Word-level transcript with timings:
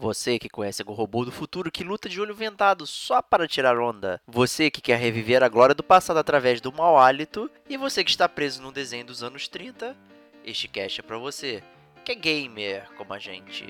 Você 0.00 0.38
que 0.38 0.48
conhece 0.48 0.80
algum 0.80 0.92
robô 0.92 1.24
do 1.24 1.32
futuro 1.32 1.72
que 1.72 1.82
luta 1.82 2.08
de 2.08 2.20
olho 2.20 2.32
vendado 2.32 2.86
só 2.86 3.20
para 3.20 3.48
tirar 3.48 3.76
onda. 3.80 4.20
Você 4.28 4.70
que 4.70 4.80
quer 4.80 4.96
reviver 4.96 5.42
a 5.42 5.48
glória 5.48 5.74
do 5.74 5.82
passado 5.82 6.18
através 6.18 6.60
do 6.60 6.72
mau 6.72 6.96
hálito. 6.96 7.50
E 7.68 7.76
você 7.76 8.04
que 8.04 8.10
está 8.10 8.28
preso 8.28 8.62
num 8.62 8.70
desenho 8.70 9.04
dos 9.04 9.24
anos 9.24 9.48
30. 9.48 9.96
Este 10.44 10.68
cast 10.68 11.00
é 11.00 11.02
pra 11.02 11.18
você, 11.18 11.64
que 12.04 12.12
é 12.12 12.14
gamer 12.14 12.88
como 12.96 13.12
a 13.12 13.18
gente. 13.18 13.66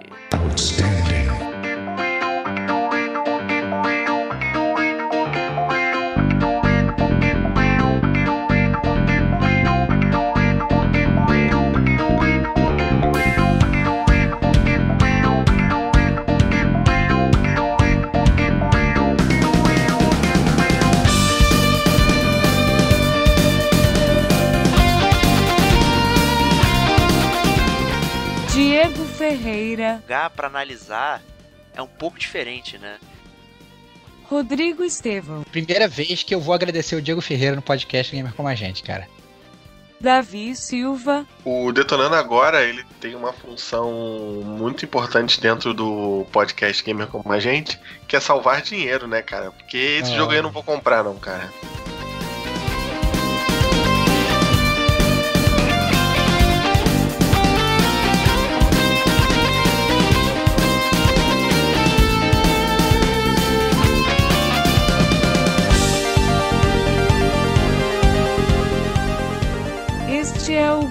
Lugar 30.18 30.30
para 30.30 30.48
analisar 30.48 31.22
é 31.74 31.80
um 31.80 31.86
pouco 31.86 32.18
diferente, 32.18 32.76
né? 32.76 32.98
Rodrigo 34.24 34.82
Estevão, 34.84 35.42
Primeira 35.44 35.86
vez 35.88 36.22
que 36.24 36.34
eu 36.34 36.40
vou 36.40 36.52
agradecer 36.54 36.96
o 36.96 37.00
Diego 37.02 37.20
Ferreira 37.20 37.54
no 37.56 37.62
podcast 37.62 38.14
Gamer 38.14 38.34
Como 38.34 38.48
a 38.48 38.54
Gente, 38.54 38.82
cara. 38.82 39.06
Davi 40.00 40.54
Silva, 40.54 41.24
O 41.44 41.72
Detonando 41.72 42.14
Agora, 42.16 42.62
ele 42.62 42.84
tem 43.00 43.14
uma 43.14 43.32
função 43.32 43.90
muito 44.44 44.84
importante 44.84 45.40
dentro 45.40 45.72
do 45.72 46.26
podcast 46.32 46.82
Gamer 46.84 47.06
Como 47.06 47.32
a 47.32 47.38
Gente, 47.40 47.78
que 48.06 48.14
é 48.16 48.20
salvar 48.20 48.60
dinheiro, 48.60 49.06
né, 49.08 49.22
cara? 49.22 49.50
Porque 49.52 49.76
esse 50.02 50.12
Ah. 50.12 50.16
jogo 50.16 50.32
aí 50.32 50.38
eu 50.38 50.42
não 50.42 50.52
vou 50.52 50.62
comprar, 50.64 51.02
não, 51.04 51.16
cara. 51.16 51.48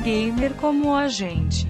Gamer 0.08 0.54
como 0.54 0.96
a 0.96 1.10
gente. 1.10 1.68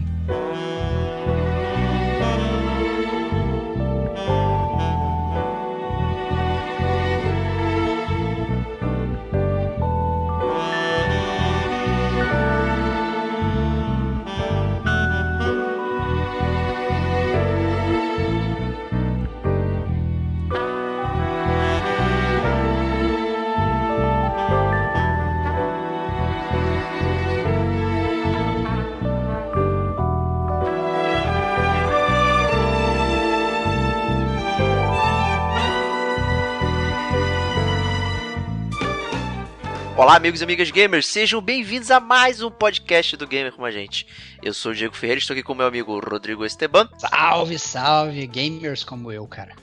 Olá, 39.97 40.15
amigos 40.15 40.41
e 40.41 40.43
amigas 40.43 40.69
gamers, 40.69 41.07
sejam 41.07 41.41
bem-vindos 41.41 41.89
a 41.89 41.99
mais 41.99 42.39
um 42.43 42.51
podcast 42.51 43.17
do 43.17 43.25
Gamer 43.25 43.51
como 43.51 43.65
a 43.65 43.71
gente. 43.71 44.05
Eu 44.43 44.53
sou 44.53 44.71
o 44.71 44.75
Diego 44.75 44.95
Ferreira, 44.95 45.17
estou 45.17 45.33
aqui 45.33 45.41
com 45.41 45.55
meu 45.55 45.65
amigo 45.65 45.99
Rodrigo 45.99 46.45
Esteban. 46.45 46.87
Salve, 46.99 47.57
salve, 47.57 48.27
gamers 48.27 48.83
como 48.83 49.11
eu, 49.11 49.25
cara. 49.27 49.55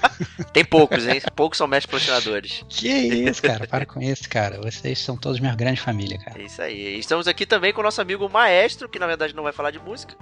Tem 0.52 0.62
poucos, 0.62 1.06
hein? 1.08 1.22
Poucos 1.34 1.56
são 1.56 1.66
mestres 1.66 1.90
patrocinadores. 1.90 2.62
Que 2.68 2.88
isso, 2.88 3.40
cara, 3.40 3.66
para 3.66 3.86
com 3.86 3.98
isso, 4.02 4.28
cara. 4.28 4.60
Vocês 4.60 4.98
são 4.98 5.16
todos 5.16 5.40
minha 5.40 5.54
grande 5.56 5.80
família, 5.80 6.18
cara. 6.18 6.38
É 6.38 6.44
isso 6.44 6.60
aí. 6.60 6.98
Estamos 6.98 7.26
aqui 7.26 7.46
também 7.46 7.72
com 7.72 7.80
o 7.80 7.84
nosso 7.84 8.02
amigo 8.02 8.28
Maestro, 8.28 8.90
que 8.90 8.98
na 8.98 9.06
verdade 9.06 9.34
não 9.34 9.42
vai 9.42 9.52
falar 9.54 9.70
de 9.70 9.78
música, 9.78 10.14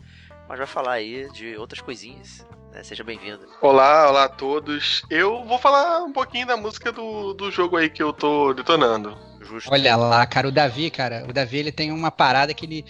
mas 0.48 0.58
vai 0.58 0.66
falar 0.66 0.92
aí 0.92 1.28
de 1.32 1.56
outras 1.56 1.80
coisinhas. 1.80 2.46
né? 2.72 2.84
Seja 2.84 3.02
bem-vindo. 3.02 3.44
Olá, 3.60 4.08
olá 4.08 4.24
a 4.24 4.28
todos. 4.28 5.02
Eu 5.10 5.44
vou 5.44 5.58
falar 5.58 6.04
um 6.04 6.12
pouquinho 6.12 6.46
da 6.46 6.56
música 6.56 6.92
do, 6.92 7.34
do 7.34 7.50
jogo 7.50 7.76
aí 7.76 7.90
que 7.90 8.02
eu 8.02 8.12
tô 8.12 8.54
detonando. 8.54 9.18
Justo. 9.46 9.72
Olha 9.72 9.96
lá, 9.96 10.24
cara, 10.26 10.48
o 10.48 10.52
Davi, 10.52 10.90
cara, 10.90 11.24
o 11.28 11.32
Davi 11.32 11.58
ele 11.58 11.72
tem 11.72 11.90
uma 11.92 12.10
parada 12.10 12.52
que 12.52 12.66
ele 12.66 12.84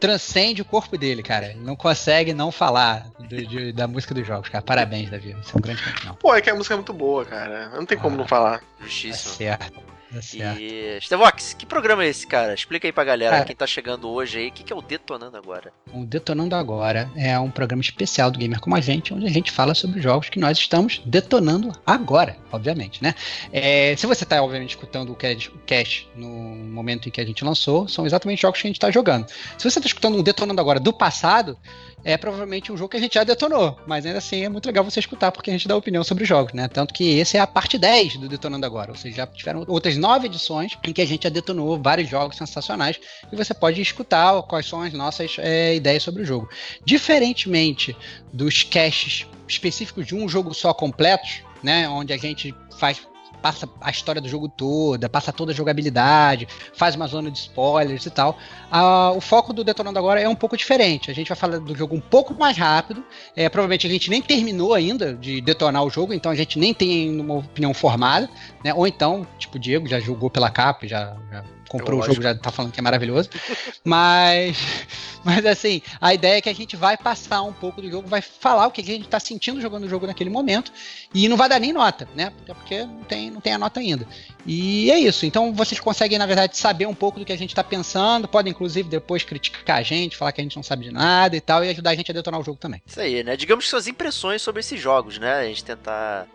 transcende 0.00 0.62
o 0.62 0.64
corpo 0.64 0.96
dele, 0.96 1.22
cara. 1.22 1.46
Ele 1.50 1.60
não 1.60 1.74
consegue 1.74 2.32
não 2.32 2.52
falar 2.52 3.08
do- 3.18 3.46
de- 3.46 3.72
da 3.72 3.88
música 3.88 4.14
dos 4.14 4.26
jogos, 4.26 4.48
cara. 4.48 4.62
Parabéns, 4.62 5.10
Davi. 5.10 5.32
Você 5.42 5.54
é 5.54 5.58
um 5.58 5.60
grande 5.60 5.82
campeão. 5.82 6.14
Pô, 6.14 6.34
é 6.34 6.40
que 6.40 6.48
a 6.48 6.54
música 6.54 6.74
é 6.74 6.76
muito 6.76 6.92
boa, 6.92 7.24
cara. 7.24 7.70
Não 7.70 7.84
tem 7.84 7.98
como 7.98 8.14
Ah. 8.14 8.18
não 8.18 8.26
falar. 8.28 8.58
Tá 8.60 8.64
Justíssimo. 8.84 9.34
certo. 9.34 9.80
Tá 10.12 10.22
certo. 10.22 10.60
E. 10.60 10.98
Stevox, 11.00 11.54
que 11.54 11.66
programa 11.66 12.04
é 12.04 12.08
esse, 12.08 12.26
cara? 12.26 12.54
Explica 12.54 12.88
aí 12.88 12.92
pra 12.92 13.04
galera, 13.04 13.32
Cara. 13.32 13.44
quem 13.44 13.54
tá 13.54 13.66
chegando 13.66 14.08
hoje 14.08 14.38
aí, 14.38 14.48
o 14.48 14.52
que, 14.52 14.64
que 14.64 14.72
é 14.72 14.76
o 14.76 14.80
Detonando 14.80 15.36
Agora? 15.36 15.72
O 15.92 16.04
Detonando 16.04 16.54
Agora 16.54 17.10
é 17.14 17.38
um 17.38 17.50
programa 17.50 17.82
especial 17.82 18.30
do 18.30 18.38
Gamer 18.38 18.60
Como 18.60 18.74
a 18.74 18.80
Gente, 18.80 19.12
onde 19.12 19.26
a 19.26 19.30
gente 19.30 19.50
fala 19.50 19.74
sobre 19.74 20.00
jogos 20.00 20.28
que 20.28 20.38
nós 20.38 20.58
estamos 20.58 21.02
detonando 21.04 21.72
agora, 21.86 22.36
obviamente, 22.50 23.02
né? 23.02 23.14
É, 23.52 23.94
se 23.96 24.06
você 24.06 24.24
está, 24.24 24.42
obviamente, 24.42 24.70
escutando 24.70 25.12
o 25.12 25.16
cast, 25.16 26.08
no 26.16 26.28
momento 26.28 27.08
em 27.08 27.12
que 27.12 27.20
a 27.20 27.26
gente 27.26 27.44
lançou, 27.44 27.86
são 27.86 28.06
exatamente 28.06 28.40
jogos 28.40 28.60
que 28.60 28.66
a 28.66 28.70
gente 28.70 28.76
está 28.76 28.90
jogando. 28.90 29.28
Se 29.28 29.70
você 29.70 29.78
está 29.78 29.86
escutando 29.86 30.16
um 30.16 30.22
Detonando 30.22 30.60
Agora 30.60 30.80
do 30.80 30.92
passado, 30.92 31.58
é 32.04 32.16
provavelmente 32.16 32.72
um 32.72 32.76
jogo 32.76 32.90
que 32.90 32.96
a 32.96 33.00
gente 33.00 33.14
já 33.14 33.24
detonou, 33.24 33.78
mas 33.86 34.06
ainda 34.06 34.18
assim 34.18 34.44
é 34.44 34.48
muito 34.48 34.66
legal 34.66 34.84
você 34.84 35.00
escutar, 35.00 35.32
porque 35.32 35.50
a 35.50 35.52
gente 35.52 35.68
dá 35.68 35.76
opinião 35.76 36.04
sobre 36.04 36.22
os 36.22 36.28
jogos, 36.28 36.52
né? 36.52 36.68
Tanto 36.68 36.94
que 36.94 37.18
esse 37.18 37.36
é 37.36 37.40
a 37.40 37.46
parte 37.46 37.76
10 37.76 38.16
do 38.16 38.28
Detonando 38.28 38.64
Agora, 38.64 38.90
ou 38.90 38.96
seja, 38.96 39.16
já 39.16 39.26
tiveram 39.26 39.64
outras 39.66 39.96
nove 39.96 40.26
edições 40.26 40.76
em 40.84 40.92
que 40.92 41.02
a 41.02 41.06
gente 41.06 41.24
já 41.24 41.28
detonou 41.28 41.80
vários 41.80 42.08
jogos 42.08 42.36
sensacionais 42.36 42.98
e 43.30 43.36
você 43.36 43.52
pode 43.52 43.80
escutar 43.80 44.42
quais 44.42 44.66
são 44.66 44.82
as 44.82 44.92
nossas 44.92 45.36
é, 45.38 45.74
ideias 45.74 46.02
sobre 46.02 46.22
o 46.22 46.26
jogo. 46.26 46.48
Diferentemente 46.84 47.96
dos 48.32 48.62
caches 48.62 49.26
específicos 49.46 50.06
de 50.06 50.14
um 50.14 50.28
jogo 50.28 50.54
só 50.54 50.72
completos, 50.72 51.42
né, 51.62 51.88
onde 51.88 52.12
a 52.12 52.16
gente 52.16 52.54
faz 52.78 53.00
passa 53.40 53.68
a 53.80 53.90
história 53.90 54.20
do 54.20 54.28
jogo 54.28 54.48
toda, 54.48 55.08
passa 55.08 55.32
toda 55.32 55.52
a 55.52 55.54
jogabilidade, 55.54 56.48
faz 56.74 56.94
uma 56.94 57.06
zona 57.06 57.30
de 57.30 57.38
spoilers 57.38 58.04
e 58.06 58.10
tal. 58.10 58.38
Ah, 58.70 59.12
o 59.12 59.20
foco 59.20 59.52
do 59.52 59.64
Detonando 59.64 59.98
agora 59.98 60.20
é 60.20 60.28
um 60.28 60.34
pouco 60.34 60.56
diferente. 60.56 61.10
A 61.10 61.14
gente 61.14 61.28
vai 61.28 61.36
falar 61.36 61.58
do 61.58 61.76
jogo 61.76 61.94
um 61.94 62.00
pouco 62.00 62.34
mais 62.34 62.56
rápido. 62.56 63.04
É, 63.34 63.48
provavelmente 63.48 63.86
a 63.86 63.90
gente 63.90 64.10
nem 64.10 64.20
terminou 64.20 64.74
ainda 64.74 65.14
de 65.14 65.40
detonar 65.40 65.84
o 65.84 65.90
jogo, 65.90 66.12
então 66.12 66.30
a 66.30 66.34
gente 66.34 66.58
nem 66.58 66.74
tem 66.74 67.20
uma 67.20 67.34
opinião 67.34 67.72
formada, 67.72 68.28
né? 68.64 68.74
Ou 68.74 68.86
então, 68.86 69.26
tipo, 69.38 69.56
o 69.56 69.60
Diego 69.60 69.86
já 69.86 70.00
jogou 70.00 70.30
pela 70.30 70.50
capa, 70.50 70.86
já, 70.86 71.16
já 71.30 71.44
comprou 71.68 71.94
o 71.94 71.96
Lógico. 71.98 72.14
jogo, 72.14 72.22
já 72.22 72.34
tá 72.34 72.50
falando 72.50 72.72
que 72.72 72.80
é 72.80 72.82
maravilhoso. 72.82 73.28
Mas, 73.84 74.58
mas 75.24 75.46
assim, 75.46 75.80
a 76.00 76.12
ideia 76.12 76.38
é 76.38 76.40
que 76.40 76.48
a 76.48 76.54
gente 76.54 76.76
vai 76.76 76.96
passar 76.96 77.42
um 77.42 77.52
pouco 77.52 77.80
do 77.80 77.90
jogo, 77.90 78.08
vai 78.08 78.20
falar 78.20 78.66
o 78.66 78.70
que 78.70 78.80
a 78.80 78.84
gente 78.84 79.08
tá 79.08 79.18
sentindo 79.18 79.60
jogando 79.60 79.84
o 79.84 79.88
jogo 79.88 80.06
naquele 80.06 80.30
momento, 80.30 80.72
e 81.14 81.28
não 81.28 81.36
vai 81.36 81.48
dar 81.48 81.58
nem 81.58 81.72
nota, 81.72 82.08
né? 82.14 82.32
Até 82.42 82.54
porque 82.54 82.84
não 82.84 83.04
tem, 83.04 83.30
não 83.30 83.40
tem 83.40 83.54
a 83.54 83.58
nota 83.58 83.80
ainda. 83.80 84.06
E 84.46 84.90
é 84.90 84.98
isso. 84.98 85.24
Então 85.26 85.52
vocês 85.54 85.80
conseguem, 85.80 86.18
na 86.18 86.26
verdade, 86.26 86.56
saber 86.56 86.86
um 86.86 86.94
pouco 86.94 87.18
do 87.18 87.24
que 87.24 87.32
a 87.32 87.38
gente 87.38 87.54
tá 87.54 87.64
pensando, 87.64 88.28
podem 88.28 88.50
inclusive 88.50 88.88
depois 88.88 89.22
criticar 89.22 89.78
a 89.78 89.82
gente, 89.82 90.16
falar 90.16 90.32
que 90.32 90.40
a 90.40 90.44
gente 90.44 90.56
não 90.56 90.62
sabe 90.62 90.84
de 90.84 90.90
nada 90.90 91.36
e 91.36 91.40
tal, 91.40 91.64
e 91.64 91.68
ajudar 91.70 91.90
a 91.90 91.94
gente 91.94 92.10
a 92.10 92.14
detonar 92.14 92.40
o 92.40 92.44
jogo 92.44 92.58
também. 92.58 92.82
Isso 92.86 93.00
aí, 93.00 93.22
né? 93.22 93.36
Digamos 93.36 93.64
que 93.64 93.70
suas 93.70 93.86
impressões 93.86 94.42
sobre 94.42 94.60
esses 94.60 94.80
jogos, 94.80 95.18
né? 95.18 95.34
A 95.34 95.44
gente 95.44 95.64
tentar 95.64 96.26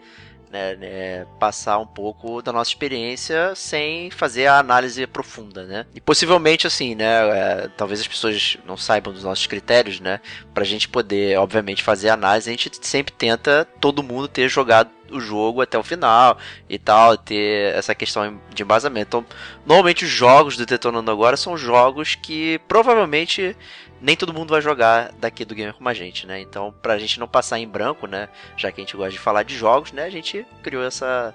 né, 0.54 0.76
né, 0.76 1.26
passar 1.40 1.80
um 1.80 1.86
pouco 1.88 2.40
da 2.44 2.54
nossa 2.54 2.70
experiência 2.70 3.56
sem 3.56 4.12
fazer 4.12 4.46
a 4.46 4.60
análise 4.60 5.08
profunda, 5.08 5.64
né? 5.64 5.88
E 5.96 6.00
possivelmente, 6.00 6.68
assim, 6.68 6.94
né? 6.94 7.06
é, 7.06 7.70
talvez 7.76 8.00
as 8.00 8.08
pessoas 8.08 8.58
não 8.64 8.78
saibam 8.78 9.12
dos 9.12 9.24
nossos 9.24 9.48
critérios, 9.48 10.00
né? 10.00 10.22
Pra 10.54 10.64
gente 10.64 10.88
poder, 10.88 11.40
obviamente, 11.40 11.82
fazer 11.82 12.10
a 12.10 12.14
análise, 12.14 12.48
a 12.48 12.54
gente 12.54 12.70
sempre 12.84 13.12
tenta 13.12 13.68
todo 13.82 14.04
mundo 14.04 14.28
ter 14.28 14.48
jogado 14.48 14.92
o 15.12 15.20
jogo 15.20 15.62
até 15.62 15.78
o 15.78 15.84
final 15.84 16.38
e 16.70 16.78
tal, 16.78 17.18
ter 17.18 17.74
essa 17.74 17.96
questão 17.96 18.40
de 18.54 18.62
embasamento. 18.62 19.08
Então, 19.08 19.26
normalmente 19.66 20.06
os 20.06 20.12
jogos 20.12 20.56
do 20.56 20.66
Detonando 20.68 21.10
Agora 21.10 21.36
são 21.36 21.58
jogos 21.58 22.14
que 22.16 22.60
provavelmente 22.68 23.56
nem 24.04 24.18
todo 24.18 24.34
mundo 24.34 24.52
vai 24.52 24.62
jogar 24.62 25.14
daqui 25.14 25.46
do 25.46 25.56
Gamer 25.56 25.74
como 25.74 25.88
a 25.88 25.94
gente, 25.94 26.28
né? 26.28 26.42
Então, 26.42 26.74
pra 26.82 27.00
gente 27.00 27.20
não 27.20 27.28
passar 27.28 27.58
em 27.58 27.68
branco, 27.68 28.06
né? 28.06 28.28
Já 28.58 28.70
que 28.70 28.82
a 28.82 28.84
gente 28.84 28.98
gosta 28.98 29.12
de 29.12 29.18
falar 29.18 29.44
de 29.44 29.56
jogos, 29.56 29.94
né? 29.94 30.04
A 30.04 30.10
gente 30.10 30.46
criou 30.62 30.84
essa, 30.84 31.34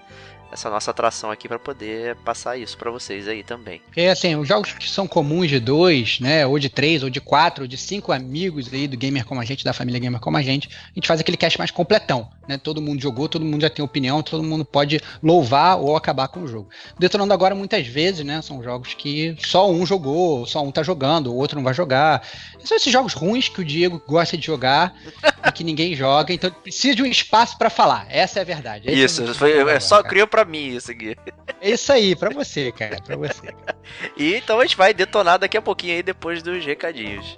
essa 0.53 0.69
nossa 0.69 0.91
atração 0.91 1.31
aqui 1.31 1.49
para 1.49 1.59
poder 1.59 2.17
passar 2.17 2.59
isso 2.59 2.77
para 2.77 2.91
vocês 2.91 3.27
aí 3.27 3.43
também. 3.43 3.81
É 3.97 4.11
assim, 4.11 4.37
os 4.37 4.47
jogos 4.47 4.75
que 4.75 4.89
são 4.89 5.07
comuns 5.07 5.49
de 5.49 5.59
dois, 5.59 6.21
né, 6.21 6.47
ou 6.47 6.59
de 6.59 6.69
três, 6.69 7.03
ou 7.03 7.09
de 7.09 7.23
quatro, 7.23 7.65
ou 7.65 7.69
de 7.69 7.79
cinco 7.79 8.13
amigos 8.13 8.73
aí 8.73 8.87
do 8.87 8.99
gamer 8.99 9.25
como 9.25 9.41
a 9.41 9.45
gente, 9.47 9.65
da 9.65 9.73
família 9.73 9.99
gamer 9.99 10.21
como 10.21 10.37
a 10.37 10.43
gente, 10.43 10.69
a 10.69 10.95
gente 10.95 11.09
faz 11.09 11.21
aquele 11.21 11.39
cast 11.39 11.59
mais 11.59 11.71
completão, 11.71 12.31
né? 12.49 12.59
Todo 12.59 12.81
mundo 12.81 13.01
jogou, 13.01 13.29
todo 13.29 13.45
mundo 13.45 13.61
já 13.61 13.71
tem 13.71 13.85
opinião, 13.85 14.23
todo 14.23 14.43
mundo 14.43 14.65
pode 14.65 15.01
louvar 15.23 15.79
ou 15.79 15.95
acabar 15.95 16.29
com 16.29 16.41
o 16.41 16.49
jogo. 16.49 16.71
Detonando 16.99 17.33
agora 17.35 17.55
muitas 17.55 17.87
vezes, 17.87 18.25
né, 18.25 18.41
são 18.41 18.63
jogos 18.63 18.95
que 18.95 19.37
só 19.39 19.71
um 19.71 19.85
jogou, 19.85 20.47
só 20.47 20.65
um 20.65 20.73
tá 20.73 20.83
jogando, 20.83 21.33
o 21.33 21.37
outro 21.37 21.57
não 21.57 21.63
vai 21.63 21.75
jogar. 21.75 22.27
São 22.65 22.77
esses 22.77 22.93
jogos 22.93 23.13
ruins 23.13 23.49
que 23.49 23.61
o 23.61 23.65
Diego 23.65 24.03
gosta 24.07 24.37
de 24.37 24.47
jogar 24.47 24.95
e 25.47 25.53
que 25.53 25.63
ninguém 25.63 25.95
joga, 25.95 26.33
então 26.33 26.51
precisa 26.51 26.95
de 26.95 27.03
um 27.03 27.07
espaço 27.07 27.59
para 27.59 27.69
falar. 27.69 28.07
Essa 28.09 28.39
é 28.39 28.43
a 28.43 28.45
verdade. 28.45 28.89
Esse 28.89 29.23
isso, 29.23 29.31
é, 29.31 29.35
foi, 29.35 29.71
é 29.71 29.81
só 29.81 30.03
criou 30.03 30.27
para 30.27 30.45
mim 30.45 30.77
isso 30.77 30.91
aqui. 30.91 31.17
É 31.61 31.71
isso 31.71 31.93
aí, 31.93 32.17
para 32.17 32.31
você, 32.31 32.73
cara, 32.73 33.01
para 33.03 33.17
você. 33.17 33.55
e 34.17 34.35
então 34.35 34.59
a 34.59 34.63
gente 34.63 34.77
vai 34.77 34.95
detonar 34.95 35.39
daqui 35.39 35.57
a 35.57 35.63
pouquinho 35.63 35.95
aí 35.95 36.03
depois 36.03 36.43
dos 36.43 36.65
recadinhos. 36.65 37.37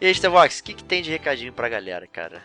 E 0.00 0.06
aí, 0.06 0.14
Stevox, 0.14 0.60
o 0.60 0.64
que, 0.64 0.74
que 0.74 0.84
tem 0.84 1.02
de 1.02 1.10
recadinho 1.10 1.52
pra 1.52 1.68
galera, 1.68 2.06
cara? 2.06 2.42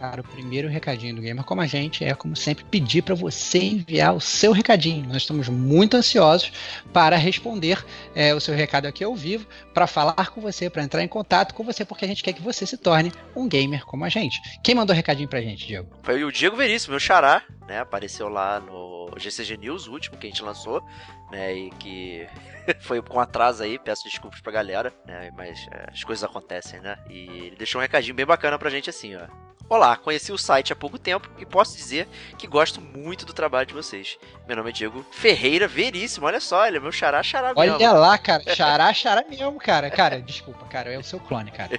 O 0.00 0.22
primeiro 0.22 0.66
recadinho 0.66 1.14
do 1.14 1.20
Gamer 1.20 1.44
Como 1.44 1.60
a 1.60 1.66
Gente 1.66 2.04
é, 2.04 2.14
como 2.14 2.34
sempre, 2.34 2.64
pedir 2.64 3.02
para 3.02 3.14
você 3.14 3.58
enviar 3.58 4.14
o 4.14 4.20
seu 4.20 4.50
recadinho. 4.50 5.06
Nós 5.06 5.18
estamos 5.18 5.48
muito 5.48 5.94
ansiosos 5.94 6.50
para 6.90 7.16
responder 7.16 7.84
é, 8.14 8.34
o 8.34 8.40
seu 8.40 8.54
recado 8.54 8.86
aqui 8.86 9.04
ao 9.04 9.14
vivo, 9.14 9.46
para 9.74 9.86
falar 9.86 10.30
com 10.30 10.40
você, 10.40 10.70
para 10.70 10.82
entrar 10.82 11.02
em 11.02 11.08
contato 11.08 11.54
com 11.54 11.62
você, 11.62 11.84
porque 11.84 12.06
a 12.06 12.08
gente 12.08 12.22
quer 12.22 12.32
que 12.32 12.40
você 12.40 12.64
se 12.64 12.78
torne 12.78 13.12
um 13.36 13.46
gamer 13.46 13.84
como 13.84 14.04
a 14.04 14.08
gente. 14.08 14.40
Quem 14.64 14.74
mandou 14.74 14.96
recadinho 14.96 15.28
pra 15.28 15.42
gente, 15.42 15.66
Diego? 15.66 15.90
Foi 16.02 16.24
o 16.24 16.32
Diego 16.32 16.56
Veríssimo, 16.56 16.92
meu 16.92 17.00
xará, 17.00 17.42
né? 17.68 17.80
Apareceu 17.80 18.28
lá 18.28 18.58
no 18.58 19.12
GCG 19.18 19.58
News, 19.58 19.86
o 19.86 19.92
último 19.92 20.16
que 20.16 20.26
a 20.26 20.30
gente 20.30 20.42
lançou, 20.42 20.82
né? 21.30 21.54
E 21.54 21.70
que 21.72 22.26
foi 22.80 23.02
com 23.02 23.20
atraso 23.20 23.62
aí, 23.62 23.78
peço 23.78 24.04
desculpas 24.04 24.40
pra 24.40 24.50
galera, 24.50 24.94
né? 25.06 25.30
Mas 25.36 25.68
é, 25.70 25.90
as 25.92 26.02
coisas 26.02 26.24
acontecem, 26.24 26.80
né? 26.80 26.96
E 27.10 27.28
ele 27.28 27.56
deixou 27.56 27.80
um 27.80 27.82
recadinho 27.82 28.14
bem 28.14 28.24
bacana 28.24 28.58
pra 28.58 28.70
gente 28.70 28.88
assim, 28.88 29.14
ó. 29.14 29.49
Olá, 29.70 29.96
conheci 29.96 30.32
o 30.32 30.36
site 30.36 30.72
há 30.72 30.76
pouco 30.76 30.98
tempo 30.98 31.30
e 31.38 31.46
posso 31.46 31.76
dizer 31.76 32.08
que 32.36 32.48
gosto 32.48 32.80
muito 32.80 33.24
do 33.24 33.32
trabalho 33.32 33.68
de 33.68 33.72
vocês. 33.72 34.18
Meu 34.44 34.56
nome 34.56 34.70
é 34.70 34.72
Diego 34.72 35.06
Ferreira 35.12 35.68
Veríssimo, 35.68 36.26
olha 36.26 36.40
só, 36.40 36.66
ele 36.66 36.78
é 36.78 36.80
meu 36.80 36.90
xará 36.90 37.22
xará 37.22 37.52
Olha 37.54 37.78
mesmo. 37.78 37.94
lá, 37.94 38.18
cara, 38.18 38.42
xará 38.52 38.92
xará 38.92 39.24
mesmo, 39.28 39.56
cara. 39.60 39.88
Cara, 39.88 40.20
desculpa, 40.20 40.66
cara, 40.66 40.92
é 40.92 40.98
o 40.98 41.04
seu 41.04 41.20
clone, 41.20 41.52
cara. 41.52 41.70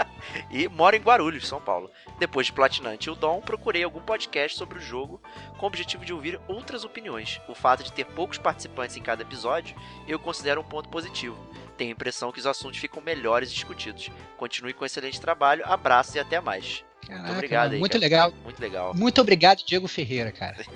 e 0.50 0.66
moro 0.68 0.96
em 0.96 1.02
Guarulhos, 1.02 1.46
São 1.46 1.60
Paulo. 1.60 1.90
Depois 2.18 2.46
de 2.46 2.54
Platinante 2.54 3.10
e 3.10 3.12
o 3.12 3.14
Dom, 3.14 3.42
procurei 3.42 3.84
algum 3.84 4.00
podcast 4.00 4.56
sobre 4.56 4.78
o 4.78 4.82
jogo 4.82 5.20
com 5.58 5.66
o 5.66 5.68
objetivo 5.68 6.02
de 6.02 6.14
ouvir 6.14 6.40
outras 6.48 6.82
opiniões. 6.82 7.42
O 7.46 7.54
fato 7.54 7.84
de 7.84 7.92
ter 7.92 8.06
poucos 8.06 8.38
participantes 8.38 8.96
em 8.96 9.02
cada 9.02 9.20
episódio 9.20 9.76
eu 10.08 10.18
considero 10.18 10.62
um 10.62 10.64
ponto 10.64 10.88
positivo. 10.88 11.36
Tenho 11.76 11.90
a 11.90 11.92
impressão 11.92 12.32
que 12.32 12.40
os 12.40 12.46
assuntos 12.46 12.80
ficam 12.80 13.02
melhores 13.02 13.52
discutidos. 13.52 14.10
Continue 14.38 14.72
com 14.72 14.86
excelente 14.86 15.20
trabalho, 15.20 15.62
abraços 15.66 16.14
e 16.14 16.18
até 16.18 16.40
mais. 16.40 16.82
Caraca, 17.06 17.24
muito 17.24 17.36
obrigado 17.36 17.72
aí, 17.72 17.78
Muito 17.78 17.92
cara. 17.92 18.00
legal. 18.04 18.34
Muito 18.42 18.60
legal. 18.60 18.94
Muito 18.94 19.20
obrigado, 19.20 19.64
Diego 19.64 19.88
Ferreira, 19.88 20.32
cara. 20.32 20.56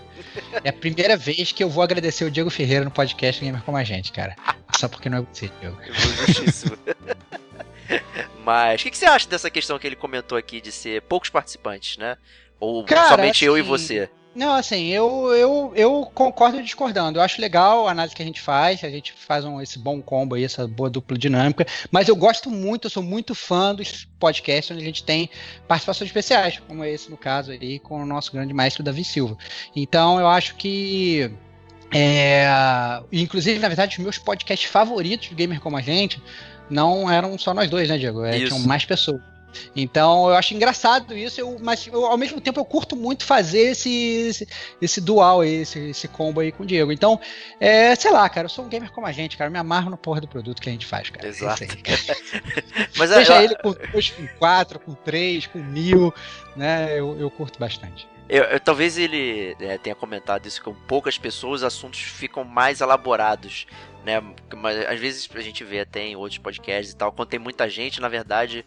É 0.65 0.71
a 0.71 0.73
primeira 0.73 1.17
vez 1.17 1.53
que 1.53 1.63
eu 1.63 1.71
vou 1.71 1.83
agradecer 1.83 2.25
o 2.25 2.31
Diego 2.31 2.51
Ferreira 2.51 2.85
no 2.85 2.91
podcast 2.91 3.43
Gamer 3.43 3.63
Como 3.63 3.77
a 3.77 3.85
Gente, 3.85 4.13
cara. 4.13 4.35
Só 4.77 4.89
porque 4.89 5.09
não 5.09 5.19
é 5.19 5.21
você, 5.21 5.51
Diego. 5.61 5.79
Justíssimo. 6.27 6.77
Mas 8.45 8.81
o 8.81 8.85
que, 8.85 8.91
que 8.91 8.99
você 8.99 9.07
acha 9.07 9.29
dessa 9.29 9.51
questão 9.51 9.79
que 9.79 9.87
ele 9.87 9.97
comentou 9.97 10.37
aqui 10.37 10.61
de 10.61 10.73
ser 10.73 11.03
poucos 11.03 11.31
participantes, 11.31 11.97
né? 11.99 12.17
Ou 12.59 12.85
Cara, 12.85 13.09
somente 13.09 13.45
eu 13.45 13.57
e 13.57 13.61
assim, 13.61 13.69
você? 13.69 14.11
Não, 14.39 14.55
assim, 14.55 14.87
eu, 14.87 15.35
eu, 15.35 15.73
eu 15.75 16.11
concordo 16.15 16.63
discordando. 16.63 17.19
Eu 17.19 17.23
acho 17.25 17.41
legal 17.41 17.89
a 17.89 17.91
análise 17.91 18.15
que 18.15 18.23
a 18.23 18.25
gente 18.25 18.41
faz, 18.41 18.85
a 18.85 18.89
gente 18.89 19.13
faz 19.13 19.45
um, 19.45 19.61
esse 19.61 19.81
bom 19.81 20.01
combo 20.01 20.37
aí, 20.37 20.45
essa 20.45 20.65
boa 20.65 20.89
dupla 20.89 21.19
dinâmica, 21.19 21.67
mas 21.91 22.07
eu 22.07 22.15
gosto 22.15 22.49
muito, 22.49 22.87
eu 22.87 22.91
sou 22.91 23.03
muito 23.03 23.35
fã 23.35 23.75
dos 23.75 24.07
podcasts 24.17 24.71
onde 24.71 24.81
a 24.81 24.87
gente 24.87 25.03
tem 25.03 25.29
participações 25.67 26.09
especiais, 26.09 26.63
como 26.69 26.85
esse 26.85 27.11
no 27.11 27.17
caso 27.17 27.51
aí, 27.51 27.81
com 27.81 28.01
o 28.01 28.07
nosso 28.07 28.31
grande 28.31 28.55
maestro 28.55 28.85
Davi 28.85 29.03
Silva. 29.03 29.37
Então 29.75 30.21
eu 30.21 30.29
acho 30.29 30.55
que. 30.55 31.29
É, 31.93 32.47
inclusive, 33.11 33.59
na 33.59 33.67
verdade, 33.67 33.97
os 33.97 34.03
meus 34.05 34.19
podcasts 34.19 34.71
favoritos 34.71 35.31
do 35.31 35.35
Gamer 35.35 35.61
Como 35.61 35.77
a 35.77 35.81
Gente 35.81 36.23
não 36.71 37.11
eram 37.11 37.37
só 37.37 37.53
nós 37.53 37.69
dois, 37.69 37.89
né, 37.89 37.99
Diego? 37.99 38.25
É, 38.25 38.39
tinham 38.39 38.61
mais 38.61 38.85
pessoas. 38.85 39.21
Então 39.75 40.29
eu 40.29 40.35
acho 40.37 40.55
engraçado 40.55 41.17
isso, 41.17 41.41
eu, 41.41 41.57
mas 41.61 41.87
eu, 41.87 42.05
ao 42.07 42.17
mesmo 42.19 42.41
tempo 42.41 42.61
eu 42.61 42.65
curto 42.65 42.95
muito 42.95 43.25
fazer 43.25 43.71
esse, 43.71 43.91
esse, 44.29 44.49
esse 44.81 45.01
dual 45.01 45.41
aí, 45.41 45.63
esse, 45.63 45.79
esse 45.91 46.07
combo 46.09 46.41
aí 46.41 46.53
com 46.53 46.63
o 46.63 46.67
Diego. 46.67 46.93
Então, 46.93 47.19
é, 47.59 47.95
sei 47.95 48.11
lá, 48.11 48.29
cara, 48.29 48.47
eu 48.47 48.51
sou 48.51 48.65
um 48.65 48.69
gamer 48.69 48.91
como 48.93 49.07
a 49.07 49.13
gente, 49.13 49.37
cara, 49.37 49.49
eu 49.49 49.53
me 49.53 49.59
amarro 49.59 49.91
na 49.91 49.97
porra 49.97 50.21
do 50.21 50.29
produto 50.29 50.61
que 50.61 50.69
a 50.69 50.73
gente 50.73 50.87
faz, 50.87 51.11
cara. 51.11 51.27
É 51.27 51.31
Exato. 51.31 51.65
Mas 52.97 53.11
é, 53.11 53.15
Seja 53.17 53.37
eu- 53.37 53.43
ele 53.43 53.55
com 53.57 53.73
dois, 53.93 54.11
com 54.11 54.27
quatro, 54.39 54.79
com 54.79 54.95
três, 54.95 55.47
com 55.47 55.59
mil, 55.59 56.13
né? 56.57 56.99
Eu, 56.99 57.19
eu 57.19 57.31
curto 57.31 57.59
bastante. 57.59 58.09
Eu- 58.29 58.45
eu- 58.45 58.61
talvez 58.61 58.99
ele 58.99 59.57
é, 59.61 59.79
tenha 59.79 59.95
comentado 59.95 60.47
isso 60.47 60.63
com 60.63 60.75
poucas 60.75 61.17
pessoas, 61.17 61.61
os 61.63 61.65
assuntos 61.65 62.01
ficam 62.01 62.45
mais 62.45 62.81
elaborados, 62.81 63.67
né? 64.05 64.23
Mas 64.55 64.79
às 64.87 64.99
vezes 65.01 65.29
a 65.35 65.41
gente 65.41 65.65
vê 65.65 65.81
até 65.81 66.03
em 66.07 66.17
outros 66.17 66.39
podcasts 66.39 66.93
e 66.93 66.97
tal, 66.97 67.11
quando 67.13 67.29
tem 67.29 67.39
muita 67.41 67.69
gente, 67.69 68.01
na 68.01 68.09
verdade, 68.09 68.65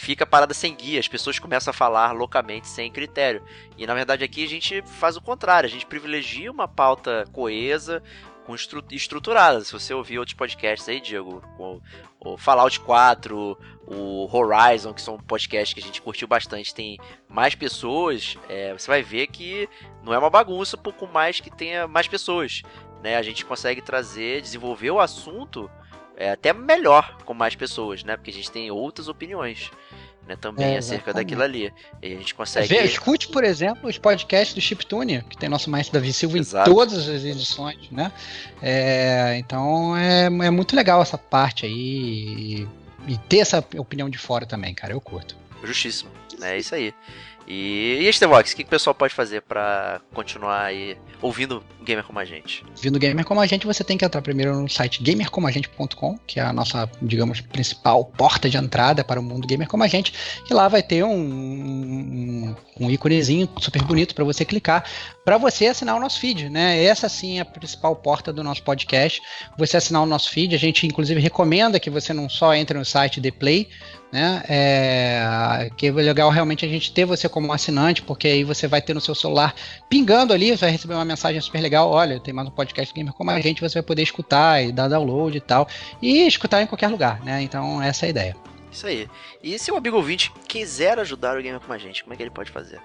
fica 0.00 0.24
parada 0.24 0.54
sem 0.54 0.74
guia, 0.74 0.98
as 0.98 1.08
pessoas 1.08 1.38
começam 1.38 1.70
a 1.70 1.74
falar 1.74 2.12
loucamente 2.12 2.66
sem 2.66 2.90
critério. 2.90 3.44
E 3.76 3.86
na 3.86 3.94
verdade 3.94 4.24
aqui 4.24 4.42
a 4.42 4.48
gente 4.48 4.82
faz 4.82 5.14
o 5.16 5.20
contrário, 5.20 5.68
a 5.68 5.70
gente 5.70 5.84
privilegia 5.84 6.50
uma 6.50 6.66
pauta 6.66 7.26
coesa, 7.32 8.02
com 8.46 8.54
estru 8.54 8.82
estruturada. 8.90 9.60
Se 9.60 9.72
você 9.72 9.92
ouvir 9.92 10.18
outros 10.18 10.34
podcasts 10.34 10.88
aí, 10.88 11.00
Diego, 11.00 11.42
com 11.58 11.82
o 12.18 12.38
Fallout 12.38 12.80
4, 12.80 13.58
o 13.86 14.36
Horizon, 14.36 14.94
que 14.94 15.02
são 15.02 15.18
podcasts 15.18 15.74
que 15.74 15.80
a 15.80 15.82
gente 15.82 16.00
curtiu 16.00 16.26
bastante, 16.26 16.74
tem 16.74 16.98
mais 17.28 17.54
pessoas, 17.54 18.38
é, 18.48 18.72
você 18.72 18.88
vai 18.88 19.02
ver 19.02 19.26
que 19.26 19.68
não 20.02 20.14
é 20.14 20.18
uma 20.18 20.30
bagunça, 20.30 20.78
por 20.78 20.94
com 20.94 21.06
mais 21.06 21.40
que 21.40 21.54
tenha 21.54 21.86
mais 21.86 22.08
pessoas. 22.08 22.62
Né? 23.02 23.16
A 23.16 23.22
gente 23.22 23.44
consegue 23.44 23.82
trazer, 23.82 24.40
desenvolver 24.40 24.90
o 24.90 24.98
assunto 24.98 25.70
é, 26.20 26.32
até 26.32 26.52
melhor 26.52 27.16
com 27.24 27.32
mais 27.32 27.54
pessoas, 27.54 28.04
né? 28.04 28.14
Porque 28.14 28.30
a 28.30 28.34
gente 28.34 28.50
tem 28.50 28.70
outras 28.70 29.08
opiniões. 29.08 29.70
Né, 30.28 30.36
também 30.36 30.74
É, 30.74 30.78
acerca 30.78 31.14
daquilo 31.14 31.42
ali. 31.42 31.72
E 32.02 32.12
a 32.12 32.16
gente 32.16 32.34
consegue. 32.34 32.68
Vê, 32.68 32.84
escute, 32.84 33.26
por 33.28 33.42
exemplo, 33.42 33.88
os 33.88 33.96
podcasts 33.96 34.54
do 34.54 34.60
Chiptune, 34.60 35.24
que 35.28 35.36
tem 35.36 35.48
nosso 35.48 35.70
maestro 35.70 35.94
Davi 35.94 36.12
Silva 36.12 36.38
Exato. 36.38 36.70
em 36.70 36.74
todas 36.74 37.08
as 37.08 37.24
edições, 37.24 37.90
né? 37.90 38.12
É, 38.62 39.38
então 39.38 39.96
é, 39.96 40.26
é 40.26 40.50
muito 40.50 40.76
legal 40.76 41.00
essa 41.00 41.16
parte 41.16 41.64
aí 41.64 41.72
e, 41.72 42.68
e 43.08 43.18
ter 43.28 43.38
essa 43.38 43.64
opinião 43.78 44.10
de 44.10 44.18
fora 44.18 44.44
também, 44.44 44.74
cara. 44.74 44.92
Eu 44.92 45.00
curto. 45.00 45.34
Justíssimo. 45.64 46.10
É 46.42 46.58
isso 46.58 46.74
aí. 46.74 46.94
E, 47.52 47.98
e 48.02 48.06
este 48.06 48.24
Vox, 48.28 48.52
o 48.52 48.56
que, 48.56 48.62
que 48.62 48.68
o 48.68 48.70
pessoal 48.70 48.94
pode 48.94 49.12
fazer 49.12 49.42
pra 49.42 50.00
continuar 50.14 50.66
aí 50.66 50.96
ouvindo 51.20 51.64
gamer 51.82 52.04
como 52.04 52.20
a 52.20 52.24
gente? 52.24 52.64
Vindo 52.80 52.96
Gamer 52.96 53.24
Como 53.24 53.40
a 53.40 53.46
Gente, 53.46 53.66
você 53.66 53.82
tem 53.82 53.98
que 53.98 54.04
entrar 54.04 54.22
primeiro 54.22 54.54
no 54.60 54.68
site 54.68 55.02
gamercomagente.com, 55.02 56.16
que 56.28 56.38
é 56.38 56.44
a 56.44 56.52
nossa, 56.52 56.88
digamos, 57.02 57.40
principal 57.40 58.04
porta 58.04 58.48
de 58.48 58.56
entrada 58.56 59.02
para 59.02 59.18
o 59.18 59.22
mundo 59.22 59.48
Gamer 59.48 59.66
Como 59.66 59.82
a 59.82 59.88
Gente. 59.88 60.14
E 60.48 60.54
lá 60.54 60.68
vai 60.68 60.80
ter 60.80 61.02
um, 61.02 61.12
um, 61.12 62.39
um 62.80 62.90
íconezinho 62.90 63.48
super 63.60 63.82
bonito 63.82 64.14
para 64.14 64.24
você 64.24 64.44
clicar, 64.44 64.84
para 65.24 65.36
você 65.36 65.66
assinar 65.66 65.96
o 65.96 66.00
nosso 66.00 66.18
feed, 66.18 66.48
né? 66.48 66.82
Essa 66.82 67.08
sim 67.08 67.38
é 67.38 67.42
a 67.42 67.44
principal 67.44 67.94
porta 67.94 68.32
do 68.32 68.42
nosso 68.42 68.62
podcast. 68.62 69.20
Você 69.58 69.76
assinar 69.76 70.02
o 70.02 70.06
nosso 70.06 70.30
feed, 70.30 70.54
a 70.54 70.58
gente 70.58 70.86
inclusive 70.86 71.20
recomenda 71.20 71.78
que 71.78 71.90
você 71.90 72.14
não 72.14 72.28
só 72.28 72.54
entre 72.54 72.78
no 72.78 72.84
site 72.84 73.20
The 73.20 73.30
Play, 73.30 73.68
né? 74.10 74.42
É, 74.48 75.70
que 75.76 75.88
é 75.88 75.92
legal 75.92 76.30
realmente 76.30 76.64
a 76.64 76.68
gente 76.68 76.90
ter 76.92 77.04
você 77.04 77.28
como 77.28 77.52
assinante, 77.52 78.02
porque 78.02 78.26
aí 78.26 78.44
você 78.44 78.66
vai 78.66 78.80
ter 78.80 78.94
no 78.94 79.00
seu 79.00 79.14
celular 79.14 79.54
pingando 79.88 80.32
ali, 80.32 80.50
você 80.50 80.64
vai 80.64 80.70
receber 80.70 80.94
uma 80.94 81.04
mensagem 81.04 81.40
super 81.40 81.60
legal, 81.60 81.90
olha, 81.90 82.18
tem 82.18 82.32
mais 82.32 82.48
um 82.48 82.50
podcast 82.50 82.92
gamer 82.94 83.12
como 83.12 83.30
a 83.30 83.40
gente, 83.40 83.60
você 83.60 83.74
vai 83.74 83.82
poder 83.82 84.02
escutar 84.02 84.64
e 84.64 84.72
dar 84.72 84.88
download 84.88 85.36
e 85.36 85.40
tal, 85.40 85.68
e 86.00 86.26
escutar 86.26 86.62
em 86.62 86.66
qualquer 86.66 86.88
lugar, 86.88 87.22
né? 87.22 87.42
Então 87.42 87.80
essa 87.82 88.06
é 88.06 88.08
a 88.08 88.10
ideia. 88.10 88.49
Isso 88.70 88.86
aí. 88.86 89.08
E 89.42 89.58
se 89.58 89.70
o 89.70 89.76
amigo 89.76 89.96
ouvinte 89.96 90.32
quiser 90.46 90.98
ajudar 90.98 91.36
o 91.36 91.42
gamer 91.42 91.60
como 91.60 91.72
a 91.72 91.78
gente, 91.78 92.02
como 92.02 92.14
é 92.14 92.16
que 92.16 92.22
ele 92.22 92.30
pode 92.30 92.50
fazer? 92.50 92.80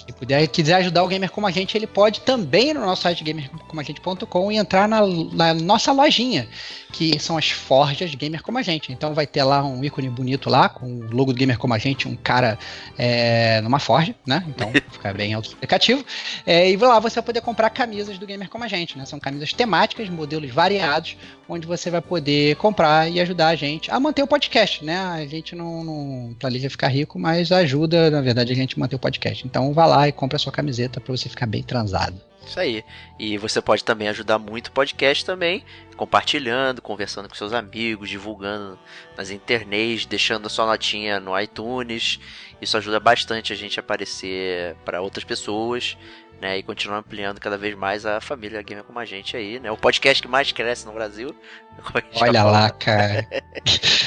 Se 0.00 0.12
puder, 0.12 0.46
quiser 0.48 0.74
ajudar 0.74 1.02
o 1.02 1.08
gamer 1.08 1.30
como 1.30 1.46
a 1.46 1.50
gente, 1.50 1.76
ele 1.76 1.86
pode 1.86 2.20
também 2.20 2.70
ir 2.70 2.74
no 2.74 2.80
nosso 2.80 3.02
site 3.02 3.22
gamercomagente.com 3.22 4.52
e 4.52 4.56
entrar 4.56 4.88
na, 4.88 5.00
na, 5.32 5.54
nossa 5.54 5.92
lojinha, 5.92 6.48
que 6.92 7.18
são 7.18 7.36
as 7.36 7.50
forjas 7.50 8.14
gamer 8.14 8.42
como 8.42 8.58
a 8.58 8.62
gente. 8.62 8.92
Então 8.92 9.14
vai 9.14 9.26
ter 9.26 9.42
lá 9.44 9.64
um 9.64 9.82
ícone 9.84 10.08
bonito 10.08 10.50
lá, 10.50 10.68
com 10.68 10.86
o 10.86 11.10
logo 11.10 11.32
do 11.32 11.38
gamer 11.38 11.58
como 11.58 11.74
a 11.74 11.78
gente, 11.78 12.08
um 12.08 12.16
cara 12.16 12.58
é, 12.98 13.60
numa 13.60 13.78
forja, 13.78 14.14
né? 14.26 14.44
Então 14.48 14.70
fica 14.90 15.12
bem 15.12 15.34
autoexplicativo. 15.34 16.04
É, 16.46 16.70
e 16.70 16.76
lá 16.76 16.98
você 16.98 17.16
vai 17.16 17.24
poder 17.24 17.40
comprar 17.40 17.70
camisas 17.70 18.18
do 18.18 18.26
gamer 18.26 18.48
como 18.48 18.64
a 18.64 18.68
gente, 18.68 18.96
né? 18.98 19.04
São 19.04 19.18
camisas 19.18 19.52
temáticas, 19.52 20.08
modelos 20.08 20.50
variados, 20.50 21.16
onde 21.48 21.66
você 21.66 21.90
vai 21.90 22.00
poder 22.00 22.56
comprar 22.56 23.10
e 23.10 23.20
ajudar 23.20 23.48
a 23.48 23.56
gente 23.56 23.90
a 23.90 24.00
manter 24.00 24.22
o 24.22 24.26
podcast, 24.26 24.84
né? 24.84 24.98
A 24.98 25.26
gente 25.26 25.54
não, 25.54 25.84
não 25.84 26.36
planeja 26.38 26.70
ficar 26.70 26.88
rico, 26.88 27.18
mas 27.18 27.52
ajuda, 27.52 28.10
na 28.10 28.20
verdade, 28.20 28.52
a 28.52 28.56
gente 28.56 28.78
manter 28.78 28.96
o 28.96 28.98
podcast. 28.98 29.46
Então 29.46 29.72
vá 29.84 29.96
lá 29.96 30.08
e 30.08 30.12
compra 30.12 30.36
a 30.36 30.38
sua 30.38 30.52
camiseta 30.52 31.00
para 31.00 31.14
você 31.14 31.28
ficar 31.28 31.46
bem 31.46 31.62
transado. 31.62 32.20
Isso 32.46 32.60
aí. 32.60 32.84
E 33.18 33.38
você 33.38 33.60
pode 33.62 33.82
também 33.82 34.08
ajudar 34.08 34.38
muito 34.38 34.68
o 34.68 34.72
podcast 34.72 35.24
também, 35.24 35.64
compartilhando, 35.96 36.82
conversando 36.82 37.28
com 37.28 37.34
seus 37.34 37.54
amigos, 37.54 38.10
divulgando 38.10 38.78
nas 39.16 39.30
internet, 39.30 40.06
deixando 40.06 40.46
a 40.46 40.50
sua 40.50 40.66
notinha 40.66 41.18
no 41.18 41.38
iTunes. 41.38 42.20
Isso 42.60 42.76
ajuda 42.76 43.00
bastante 43.00 43.52
a 43.52 43.56
gente 43.56 43.78
a 43.78 43.82
aparecer 43.82 44.76
para 44.84 45.00
outras 45.00 45.24
pessoas 45.24 45.96
né? 46.40 46.58
E 46.58 46.62
continuar 46.62 46.98
ampliando 46.98 47.40
cada 47.40 47.56
vez 47.56 47.74
mais 47.74 48.04
a 48.04 48.20
família 48.20 48.62
gamer 48.62 48.84
como 48.84 48.98
a 48.98 49.04
gente 49.04 49.36
aí, 49.36 49.58
né? 49.58 49.70
O 49.70 49.76
podcast 49.76 50.22
que 50.22 50.28
mais 50.28 50.52
cresce 50.52 50.86
no 50.86 50.92
Brasil. 50.92 51.34
Olha 52.20 52.44
lá, 52.44 52.70
cara. 52.70 53.26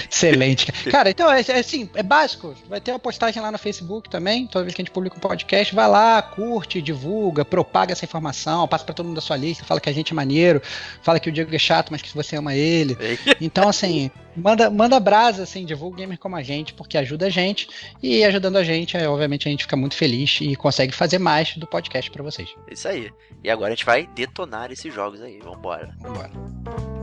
Excelente. 0.10 0.72
Cara, 0.89 1.10
então 1.10 1.31
é, 1.31 1.41
é, 1.41 1.60
assim, 1.60 1.89
é 1.93 2.03
básico. 2.03 2.55
Vai 2.67 2.79
ter 2.79 2.91
uma 2.91 3.00
postagem 3.00 3.41
lá 3.41 3.51
no 3.51 3.57
Facebook 3.57 4.10
também. 4.10 4.48
Toda 4.48 4.65
vez 4.65 4.75
que 4.75 4.81
a 4.81 4.86
gente 4.86 4.93
publica 4.93 5.17
um 5.17 5.19
podcast, 5.19 5.74
vai 5.74 5.88
lá, 5.88 6.22
curte, 6.22 6.81
divulga, 6.81 7.43
propaga 7.43 7.91
essa 7.91 8.05
informação, 8.05 8.67
passa 8.67 8.86
para 8.86 8.93
todo 8.93 9.05
mundo 9.07 9.15
da 9.15 9.22
sua 9.22 9.38
lista, 9.38 9.65
fala 9.65 9.79
que 9.79 9.89
a 9.89 9.93
gente 9.93 10.13
é 10.13 10.15
maneiro, 10.15 10.62
fala 11.01 11.19
que 11.19 11.29
o 11.29 11.31
Diego 11.31 11.53
é 11.53 11.60
chato, 11.60 11.89
mas 11.91 12.01
que 12.01 12.13
você 12.13 12.36
ama 12.36 12.55
ele. 12.55 12.98
Então, 13.39 13.67
assim, 13.67 14.12
manda, 14.38 14.70
manda 14.70 15.00
brasa, 15.00 15.44
assim, 15.44 15.65
divulga 15.65 15.98
gamer 15.98 16.17
como 16.17 16.36
a 16.36 16.44
gente, 16.44 16.74
porque 16.74 16.98
ajuda 16.98 17.25
a 17.25 17.29
gente. 17.29 17.67
E 18.01 18.24
ajudando 18.24 18.58
a 18.58 18.63
gente, 18.63 18.96
é, 18.96 19.08
obviamente, 19.08 19.48
a 19.48 19.51
gente 19.51 19.63
fica 19.63 19.75
muito 19.75 19.96
feliz 19.96 20.39
e 20.41 20.56
consegue 20.56 20.94
fazer 20.94 21.20
mais 21.20 21.56
do 21.58 21.67
podcast 21.67 22.10
para 22.12 22.24
vocês. 22.24 22.53
Isso 22.72 22.88
aí. 22.88 23.12
E 23.44 23.50
agora 23.50 23.74
a 23.74 23.75
gente 23.75 23.86
vai 23.86 24.08
detonar 24.08 24.72
esses 24.72 24.94
jogos 24.94 25.22
aí. 25.22 25.39
Vambora. 25.39 25.96
Vambora. 26.00 26.96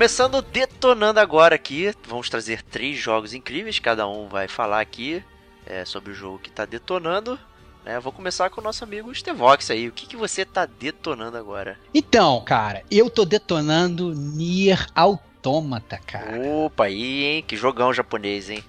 Começando 0.00 0.40
detonando 0.40 1.20
agora 1.20 1.54
aqui, 1.54 1.92
vamos 2.08 2.30
trazer 2.30 2.62
três 2.62 2.96
jogos 2.96 3.34
incríveis, 3.34 3.78
cada 3.78 4.08
um 4.08 4.28
vai 4.28 4.48
falar 4.48 4.80
aqui 4.80 5.22
é, 5.66 5.84
sobre 5.84 6.10
o 6.10 6.14
jogo 6.14 6.38
que 6.38 6.48
está 6.48 6.64
detonando. 6.64 7.38
É, 7.84 8.00
vou 8.00 8.10
começar 8.10 8.48
com 8.48 8.62
o 8.62 8.64
nosso 8.64 8.82
amigo 8.82 9.14
Stevox 9.14 9.70
aí. 9.70 9.88
O 9.88 9.92
que, 9.92 10.06
que 10.06 10.16
você 10.16 10.40
está 10.40 10.64
detonando 10.64 11.36
agora? 11.36 11.78
Então, 11.92 12.42
cara, 12.46 12.82
eu 12.90 13.10
tô 13.10 13.26
detonando 13.26 14.14
Nier 14.14 14.86
Automata, 14.94 15.98
cara. 15.98 16.48
Opa, 16.48 16.86
aí, 16.86 17.24
hein? 17.24 17.44
Que 17.46 17.54
jogão 17.54 17.92
japonês, 17.92 18.48
hein? 18.48 18.64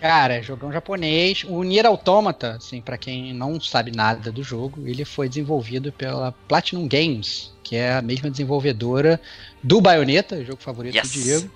Cara, 0.00 0.42
jogão 0.42 0.72
japonês. 0.72 1.44
O 1.46 1.62
Nier 1.62 1.84
Automata, 1.84 2.52
assim, 2.52 2.80
para 2.80 2.96
quem 2.96 3.34
não 3.34 3.60
sabe 3.60 3.92
nada 3.94 4.32
do 4.32 4.42
jogo, 4.42 4.88
ele 4.88 5.04
foi 5.04 5.28
desenvolvido 5.28 5.92
pela 5.92 6.32
Platinum 6.48 6.88
Games, 6.88 7.52
que 7.62 7.76
é 7.76 7.92
a 7.92 8.02
mesma 8.02 8.30
desenvolvedora 8.30 9.20
do 9.62 9.80
Bayonetta, 9.80 10.42
jogo 10.42 10.62
favorito 10.62 10.96
yes. 10.96 11.12
do 11.12 11.22
Diego, 11.22 11.50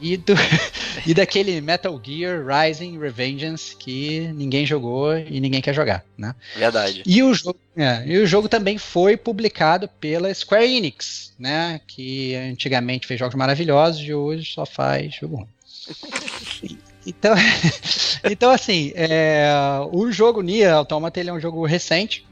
e, 0.00 0.16
do, 0.16 0.34
e 1.06 1.14
daquele 1.14 1.60
Metal 1.60 2.00
Gear 2.04 2.44
Rising 2.44 2.98
Revengeance 2.98 3.76
que 3.76 4.28
ninguém 4.34 4.66
jogou 4.66 5.16
e 5.16 5.40
ninguém 5.40 5.60
quer 5.60 5.74
jogar, 5.74 6.04
né? 6.16 6.34
Verdade. 6.56 7.04
E 7.06 7.22
o 7.22 7.32
jogo, 7.32 7.58
é, 7.76 8.02
e 8.06 8.18
o 8.18 8.26
jogo 8.26 8.48
também 8.48 8.76
foi 8.76 9.16
publicado 9.16 9.88
pela 10.00 10.32
Square 10.34 10.66
Enix, 10.66 11.32
né? 11.38 11.80
Que 11.86 12.34
antigamente 12.34 13.06
fez 13.06 13.20
jogos 13.20 13.36
maravilhosos 13.36 14.00
e 14.02 14.12
hoje 14.12 14.52
só 14.52 14.66
faz 14.66 15.14
jogo 15.14 15.36
ruim. 15.36 16.78
Então, 17.06 17.34
então 18.24 18.50
assim, 18.50 18.92
é, 18.94 19.50
o 19.92 20.10
jogo 20.10 20.42
Nier 20.42 20.72
Automata 20.72 21.18
ele 21.20 21.30
é 21.30 21.32
um 21.32 21.40
jogo 21.40 21.64
recente. 21.64 22.26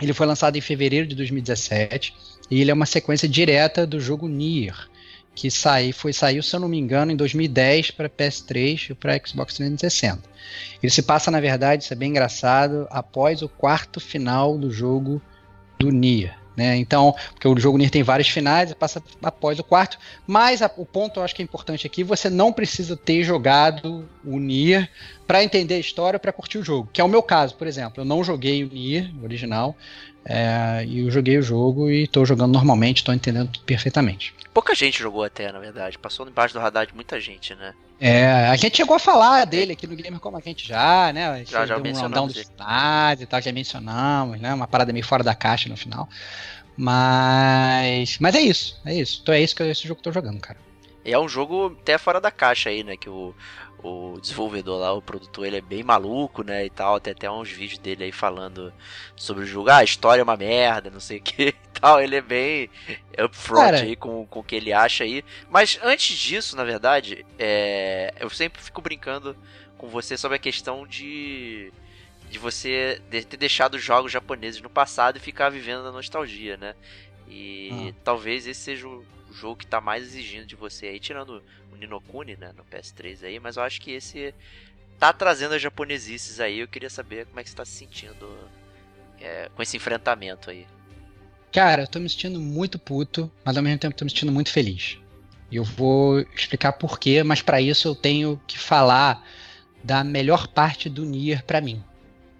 Ele 0.00 0.12
foi 0.12 0.26
lançado 0.26 0.56
em 0.56 0.60
fevereiro 0.60 1.06
de 1.06 1.14
2017 1.14 2.14
e 2.50 2.60
ele 2.60 2.70
é 2.70 2.74
uma 2.74 2.86
sequência 2.86 3.28
direta 3.28 3.86
do 3.86 3.98
jogo 3.98 4.28
Nier, 4.28 4.88
que 5.34 5.50
sai, 5.50 5.92
foi 5.92 6.12
saiu, 6.12 6.42
se 6.42 6.54
eu 6.54 6.60
não 6.60 6.68
me 6.68 6.78
engano, 6.78 7.12
em 7.12 7.16
2010 7.16 7.92
para 7.92 8.08
PS3 8.08 8.90
e 8.90 8.94
para 8.94 9.18
Xbox 9.24 9.54
360. 9.54 10.22
Ele 10.82 10.90
se 10.90 11.02
passa, 11.02 11.30
na 11.30 11.40
verdade, 11.40 11.84
isso 11.84 11.92
é 11.92 11.96
bem 11.96 12.10
engraçado, 12.10 12.86
após 12.90 13.42
o 13.42 13.48
quarto 13.48 14.00
final 14.00 14.56
do 14.58 14.70
jogo 14.70 15.20
do 15.78 15.90
Nier. 15.90 16.45
Né? 16.56 16.76
Então, 16.76 17.14
porque 17.32 17.46
o 17.46 17.58
jogo 17.58 17.76
Nier 17.76 17.90
tem 17.90 18.02
vários 18.02 18.28
finais, 18.28 18.72
passa 18.72 19.02
após 19.22 19.58
o 19.58 19.64
quarto. 19.64 19.98
Mas 20.26 20.62
a, 20.62 20.70
o 20.76 20.86
ponto 20.86 21.20
eu 21.20 21.24
acho 21.24 21.34
que 21.34 21.42
é 21.42 21.44
importante 21.44 21.86
aqui, 21.86 22.02
você 22.02 22.30
não 22.30 22.52
precisa 22.52 22.96
ter 22.96 23.22
jogado 23.22 24.08
o 24.24 24.38
Nier 24.38 24.88
para 25.26 25.44
entender 25.44 25.74
a 25.74 25.78
história, 25.78 26.18
para 26.18 26.32
curtir 26.32 26.58
o 26.58 26.64
jogo. 26.64 26.88
Que 26.92 27.00
é 27.00 27.04
o 27.04 27.08
meu 27.08 27.22
caso, 27.22 27.54
por 27.56 27.66
exemplo. 27.66 28.00
Eu 28.00 28.04
não 28.04 28.24
joguei 28.24 28.64
o 28.64 28.68
Nier 28.68 29.10
original, 29.22 29.76
é, 30.28 30.84
e 30.84 31.00
eu 31.00 31.10
joguei 31.10 31.38
o 31.38 31.42
jogo 31.42 31.88
e 31.88 32.02
estou 32.02 32.26
jogando 32.26 32.52
normalmente, 32.52 32.98
estou 32.98 33.14
entendendo 33.14 33.58
perfeitamente. 33.60 34.34
Pouca 34.52 34.74
gente 34.74 34.98
jogou 34.98 35.22
até, 35.22 35.52
na 35.52 35.60
verdade. 35.60 35.98
Passou 35.98 36.26
embaixo 36.26 36.52
do 36.52 36.60
radar 36.60 36.86
de 36.86 36.94
muita 36.94 37.20
gente, 37.20 37.54
né? 37.54 37.74
É, 38.00 38.48
a 38.48 38.56
gente 38.56 38.76
chegou 38.76 38.96
a 38.96 38.98
falar 38.98 39.44
dele 39.44 39.72
aqui 39.72 39.86
no 39.86 39.94
Gamer 39.94 40.18
como 40.18 40.36
a 40.36 40.40
gente 40.40 40.66
já, 40.66 41.12
né? 41.12 41.28
A 41.28 41.38
gente 41.38 41.52
já, 41.52 41.64
já 41.64 41.78
mencionamos. 41.78 42.36
Um 42.36 42.44
finais 42.44 43.20
e 43.20 43.26
tal, 43.26 43.40
já 43.40 43.52
mencionamos, 43.52 44.40
né? 44.40 44.52
Uma 44.52 44.66
parada 44.66 44.92
meio 44.92 45.04
fora 45.04 45.22
da 45.22 45.34
caixa 45.34 45.68
no 45.68 45.76
final. 45.76 46.08
Mas. 46.76 48.18
Mas 48.18 48.34
é 48.34 48.40
isso, 48.40 48.80
é 48.84 48.94
isso. 48.94 49.20
Então 49.22 49.34
é 49.34 49.40
isso 49.40 49.54
que 49.54 49.62
esse 49.62 49.86
jogo 49.86 50.00
que 50.00 50.08
eu 50.08 50.12
tô 50.12 50.20
jogando, 50.20 50.40
cara. 50.40 50.58
E 51.06 51.12
é 51.12 51.18
um 51.18 51.28
jogo 51.28 51.76
até 51.80 51.96
fora 51.96 52.20
da 52.20 52.32
caixa 52.32 52.68
aí, 52.68 52.82
né? 52.82 52.96
Que 52.96 53.08
o, 53.08 53.32
o 53.86 54.18
desenvolvedor 54.20 54.80
lá, 54.80 54.92
o 54.92 55.00
produtor, 55.00 55.46
ele 55.46 55.58
é 55.58 55.60
bem 55.60 55.82
maluco, 55.82 56.42
né, 56.42 56.64
e 56.66 56.70
tal, 56.70 56.98
tem 56.98 57.12
até 57.12 57.30
uns 57.30 57.50
vídeos 57.50 57.78
dele 57.78 58.04
aí 58.04 58.12
falando 58.12 58.72
sobre 59.14 59.44
o 59.44 59.46
jogo, 59.46 59.70
ah, 59.70 59.78
a 59.78 59.84
história 59.84 60.20
é 60.20 60.24
uma 60.24 60.36
merda, 60.36 60.90
não 60.90 61.00
sei 61.00 61.18
o 61.18 61.22
que 61.22 61.48
e 61.48 61.80
tal, 61.80 62.00
ele 62.00 62.16
é 62.16 62.20
bem 62.20 62.70
upfront 63.24 63.64
Cara. 63.64 63.82
aí 63.82 63.96
com, 63.96 64.26
com 64.26 64.40
o 64.40 64.42
que 64.42 64.56
ele 64.56 64.72
acha 64.72 65.04
aí, 65.04 65.24
mas 65.48 65.78
antes 65.82 66.16
disso, 66.16 66.56
na 66.56 66.64
verdade, 66.64 67.24
é, 67.38 68.12
eu 68.18 68.28
sempre 68.30 68.60
fico 68.60 68.80
brincando 68.80 69.36
com 69.78 69.88
você 69.88 70.16
sobre 70.16 70.36
a 70.36 70.40
questão 70.40 70.86
de 70.86 71.72
de 72.28 72.40
você 72.40 73.00
ter 73.08 73.36
deixado 73.36 73.78
jogos 73.78 74.10
japoneses 74.10 74.60
no 74.60 74.68
passado 74.68 75.16
e 75.16 75.20
ficar 75.20 75.48
vivendo 75.48 75.84
na 75.84 75.92
nostalgia, 75.92 76.56
né, 76.56 76.74
e 77.28 77.92
ah. 77.92 78.00
talvez 78.02 78.48
esse 78.48 78.60
seja 78.60 78.88
o 78.88 79.04
jogo 79.36 79.56
que 79.56 79.66
tá 79.66 79.80
mais 79.80 80.02
exigindo 80.02 80.46
de 80.46 80.56
você 80.56 80.86
aí, 80.86 80.98
tirando 80.98 81.42
o 81.72 81.76
Ninokuni, 81.76 82.36
né, 82.36 82.52
no 82.56 82.64
PS3 82.64 83.24
aí, 83.24 83.38
mas 83.38 83.56
eu 83.56 83.62
acho 83.62 83.80
que 83.80 83.92
esse 83.92 84.34
tá 84.98 85.12
trazendo 85.12 85.54
as 85.54 85.62
japonesices 85.62 86.40
aí, 86.40 86.60
eu 86.60 86.68
queria 86.68 86.90
saber 86.90 87.26
como 87.26 87.38
é 87.38 87.44
que 87.44 87.50
você 87.50 87.56
tá 87.56 87.64
se 87.64 87.72
sentindo 87.72 88.50
é, 89.20 89.50
com 89.54 89.62
esse 89.62 89.76
enfrentamento 89.76 90.50
aí. 90.50 90.66
Cara, 91.52 91.82
eu 91.82 91.86
tô 91.86 91.98
me 91.98 92.08
sentindo 92.08 92.40
muito 92.40 92.78
puto, 92.78 93.30
mas 93.44 93.56
ao 93.56 93.62
mesmo 93.62 93.78
tempo 93.78 93.96
tô 93.96 94.04
me 94.04 94.10
sentindo 94.10 94.32
muito 94.32 94.50
feliz. 94.50 94.98
E 95.50 95.56
eu 95.56 95.64
vou 95.64 96.20
explicar 96.34 96.72
porquê, 96.72 97.22
mas 97.22 97.40
para 97.40 97.60
isso 97.60 97.88
eu 97.88 97.94
tenho 97.94 98.40
que 98.46 98.58
falar 98.58 99.24
da 99.82 100.02
melhor 100.02 100.48
parte 100.48 100.88
do 100.88 101.04
Nier 101.04 101.44
para 101.44 101.60
mim. 101.60 101.82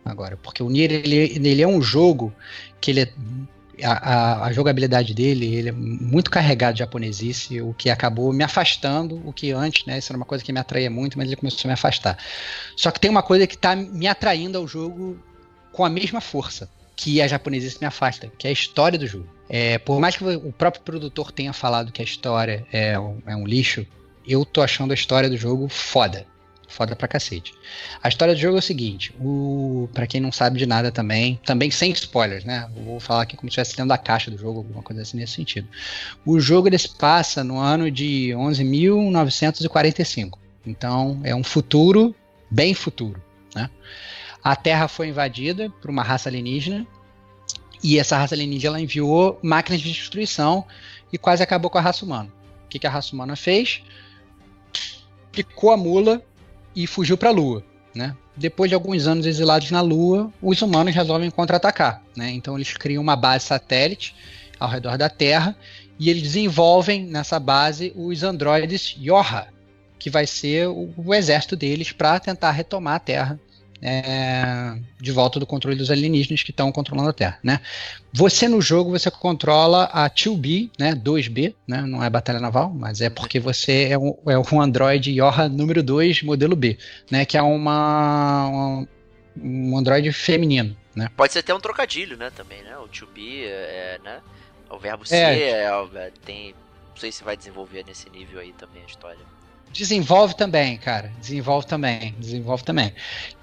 Agora, 0.05 0.37
porque 0.37 0.63
o 0.63 0.69
Nier 0.69 0.93
ele, 0.93 1.17
ele 1.17 1.63
é 1.63 1.67
um 1.67 1.81
jogo 1.81 2.35
que 2.81 2.91
ele 2.91 3.01
é 3.01 3.13
a, 3.83 4.45
a, 4.45 4.53
jogabilidade 4.53 5.13
dele, 5.15 5.55
ele 5.55 5.69
é 5.69 5.73
muito 5.73 6.31
carregado 6.31 6.75
de 6.75 6.79
japonesice, 6.81 7.61
o 7.61 7.75
que 7.75 7.91
acabou 7.91 8.33
me 8.33 8.45
afastando, 8.45 9.21
o 9.25 9.33
que 9.33 9.53
antes, 9.53 9.85
né, 9.87 9.99
isso 9.99 10.13
era 10.13 10.17
uma 10.17 10.25
coisa 10.25 10.43
que 10.43 10.53
me 10.53 10.61
atraía 10.61 10.91
muito, 10.91 11.19
mas 11.19 11.27
ele 11.27 11.37
começou 11.37 11.63
a 11.65 11.69
me 11.69 11.75
afastar. 11.75 12.19
Só 12.77 12.91
que 12.91 13.01
tem 13.01 13.11
uma 13.11 13.23
coisa 13.23 13.47
que 13.47 13.55
está 13.55 13.77
me 13.77 14.07
atraindo 14.07 14.59
ao 14.59 14.67
jogo 14.67 15.19
com 15.73 15.85
a 15.85 15.91
mesma 15.91 16.21
força, 16.21 16.69
que 16.95 17.21
a 17.21 17.29
japonesice 17.29 17.79
me 17.81 17.87
afasta, 17.87 18.31
que 18.39 18.47
é 18.47 18.51
a 18.51 18.53
história 18.53 18.99
do 18.99 19.07
jogo. 19.07 19.29
É, 19.49 19.79
por 19.79 20.01
mais 20.01 20.17
que 20.17 20.25
o 20.25 20.53
próprio 20.53 20.83
produtor 20.83 21.31
tenha 21.31 21.53
falado 21.53 21.93
que 21.93 22.01
a 22.01 22.05
história 22.05 22.67
é 22.73 22.99
um, 22.99 23.19
é 23.27 23.37
um 23.37 23.47
lixo, 23.47 23.87
eu 24.27 24.45
tô 24.45 24.63
achando 24.63 24.91
a 24.91 24.95
história 24.95 25.29
do 25.29 25.37
jogo 25.37 25.69
foda 25.69 26.27
foda 26.69 26.97
pra 26.97 27.09
cacete. 27.09 27.55
A 28.03 28.09
história 28.09 28.35
do 28.35 28.41
jogo 28.41 28.57
é 28.57 28.59
o 28.59 28.63
seguinte, 28.63 29.15
o 29.21 29.89
para 29.93 30.07
quem 30.07 30.21
não 30.21 30.33
sabe 30.33 30.59
de 30.59 30.67
nada 30.67 30.91
também, 30.91 31.41
também 31.45 31.71
sem 31.71 31.93
spoilers, 31.93 32.45
né? 32.45 32.69
Vou 32.85 33.01
falar 33.01 33.23
aqui 33.23 33.37
como 33.37 33.51
se 33.51 33.61
estivesse 33.61 33.81
lendo 33.81 33.93
a 33.93 33.99
caixa 33.99 34.31
do 34.31 34.39
jogo, 34.39 34.59
alguma 34.59 34.83
coisa 34.83 35.03
assim 35.03 35.17
nesse 35.17 35.35
sentido. 35.35 35.69
O 36.25 36.41
jogo 36.41 36.69
ele 36.69 36.79
se 36.79 36.95
passa 36.97 37.45
no 37.45 37.59
ano 37.59 37.91
de 37.91 38.31
11.945. 38.35 40.39
Então, 40.67 41.21
é 41.23 41.35
um 41.35 41.45
futuro 41.45 42.15
bem 42.51 42.75
futuro, 42.75 43.23
né? 43.55 43.71
A 44.43 44.55
Terra 44.55 44.89
foi 44.89 45.09
invadida 45.09 45.71
por 45.81 45.91
uma 45.91 46.03
raça 46.03 46.29
alienígena 46.29 46.87
e 47.83 47.99
essa 47.99 48.17
raça 48.17 48.35
alienígena 48.35 48.81
enviou 48.81 49.39
máquinas 49.43 49.81
de 49.81 49.93
destruição 49.93 50.65
e 51.13 51.19
quase 51.19 51.43
acabou 51.43 51.71
com 51.71 51.79
a 51.79 51.81
raça 51.81 52.05
humana. 52.05 52.31
O 52.65 52.69
que, 52.69 52.79
que 52.79 52.87
a 52.87 52.91
raça 52.91 53.15
humana 53.15 53.37
fez? 53.37 53.83
Picou 55.33 55.73
a 55.73 55.77
mula 55.77 56.23
e 56.77 56.87
fugiu 56.87 57.17
para 57.17 57.31
a 57.31 57.33
Lua. 57.33 57.65
Né? 57.95 58.15
Depois 58.37 58.69
de 58.69 58.75
alguns 58.75 59.07
anos 59.07 59.25
exilados 59.25 59.71
na 59.71 59.81
Lua, 59.81 60.31
os 60.43 60.61
humanos 60.61 60.95
resolvem 60.95 61.31
contra-atacar. 61.31 62.03
Né? 62.15 62.31
Então 62.33 62.55
eles 62.55 62.77
criam 62.77 63.03
uma 63.03 63.17
base 63.17 63.47
satélite 63.47 64.15
ao 64.61 64.69
redor 64.69 64.99
da 64.99 65.09
Terra 65.09 65.57
e 65.99 66.11
eles 66.11 66.23
desenvolvem 66.23 67.05
nessa 67.05 67.41
base 67.41 67.93
os 67.97 68.23
androides 68.23 68.95
Yorha, 69.01 69.49
que 69.99 70.11
vai 70.11 70.27
ser 70.27 70.69
o, 70.69 70.93
o 70.95 71.15
exército 71.15 71.57
deles 71.57 71.91
para 71.91 72.21
tentar 72.21 72.51
retomar 72.51 72.97
a 72.97 73.01
Terra 73.01 73.41
é, 73.83 74.79
de 75.01 75.13
volta 75.13 75.39
do 75.39 75.47
controle 75.47 75.77
dos 75.77 75.91
alienígenas 75.91 76.43
que 76.43 76.51
estão 76.51 76.73
controlando 76.73 77.11
a 77.11 77.13
Terra, 77.13 77.39
né? 77.43 77.61
Você 78.13 78.49
no 78.49 78.61
jogo 78.61 78.91
você 78.91 79.11
controla 79.11 79.85
a 79.93 80.09
2B, 80.09 80.71
né? 80.79 80.95
2B, 80.95 81.55
né? 81.67 81.83
Não 81.83 82.03
é 82.03 82.09
batalha 82.09 82.41
naval, 82.41 82.73
mas 82.73 83.01
é 83.01 83.11
porque 83.11 83.39
você 83.39 83.89
é 83.91 83.99
um, 83.99 84.17
é 84.27 84.39
um 84.39 84.61
Android 84.61 85.11
Yorha 85.13 85.49
número 85.49 85.83
2, 85.83 86.23
modelo 86.23 86.57
B, 86.57 86.79
né? 87.11 87.25
Que 87.25 87.37
é 87.37 87.43
uma, 87.43 88.49
uma 88.49 88.89
um 89.39 89.77
Android 89.77 90.11
feminino, 90.13 90.77
né? 90.95 91.11
Pode 91.17 91.33
ser 91.33 91.41
até 91.41 91.55
um 91.55 91.61
trocadilho, 91.61 92.17
né? 92.17 92.31
Também, 92.31 92.63
né? 92.63 92.77
O 92.79 92.89
2B, 92.89 93.45
é, 93.45 94.01
né? 94.03 94.21
O 94.71 94.79
verbo 94.79 95.07
ser, 95.07 95.17
é, 95.17 95.65
é, 95.65 96.13
tem, 96.25 96.55
não 96.91 96.97
sei 96.97 97.13
se 97.13 97.23
vai 97.23 97.37
desenvolver 97.37 97.85
nesse 97.87 98.11
nível 98.11 98.41
aí 98.41 98.53
também 98.53 98.83
a 98.83 98.87
história. 98.87 99.36
Desenvolve 99.77 100.35
também, 100.35 100.77
cara. 100.79 101.13
Desenvolve 101.21 101.67
também. 101.67 102.15
Desenvolve 102.19 102.65
também. 102.65 102.93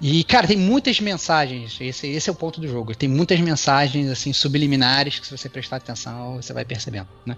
E, 0.00 0.24
cara, 0.24 0.46
tem 0.46 0.56
muitas 0.56 0.98
mensagens. 1.00 1.76
Esse, 1.80 2.08
esse 2.08 2.28
é 2.28 2.32
o 2.32 2.34
ponto 2.34 2.60
do 2.60 2.66
jogo. 2.66 2.94
Tem 2.94 3.08
muitas 3.08 3.38
mensagens, 3.40 4.10
assim, 4.10 4.32
subliminares 4.32 5.18
que 5.18 5.26
se 5.26 5.36
você 5.36 5.48
prestar 5.48 5.76
atenção, 5.76 6.36
você 6.36 6.52
vai 6.52 6.64
percebendo, 6.64 7.08
né? 7.24 7.36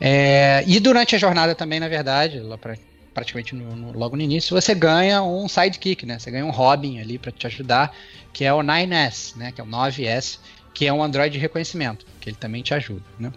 É, 0.00 0.62
e 0.66 0.78
durante 0.78 1.16
a 1.16 1.18
jornada 1.18 1.54
também, 1.54 1.80
na 1.80 1.88
verdade, 1.88 2.38
lá 2.38 2.56
pra, 2.56 2.76
praticamente 3.12 3.54
no, 3.54 3.74
no, 3.74 3.98
logo 3.98 4.14
no 4.14 4.22
início, 4.22 4.54
você 4.54 4.74
ganha 4.74 5.22
um 5.22 5.48
sidekick, 5.48 6.06
né? 6.06 6.18
Você 6.18 6.30
ganha 6.30 6.46
um 6.46 6.50
Robin 6.50 7.00
ali 7.00 7.18
para 7.18 7.32
te 7.32 7.46
ajudar, 7.46 7.92
que 8.32 8.44
é 8.44 8.52
o 8.52 8.58
9S, 8.60 9.36
né? 9.36 9.50
Que 9.50 9.60
é 9.60 9.64
o 9.64 9.66
9S, 9.66 10.38
que 10.72 10.86
é 10.86 10.92
um 10.92 11.02
Android 11.02 11.32
de 11.32 11.38
reconhecimento, 11.38 12.06
que 12.20 12.28
ele 12.28 12.36
também 12.36 12.62
te 12.62 12.72
ajuda, 12.74 13.04
né? 13.18 13.32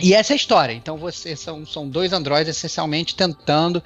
E 0.00 0.14
essa 0.14 0.32
é 0.32 0.34
a 0.34 0.36
história. 0.36 0.72
Então 0.72 0.96
você 0.96 1.34
são, 1.34 1.66
são 1.66 1.88
dois 1.88 2.12
androides 2.12 2.56
essencialmente 2.56 3.16
tentando 3.16 3.82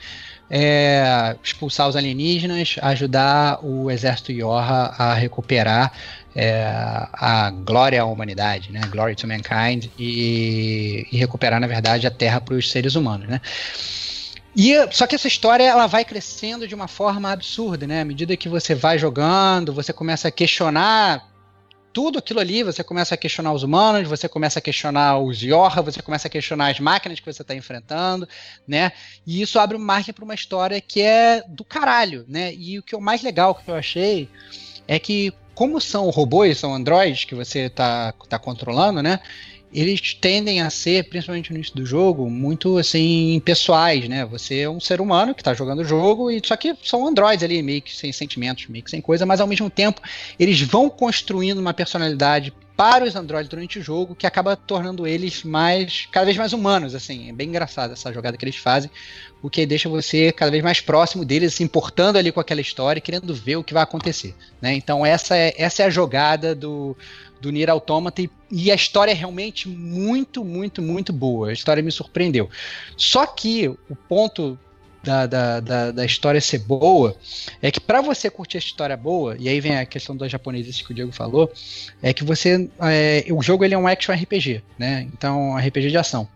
é, 0.51 1.35
expulsar 1.43 1.89
os 1.89 1.97
alienígenas, 1.97 2.77
ajudar 2.83 3.65
o 3.65 3.91
exército 3.91 4.33
Yorha 4.33 4.93
a 4.99 5.15
recuperar 5.15 5.93
é, 6.37 6.65
a 7.13 7.51
glória 7.51 8.03
à 8.03 8.05
humanidade, 8.05 8.71
né? 8.71 8.81
Glory 8.91 9.15
to 9.15 9.27
mankind 9.27 9.87
e, 9.99 11.07
e 11.11 11.17
recuperar 11.17 11.59
na 11.59 11.67
verdade 11.67 12.07
a 12.07 12.11
Terra 12.11 12.41
para 12.41 12.55
os 12.55 12.71
seres 12.71 12.95
humanos, 12.95 13.29
né? 13.29 13.41
E, 14.55 14.75
só 14.91 15.07
que 15.07 15.15
essa 15.15 15.29
história 15.29 15.65
ela 15.65 15.87
vai 15.87 16.05
crescendo 16.05 16.69
de 16.69 16.75
uma 16.75 16.87
forma 16.87 17.33
absurda, 17.33 17.87
né? 17.87 18.03
À 18.03 18.05
medida 18.05 18.37
que 18.37 18.51
você 18.51 18.75
vai 18.75 18.99
jogando, 18.99 19.73
você 19.73 19.93
começa 19.95 20.29
a 20.29 20.31
questionar 20.31 21.32
tudo 21.93 22.19
aquilo 22.19 22.41
ali, 22.41 22.63
você 22.63 22.83
começa 22.83 23.15
a 23.15 23.19
questionar 23.19 23.53
os 23.53 23.63
humanos, 23.63 24.09
você 24.09 24.29
começa 24.29 24.59
a 24.59 24.63
questionar 24.63 25.19
os 25.19 25.43
Yorra, 25.43 25.83
você 25.83 26.01
começa 26.01 26.29
a 26.29 26.31
questionar 26.31 26.71
as 26.71 26.81
máquinas 26.81 27.21
que 27.21 27.31
você 27.31 27.43
está 27.43 27.55
enfrentando, 27.55 28.29
né? 28.67 28.93
E 29.27 29.43
isso 29.43 29.59
abre 29.59 29.77
margem 29.77 30.15
para 30.15 30.25
uma 30.25 30.35
história 30.35 30.81
que 30.81 31.01
é 31.01 31.43
do 31.47 31.65
caralho, 31.65 32.25
né? 32.29 32.55
E 32.55 32.79
o 32.79 32.83
que 32.83 32.95
é 32.95 32.99
o 32.99 33.03
mais 33.03 33.23
legal 33.23 33.55
que 33.55 33.71
eu 33.71 33.75
achei 33.75 34.29
é 34.89 34.99
que, 34.99 35.33
como 35.55 35.81
são 35.81 36.09
robôs, 36.11 36.59
são 36.59 36.75
androids 36.75 37.25
que 37.25 37.35
você 37.35 37.67
está 37.67 38.13
tá 38.29 38.39
controlando, 38.39 39.03
né? 39.03 39.21
Eles 39.73 40.15
tendem 40.15 40.61
a 40.61 40.69
ser, 40.69 41.09
principalmente 41.09 41.51
no 41.51 41.57
início 41.57 41.75
do 41.75 41.87
jogo, 41.87 42.29
muito 42.29 42.77
assim, 42.77 43.41
pessoais, 43.45 44.09
né? 44.09 44.25
Você 44.27 44.61
é 44.61 44.71
um 44.71 44.81
ser 44.81 45.01
humano 45.01 45.35
que 45.35 45.41
está 45.41 45.55
jogando 45.55 45.81
o 45.81 45.85
jogo, 45.85 46.31
e 46.31 46.41
só 46.45 46.57
que 46.57 46.75
são 46.83 47.07
androides 47.07 47.43
ali, 47.43 47.63
meio 47.63 47.81
que 47.81 47.97
sem 47.97 48.13
sentimentos, 48.13 48.67
meio 48.69 48.85
que 48.85 48.91
sem 48.91 49.01
coisa, 49.01 49.25
mas 49.25 49.41
ao 49.41 49.47
mesmo 49.47 49.71
tempo 49.71 50.01
eles 50.39 50.61
vão 50.61 50.91
construindo 50.91 51.59
uma 51.59 51.73
personalidade 51.73 52.53
para 52.77 53.05
os 53.05 53.15
androides 53.15 53.49
durante 53.49 53.79
o 53.79 53.83
jogo 53.83 54.15
que 54.15 54.27
acaba 54.27 54.57
tornando 54.57 55.07
eles 55.07 55.45
mais 55.45 56.09
cada 56.11 56.27
vez 56.27 56.37
mais 56.37 56.53
humanos, 56.53 56.95
assim. 56.95 57.29
É 57.29 57.33
bem 57.33 57.49
engraçado 57.49 57.93
essa 57.93 58.13
jogada 58.13 58.37
que 58.37 58.45
eles 58.45 58.57
fazem, 58.57 58.91
o 59.43 59.51
que 59.51 59.65
deixa 59.67 59.89
você 59.89 60.33
cada 60.33 60.51
vez 60.51 60.63
mais 60.63 60.81
próximo 60.81 61.25
deles, 61.25 61.55
se 61.55 61.63
importando 61.63 62.19
ali 62.19 62.33
com 62.33 62.41
aquela 62.41 62.61
história, 62.61 63.01
querendo 63.01 63.35
ver 63.35 63.57
o 63.57 63.65
que 63.65 63.75
vai 63.75 63.83
acontecer, 63.83 64.35
né? 64.61 64.75
Então 64.75 65.05
essa 65.05 65.37
é, 65.37 65.55
essa 65.57 65.83
é 65.83 65.87
a 65.87 65.91
jogada 65.91 66.55
do 66.55 66.97
do 67.43 67.51
Nier 67.51 67.69
Automata 67.69 68.23
e, 68.23 68.31
e, 68.51 68.71
a 68.71 68.75
história 68.75 69.11
é 69.11 69.15
realmente 69.15 69.69
muito, 69.69 70.45
muito, 70.45 70.81
muito 70.81 71.13
boa. 71.13 71.49
A 71.49 71.53
história 71.53 71.83
me 71.83 71.91
surpreendeu. 71.91 72.49
Só 72.97 73.27
que 73.27 73.69
o 73.69 73.97
ponto 74.09 74.57
da, 75.03 75.27
da, 75.27 75.59
da, 75.59 75.91
da 75.91 76.05
história 76.05 76.41
ser 76.41 76.59
boa 76.59 77.17
é 77.61 77.73
que 77.73 77.81
para 77.81 78.01
você 78.01 78.31
curtir 78.31 78.59
a 78.59 78.61
história 78.61 78.97
boa, 78.97 79.37
e 79.39 79.49
aí 79.49 79.61
vem 79.61 79.77
a 79.77 79.85
questão 79.85 80.17
dos 80.17 80.31
japoneses 80.31 80.81
que 80.81 80.93
o 80.93 80.95
Diego 80.95 81.11
falou, 81.11 81.53
é 82.01 82.13
que 82.13 82.23
você. 82.23 82.71
É, 82.81 83.27
o 83.31 83.43
jogo 83.43 83.65
ele 83.65 83.75
é 83.75 83.79
um 83.79 83.89
action 83.89 84.15
RPG, 84.15 84.63
né? 84.79 85.09
Então, 85.13 85.57
RPG 85.57 85.91
de 85.91 85.99
ação. 85.99 86.29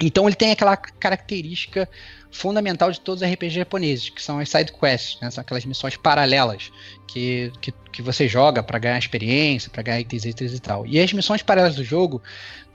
Então 0.00 0.26
ele 0.26 0.36
tem 0.36 0.52
aquela 0.52 0.76
característica 0.76 1.88
fundamental 2.30 2.90
de 2.92 3.00
todos 3.00 3.22
os 3.22 3.28
RPGs 3.28 3.56
japoneses, 3.56 4.10
que 4.10 4.22
são 4.22 4.38
as 4.38 4.48
side 4.48 4.72
quests, 4.72 5.18
né? 5.20 5.30
são 5.30 5.42
aquelas 5.42 5.64
missões 5.64 5.96
paralelas 5.96 6.70
que, 7.06 7.50
que, 7.60 7.72
que 7.92 8.02
você 8.02 8.28
joga 8.28 8.62
para 8.62 8.78
ganhar 8.78 8.98
experiência, 8.98 9.70
para 9.70 9.82
ganhar 9.82 10.00
itens 10.00 10.24
extras 10.24 10.54
e 10.54 10.60
tal. 10.60 10.86
E 10.86 11.00
as 11.00 11.12
missões 11.12 11.42
paralelas 11.42 11.76
do 11.76 11.84
jogo 11.84 12.22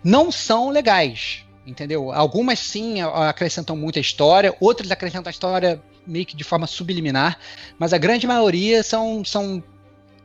não 0.04 0.32
são 0.32 0.70
legais, 0.70 1.46
entendeu? 1.66 2.12
Algumas 2.12 2.60
sim 2.60 3.02
acrescentam 3.02 3.78
muito 3.78 3.98
a 4.00 4.02
história, 4.02 4.54
outras 4.60 4.92
acrescentam 4.92 5.30
a 5.30 5.32
história 5.32 5.82
meio 6.06 6.26
que 6.26 6.36
de 6.36 6.44
forma 6.44 6.68
subliminar, 6.68 7.40
mas 7.80 7.94
a 7.94 7.98
grande 7.98 8.28
maioria 8.28 8.84
são, 8.84 9.24
são 9.24 9.64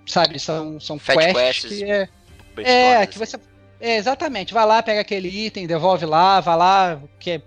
sabe, 0.04 0.38
são, 0.40 0.80
são 0.80 0.98
quests, 0.98 1.32
quests 1.32 1.78
que 1.78 1.84
é, 2.64 3.02
é 3.02 3.06
que 3.06 3.18
você 3.18 3.38
é, 3.80 3.96
exatamente, 3.96 4.52
vai 4.52 4.66
lá, 4.66 4.82
pega 4.82 5.00
aquele 5.00 5.28
item, 5.28 5.66
devolve 5.66 6.04
lá, 6.04 6.40
vai 6.40 6.56
lá, 6.56 7.02
que 7.18 7.30
é, 7.30 7.42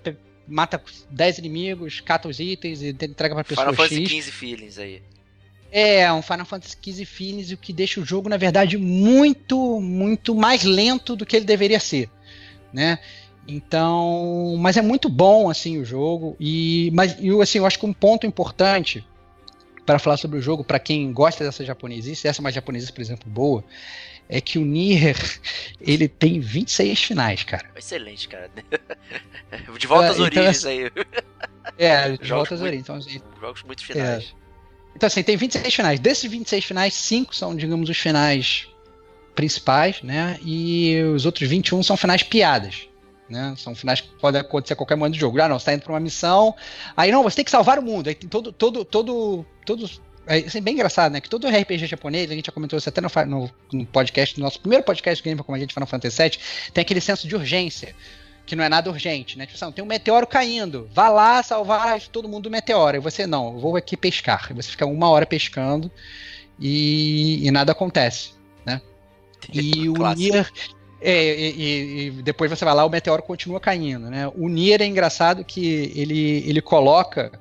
mata 0.47 0.81
10 1.09 1.39
inimigos, 1.39 1.99
cata 1.99 2.27
os 2.27 2.39
itens 2.39 2.81
e 2.81 2.89
entrega 2.89 3.35
pra 3.35 3.43
pessoa 3.43 3.71
Final 3.71 3.87
Fantasy 3.87 4.21
XV 4.21 4.31
feelings 4.31 4.77
aí. 4.77 5.01
É, 5.71 6.11
um 6.11 6.21
Final 6.21 6.45
Fantasy 6.45 6.77
XV 6.81 7.05
feelings, 7.05 7.51
o 7.51 7.57
que 7.57 7.71
deixa 7.71 8.01
o 8.01 8.05
jogo, 8.05 8.27
na 8.27 8.37
verdade, 8.37 8.77
muito, 8.77 9.79
muito 9.79 10.35
mais 10.35 10.63
lento 10.63 11.15
do 11.15 11.25
que 11.25 11.35
ele 11.35 11.45
deveria 11.45 11.79
ser, 11.79 12.09
né? 12.73 12.99
Então, 13.47 14.55
mas 14.59 14.77
é 14.77 14.81
muito 14.81 15.09
bom 15.09 15.49
assim 15.49 15.79
o 15.79 15.85
jogo 15.85 16.35
e 16.39 16.91
mas 16.93 17.17
eu 17.19 17.41
assim, 17.41 17.57
eu 17.57 17.65
acho 17.65 17.79
que 17.79 17.85
um 17.85 17.93
ponto 17.93 18.27
importante 18.27 19.05
para 19.85 19.97
falar 19.97 20.17
sobre 20.17 20.37
o 20.37 20.41
jogo 20.41 20.63
para 20.63 20.79
quem 20.79 21.11
gosta 21.11 21.43
dessa 21.43 21.65
japonesice, 21.65 22.27
essa 22.27 22.39
é 22.39 22.43
uma 22.43 22.51
japonesice, 22.51 22.93
por 22.93 23.01
exemplo, 23.01 23.29
boa, 23.29 23.63
é 24.31 24.39
que 24.39 24.57
o 24.57 24.63
Nier, 24.63 25.17
ele 25.81 26.07
tem 26.07 26.39
26 26.39 27.03
finais, 27.03 27.43
cara. 27.43 27.69
Excelente, 27.75 28.29
cara. 28.29 28.49
De 29.77 29.85
volta 29.85 30.07
às 30.07 30.13
então, 30.13 30.25
origens 30.25 30.65
assim, 30.65 30.69
aí. 30.69 30.91
É, 31.77 32.11
de 32.17 32.29
volta 32.31 32.55
às 32.55 32.61
origens. 32.61 32.83
Então, 32.83 32.95
assim, 32.95 33.21
jogos 33.41 33.61
muito 33.63 33.85
finais. 33.85 34.23
É. 34.23 34.27
Então, 34.95 35.07
assim, 35.07 35.21
tem 35.21 35.35
26 35.35 35.75
finais. 35.75 35.99
Desses 35.99 36.31
26 36.31 36.63
finais, 36.63 36.93
5 36.93 37.35
são, 37.35 37.53
digamos, 37.53 37.89
os 37.89 37.97
finais 37.97 38.69
principais, 39.35 40.01
né? 40.01 40.39
E 40.41 41.01
os 41.13 41.25
outros 41.25 41.49
21 41.49 41.83
são 41.83 41.97
finais 41.97 42.23
piadas. 42.23 42.87
Né? 43.29 43.53
São 43.57 43.75
finais 43.75 43.99
que 43.99 44.09
podem 44.15 44.39
acontecer 44.39 44.73
a 44.73 44.77
qualquer 44.77 44.95
momento 44.95 45.15
do 45.15 45.19
jogo. 45.19 45.41
Ah, 45.41 45.49
não, 45.49 45.59
você 45.59 45.65
tá 45.65 45.73
indo 45.73 45.83
pra 45.83 45.91
uma 45.91 45.99
missão. 45.99 46.55
Aí, 46.95 47.11
não, 47.11 47.21
você 47.21 47.35
tem 47.35 47.45
que 47.45 47.51
salvar 47.51 47.79
o 47.79 47.83
mundo. 47.83 48.07
Aí 48.07 48.15
tem 48.15 48.29
todo, 48.29 48.53
todo, 48.53 48.85
todo, 48.85 49.45
todos 49.65 50.01
é 50.37 50.45
assim, 50.45 50.61
bem 50.61 50.73
engraçado, 50.73 51.11
né? 51.11 51.21
Que 51.21 51.29
todo 51.29 51.47
RPG 51.47 51.87
japonês, 51.87 52.29
a 52.31 52.33
gente 52.33 52.45
já 52.45 52.51
comentou 52.51 52.77
isso 52.77 52.87
até 52.87 53.01
no, 53.01 53.09
no, 53.27 53.51
no 53.73 53.85
podcast, 53.85 54.37
no 54.39 54.45
nosso 54.45 54.59
primeiro 54.59 54.83
podcast 54.83 55.23
Game 55.23 55.41
como 55.43 55.55
a 55.55 55.59
gente 55.59 55.73
Final 55.73 55.87
Fantasy 55.87 56.21
VII, 56.21 56.39
tem 56.73 56.81
aquele 56.81 57.01
senso 57.01 57.27
de 57.27 57.35
urgência 57.35 57.95
que 58.45 58.55
não 58.55 58.63
é 58.63 58.69
nada 58.69 58.89
urgente, 58.89 59.37
né? 59.37 59.45
Tipo 59.45 59.63
assim, 59.63 59.71
tem 59.71 59.83
um 59.83 59.87
meteoro 59.87 60.27
caindo, 60.27 60.89
vá 60.93 61.09
lá 61.09 61.41
salvar 61.43 61.99
todo 62.07 62.27
mundo 62.27 62.43
do 62.43 62.51
meteoro. 62.51 62.97
E 62.97 62.99
você, 62.99 63.27
não, 63.27 63.53
eu 63.53 63.59
vou 63.59 63.75
aqui 63.75 63.95
pescar. 63.95 64.47
E 64.49 64.53
você 64.53 64.69
fica 64.69 64.85
uma 64.85 65.09
hora 65.09 65.25
pescando 65.25 65.91
e, 66.59 67.45
e 67.45 67.51
nada 67.51 67.71
acontece, 67.71 68.31
né? 68.65 68.81
E 69.51 69.89
o 69.89 69.93
Nier... 70.15 70.51
É, 71.03 71.49
e, 71.49 72.07
e, 72.07 72.11
depois 72.21 72.51
você 72.51 72.63
vai 72.63 72.75
lá, 72.75 72.85
o 72.85 72.89
meteoro 72.89 73.23
continua 73.23 73.59
caindo, 73.59 74.07
né? 74.09 74.27
O 74.35 74.47
Nier 74.47 74.83
é 74.83 74.85
engraçado 74.85 75.43
que 75.43 75.91
ele, 75.95 76.43
ele 76.47 76.61
coloca, 76.61 77.31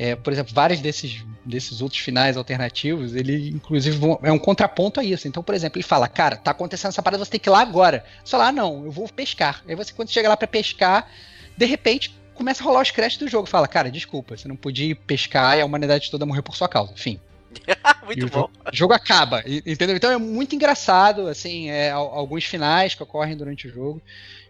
é, 0.00 0.14
por 0.14 0.32
exemplo, 0.32 0.54
vários 0.54 0.80
desses, 0.80 1.24
desses 1.44 1.82
outros 1.82 2.00
finais 2.00 2.36
alternativos, 2.36 3.16
ele 3.16 3.48
inclusive 3.48 3.98
é 4.22 4.30
um 4.30 4.38
contraponto 4.38 5.00
a 5.00 5.04
isso. 5.04 5.26
Então, 5.26 5.42
por 5.42 5.56
exemplo, 5.56 5.76
ele 5.76 5.86
fala, 5.86 6.06
cara, 6.06 6.36
tá 6.36 6.52
acontecendo 6.52 6.90
essa 6.90 7.02
parada, 7.02 7.24
você 7.24 7.32
tem 7.32 7.40
que 7.40 7.48
ir 7.48 7.50
lá 7.50 7.60
agora. 7.60 8.04
Você 8.24 8.30
fala, 8.30 8.46
ah, 8.46 8.52
não, 8.52 8.84
eu 8.84 8.92
vou 8.92 9.08
pescar. 9.08 9.60
Aí 9.66 9.74
você, 9.74 9.92
quando 9.92 10.08
chega 10.08 10.28
lá 10.28 10.36
para 10.36 10.46
pescar, 10.46 11.10
de 11.56 11.66
repente 11.66 12.16
começa 12.32 12.62
a 12.62 12.64
rolar 12.64 12.82
os 12.82 12.92
créditos 12.92 13.26
do 13.26 13.28
jogo. 13.28 13.48
Fala, 13.48 13.66
cara, 13.66 13.90
desculpa, 13.90 14.36
você 14.36 14.46
não 14.46 14.54
podia 14.54 14.86
ir 14.86 14.94
pescar 14.94 15.58
e 15.58 15.60
a 15.60 15.66
humanidade 15.66 16.12
toda 16.12 16.24
morreu 16.24 16.44
por 16.44 16.54
sua 16.54 16.68
causa. 16.68 16.92
Enfim. 16.92 17.18
muito 18.06 18.26
o 18.26 18.30
bom. 18.30 18.38
Jogo, 18.38 18.52
o 18.72 18.76
jogo 18.76 18.92
acaba, 18.92 19.42
entendeu? 19.66 19.96
Então 19.96 20.12
é 20.12 20.16
muito 20.16 20.54
engraçado, 20.54 21.26
assim, 21.26 21.70
é, 21.70 21.90
alguns 21.90 22.44
finais 22.44 22.94
que 22.94 23.02
ocorrem 23.02 23.36
durante 23.36 23.66
o 23.66 23.70
jogo. 23.70 24.00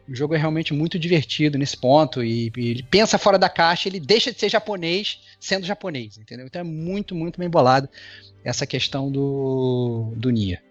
O 0.08 0.14
jogo 0.14 0.34
é 0.34 0.38
realmente 0.38 0.72
muito 0.72 0.98
divertido 0.98 1.58
nesse 1.58 1.76
ponto 1.76 2.22
e, 2.22 2.50
e, 2.56 2.70
ele 2.70 2.82
pensa 2.82 3.18
fora 3.18 3.38
da 3.38 3.48
caixa, 3.48 3.88
ele 3.88 4.00
deixa 4.00 4.32
de 4.32 4.40
ser 4.40 4.48
japonês 4.48 5.20
sendo 5.38 5.66
japonês, 5.66 6.16
entendeu? 6.16 6.46
Então 6.46 6.60
é 6.60 6.64
muito, 6.64 7.14
muito 7.14 7.38
bem 7.38 7.48
bolado 7.48 7.88
essa 8.42 8.66
questão 8.66 9.10
do, 9.10 10.12
do 10.16 10.30
Nia. 10.30 10.62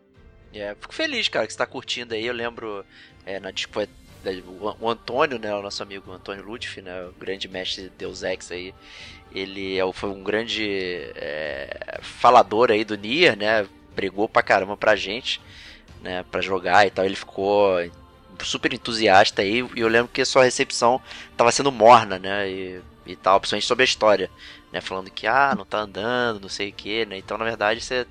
É, 0.54 0.76
fico 0.80 0.94
feliz, 0.94 1.28
cara, 1.28 1.46
que 1.46 1.54
você 1.54 1.60
tá 1.60 1.68
curtindo 1.68 2.16
aí. 2.16 2.26
Eu 2.26 2.34
lembro 2.34 2.84
é, 3.26 3.40
na 3.40 3.54
tipo, 3.54 3.80
o 4.82 4.90
Antônio, 4.90 5.38
né, 5.38 5.54
o 5.54 5.62
nosso 5.62 5.84
amigo 5.84 6.12
Antônio 6.12 6.44
Lutfi, 6.44 6.82
né, 6.82 7.06
o 7.06 7.14
grande 7.14 7.48
mestre 7.48 7.84
de 7.84 7.90
Deus 7.90 8.24
Ex 8.24 8.52
aí, 8.52 8.74
ele 9.34 9.78
é 9.78 9.94
foi 9.94 10.10
um 10.10 10.24
grande 10.24 10.68
é, 11.16 12.00
falador 12.02 12.72
aí 12.72 12.84
do 12.84 12.98
Nier, 12.98 13.38
né? 13.38 13.68
Brigou 13.96 14.28
pra 14.28 14.42
caramba 14.42 14.78
pra 14.78 14.96
gente, 14.96 15.42
né? 16.02 16.24
Pra 16.32 16.42
jogar 16.42 16.88
e 16.88 16.92
tal. 16.92 17.06
Ele 17.06 17.16
ficou 17.16 17.78
super 18.46 18.74
entusiasta 18.74 19.42
aí. 19.42 19.66
E 19.76 19.80
eu 19.80 19.88
lembro 19.88 20.12
que 20.12 20.24
sua 20.26 20.44
recepção 20.44 21.02
tava 21.36 21.52
sendo 21.52 21.72
morna, 21.72 22.20
né? 22.20 22.50
E, 22.50 22.82
e 23.06 23.16
tal, 23.16 23.40
principalmente 23.40 23.66
sobre 23.66 23.84
a 23.84 23.86
história, 23.86 24.30
né? 24.72 24.82
Falando 24.82 25.10
que, 25.10 25.26
ah, 25.26 25.54
não 25.58 25.66
tá 25.66 25.80
andando, 25.80 26.42
não 26.42 26.50
sei 26.50 26.70
o 26.70 26.74
que, 26.74 27.06
né? 27.06 27.18
Então, 27.18 27.38
na 27.38 27.46
verdade, 27.46 27.82
você 27.82 28.06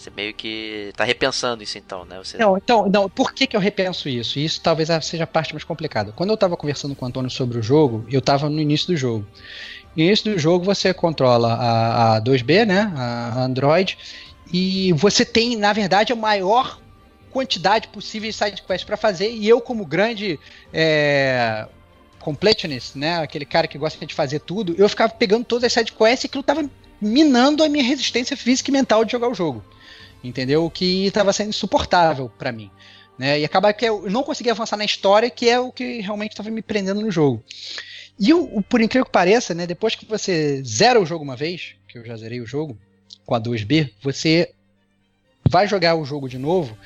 você 0.00 0.10
meio 0.16 0.32
que 0.32 0.92
tá 0.96 1.04
repensando 1.04 1.62
isso 1.62 1.76
então, 1.76 2.06
né? 2.06 2.16
Você... 2.16 2.38
Não, 2.38 2.56
então, 2.56 2.88
não, 2.88 3.06
por 3.06 3.34
que, 3.34 3.46
que 3.46 3.54
eu 3.54 3.60
repenso 3.60 4.08
isso? 4.08 4.38
Isso 4.38 4.58
talvez 4.62 4.88
seja 5.04 5.24
a 5.24 5.26
parte 5.26 5.52
mais 5.52 5.62
complicada. 5.62 6.10
Quando 6.10 6.30
eu 6.30 6.38
tava 6.38 6.56
conversando 6.56 6.94
com 6.94 7.04
o 7.04 7.08
Antônio 7.08 7.30
sobre 7.30 7.58
o 7.58 7.62
jogo, 7.62 8.06
eu 8.10 8.22
tava 8.22 8.48
no 8.48 8.58
início 8.58 8.86
do 8.86 8.96
jogo. 8.96 9.26
No 9.94 10.02
início 10.02 10.32
do 10.32 10.38
jogo 10.38 10.64
você 10.64 10.94
controla 10.94 11.52
a, 11.52 12.16
a 12.16 12.22
2B, 12.22 12.64
né? 12.64 12.90
A 12.96 13.42
Android. 13.42 13.98
E 14.50 14.90
você 14.94 15.22
tem, 15.22 15.54
na 15.54 15.74
verdade, 15.74 16.14
a 16.14 16.16
maior 16.16 16.80
quantidade 17.30 17.88
possível 17.88 18.28
de 18.28 18.36
sidequests 18.36 18.84
para 18.84 18.96
fazer. 18.96 19.30
E 19.30 19.48
eu, 19.48 19.60
como 19.60 19.86
grande 19.86 20.38
é, 20.72 21.66
completionist, 22.18 22.96
né? 22.96 23.18
Aquele 23.18 23.44
cara 23.44 23.66
que 23.66 23.78
gosta 23.78 24.04
de 24.04 24.14
fazer 24.14 24.40
tudo, 24.40 24.74
eu 24.78 24.88
ficava 24.88 25.12
pegando 25.12 25.44
todas 25.44 25.64
as 25.64 25.72
sidequests 25.72 26.24
e 26.24 26.26
aquilo 26.26 26.42
tava 26.42 26.68
minando 27.00 27.64
a 27.64 27.68
minha 27.68 27.82
resistência 27.82 28.36
física 28.36 28.70
e 28.70 28.72
mental 28.72 29.04
de 29.04 29.12
jogar 29.12 29.28
o 29.28 29.34
jogo. 29.34 29.64
Entendeu? 30.22 30.64
O 30.64 30.70
que 30.70 31.06
estava 31.06 31.32
sendo 31.32 31.48
insuportável 31.48 32.30
para 32.38 32.52
mim. 32.52 32.70
Né? 33.18 33.40
E 33.40 33.44
acaba 33.44 33.72
que 33.72 33.84
eu 33.84 34.08
não 34.10 34.22
conseguia 34.22 34.52
avançar 34.52 34.76
na 34.76 34.84
história, 34.84 35.30
que 35.30 35.48
é 35.48 35.58
o 35.58 35.72
que 35.72 36.00
realmente 36.00 36.32
estava 36.32 36.50
me 36.50 36.62
prendendo 36.62 37.00
no 37.00 37.10
jogo. 37.10 37.42
E 38.18 38.34
o, 38.34 38.62
por 38.62 38.82
incrível 38.82 39.06
que 39.06 39.12
pareça, 39.12 39.54
né, 39.54 39.66
depois 39.66 39.94
que 39.94 40.04
você 40.04 40.62
zera 40.62 41.00
o 41.00 41.06
jogo 41.06 41.24
uma 41.24 41.36
vez, 41.36 41.74
que 41.88 41.98
eu 41.98 42.04
já 42.04 42.16
zerei 42.16 42.40
o 42.40 42.46
jogo 42.46 42.78
com 43.24 43.34
a 43.34 43.40
2B, 43.40 43.90
você 44.02 44.52
vai 45.48 45.66
jogar 45.66 45.94
o 45.96 46.04
jogo 46.04 46.28
de 46.28 46.38
novo 46.38 46.76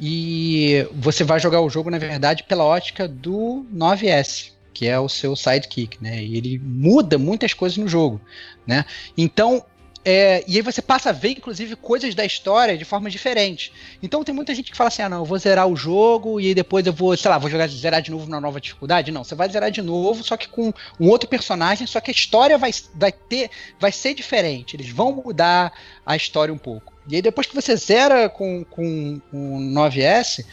e 0.00 0.86
você 0.92 1.24
vai 1.24 1.40
jogar 1.40 1.60
o 1.60 1.70
jogo, 1.70 1.90
na 1.90 1.98
verdade, 1.98 2.44
pela 2.44 2.64
ótica 2.64 3.08
do 3.08 3.66
9S, 3.74 4.52
que 4.72 4.86
é 4.86 4.98
o 4.98 5.08
seu 5.08 5.34
sidekick, 5.34 6.02
né? 6.02 6.22
E 6.22 6.36
ele 6.36 6.58
muda 6.58 7.18
muitas 7.18 7.52
coisas 7.52 7.76
no 7.78 7.88
jogo, 7.88 8.20
né? 8.66 8.84
Então, 9.16 9.64
é, 10.04 10.44
e 10.46 10.56
aí 10.56 10.62
você 10.62 10.80
passa 10.80 11.10
a 11.10 11.12
ver, 11.12 11.32
inclusive, 11.32 11.74
coisas 11.76 12.14
da 12.14 12.24
história 12.24 12.78
de 12.78 12.84
forma 12.84 13.10
diferente. 13.10 13.72
Então 14.02 14.22
tem 14.22 14.34
muita 14.34 14.54
gente 14.54 14.70
que 14.70 14.76
fala 14.76 14.88
assim: 14.88 15.02
ah, 15.02 15.08
não, 15.08 15.18
eu 15.18 15.24
vou 15.24 15.38
zerar 15.38 15.66
o 15.66 15.76
jogo 15.76 16.40
e 16.40 16.54
depois 16.54 16.86
eu 16.86 16.92
vou, 16.92 17.16
sei 17.16 17.30
lá, 17.30 17.36
vou 17.36 17.50
jogar 17.50 17.68
zerar 17.68 18.00
de 18.00 18.10
novo 18.10 18.30
na 18.30 18.40
nova 18.40 18.60
dificuldade. 18.60 19.10
Não, 19.10 19.24
você 19.24 19.34
vai 19.34 19.48
zerar 19.48 19.70
de 19.70 19.82
novo, 19.82 20.22
só 20.22 20.36
que 20.36 20.48
com 20.48 20.72
um 20.98 21.08
outro 21.08 21.28
personagem, 21.28 21.86
só 21.86 22.00
que 22.00 22.10
a 22.10 22.14
história 22.14 22.56
vai, 22.56 22.70
vai 22.94 23.12
ter. 23.12 23.50
vai 23.78 23.92
ser 23.92 24.14
diferente. 24.14 24.76
Eles 24.76 24.88
vão 24.88 25.12
mudar 25.12 25.72
a 26.06 26.16
história 26.16 26.54
um 26.54 26.58
pouco. 26.58 26.97
E 27.08 27.16
aí, 27.16 27.22
depois 27.22 27.46
que 27.46 27.54
você 27.54 27.74
zera 27.76 28.28
com, 28.28 28.64
com, 28.64 29.20
com 29.30 29.56
o 29.56 29.60
9S, 29.60 30.44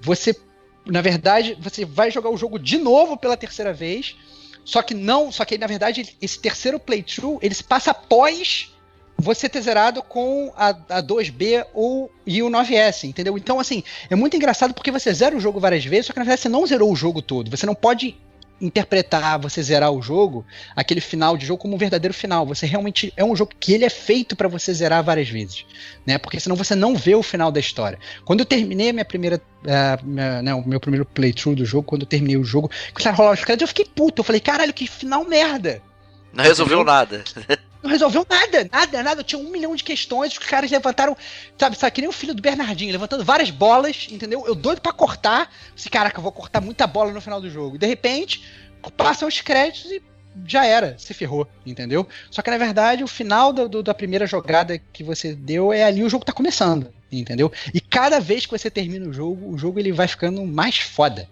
você. 0.00 0.34
Na 0.86 1.02
verdade, 1.02 1.56
você 1.60 1.84
vai 1.84 2.10
jogar 2.10 2.30
o 2.30 2.36
jogo 2.36 2.58
de 2.58 2.78
novo 2.78 3.16
pela 3.16 3.36
terceira 3.36 3.72
vez. 3.72 4.16
Só 4.64 4.82
que 4.82 4.94
não, 4.94 5.32
só 5.32 5.44
que 5.44 5.58
na 5.58 5.66
verdade 5.66 6.16
esse 6.20 6.38
terceiro 6.38 6.78
playthrough 6.78 7.38
ele 7.42 7.54
se 7.54 7.64
passa 7.64 7.90
após 7.90 8.72
você 9.20 9.48
ter 9.48 9.60
zerado 9.60 10.02
com 10.02 10.52
a, 10.56 10.68
a 10.68 11.02
2B 11.02 11.66
ou, 11.74 12.10
e 12.26 12.42
o 12.42 12.48
9S, 12.48 13.04
entendeu? 13.04 13.36
Então, 13.36 13.60
assim, 13.60 13.82
é 14.08 14.16
muito 14.16 14.36
engraçado 14.36 14.72
porque 14.72 14.90
você 14.90 15.12
zera 15.12 15.36
o 15.36 15.40
jogo 15.40 15.60
várias 15.60 15.84
vezes, 15.84 16.06
só 16.06 16.12
que 16.12 16.18
na 16.18 16.24
verdade 16.24 16.42
você 16.42 16.48
não 16.48 16.66
zerou 16.66 16.90
o 16.90 16.96
jogo 16.96 17.20
todo. 17.20 17.50
Você 17.50 17.66
não 17.66 17.74
pode 17.74 18.16
interpretar 18.60 19.38
você 19.38 19.62
zerar 19.62 19.90
o 19.90 20.02
jogo, 20.02 20.44
aquele 20.76 21.00
final 21.00 21.36
de 21.36 21.46
jogo 21.46 21.62
como 21.62 21.74
um 21.74 21.78
verdadeiro 21.78 22.14
final. 22.14 22.46
Você 22.46 22.66
realmente 22.66 23.12
é 23.16 23.24
um 23.24 23.34
jogo 23.34 23.52
que 23.58 23.72
ele 23.72 23.84
é 23.84 23.90
feito 23.90 24.36
para 24.36 24.48
você 24.48 24.72
zerar 24.72 25.02
várias 25.02 25.28
vezes, 25.28 25.64
né? 26.06 26.18
Porque 26.18 26.38
senão 26.38 26.56
você 26.56 26.74
não 26.74 26.94
vê 26.94 27.14
o 27.14 27.22
final 27.22 27.50
da 27.50 27.60
história. 27.60 27.98
Quando 28.24 28.40
eu 28.40 28.46
terminei 28.46 28.90
a 28.90 28.92
minha 28.92 29.04
primeira, 29.04 29.36
uh, 29.36 30.06
minha, 30.06 30.42
né, 30.42 30.54
o 30.54 30.66
meu 30.66 30.80
primeiro 30.80 31.04
playthrough 31.06 31.54
do 31.54 31.64
jogo, 31.64 31.84
quando 31.84 32.02
eu 32.02 32.08
terminei 32.08 32.36
o 32.36 32.44
jogo, 32.44 32.70
começaram 32.92 33.14
a 33.14 33.18
rolar 33.18 33.32
os 33.32 33.44
créditos, 33.44 33.62
eu 33.62 33.68
fiquei 33.68 33.86
puto. 33.86 34.20
Eu 34.20 34.24
falei, 34.24 34.40
caralho, 34.40 34.72
que 34.72 34.86
final 34.86 35.24
merda. 35.24 35.82
Não 36.32 36.44
resolveu 36.44 36.84
nada. 36.84 37.24
Não 37.82 37.90
resolveu 37.90 38.26
nada, 38.28 38.68
nada, 38.70 39.02
nada. 39.02 39.24
Tinha 39.24 39.40
um 39.40 39.50
milhão 39.50 39.74
de 39.74 39.82
questões, 39.82 40.32
os 40.32 40.38
caras 40.38 40.70
levantaram, 40.70 41.16
sabe, 41.58 41.76
sabe, 41.76 41.92
que 41.92 42.00
nem 42.00 42.10
o 42.10 42.12
filho 42.12 42.34
do 42.34 42.42
Bernardinho, 42.42 42.92
levantando 42.92 43.24
várias 43.24 43.50
bolas, 43.50 44.08
entendeu? 44.10 44.46
Eu 44.46 44.54
doido 44.54 44.80
para 44.80 44.92
cortar. 44.92 45.50
Esse 45.76 45.88
caraca, 45.88 46.18
eu 46.18 46.22
vou 46.22 46.32
cortar 46.32 46.60
muita 46.60 46.86
bola 46.86 47.12
no 47.12 47.20
final 47.20 47.40
do 47.40 47.50
jogo. 47.50 47.76
E 47.76 47.78
de 47.78 47.86
repente, 47.86 48.44
passam 48.96 49.28
os 49.28 49.40
créditos 49.40 49.90
e 49.90 50.02
já 50.46 50.64
era, 50.64 50.96
se 50.98 51.12
ferrou, 51.12 51.48
entendeu? 51.66 52.06
Só 52.30 52.42
que 52.42 52.50
na 52.50 52.58
verdade, 52.58 53.02
o 53.02 53.08
final 53.08 53.52
do, 53.52 53.68
do, 53.68 53.82
da 53.82 53.92
primeira 53.92 54.26
jogada 54.26 54.80
que 54.92 55.02
você 55.02 55.34
deu 55.34 55.72
é 55.72 55.82
ali 55.82 56.04
o 56.04 56.08
jogo 56.08 56.24
tá 56.24 56.32
começando, 56.32 56.92
entendeu? 57.10 57.52
E 57.74 57.80
cada 57.80 58.20
vez 58.20 58.46
que 58.46 58.56
você 58.56 58.70
termina 58.70 59.08
o 59.08 59.12
jogo, 59.12 59.52
o 59.52 59.58
jogo 59.58 59.80
ele 59.80 59.92
vai 59.92 60.06
ficando 60.06 60.44
mais 60.44 60.78
foda 60.78 61.28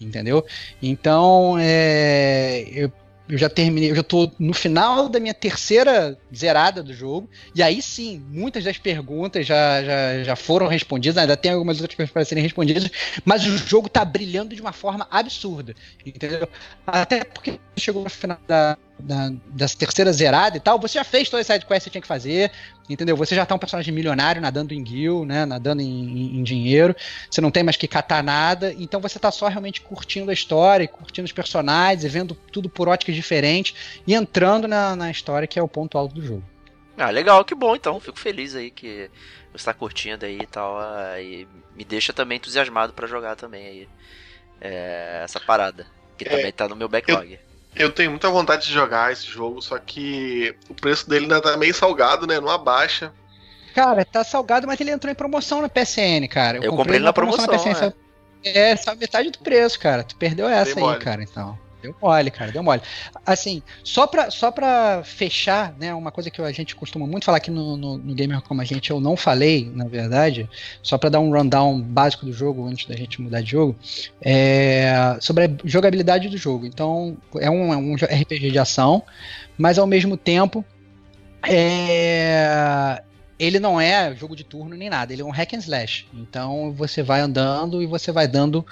entendeu? 0.00 0.44
Então, 0.82 1.56
é, 1.58 2.64
eu, 2.72 2.90
eu 3.30 3.38
já 3.38 3.48
terminei, 3.48 3.90
eu 3.90 3.94
já 3.94 4.02
tô 4.02 4.30
no 4.38 4.52
final 4.52 5.08
da 5.08 5.20
minha 5.20 5.32
terceira 5.32 6.18
zerada 6.34 6.82
do 6.82 6.92
jogo, 6.92 7.30
e 7.54 7.62
aí 7.62 7.80
sim, 7.80 8.24
muitas 8.28 8.64
das 8.64 8.76
perguntas 8.76 9.46
já, 9.46 9.82
já, 9.84 10.24
já 10.24 10.36
foram 10.36 10.66
respondidas, 10.66 11.16
ainda 11.16 11.36
tem 11.36 11.52
algumas 11.52 11.80
outras 11.80 11.94
coisas 11.94 12.12
para 12.12 12.24
serem 12.24 12.42
respondidas, 12.42 12.90
mas 13.24 13.46
o 13.46 13.56
jogo 13.56 13.88
tá 13.88 14.04
brilhando 14.04 14.54
de 14.54 14.60
uma 14.60 14.72
forma 14.72 15.06
absurda, 15.10 15.74
entendeu? 16.04 16.48
Até 16.84 17.22
porque 17.24 17.60
chegou 17.78 18.02
no 18.02 18.10
final 18.10 18.38
da, 18.48 18.76
da, 19.00 19.32
dessa 19.46 19.76
terceira 19.76 20.12
zerada 20.12 20.56
e 20.56 20.60
tal, 20.60 20.78
você 20.78 20.94
já 20.94 21.04
fez 21.04 21.28
todas 21.28 21.48
as 21.48 21.54
sidequests 21.54 21.84
que 21.84 21.84
você 21.84 21.90
tinha 21.90 22.02
que 22.02 22.08
fazer, 22.08 22.50
entendeu? 22.88 23.16
Você 23.16 23.34
já 23.34 23.44
tá 23.46 23.54
um 23.54 23.58
personagem 23.58 23.92
milionário 23.92 24.40
nadando 24.40 24.72
em 24.72 24.82
guild, 24.82 25.26
né? 25.26 25.44
Nadando 25.44 25.82
em, 25.82 25.86
em, 25.86 26.38
em, 26.38 26.42
dinheiro, 26.42 26.94
você 27.30 27.40
não 27.40 27.50
tem 27.50 27.62
mais 27.62 27.76
que 27.76 27.88
catar 27.88 28.22
nada, 28.22 28.74
então 28.78 29.00
você 29.00 29.18
tá 29.18 29.30
só 29.30 29.48
realmente 29.48 29.80
curtindo 29.80 30.30
a 30.30 30.34
história, 30.34 30.86
curtindo 30.86 31.26
os 31.26 31.32
personagens, 31.32 32.04
e 32.04 32.08
vendo 32.08 32.34
tudo 32.34 32.68
por 32.68 32.88
óticas 32.88 33.14
diferentes 33.14 34.00
e 34.06 34.14
entrando 34.14 34.66
na, 34.68 34.94
na 34.96 35.10
história 35.10 35.46
que 35.46 35.58
é 35.58 35.62
o 35.62 35.68
ponto 35.68 35.96
alto 35.98 36.14
do 36.14 36.24
jogo. 36.24 36.44
Ah, 36.96 37.10
legal, 37.10 37.44
que 37.44 37.54
bom 37.54 37.74
então, 37.74 37.98
fico 37.98 38.18
feliz 38.18 38.54
aí 38.54 38.70
que 38.70 39.10
você 39.52 39.64
tá 39.64 39.74
curtindo 39.74 40.26
aí 40.26 40.40
e 40.42 40.46
tal, 40.46 40.78
e 41.18 41.48
me 41.74 41.84
deixa 41.84 42.12
também 42.12 42.36
entusiasmado 42.36 42.92
para 42.92 43.06
jogar 43.06 43.36
também 43.36 43.66
aí 43.66 43.88
é, 44.60 45.22
essa 45.24 45.40
parada, 45.40 45.86
que 46.18 46.24
é, 46.24 46.30
também 46.30 46.52
tá 46.52 46.68
no 46.68 46.76
meu 46.76 46.88
backlog. 46.88 47.32
Eu 47.32 47.49
eu 47.74 47.90
tenho 47.90 48.10
muita 48.10 48.28
vontade 48.28 48.66
de 48.66 48.72
jogar 48.72 49.12
esse 49.12 49.26
jogo, 49.26 49.62
só 49.62 49.78
que 49.78 50.54
o 50.68 50.74
preço 50.74 51.08
dele 51.08 51.24
ainda 51.24 51.40
tá 51.40 51.56
meio 51.56 51.74
salgado, 51.74 52.26
né? 52.26 52.40
Não 52.40 52.50
abaixa. 52.50 53.12
Cara, 53.74 54.04
tá 54.04 54.24
salgado, 54.24 54.66
mas 54.66 54.80
ele 54.80 54.90
entrou 54.90 55.10
em 55.10 55.14
promoção 55.14 55.62
na 55.62 55.68
PSN, 55.68 56.26
cara. 56.28 56.58
Eu, 56.58 56.64
eu 56.64 56.76
comprei, 56.76 56.96
ele 56.96 57.04
na 57.04 57.12
promoção. 57.12 57.46
promoção 57.46 57.72
na 57.72 57.78
PSN, 57.78 57.94
é. 58.44 58.70
é, 58.72 58.76
só 58.76 58.94
metade 58.94 59.30
do 59.30 59.38
preço, 59.38 59.78
cara. 59.78 60.02
Tu 60.02 60.16
perdeu 60.16 60.48
essa 60.48 60.78
aí, 60.78 60.98
cara, 60.98 61.22
então. 61.22 61.58
Deu 61.82 61.94
mole, 62.00 62.30
cara, 62.30 62.52
deu 62.52 62.62
mole. 62.62 62.82
Assim, 63.24 63.62
só 63.82 64.06
pra, 64.06 64.30
só 64.30 64.50
pra 64.50 65.02
fechar, 65.04 65.74
né, 65.78 65.94
uma 65.94 66.10
coisa 66.10 66.30
que 66.30 66.40
a 66.40 66.52
gente 66.52 66.76
costuma 66.76 67.06
muito 67.06 67.24
falar 67.24 67.38
aqui 67.38 67.50
no, 67.50 67.76
no, 67.76 67.98
no 67.98 68.14
Gamer 68.14 68.42
Como 68.42 68.60
a 68.60 68.64
Gente, 68.64 68.90
eu 68.90 69.00
não 69.00 69.16
falei, 69.16 69.70
na 69.74 69.86
verdade, 69.86 70.48
só 70.82 70.98
pra 70.98 71.08
dar 71.08 71.20
um 71.20 71.32
rundown 71.32 71.80
básico 71.80 72.26
do 72.26 72.32
jogo, 72.32 72.66
antes 72.66 72.86
da 72.86 72.94
gente 72.94 73.20
mudar 73.20 73.40
de 73.40 73.50
jogo, 73.50 73.76
é 74.20 75.16
sobre 75.20 75.44
a 75.44 75.50
jogabilidade 75.64 76.28
do 76.28 76.36
jogo. 76.36 76.66
Então, 76.66 77.16
é 77.38 77.50
um, 77.50 77.72
é 77.72 77.76
um 77.76 77.94
RPG 77.94 78.50
de 78.50 78.58
ação, 78.58 79.02
mas 79.56 79.78
ao 79.78 79.86
mesmo 79.86 80.16
tempo, 80.16 80.64
é, 81.48 83.02
ele 83.40 83.58
não 83.58 83.80
é 83.80 84.14
jogo 84.14 84.36
de 84.36 84.44
turno 84.44 84.76
nem 84.76 84.90
nada, 84.90 85.12
ele 85.12 85.22
é 85.22 85.24
um 85.24 85.30
hack 85.30 85.54
and 85.54 85.60
slash. 85.60 86.06
Então 86.12 86.72
você 86.72 87.02
vai 87.02 87.20
andando 87.20 87.82
e 87.82 87.86
você 87.86 88.12
vai 88.12 88.28
dando 88.28 88.66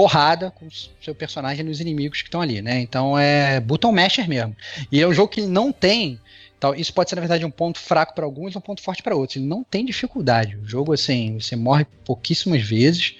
porrada 0.00 0.50
com 0.50 0.66
o 0.66 0.70
seu 1.02 1.14
personagem 1.14 1.62
nos 1.62 1.78
inimigos 1.78 2.22
que 2.22 2.28
estão 2.28 2.40
ali, 2.40 2.62
né? 2.62 2.80
Então 2.80 3.18
é 3.18 3.60
button 3.60 3.92
masher 3.92 4.26
mesmo. 4.26 4.56
E 4.90 4.98
é 4.98 5.06
um 5.06 5.12
jogo 5.12 5.28
que 5.28 5.42
não 5.42 5.70
tem. 5.70 6.18
Então, 6.56 6.74
isso 6.74 6.92
pode 6.94 7.10
ser, 7.10 7.16
na 7.16 7.20
verdade, 7.20 7.44
um 7.44 7.50
ponto 7.50 7.78
fraco 7.78 8.14
para 8.14 8.24
alguns 8.24 8.56
um 8.56 8.60
ponto 8.60 8.82
forte 8.82 9.02
para 9.02 9.14
outros. 9.14 9.36
Ele 9.36 9.44
não 9.44 9.62
tem 9.62 9.84
dificuldade. 9.84 10.56
O 10.56 10.66
jogo, 10.66 10.94
assim, 10.94 11.38
você 11.38 11.54
morre 11.54 11.86
pouquíssimas 12.02 12.62
vezes. 12.62 13.14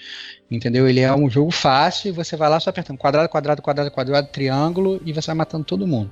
Entendeu? 0.50 0.88
Ele 0.88 1.00
é 1.00 1.14
um 1.14 1.28
jogo 1.28 1.50
fácil 1.50 2.08
e 2.08 2.12
você 2.12 2.34
vai 2.34 2.48
lá 2.48 2.58
só 2.58 2.70
apertando 2.70 2.96
quadrado, 2.96 3.28
quadrado, 3.28 3.60
quadrado, 3.60 3.90
quadrado, 3.90 4.28
triângulo 4.28 5.00
e 5.04 5.12
você 5.12 5.26
vai 5.26 5.36
matando 5.36 5.64
todo 5.64 5.86
mundo. 5.86 6.10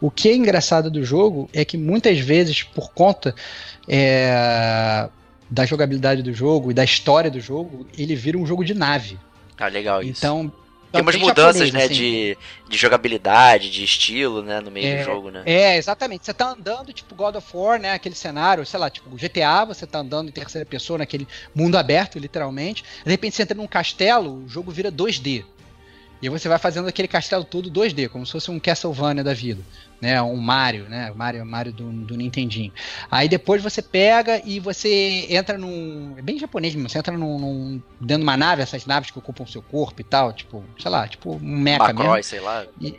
O 0.00 0.10
que 0.10 0.30
é 0.30 0.34
engraçado 0.34 0.90
do 0.90 1.04
jogo 1.04 1.48
é 1.52 1.62
que 1.62 1.76
muitas 1.76 2.18
vezes, 2.18 2.62
por 2.62 2.92
conta 2.92 3.34
é, 3.86 5.08
da 5.50 5.64
jogabilidade 5.66 6.22
do 6.22 6.32
jogo 6.32 6.70
e 6.70 6.74
da 6.74 6.84
história 6.84 7.30
do 7.30 7.38
jogo, 7.38 7.86
ele 7.96 8.16
vira 8.16 8.36
um 8.36 8.46
jogo 8.46 8.64
de 8.64 8.74
nave. 8.74 9.18
Ah, 9.58 9.68
legal 9.68 10.02
isso. 10.02 10.18
Então, 10.18 10.52
tem 10.92 11.02
umas 11.02 11.16
mudanças, 11.16 11.68
japonês, 11.68 11.72
né, 11.72 11.84
assim. 11.84 11.94
de, 11.94 12.38
de 12.68 12.76
jogabilidade, 12.76 13.70
de 13.70 13.84
estilo, 13.84 14.42
né, 14.42 14.60
no 14.60 14.70
meio 14.70 14.86
é, 14.86 14.98
do 14.98 15.04
jogo, 15.04 15.30
né? 15.30 15.42
É, 15.44 15.76
exatamente. 15.76 16.24
Você 16.24 16.32
tá 16.32 16.50
andando, 16.50 16.92
tipo 16.92 17.14
God 17.14 17.36
of 17.36 17.56
War, 17.56 17.78
né, 17.80 17.92
aquele 17.92 18.14
cenário, 18.14 18.64
sei 18.64 18.78
lá, 18.78 18.88
tipo 18.88 19.10
GTA, 19.16 19.64
você 19.64 19.86
tá 19.86 19.98
andando 19.98 20.28
em 20.28 20.32
terceira 20.32 20.64
pessoa, 20.64 20.98
naquele 20.98 21.26
mundo 21.54 21.76
aberto, 21.76 22.18
literalmente. 22.18 22.84
De 23.04 23.10
repente 23.10 23.36
você 23.36 23.42
entra 23.42 23.56
num 23.56 23.66
castelo, 23.66 24.44
o 24.44 24.48
jogo 24.48 24.70
vira 24.70 24.90
2D. 24.90 25.44
E 26.22 26.28
você 26.30 26.48
vai 26.48 26.58
fazendo 26.58 26.88
aquele 26.88 27.08
castelo 27.08 27.44
todo 27.44 27.70
2D, 27.70 28.08
como 28.08 28.24
se 28.24 28.32
fosse 28.32 28.50
um 28.50 28.58
Castlevania 28.58 29.22
da 29.22 29.34
vida 29.34 29.60
né? 30.00 30.20
Um 30.22 30.36
Mario, 30.36 30.88
né? 30.88 31.12
Mario, 31.14 31.44
Mario 31.44 31.72
do, 31.72 31.90
do 31.90 32.16
Nintendinho. 32.16 32.72
Aí 33.10 33.28
depois 33.28 33.62
você 33.62 33.80
pega 33.80 34.40
e 34.44 34.60
você 34.60 35.26
entra 35.30 35.56
num. 35.56 36.14
É 36.16 36.22
bem 36.22 36.38
japonês 36.38 36.74
mesmo, 36.74 36.88
você 36.88 36.98
entra 36.98 37.16
num, 37.16 37.38
num, 37.38 37.82
dentro 38.00 38.18
de 38.18 38.22
uma 38.24 38.36
nave, 38.36 38.62
essas 38.62 38.86
naves 38.86 39.10
que 39.10 39.18
ocupam 39.18 39.44
o 39.44 39.48
seu 39.48 39.62
corpo 39.62 40.00
e 40.00 40.04
tal, 40.04 40.32
tipo, 40.32 40.64
sei 40.78 40.90
lá, 40.90 41.08
tipo 41.08 41.36
um 41.36 41.58
mecha 41.58 41.78
Macross, 41.78 42.08
mesmo. 42.08 42.22
sei 42.24 42.40
lá. 42.40 42.66
E, 42.80 42.96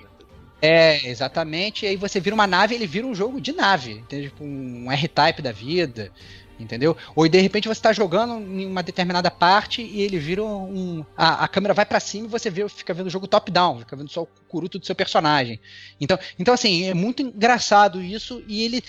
é, 0.61 1.07
exatamente. 1.07 1.85
E 1.85 1.89
aí 1.89 1.95
você 1.95 2.19
vira 2.19 2.33
uma 2.33 2.47
nave, 2.47 2.73
ele 2.75 2.87
vira 2.87 3.05
um 3.05 3.13
jogo 3.13 3.39
de 3.39 3.53
nave, 3.53 3.91
entende? 3.93 4.27
Tipo 4.27 4.43
um 4.43 4.91
R-Type 4.91 5.41
da 5.41 5.51
vida 5.51 6.11
entendeu? 6.59 6.95
Ou 7.15 7.27
de 7.27 7.39
repente 7.39 7.67
você 7.67 7.79
está 7.79 7.93
jogando 7.93 8.39
em 8.39 8.65
uma 8.65 8.83
determinada 8.83 9.29
parte 9.29 9.81
e 9.81 10.01
ele 10.01 10.17
vira 10.17 10.43
um. 10.43 11.05
A, 11.15 11.45
a 11.45 11.47
câmera 11.47 11.73
vai 11.73 11.85
para 11.85 11.99
cima 11.99 12.27
e 12.27 12.29
você 12.29 12.49
vê, 12.49 12.67
fica 12.67 12.93
vendo 12.93 13.07
o 13.07 13.11
jogo 13.11 13.27
top-down, 13.27 13.79
fica 13.79 13.95
vendo 13.95 14.09
só 14.09 14.23
o 14.23 14.27
curuto 14.47 14.79
do 14.79 14.85
seu 14.85 14.95
personagem. 14.95 15.59
Então, 15.99 16.17
então, 16.39 16.53
assim, 16.53 16.85
é 16.85 16.93
muito 16.93 17.21
engraçado 17.21 18.01
isso 18.01 18.43
e 18.47 18.63
ele 18.63 18.83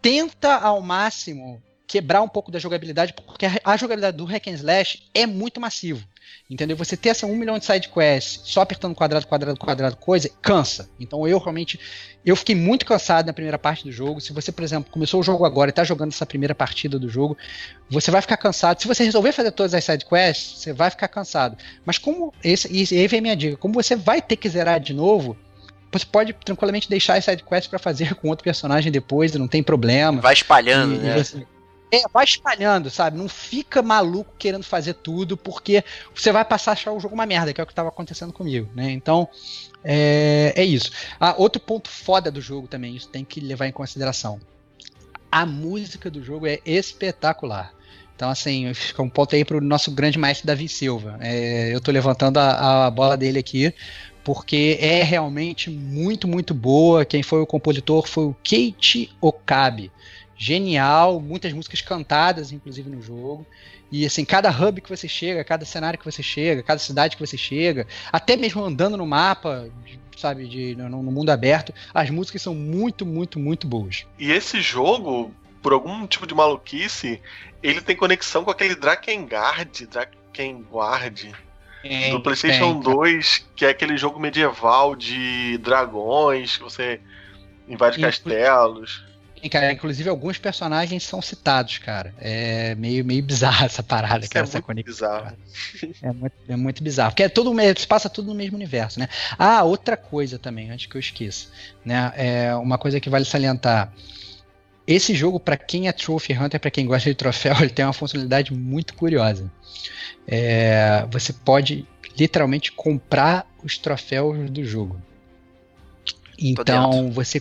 tenta 0.00 0.56
ao 0.56 0.80
máximo 0.80 1.62
quebrar 1.86 2.22
um 2.22 2.28
pouco 2.28 2.50
da 2.50 2.58
jogabilidade, 2.58 3.12
porque 3.12 3.46
a 3.62 3.76
jogabilidade 3.76 4.16
do 4.16 4.24
Hack 4.24 4.48
and 4.48 4.54
Slash 4.54 5.02
é 5.14 5.26
muito 5.26 5.60
massivo. 5.60 6.04
Entendeu? 6.48 6.76
Você 6.76 6.96
ter 6.96 7.10
assim, 7.10 7.26
um 7.26 7.36
milhão 7.36 7.58
de 7.58 7.64
side 7.64 7.88
quests 7.88 8.42
só 8.44 8.60
apertando 8.60 8.94
quadrado, 8.94 9.26
quadrado, 9.26 9.58
quadrado, 9.58 9.96
coisa, 9.96 10.30
cansa. 10.42 10.88
Então 11.00 11.26
eu 11.26 11.38
realmente. 11.38 11.80
Eu 12.24 12.36
fiquei 12.36 12.54
muito 12.54 12.86
cansado 12.86 13.26
na 13.26 13.32
primeira 13.32 13.58
parte 13.58 13.84
do 13.84 13.92
jogo. 13.92 14.20
Se 14.20 14.32
você, 14.32 14.50
por 14.50 14.64
exemplo, 14.64 14.90
começou 14.90 15.20
o 15.20 15.22
jogo 15.22 15.44
agora 15.44 15.68
e 15.68 15.72
está 15.72 15.84
jogando 15.84 16.12
essa 16.12 16.24
primeira 16.24 16.54
partida 16.54 16.98
do 16.98 17.08
jogo, 17.08 17.36
você 17.90 18.10
vai 18.10 18.20
ficar 18.22 18.36
cansado. 18.36 18.80
Se 18.80 18.88
você 18.88 19.04
resolver 19.04 19.32
fazer 19.32 19.50
todas 19.52 19.74
as 19.74 19.84
side 19.84 20.04
quests, 20.04 20.60
você 20.60 20.72
vai 20.72 20.90
ficar 20.90 21.08
cansado. 21.08 21.56
Mas 21.84 21.98
como. 21.98 22.32
Esse, 22.42 22.68
e 22.70 22.98
aí 22.98 23.08
vem 23.08 23.18
a 23.18 23.22
minha 23.22 23.36
dica: 23.36 23.56
como 23.56 23.74
você 23.74 23.96
vai 23.96 24.20
ter 24.20 24.36
que 24.36 24.48
zerar 24.48 24.80
de 24.80 24.92
novo, 24.92 25.36
você 25.98 26.06
pode 26.06 26.32
tranquilamente 26.32 26.88
deixar 26.88 27.16
as 27.16 27.24
sidequests 27.24 27.68
para 27.68 27.78
fazer 27.78 28.14
com 28.16 28.28
outro 28.28 28.44
personagem 28.44 28.90
depois, 28.90 29.34
não 29.34 29.48
tem 29.48 29.62
problema. 29.62 30.20
Vai 30.20 30.34
espalhando, 30.34 30.94
e, 30.94 30.98
né? 30.98 31.18
E 31.18 31.24
você, 31.24 31.46
é, 31.94 32.02
vai 32.12 32.24
espalhando, 32.24 32.90
sabe? 32.90 33.16
Não 33.16 33.28
fica 33.28 33.82
maluco 33.82 34.34
querendo 34.38 34.64
fazer 34.64 34.94
tudo, 34.94 35.36
porque 35.36 35.84
você 36.14 36.32
vai 36.32 36.44
passar 36.44 36.72
a 36.72 36.74
achar 36.74 36.92
o 36.92 37.00
jogo 37.00 37.14
uma 37.14 37.26
merda, 37.26 37.52
que 37.52 37.60
é 37.60 37.64
o 37.64 37.66
que 37.66 37.72
estava 37.72 37.88
acontecendo 37.88 38.32
comigo, 38.32 38.68
né? 38.74 38.90
Então, 38.90 39.28
é, 39.82 40.52
é 40.56 40.64
isso. 40.64 40.90
Ah, 41.20 41.34
outro 41.36 41.60
ponto 41.60 41.88
foda 41.88 42.30
do 42.30 42.40
jogo 42.40 42.66
também, 42.66 42.96
isso 42.96 43.08
tem 43.08 43.24
que 43.24 43.40
levar 43.40 43.66
em 43.66 43.72
consideração. 43.72 44.40
A 45.30 45.44
música 45.44 46.10
do 46.10 46.22
jogo 46.22 46.46
é 46.46 46.60
espetacular. 46.64 47.72
Então, 48.16 48.30
assim, 48.30 48.72
fica 48.74 49.02
um 49.02 49.08
ponto 49.08 49.34
aí 49.34 49.44
pro 49.44 49.60
nosso 49.60 49.90
grande 49.90 50.18
mestre 50.18 50.46
Davi 50.46 50.68
Silva. 50.68 51.18
É, 51.20 51.74
eu 51.74 51.80
tô 51.80 51.90
levantando 51.90 52.38
a, 52.38 52.86
a 52.86 52.90
bola 52.90 53.16
dele 53.16 53.40
aqui, 53.40 53.74
porque 54.22 54.78
é 54.80 55.02
realmente 55.02 55.68
muito, 55.68 56.28
muito 56.28 56.54
boa. 56.54 57.04
Quem 57.04 57.22
foi 57.22 57.40
o 57.40 57.46
compositor 57.46 58.06
foi 58.06 58.24
o 58.24 58.36
Keiichi 58.42 59.10
Okabe 59.20 59.90
genial, 60.36 61.20
muitas 61.20 61.52
músicas 61.52 61.80
cantadas, 61.80 62.52
inclusive, 62.52 62.90
no 62.90 63.00
jogo. 63.00 63.46
E 63.90 64.04
assim, 64.04 64.24
cada 64.24 64.50
hub 64.50 64.80
que 64.80 64.88
você 64.88 65.06
chega, 65.06 65.44
cada 65.44 65.64
cenário 65.64 65.98
que 65.98 66.04
você 66.04 66.22
chega, 66.22 66.62
cada 66.62 66.78
cidade 66.78 67.16
que 67.16 67.24
você 67.24 67.36
chega, 67.36 67.86
até 68.10 68.36
mesmo 68.36 68.64
andando 68.64 68.96
no 68.96 69.06
mapa, 69.06 69.70
sabe, 70.16 70.48
de, 70.48 70.74
no, 70.74 70.88
no 70.88 71.12
mundo 71.12 71.30
aberto, 71.30 71.72
as 71.92 72.10
músicas 72.10 72.42
são 72.42 72.54
muito, 72.54 73.06
muito, 73.06 73.38
muito 73.38 73.66
boas. 73.66 74.06
E 74.18 74.32
esse 74.32 74.60
jogo, 74.60 75.32
por 75.62 75.72
algum 75.72 76.06
tipo 76.06 76.26
de 76.26 76.34
maluquice, 76.34 77.20
ele 77.62 77.80
tem 77.80 77.94
conexão 77.94 78.44
com 78.44 78.50
aquele 78.50 78.74
Drakengard, 78.74 79.86
Drakengard. 79.86 81.32
É, 81.86 82.10
do 82.10 82.20
PlayStation 82.20 82.80
tem, 82.80 82.92
2, 82.94 83.46
que 83.54 83.66
é 83.66 83.68
aquele 83.68 83.98
jogo 83.98 84.18
medieval 84.18 84.96
de 84.96 85.58
dragões, 85.58 86.56
que 86.56 86.62
você 86.62 86.98
invade 87.68 88.00
castelos 88.00 89.04
cara. 89.48 89.72
Inclusive, 89.72 90.08
alguns 90.08 90.38
personagens 90.38 91.02
são 91.04 91.20
citados, 91.22 91.78
cara. 91.78 92.14
É 92.18 92.74
meio, 92.74 93.04
meio 93.04 93.22
bizarro 93.22 93.64
essa 93.66 93.82
parada, 93.82 94.26
cara, 94.28 94.44
é 94.44 94.48
essa 94.48 94.62
conexão. 94.62 94.94
Bizarro. 94.94 95.36
É 96.02 96.12
muito, 96.12 96.34
é 96.48 96.56
muito 96.56 96.82
bizarro. 96.82 97.10
Porque 97.10 97.22
é 97.22 97.28
todo, 97.28 97.54
se 97.76 97.86
passa 97.86 98.08
tudo 98.08 98.28
no 98.28 98.34
mesmo 98.34 98.56
universo, 98.56 98.98
né? 98.98 99.08
Ah, 99.38 99.62
outra 99.62 99.96
coisa 99.96 100.38
também, 100.38 100.70
antes 100.70 100.86
que 100.86 100.96
eu 100.96 101.00
esqueça. 101.00 101.48
Né? 101.84 102.12
É 102.16 102.54
uma 102.54 102.78
coisa 102.78 103.00
que 103.00 103.10
vale 103.10 103.24
salientar. 103.24 103.92
Esse 104.86 105.14
jogo, 105.14 105.40
para 105.40 105.56
quem 105.56 105.88
é 105.88 105.92
Trophy 105.92 106.34
Hunter, 106.34 106.60
para 106.60 106.70
quem 106.70 106.86
gosta 106.86 107.08
de 107.08 107.14
troféu, 107.14 107.56
ele 107.60 107.70
tem 107.70 107.84
uma 107.84 107.92
funcionalidade 107.92 108.52
muito 108.52 108.94
curiosa. 108.94 109.50
É, 110.26 111.06
você 111.10 111.32
pode 111.32 111.86
literalmente 112.18 112.72
comprar 112.72 113.46
os 113.62 113.78
troféus 113.78 114.50
do 114.50 114.64
jogo. 114.64 115.00
Então 116.38 117.10
você 117.10 117.40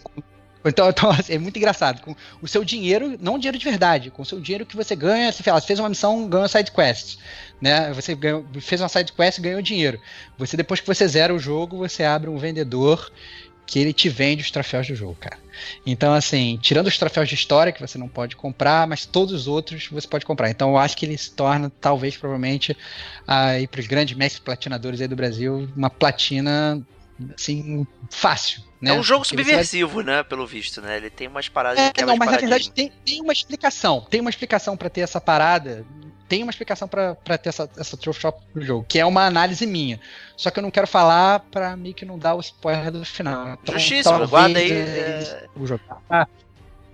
então, 0.65 0.89
então 0.89 1.09
assim, 1.11 1.33
é 1.33 1.39
muito 1.39 1.57
engraçado. 1.57 2.01
Com 2.01 2.15
o 2.41 2.47
seu 2.47 2.63
dinheiro, 2.63 3.17
não 3.19 3.37
dinheiro 3.37 3.57
de 3.57 3.65
verdade, 3.65 4.09
com 4.09 4.21
o 4.21 4.25
seu 4.25 4.39
dinheiro 4.39 4.65
que 4.65 4.75
você 4.75 4.95
ganha, 4.95 5.31
você, 5.31 5.43
fez 5.43 5.79
uma 5.79 5.89
missão, 5.89 6.27
ganhou 6.27 6.47
side 6.47 6.71
quest. 6.71 7.17
Né? 7.61 7.91
Você 7.93 8.15
ganhou, 8.15 8.45
fez 8.59 8.81
uma 8.81 8.89
side 8.89 9.11
quest 9.13 9.37
e 9.37 9.41
ganhou 9.41 9.61
dinheiro. 9.61 9.99
Você, 10.37 10.57
depois 10.57 10.79
que 10.79 10.87
você 10.87 11.07
zera 11.07 11.33
o 11.33 11.39
jogo, 11.39 11.77
você 11.77 12.03
abre 12.03 12.29
um 12.29 12.37
vendedor 12.37 13.11
que 13.65 13.79
ele 13.79 13.93
te 13.93 14.09
vende 14.09 14.41
os 14.41 14.51
troféus 14.51 14.87
do 14.87 14.95
jogo, 14.95 15.15
cara. 15.19 15.37
Então, 15.85 16.13
assim, 16.13 16.59
tirando 16.61 16.87
os 16.87 16.97
troféus 16.97 17.29
de 17.29 17.35
história 17.35 17.71
que 17.71 17.79
você 17.79 17.97
não 17.97 18.07
pode 18.07 18.35
comprar, 18.35 18.85
mas 18.87 19.05
todos 19.05 19.33
os 19.33 19.47
outros 19.47 19.87
você 19.87 20.07
pode 20.07 20.25
comprar. 20.25 20.49
Então, 20.49 20.71
eu 20.71 20.77
acho 20.77 20.97
que 20.97 21.05
ele 21.05 21.17
se 21.17 21.31
torna, 21.31 21.71
talvez, 21.81 22.17
provavelmente, 22.17 22.75
aí 23.25 23.67
para 23.67 23.79
os 23.79 23.87
grandes 23.87 24.17
mestres 24.17 24.43
platinadores 24.43 24.99
aí 24.99 25.07
do 25.07 25.15
Brasil, 25.15 25.69
uma 25.75 25.89
platina, 25.89 26.85
assim, 27.35 27.85
fácil. 28.09 28.63
Né? 28.81 28.91
É 28.91 28.93
um 28.93 29.03
jogo 29.03 29.23
subversivo, 29.23 29.95
vai... 29.95 30.03
né? 30.03 30.23
Pelo 30.23 30.45
visto, 30.45 30.81
né? 30.81 30.97
Ele 30.97 31.09
tem 31.09 31.27
umas 31.27 31.47
paradas 31.47 31.79
é, 31.79 31.91
que 31.91 32.03
Não, 32.03 32.17
mas 32.17 32.31
na 32.31 32.37
verdade 32.37 32.71
tem, 32.71 32.91
tem 33.05 33.21
uma 33.21 33.33
explicação. 33.33 34.05
Tem 34.09 34.19
uma 34.19 34.29
explicação 34.29 34.75
para 34.75 34.89
ter 34.89 35.01
essa 35.01 35.21
parada. 35.21 35.85
Tem 36.27 36.41
uma 36.41 36.49
explicação 36.49 36.87
para 36.87 37.15
ter 37.37 37.49
essa, 37.49 37.69
essa 37.77 37.95
Trophy 37.95 38.21
Shop 38.21 38.41
no 38.55 38.61
jogo, 38.61 38.85
que 38.87 38.97
é 38.97 39.05
uma 39.05 39.25
análise 39.25 39.65
minha. 39.67 39.99
Só 40.35 40.49
que 40.49 40.57
eu 40.57 40.63
não 40.63 40.71
quero 40.71 40.87
falar 40.87 41.41
pra 41.51 41.75
mim 41.77 41.93
que 41.93 42.05
não 42.05 42.17
dar 42.17 42.33
o 42.35 42.39
spoiler 42.39 42.91
do 42.91 43.05
final. 43.05 43.53
Então, 43.61 43.77
Justíssimo, 43.77 44.27
guarda 44.27 44.57
aí. 44.57 44.71
É... 44.71 45.47
Vou 45.55 45.67
jogar. 45.67 46.27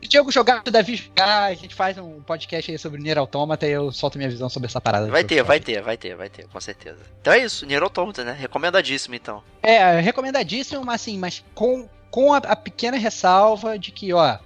Ah, 0.01 0.07
Diego 0.07 0.31
jogar, 0.31 0.63
o 0.65 0.71
Davi 0.71 0.95
jogar, 0.95 1.45
a 1.45 1.53
gente 1.53 1.75
faz 1.75 1.97
um 1.97 2.21
podcast 2.21 2.71
aí 2.71 2.77
sobre 2.77 3.01
Nier 3.01 3.17
Automata 3.17 3.67
e 3.67 3.71
eu 3.71 3.91
solto 3.91 4.17
minha 4.17 4.29
visão 4.29 4.49
sobre 4.49 4.67
essa 4.67 4.81
parada. 4.81 5.07
Vai 5.09 5.23
ter, 5.23 5.43
vai 5.43 5.59
ter, 5.59 5.81
vai 5.81 5.97
ter, 5.97 6.15
vai 6.15 6.29
ter, 6.29 6.47
com 6.47 6.59
certeza. 6.59 6.99
Então 7.21 7.33
é 7.33 7.39
isso, 7.39 7.65
Nier 7.65 7.83
Automata, 7.83 8.23
né? 8.23 8.35
Recomendadíssimo, 8.37 9.15
então. 9.15 9.43
É, 9.61 9.99
recomendadíssimo, 9.99 10.83
mas 10.83 11.01
assim, 11.01 11.17
mas 11.17 11.43
com, 11.53 11.87
com 12.09 12.33
a, 12.33 12.37
a 12.37 12.55
pequena 12.55 12.97
ressalva 12.97 13.77
de 13.77 13.91
que, 13.91 14.13
ó, 14.13 14.37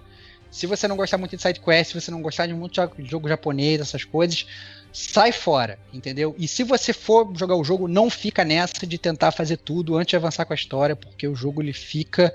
Se 0.52 0.68
você 0.68 0.88
não 0.88 0.96
gostar 0.96 1.18
muito 1.18 1.36
de 1.36 1.42
side 1.42 1.60
quest, 1.60 1.92
se 1.92 2.00
você 2.00 2.12
não 2.12 2.22
gostar 2.22 2.46
de 2.46 2.54
muito 2.54 2.76
jogo, 2.76 2.96
jogo 3.00 3.28
japonês, 3.28 3.82
essas 3.82 4.04
coisas, 4.04 4.46
sai 4.92 5.32
fora, 5.32 5.80
entendeu? 5.92 6.36
E 6.38 6.48
se 6.48 6.63
você 6.63 6.94
for 6.94 7.32
jogar 7.36 7.56
o 7.56 7.63
jogo, 7.63 7.88
não 7.88 8.08
fica 8.08 8.46
nessa 8.46 8.86
de 8.86 9.00
tentar 9.00 9.32
fazer 9.32 9.58
tudo 9.58 9.98
antes 9.98 10.12
de 10.12 10.16
avançar 10.16 10.46
com 10.46 10.54
a 10.54 10.56
história, 10.56 10.96
porque 10.96 11.28
o 11.28 11.36
jogo 11.36 11.60
ele 11.63 11.74
fica 11.74 12.32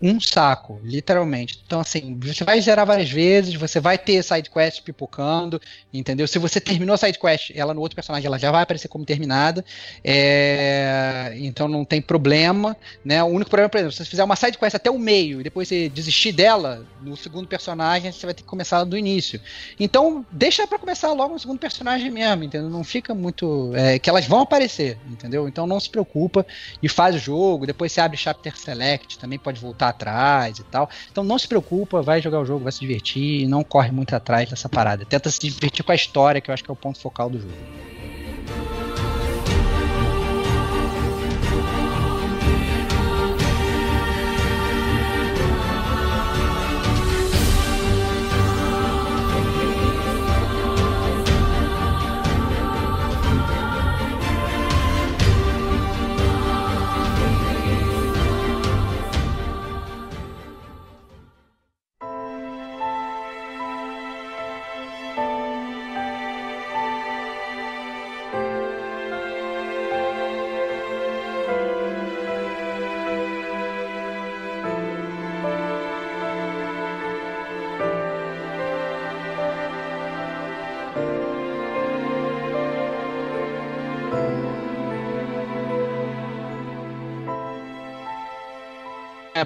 um 0.00 0.20
saco, 0.20 0.80
literalmente. 0.82 1.62
Então, 1.66 1.80
assim, 1.80 2.18
você 2.20 2.44
vai 2.44 2.60
zerar 2.60 2.86
várias 2.86 3.10
vezes, 3.10 3.54
você 3.54 3.80
vai 3.80 3.96
ter 3.96 4.22
side 4.22 4.50
quest 4.50 4.82
pipocando, 4.82 5.60
entendeu? 5.92 6.26
Se 6.26 6.38
você 6.38 6.60
terminou 6.60 6.94
a 6.94 6.98
side 6.98 7.18
quest, 7.18 7.52
ela 7.54 7.72
no 7.72 7.80
outro 7.80 7.96
personagem, 7.96 8.26
ela 8.26 8.38
já 8.38 8.50
vai 8.50 8.62
aparecer 8.62 8.88
como 8.88 9.04
terminada, 9.04 9.64
é... 10.04 11.32
então 11.36 11.68
não 11.68 11.84
tem 11.84 12.00
problema, 12.00 12.76
né? 13.04 13.22
O 13.22 13.26
único 13.26 13.50
problema, 13.50 13.68
por 13.68 13.78
exemplo, 13.78 13.92
se 13.92 13.98
você 13.98 14.10
fizer 14.10 14.24
uma 14.24 14.36
side 14.36 14.58
quest 14.58 14.76
até 14.76 14.90
o 14.90 14.98
meio 14.98 15.40
e 15.40 15.44
depois 15.44 15.68
você 15.68 15.88
desistir 15.88 16.32
dela, 16.32 16.86
no 17.02 17.16
segundo 17.16 17.48
personagem, 17.48 18.12
você 18.12 18.26
vai 18.26 18.34
ter 18.34 18.42
que 18.42 18.48
começar 18.48 18.84
do 18.84 18.96
início. 18.98 19.40
Então, 19.78 20.24
deixa 20.30 20.66
para 20.66 20.78
começar 20.78 21.12
logo 21.12 21.34
no 21.34 21.38
segundo 21.38 21.58
personagem 21.58 22.10
mesmo, 22.10 22.44
entendeu? 22.44 22.68
Não 22.68 22.84
fica 22.84 23.14
muito... 23.14 23.72
É, 23.74 23.98
que 23.98 24.10
elas 24.10 24.26
vão 24.26 24.40
aparecer, 24.40 24.98
entendeu? 25.10 25.48
Então 25.48 25.66
não 25.66 25.80
se 25.80 25.88
preocupa 25.88 26.46
e 26.82 26.88
faz 26.88 27.16
o 27.16 27.18
jogo, 27.18 27.66
depois 27.66 27.92
você 27.92 28.00
abre 28.00 28.16
Chapter 28.16 28.56
Select, 28.56 29.18
também 29.18 29.38
pode 29.38 29.60
voltar 29.60 29.85
voltar 29.86 29.88
atrás 29.88 30.58
e 30.58 30.64
tal. 30.64 30.88
Então 31.10 31.24
não 31.24 31.38
se 31.38 31.48
preocupa, 31.48 32.02
vai 32.02 32.20
jogar 32.20 32.40
o 32.40 32.44
jogo, 32.44 32.64
vai 32.64 32.72
se 32.72 32.80
divertir 32.80 33.46
não 33.46 33.62
corre 33.62 33.90
muito 33.90 34.14
atrás 34.14 34.48
dessa 34.48 34.68
parada. 34.68 35.04
Tenta 35.04 35.30
se 35.30 35.38
divertir 35.40 35.84
com 35.84 35.92
a 35.92 35.94
história, 35.94 36.40
que 36.40 36.50
eu 36.50 36.54
acho 36.54 36.64
que 36.64 36.70
é 36.70 36.72
o 36.72 36.76
ponto 36.76 37.00
focal 37.00 37.30
do 37.30 37.40
jogo. 37.40 37.95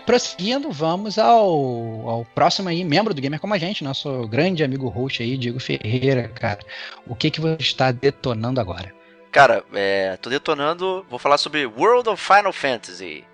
Prosseguindo, 0.01 0.71
vamos 0.71 1.19
ao, 1.19 2.09
ao 2.09 2.25
próximo 2.35 2.69
aí, 2.69 2.85
membro 2.85 3.15
do 3.15 3.21
Gamer 3.21 3.41
Como 3.41 3.55
a 3.55 3.59
Gente, 3.59 3.85
nosso 3.85 4.27
grande 4.27 4.65
amigo 4.65 4.89
host 4.89 5.23
aí, 5.23 5.37
Diego 5.37 5.61
Ferreira, 5.61 6.29
cara. 6.29 6.61
O 7.07 7.15
que 7.15 7.31
que 7.31 7.41
você 7.41 7.57
está 7.61 7.93
detonando 7.93 8.61
agora? 8.61 8.95
Cara, 9.31 9.65
é, 9.73 10.17
tô 10.17 10.29
detonando, 10.29 11.07
vou 11.09 11.19
falar 11.19 11.39
sobre 11.39 11.65
World 11.67 12.09
of 12.09 12.23
Final 12.23 12.53
Fantasy. 12.53 13.25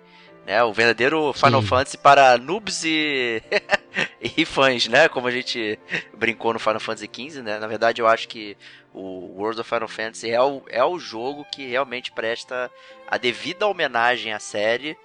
Né, 0.45 0.63
o 0.63 0.71
verdadeiro 0.71 1.33
Final 1.33 1.61
Sim. 1.61 1.67
Fantasy 1.67 1.97
para 1.97 2.37
noobs 2.37 2.85
e, 2.85 3.43
e 4.37 4.45
fãs, 4.45 4.87
né? 4.87 5.09
Como 5.09 5.27
a 5.27 5.31
gente 5.31 5.77
brincou 6.15 6.53
no 6.53 6.59
Final 6.59 6.79
Fantasy 6.79 7.09
XV, 7.13 7.41
né? 7.41 7.59
Na 7.59 7.67
verdade, 7.67 8.01
eu 8.01 8.07
acho 8.07 8.29
que 8.29 8.55
o 8.93 9.35
World 9.37 9.59
of 9.59 9.69
Final 9.69 9.89
Fantasy 9.89 10.31
é 10.31 10.41
o, 10.41 10.61
é 10.69 10.85
o 10.85 10.97
jogo 10.97 11.45
que 11.51 11.67
realmente 11.67 12.13
presta 12.13 12.71
a 13.09 13.17
devida 13.17 13.67
homenagem 13.67 14.31
à 14.31 14.39
série 14.39 14.97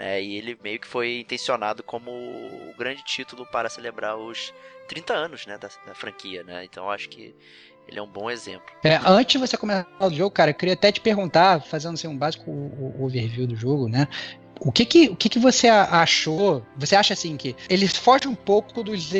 né? 0.00 0.22
E 0.22 0.36
ele 0.38 0.58
meio 0.64 0.80
que 0.80 0.86
foi 0.86 1.20
intencionado 1.20 1.82
como 1.82 2.10
o 2.10 2.74
grande 2.78 3.04
título 3.04 3.44
para 3.44 3.68
celebrar 3.68 4.16
os 4.16 4.52
30 4.88 5.12
anos, 5.12 5.46
né, 5.46 5.58
da, 5.58 5.68
da 5.86 5.94
franquia, 5.94 6.42
né? 6.42 6.64
Então 6.64 6.90
acho 6.90 7.10
que 7.10 7.34
ele 7.86 7.98
é 7.98 8.02
um 8.02 8.08
bom 8.08 8.30
exemplo. 8.30 8.66
É, 8.82 8.96
antes 9.04 9.32
de 9.32 9.38
você 9.38 9.58
começar 9.58 9.86
o 10.00 10.10
jogo, 10.10 10.30
cara, 10.30 10.52
eu 10.52 10.54
queria 10.54 10.72
até 10.72 10.90
te 10.90 11.02
perguntar, 11.02 11.60
fazendo 11.60 11.94
assim, 11.94 12.08
um 12.08 12.16
básico 12.16 12.50
overview 12.98 13.46
do 13.46 13.54
jogo, 13.54 13.88
né? 13.88 14.08
O 14.62 14.70
que 14.70 14.84
que, 14.84 15.08
o 15.08 15.16
que 15.16 15.30
que 15.30 15.38
você 15.38 15.68
achou? 15.68 16.62
Você 16.76 16.94
acha 16.94 17.14
assim 17.14 17.34
que 17.34 17.56
ele 17.68 17.88
foge 17.88 18.28
um 18.28 18.34
pouco 18.34 18.82
dos, 18.82 19.10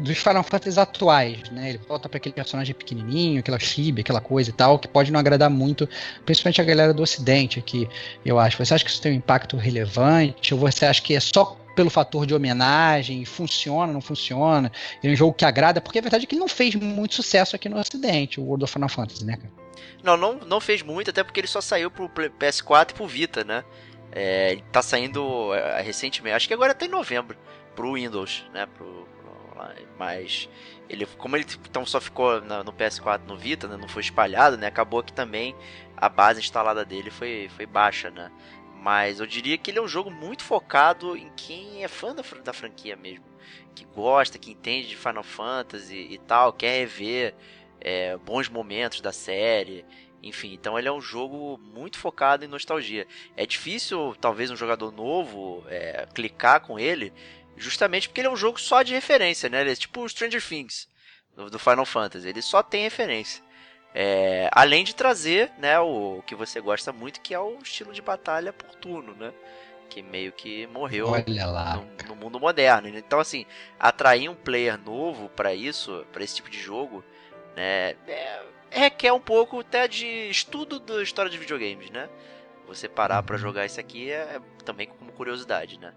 dos 0.00 0.18
Final 0.18 0.42
Fantasy 0.42 0.80
atuais, 0.80 1.48
né? 1.50 1.70
Ele 1.70 1.80
volta 1.86 2.08
para 2.08 2.16
aquele 2.16 2.34
personagem 2.34 2.74
pequenininho, 2.74 3.38
aquela 3.38 3.58
chibi, 3.58 4.00
aquela 4.00 4.20
coisa 4.20 4.50
e 4.50 4.52
tal, 4.52 4.80
que 4.80 4.88
pode 4.88 5.12
não 5.12 5.20
agradar 5.20 5.48
muito, 5.48 5.88
principalmente 6.26 6.60
a 6.60 6.64
galera 6.64 6.92
do 6.92 7.04
Ocidente 7.04 7.60
aqui, 7.60 7.88
eu 8.26 8.36
acho. 8.40 8.58
Você 8.58 8.74
acha 8.74 8.84
que 8.84 8.90
isso 8.90 9.00
tem 9.00 9.12
um 9.12 9.16
impacto 9.16 9.56
relevante? 9.56 10.52
Ou 10.52 10.58
você 10.58 10.84
acha 10.84 11.00
que 11.00 11.14
é 11.14 11.20
só 11.20 11.56
pelo 11.76 11.88
fator 11.88 12.26
de 12.26 12.34
homenagem, 12.34 13.24
funciona, 13.24 13.92
não 13.92 14.00
funciona? 14.00 14.72
É 15.04 15.08
um 15.08 15.14
jogo 15.14 15.32
que 15.32 15.44
agrada, 15.44 15.80
porque 15.80 16.00
a 16.00 16.02
verdade 16.02 16.24
é 16.24 16.26
que 16.26 16.34
ele 16.34 16.40
não 16.40 16.48
fez 16.48 16.74
muito 16.74 17.14
sucesso 17.14 17.54
aqui 17.54 17.68
no 17.68 17.78
Ocidente, 17.78 18.40
o 18.40 18.42
World 18.42 18.64
of 18.64 18.72
Final 18.72 18.88
Fantasy, 18.88 19.24
né, 19.24 19.36
cara? 19.36 19.52
Não, 20.02 20.16
não, 20.16 20.34
não 20.46 20.60
fez 20.60 20.82
muito, 20.82 21.10
até 21.10 21.22
porque 21.22 21.40
ele 21.40 21.46
só 21.46 21.60
saiu 21.60 21.90
pro 21.90 22.08
PS4 22.08 22.90
e 22.90 22.94
pro 22.94 23.06
Vita, 23.06 23.44
né? 23.44 23.64
É, 24.12 24.52
ele 24.52 24.64
tá 24.72 24.82
saindo 24.82 25.54
é, 25.54 25.80
recentemente, 25.82 26.34
acho 26.34 26.48
que 26.48 26.54
agora 26.54 26.74
tá 26.74 26.84
em 26.84 26.88
novembro, 26.88 27.36
pro 27.74 27.94
Windows, 27.94 28.44
né? 28.52 28.66
Pro, 28.66 29.06
pro, 29.22 29.30
mas 29.98 30.48
ele, 30.88 31.06
como 31.06 31.36
ele 31.36 31.46
então 31.68 31.86
só 31.86 32.00
ficou 32.00 32.40
na, 32.40 32.64
no 32.64 32.72
PS4 32.72 33.20
no 33.26 33.36
Vita, 33.36 33.68
né, 33.68 33.76
não 33.76 33.88
foi 33.88 34.02
espalhado, 34.02 34.56
né? 34.56 34.66
Acabou 34.66 35.02
que 35.02 35.12
também 35.12 35.54
a 35.96 36.08
base 36.08 36.40
instalada 36.40 36.84
dele 36.84 37.10
foi, 37.10 37.48
foi 37.54 37.66
baixa, 37.66 38.10
né? 38.10 38.30
Mas 38.74 39.20
eu 39.20 39.26
diria 39.26 39.58
que 39.58 39.70
ele 39.70 39.78
é 39.78 39.82
um 39.82 39.88
jogo 39.88 40.10
muito 40.10 40.42
focado 40.42 41.16
em 41.16 41.30
quem 41.36 41.84
é 41.84 41.88
fã 41.88 42.14
da, 42.14 42.22
da 42.42 42.52
franquia 42.52 42.96
mesmo. 42.96 43.24
Que 43.74 43.84
gosta, 43.84 44.38
que 44.38 44.50
entende 44.50 44.88
de 44.88 44.96
Final 44.96 45.22
Fantasy 45.22 46.08
e 46.10 46.18
tal, 46.18 46.52
quer 46.52 46.80
rever 46.80 47.34
é, 47.80 48.16
bons 48.16 48.48
momentos 48.48 49.00
da 49.00 49.12
série. 49.12 49.84
Enfim, 50.22 50.52
então 50.52 50.78
ele 50.78 50.88
é 50.88 50.92
um 50.92 51.00
jogo 51.00 51.58
muito 51.58 51.98
focado 51.98 52.44
em 52.44 52.48
nostalgia. 52.48 53.06
É 53.36 53.46
difícil, 53.46 54.14
talvez, 54.20 54.50
um 54.50 54.56
jogador 54.56 54.92
novo 54.92 55.64
é, 55.68 56.06
clicar 56.14 56.60
com 56.60 56.78
ele, 56.78 57.12
justamente 57.56 58.08
porque 58.08 58.20
ele 58.20 58.28
é 58.28 58.30
um 58.30 58.36
jogo 58.36 58.60
só 58.60 58.82
de 58.82 58.92
referência, 58.92 59.48
né? 59.48 59.62
Ele 59.62 59.72
é 59.72 59.76
tipo 59.76 60.06
Stranger 60.08 60.46
Things 60.46 60.88
do, 61.34 61.58
Final 61.58 61.86
Fantasy, 61.86 62.28
ele 62.28 62.42
só 62.42 62.62
tem 62.62 62.82
referência. 62.82 63.42
É, 63.94 64.48
além 64.52 64.84
de 64.84 64.94
trazer 64.94 65.50
né, 65.58 65.80
o, 65.80 66.18
o, 66.18 66.22
que 66.22 66.34
você 66.34 66.60
gosta 66.60 66.92
muito, 66.92 67.20
que 67.20 67.34
é 67.34 67.40
o 67.40 67.58
estilo 67.58 67.92
de 67.92 68.02
batalha 68.02 68.52
por 68.52 68.74
turno, 68.76 69.14
né? 69.14 69.32
Que 69.88 70.02
meio 70.02 70.30
que 70.30 70.68
morreu 70.68 71.10
no, 71.10 72.08
no, 72.08 72.14
mundo 72.14 72.38
moderno. 72.38 72.86
Então, 72.86 73.18
assim, 73.18 73.44
atrair 73.78 74.28
um 74.28 74.36
player 74.36 74.78
novo 74.78 75.28
para 75.30 75.52
isso, 75.52 76.06
para 76.12 76.22
esse 76.22 76.36
tipo 76.36 76.48
de 76.48 76.60
jogo, 76.60 77.02
né? 77.56 77.96
É, 78.06 78.42
requer 78.70 79.12
um 79.12 79.20
pouco 79.20 79.60
até 79.60 79.88
de 79.88 80.06
estudo 80.30 80.78
da 80.78 81.02
história 81.02 81.30
de 81.30 81.38
videogames, 81.38 81.90
né? 81.90 82.08
Você 82.66 82.88
parar 82.88 83.22
para 83.22 83.34
uhum. 83.34 83.42
jogar 83.42 83.66
isso 83.66 83.80
aqui 83.80 84.10
é, 84.10 84.36
é, 84.36 84.40
também 84.64 84.86
como 84.86 85.10
curiosidade, 85.12 85.78
né? 85.78 85.92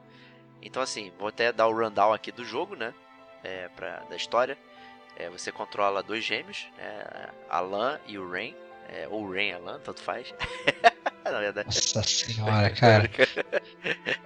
Então 0.61 0.81
assim, 0.81 1.11
vou 1.19 1.27
até 1.27 1.51
dar 1.51 1.67
o 1.67 1.73
rundown 1.73 2.13
aqui 2.13 2.31
do 2.31 2.43
jogo, 2.43 2.75
né? 2.75 2.93
É, 3.43 3.69
pra, 3.69 3.99
da 4.09 4.15
história. 4.15 4.57
É, 5.15 5.29
você 5.29 5.51
controla 5.51 6.01
dois 6.01 6.23
gêmeos, 6.23 6.67
né? 6.77 7.29
Alan 7.49 7.99
e 8.07 8.17
o 8.17 8.29
Rain. 8.29 8.55
É, 8.89 9.07
ou 9.07 9.31
Rain 9.31 9.49
e 9.49 9.53
Alan, 9.53 9.79
tanto 9.79 10.01
faz. 10.01 10.33
Na 11.23 11.39
verdade. 11.39 11.67
Nossa 11.67 12.03
senhora, 12.03 12.69
cara. 12.75 13.09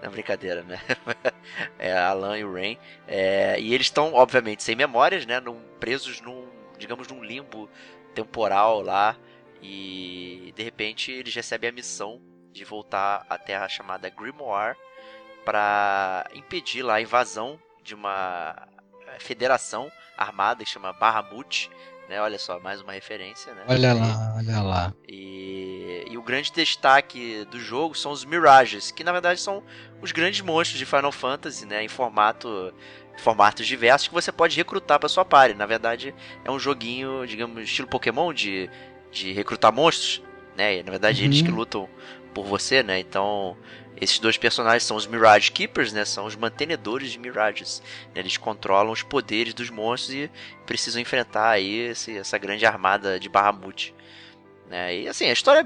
Na 0.01 0.09
brincadeira, 0.09 0.63
né? 0.63 0.79
É 1.79 1.95
Alan 1.97 2.37
e 2.37 2.43
o 2.43 2.53
Rain. 2.53 2.77
É, 3.07 3.59
e 3.59 3.73
eles 3.73 3.87
estão, 3.87 4.13
obviamente, 4.13 4.63
sem 4.63 4.75
memórias, 4.75 5.25
né? 5.25 5.39
Num, 5.39 5.59
presos 5.79 6.21
num, 6.21 6.47
digamos, 6.77 7.07
num 7.07 7.23
limbo 7.23 7.69
temporal 8.17 8.81
lá 8.81 9.15
e 9.61 10.51
de 10.55 10.63
repente 10.63 11.11
eles 11.11 11.35
recebem 11.35 11.69
a 11.69 11.73
missão 11.73 12.19
de 12.51 12.65
voltar 12.65 13.23
à 13.29 13.37
Terra 13.37 13.69
chamada 13.69 14.09
Grimoire 14.09 14.75
para 15.45 16.27
impedir 16.33 16.81
lá 16.81 16.95
a 16.95 17.01
invasão 17.01 17.59
de 17.83 17.93
uma 17.93 18.67
federação 19.19 19.91
armada 20.17 20.63
que 20.63 20.69
chama 20.69 20.91
Bahamut, 20.93 21.69
né? 22.07 22.21
Olha 22.21 22.37
só, 22.37 22.59
mais 22.59 22.81
uma 22.81 22.93
referência, 22.93 23.53
né? 23.53 23.63
Olha 23.67 23.93
lá, 23.93 24.35
olha 24.37 24.61
lá. 24.61 24.93
E, 25.07 26.05
e 26.09 26.17
o 26.17 26.21
grande 26.21 26.51
destaque 26.51 27.45
do 27.51 27.59
jogo 27.59 27.95
são 27.95 28.11
os 28.11 28.23
Mirages, 28.23 28.91
que 28.91 29.03
na 29.03 29.11
verdade 29.11 29.39
são 29.39 29.63
os 30.01 30.11
grandes 30.11 30.41
monstros 30.41 30.79
de 30.79 30.85
Final 30.85 31.11
Fantasy, 31.11 31.65
né? 31.65 31.83
Em 31.83 31.87
formato 31.87 32.73
formatos 33.17 33.65
diversos 33.65 34.07
que 34.07 34.13
você 34.13 34.31
pode 34.31 34.55
recrutar 34.55 34.99
para 34.99 35.09
sua 35.09 35.25
party. 35.25 35.55
Na 35.55 35.65
verdade, 35.65 36.13
é 36.45 36.51
um 36.51 36.59
joguinho, 36.59 37.25
digamos, 37.25 37.63
estilo 37.63 37.87
Pokémon 37.87 38.31
de, 38.31 38.69
de 39.11 39.31
recrutar 39.31 39.73
monstros, 39.73 40.21
né? 40.55 40.77
E, 40.77 40.83
na 40.83 40.91
verdade, 40.91 41.21
uhum. 41.21 41.25
eles 41.25 41.41
que 41.41 41.49
lutam 41.49 41.89
por 42.33 42.45
você, 42.45 42.83
né? 42.83 42.99
Então, 42.99 43.57
esses 43.99 44.19
dois 44.19 44.37
personagens 44.37 44.83
são 44.83 44.95
os 44.95 45.07
Mirage 45.07 45.51
Keepers, 45.51 45.91
né? 45.91 46.05
São 46.05 46.25
os 46.25 46.35
mantenedores 46.35 47.11
de 47.11 47.19
Mirages. 47.19 47.81
Né? 48.13 48.21
Eles 48.21 48.37
controlam 48.37 48.91
os 48.91 49.01
poderes 49.01 49.53
dos 49.53 49.69
monstros 49.69 50.13
e 50.13 50.31
precisam 50.65 51.01
enfrentar 51.01 51.49
aí 51.49 51.89
esse, 51.89 52.17
essa 52.17 52.37
grande 52.37 52.65
armada 52.65 53.19
de 53.19 53.27
Bahamut. 53.27 53.93
Né? 54.69 55.01
E 55.01 55.07
assim, 55.07 55.25
a 55.25 55.33
história 55.33 55.61
é 55.61 55.63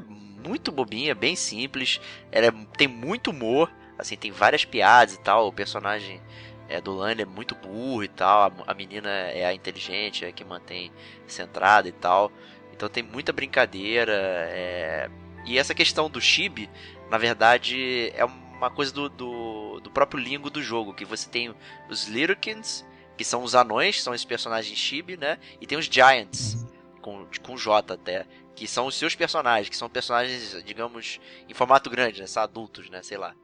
muito 0.47 0.71
bobinha, 0.71 1.13
bem 1.13 1.35
simples. 1.35 1.99
Ela 2.31 2.47
é, 2.47 2.51
tem 2.77 2.87
muito 2.87 3.31
humor, 3.31 3.71
assim, 3.97 4.15
tem 4.15 4.31
várias 4.31 4.63
piadas 4.63 5.15
e 5.15 5.19
tal. 5.19 5.47
O 5.47 5.53
personagem 5.53 6.21
é, 6.69 6.79
do 6.79 6.95
Lane 6.95 7.23
é 7.23 7.25
muito 7.25 7.53
burro 7.53 8.03
e 8.03 8.07
tal. 8.07 8.43
A, 8.43 8.71
a 8.71 8.73
menina 8.73 9.09
é 9.09 9.45
a 9.45 9.53
inteligente, 9.53 10.23
é 10.23 10.31
que 10.31 10.45
mantém 10.45 10.89
centrada 11.27 11.89
e 11.89 11.91
tal. 11.91 12.31
Então 12.71 12.87
tem 12.87 13.03
muita 13.03 13.33
brincadeira. 13.33 14.13
É... 14.13 15.09
E 15.45 15.57
essa 15.57 15.73
questão 15.73 16.09
do 16.09 16.21
chibi 16.21 16.69
na 17.11 17.17
verdade, 17.17 18.09
é 18.15 18.23
uma 18.23 18.71
coisa 18.71 18.93
do, 18.93 19.09
do, 19.09 19.81
do 19.81 19.91
próprio 19.91 20.17
lingo 20.17 20.49
do 20.49 20.63
jogo, 20.63 20.93
que 20.93 21.03
você 21.03 21.29
tem 21.29 21.53
os 21.89 22.07
Littlekins, 22.07 22.85
que 23.17 23.25
são 23.25 23.43
os 23.43 23.53
anões, 23.53 24.01
são 24.01 24.15
esses 24.15 24.23
personagens 24.23 24.79
chibi, 24.79 25.17
né? 25.17 25.37
E 25.59 25.67
tem 25.67 25.77
os 25.77 25.87
Giants, 25.87 26.65
com, 27.01 27.27
com 27.43 27.57
J 27.57 27.93
até, 27.93 28.25
que 28.55 28.65
são 28.65 28.85
os 28.85 28.95
seus 28.95 29.13
personagens, 29.13 29.67
que 29.67 29.75
são 29.75 29.89
personagens, 29.89 30.63
digamos, 30.63 31.19
em 31.49 31.53
formato 31.53 31.89
grande, 31.89 32.21
né? 32.21 32.27
São 32.27 32.43
adultos, 32.43 32.89
né? 32.89 33.03
Sei 33.03 33.17
lá. 33.17 33.35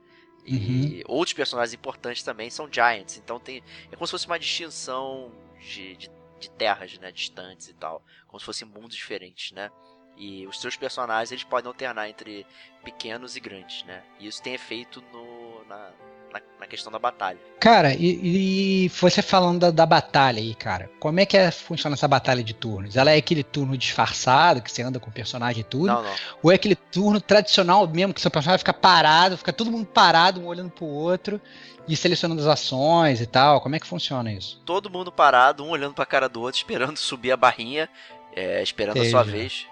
E 0.46 0.56
uhum. 0.56 1.02
outros 1.14 1.34
personagens 1.34 1.74
importantes 1.74 2.24
também 2.24 2.50
são 2.50 2.72
Giants. 2.72 3.18
Então 3.18 3.38
tem. 3.38 3.62
É 3.92 3.98
como 3.98 4.08
se 4.08 4.12
fosse 4.12 4.28
uma 4.28 4.40
distinção 4.40 5.30
de, 5.60 5.98
de, 5.98 6.10
de 6.40 6.50
terras, 6.52 6.98
né? 7.00 7.12
Distantes 7.12 7.68
e 7.68 7.74
tal. 7.74 8.02
Como 8.28 8.40
se 8.40 8.46
fossem 8.46 8.66
mundos 8.66 8.96
diferentes, 8.96 9.52
né? 9.52 9.70
E 10.18 10.48
os 10.48 10.60
seus 10.60 10.76
personagens 10.76 11.32
eles 11.32 11.44
podem 11.44 11.68
alternar 11.68 12.10
entre 12.10 12.46
pequenos 12.84 13.36
e 13.36 13.40
grandes, 13.40 13.84
né? 13.84 14.02
E 14.20 14.28
isso 14.28 14.42
tem 14.42 14.54
efeito 14.54 15.04
no, 15.14 15.64
na, 15.68 15.92
na, 16.34 16.42
na 16.62 16.68
questão 16.68 16.92
da 16.92 16.98
batalha. 16.98 17.38
Cara, 17.60 17.94
e, 17.94 18.86
e 18.86 18.90
você 18.90 19.22
falando 19.22 19.60
da, 19.60 19.72
da, 19.72 19.86
batalha 19.86 20.40
aí, 20.40 20.56
cara, 20.56 20.90
como 21.00 21.20
é 21.20 21.26
que 21.26 21.38
é, 21.38 21.52
funciona 21.52 21.96
essa 21.96 22.08
batalha 22.08 22.44
de 22.44 22.54
turnos? 22.54 22.96
Ela 22.96 23.12
é 23.12 23.18
aquele 23.18 23.44
turno 23.44 23.78
disfarçado, 23.78 24.62
que 24.62 24.72
você 24.72 24.82
anda 24.82 25.00
com 25.00 25.10
o 25.10 25.14
personagem 25.14 25.62
e 25.62 25.64
tudo? 25.64 25.88
Não, 25.88 26.04
não. 26.04 26.16
Ou 26.42 26.52
é 26.52 26.56
aquele 26.56 26.76
turno 26.76 27.22
tradicional 27.22 27.88
mesmo, 27.88 28.14
que 28.14 28.22
seu 28.22 28.32
personagem 28.32 28.60
fica 28.60 28.74
parado, 28.74 29.38
fica 29.38 29.54
todo 29.54 29.72
mundo 29.72 29.86
parado, 29.86 30.42
um 30.42 30.48
olhando 30.48 30.72
pro 30.72 30.86
outro, 30.86 31.40
e 31.88 31.96
selecionando 31.96 32.42
as 32.42 32.48
ações 32.48 33.22
e 33.22 33.26
tal? 33.26 33.62
Como 33.62 33.76
é 33.76 33.80
que 33.80 33.88
funciona 33.88 34.32
isso? 34.32 34.62
Todo 34.66 34.90
mundo 34.90 35.12
parado, 35.12 35.64
um 35.64 35.70
olhando 35.70 35.94
pra 35.94 36.06
cara 36.06 36.28
do 36.28 36.42
outro, 36.42 36.58
esperando 36.58 36.98
subir 36.98 37.32
a 37.32 37.38
barrinha, 37.38 37.90
é, 38.36 38.62
esperando 38.62 38.98
Entendi. 38.98 39.08
a 39.08 39.12
sua 39.12 39.24
vez. 39.24 39.68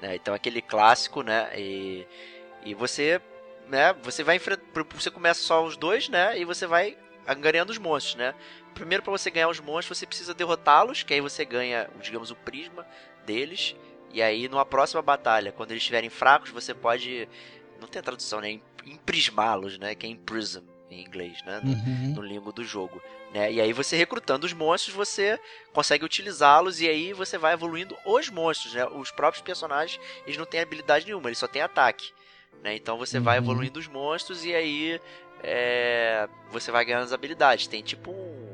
Né? 0.00 0.16
Então 0.16 0.34
aquele 0.34 0.60
clássico, 0.60 1.22
né? 1.22 1.50
E, 1.56 2.06
e 2.64 2.74
você, 2.74 3.20
né? 3.68 3.94
Você 4.02 4.22
vai 4.22 4.36
enfrentar, 4.36 4.64
você 4.94 5.10
começa 5.10 5.42
só 5.42 5.64
os 5.64 5.76
dois, 5.76 6.08
né? 6.08 6.38
E 6.38 6.44
você 6.44 6.66
vai 6.66 6.96
ganhando 7.38 7.70
os 7.70 7.78
monstros, 7.78 8.16
né? 8.16 8.34
Primeiro 8.74 9.02
para 9.02 9.10
você 9.10 9.30
ganhar 9.30 9.48
os 9.48 9.58
monstros 9.58 9.98
você 9.98 10.06
precisa 10.06 10.34
derrotá-los, 10.34 11.02
que 11.02 11.14
aí 11.14 11.20
você 11.20 11.44
ganha, 11.44 11.88
digamos, 12.00 12.30
o 12.30 12.36
prisma 12.36 12.86
deles. 13.24 13.74
E 14.12 14.22
aí 14.22 14.48
numa 14.48 14.64
próxima 14.64 15.02
batalha, 15.02 15.52
quando 15.52 15.70
eles 15.70 15.82
estiverem 15.82 16.10
fracos, 16.10 16.50
você 16.50 16.74
pode, 16.74 17.28
não 17.80 17.88
tem 17.88 18.02
tradução, 18.02 18.40
né? 18.40 18.60
Imprismá-los, 18.84 19.78
né? 19.78 19.94
Que 19.94 20.06
é 20.06 20.10
imprism 20.10 20.75
em 20.90 21.02
inglês, 21.02 21.42
né? 21.44 21.60
No, 21.62 21.72
uhum. 21.72 22.14
no 22.14 22.22
lingo 22.22 22.52
do 22.52 22.64
jogo. 22.64 23.02
Né? 23.32 23.52
E 23.52 23.60
aí 23.60 23.72
você 23.72 23.96
recrutando 23.96 24.46
os 24.46 24.52
monstros, 24.52 24.94
você 24.94 25.38
consegue 25.72 26.04
utilizá-los 26.04 26.80
e 26.80 26.88
aí 26.88 27.12
você 27.12 27.36
vai 27.36 27.54
evoluindo 27.54 27.96
os 28.04 28.28
monstros, 28.28 28.74
né? 28.74 28.86
Os 28.86 29.10
próprios 29.10 29.42
personagens, 29.42 30.00
eles 30.24 30.36
não 30.36 30.46
têm 30.46 30.60
habilidade 30.60 31.06
nenhuma, 31.06 31.28
eles 31.28 31.38
só 31.38 31.48
têm 31.48 31.62
ataque. 31.62 32.12
Né? 32.62 32.76
Então 32.76 32.96
você 32.96 33.18
uhum. 33.18 33.24
vai 33.24 33.38
evoluindo 33.38 33.78
os 33.78 33.88
monstros 33.88 34.44
e 34.44 34.54
aí 34.54 35.00
é, 35.42 36.28
você 36.50 36.70
vai 36.70 36.84
ganhando 36.84 37.04
as 37.04 37.12
habilidades. 37.12 37.66
Tem 37.66 37.82
tipo 37.82 38.10
um, 38.10 38.46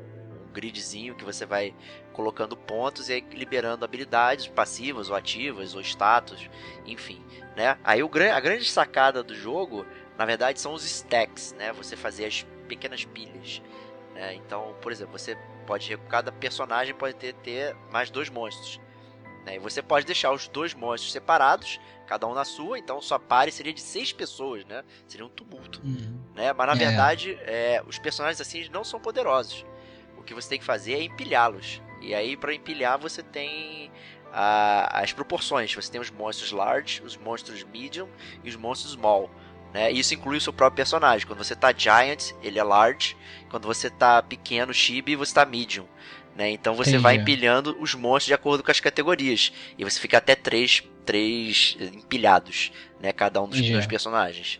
gridzinho 0.53 1.15
que 1.15 1.25
você 1.25 1.45
vai 1.45 1.73
colocando 2.13 2.55
pontos 2.55 3.09
e 3.09 3.21
liberando 3.31 3.83
habilidades 3.83 4.47
passivas 4.47 5.09
ou 5.09 5.15
ativas 5.15 5.73
ou 5.73 5.81
status, 5.81 6.49
enfim. 6.85 7.21
Né? 7.55 7.77
Aí 7.83 8.03
o, 8.03 8.09
a 8.33 8.39
grande 8.39 8.65
sacada 8.65 9.23
do 9.23 9.35
jogo 9.35 9.85
na 10.17 10.25
verdade 10.25 10.59
são 10.59 10.73
os 10.73 10.83
stacks, 10.83 11.53
né? 11.53 11.71
Você 11.73 11.95
fazer 11.95 12.25
as 12.25 12.45
pequenas 12.67 13.05
pilhas. 13.05 13.61
Né? 14.13 14.35
Então, 14.35 14.75
por 14.81 14.91
exemplo, 14.91 15.17
você 15.17 15.37
pode 15.65 15.95
cada 16.09 16.31
personagem 16.31 16.93
pode 16.93 17.15
ter, 17.15 17.33
ter 17.35 17.75
mais 17.91 18.09
dois 18.09 18.29
monstros. 18.29 18.79
Né? 19.45 19.55
E 19.55 19.59
você 19.59 19.81
pode 19.81 20.05
deixar 20.05 20.31
os 20.31 20.47
dois 20.47 20.73
monstros 20.73 21.11
separados, 21.11 21.79
cada 22.07 22.27
um 22.27 22.33
na 22.33 22.45
sua, 22.45 22.77
então 22.77 23.01
sua 23.01 23.19
pare 23.19 23.51
seria 23.51 23.73
de 23.73 23.81
seis 23.81 24.13
pessoas, 24.13 24.65
né? 24.65 24.83
Seria 25.07 25.25
um 25.25 25.29
tumulto. 25.29 25.81
Uhum. 25.83 26.19
Né? 26.35 26.53
Mas 26.53 26.67
na 26.67 26.73
é. 26.73 26.75
verdade, 26.75 27.37
é, 27.41 27.83
os 27.87 27.97
personagens 27.97 28.39
assim 28.39 28.69
não 28.69 28.83
são 28.83 28.99
poderosos. 28.99 29.65
O 30.17 30.23
que 30.23 30.33
você 30.33 30.49
tem 30.49 30.59
que 30.59 30.65
fazer 30.65 30.93
é 30.93 31.03
empilhá-los. 31.03 31.81
E 32.01 32.13
aí, 32.13 32.37
para 32.37 32.53
empilhar, 32.53 32.97
você 32.97 33.21
tem 33.21 33.91
a, 34.31 35.01
as 35.01 35.13
proporções. 35.13 35.73
Você 35.73 35.91
tem 35.91 35.99
os 35.99 36.09
monstros 36.09 36.51
large, 36.51 37.01
os 37.01 37.15
monstros 37.17 37.63
medium 37.63 38.09
e 38.43 38.49
os 38.49 38.55
monstros 38.55 38.93
small. 38.93 39.29
Né? 39.73 39.91
Isso 39.91 40.13
inclui 40.13 40.37
o 40.37 40.41
seu 40.41 40.53
próprio 40.53 40.77
personagem. 40.77 41.25
Quando 41.25 41.43
você 41.43 41.55
tá 41.55 41.73
Giant, 41.75 42.31
ele 42.43 42.59
é 42.59 42.63
Large. 42.63 43.17
Quando 43.49 43.65
você 43.65 43.89
tá 43.89 44.21
pequeno, 44.21 44.73
Chibi, 44.73 45.15
você 45.15 45.33
tá 45.33 45.45
Medium. 45.45 45.85
Né? 46.35 46.51
Então 46.51 46.75
você 46.75 46.91
Entendi. 46.91 47.03
vai 47.03 47.15
empilhando 47.15 47.75
os 47.79 47.93
monstros 47.93 48.27
de 48.27 48.33
acordo 48.33 48.63
com 48.63 48.71
as 48.71 48.79
categorias. 48.79 49.51
E 49.77 49.83
você 49.83 49.99
fica 49.99 50.17
até 50.17 50.35
três, 50.35 50.83
três 51.05 51.77
empilhados, 51.79 52.71
né? 52.99 53.11
Cada 53.11 53.41
um 53.41 53.47
dos, 53.47 53.61
dos 53.61 53.85
personagens. 53.85 54.59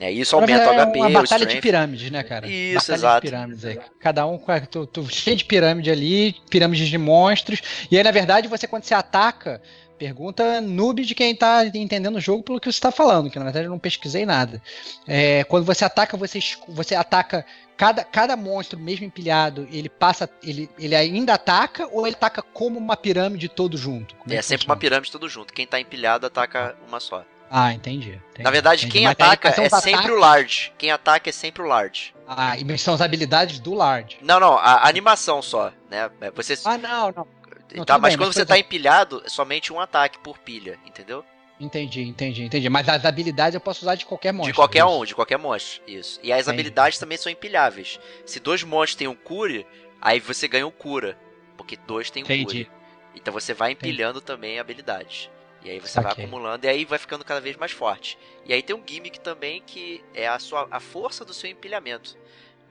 É, 0.00 0.10
isso 0.10 0.34
aumenta 0.34 0.64
é 0.64 0.68
o 0.68 0.86
HP, 0.86 0.98
uma 0.98 1.10
batalha 1.10 1.46
de 1.46 1.60
pirâmides, 1.60 2.10
né, 2.10 2.24
cara? 2.24 2.48
Isso, 2.48 2.74
batalha 2.74 2.96
exato. 2.96 3.20
De 3.20 3.30
pirâmides 3.30 3.64
aí. 3.64 3.78
Cada 4.00 4.26
um 4.26 4.36
com 4.36 4.60
tu, 4.62 4.84
tu, 4.84 5.08
cheio 5.08 5.36
de 5.36 5.44
pirâmide 5.44 5.92
ali, 5.92 6.34
pirâmides 6.50 6.88
de 6.88 6.98
monstros. 6.98 7.60
E 7.88 7.96
aí, 7.96 8.02
na 8.02 8.10
verdade, 8.10 8.48
você 8.48 8.66
quando 8.66 8.82
você 8.82 8.94
ataca, 8.94 9.62
Pergunta 10.02 10.60
noob 10.60 11.04
de 11.04 11.14
quem 11.14 11.30
está 11.30 11.64
entendendo 11.64 12.16
o 12.16 12.20
jogo 12.20 12.42
pelo 12.42 12.58
que 12.58 12.64
você 12.64 12.76
está 12.76 12.90
falando, 12.90 13.30
que 13.30 13.38
na 13.38 13.44
verdade 13.44 13.66
eu 13.66 13.70
não 13.70 13.78
pesquisei 13.78 14.26
nada. 14.26 14.60
É, 15.06 15.44
quando 15.44 15.64
você 15.64 15.84
ataca, 15.84 16.16
você, 16.16 16.40
você 16.66 16.96
ataca 16.96 17.46
cada, 17.76 18.02
cada 18.02 18.36
monstro, 18.36 18.80
mesmo 18.80 19.06
empilhado, 19.06 19.68
ele 19.70 19.88
passa. 19.88 20.28
Ele, 20.42 20.68
ele 20.76 20.96
ainda 20.96 21.34
ataca 21.34 21.86
ou 21.86 22.04
ele 22.04 22.16
ataca 22.16 22.42
como 22.42 22.80
uma 22.80 22.96
pirâmide 22.96 23.48
todo 23.48 23.76
junto? 23.76 24.16
é, 24.28 24.34
é 24.34 24.42
sempre 24.42 24.66
uma 24.66 24.76
pirâmide 24.76 25.12
todo 25.12 25.28
junto. 25.28 25.54
Quem 25.54 25.66
está 25.66 25.78
empilhado 25.78 26.26
ataca 26.26 26.74
uma 26.88 26.98
só. 26.98 27.24
Ah, 27.48 27.72
entendi. 27.72 28.20
entendi 28.30 28.42
Na 28.42 28.50
verdade, 28.50 28.86
entendi. 28.86 28.92
quem 28.98 29.04
Mas 29.04 29.12
ataca 29.12 29.50
é 29.50 29.52
sempre 29.52 29.90
ataques... 29.90 30.10
o 30.10 30.16
large. 30.16 30.72
Quem 30.76 30.90
ataca 30.90 31.30
é 31.30 31.32
sempre 31.32 31.62
o 31.62 31.66
large. 31.66 32.12
Ah, 32.26 32.56
e 32.58 32.76
são 32.76 32.94
as 32.94 33.00
habilidades 33.00 33.60
do 33.60 33.72
large. 33.72 34.18
Não, 34.20 34.40
não, 34.40 34.58
a 34.58 34.88
animação 34.88 35.40
só, 35.40 35.72
né? 35.88 36.10
Você... 36.34 36.58
Ah, 36.64 36.76
não, 36.76 37.12
não. 37.14 37.41
Não, 37.74 37.84
tá, 37.84 37.98
mas 37.98 38.12
bem, 38.12 38.18
quando 38.18 38.28
mas, 38.28 38.36
você 38.36 38.46
tá 38.46 38.58
empilhado, 38.58 39.22
é 39.24 39.28
somente 39.28 39.72
um 39.72 39.80
ataque 39.80 40.18
por 40.18 40.38
pilha, 40.38 40.78
entendeu? 40.86 41.24
Entendi, 41.58 42.02
entendi, 42.02 42.42
entendi. 42.44 42.68
Mas 42.68 42.88
as 42.88 43.04
habilidades 43.04 43.54
eu 43.54 43.60
posso 43.60 43.82
usar 43.82 43.94
de 43.94 44.04
qualquer 44.04 44.32
monstro. 44.32 44.52
De 44.52 44.56
qualquer 44.56 44.80
é 44.80 44.84
um, 44.84 45.04
de 45.04 45.14
qualquer 45.14 45.38
monstro. 45.38 45.82
Isso. 45.86 46.18
E 46.22 46.32
as 46.32 46.40
entendi. 46.40 46.50
habilidades 46.50 46.98
também 46.98 47.16
são 47.16 47.30
empilháveis. 47.30 48.00
Se 48.26 48.40
dois 48.40 48.64
monstros 48.64 48.96
têm 48.96 49.06
um 49.06 49.14
cure, 49.14 49.66
aí 50.00 50.18
você 50.18 50.48
ganha 50.48 50.66
um 50.66 50.70
cura. 50.72 51.16
Porque 51.56 51.76
dois 51.76 52.10
têm 52.10 52.24
um 52.24 52.26
entendi. 52.26 52.64
cure. 52.64 52.70
Então 53.14 53.32
você 53.32 53.54
vai 53.54 53.72
empilhando 53.72 54.18
entendi. 54.18 54.26
também 54.26 54.58
habilidades. 54.58 55.30
E 55.64 55.70
aí 55.70 55.78
você 55.78 56.00
vai 56.00 56.12
acumulando 56.12 56.66
e 56.66 56.68
aí 56.68 56.84
vai 56.84 56.98
ficando 56.98 57.24
cada 57.24 57.40
vez 57.40 57.56
mais 57.56 57.70
forte. 57.70 58.18
E 58.44 58.52
aí 58.52 58.62
tem 58.62 58.74
um 58.74 58.82
gimmick 58.84 59.20
também 59.20 59.62
que 59.64 60.02
é 60.12 60.26
a, 60.26 60.38
sua, 60.38 60.66
a 60.70 60.80
força 60.80 61.24
do 61.24 61.32
seu 61.32 61.48
empilhamento. 61.48 62.16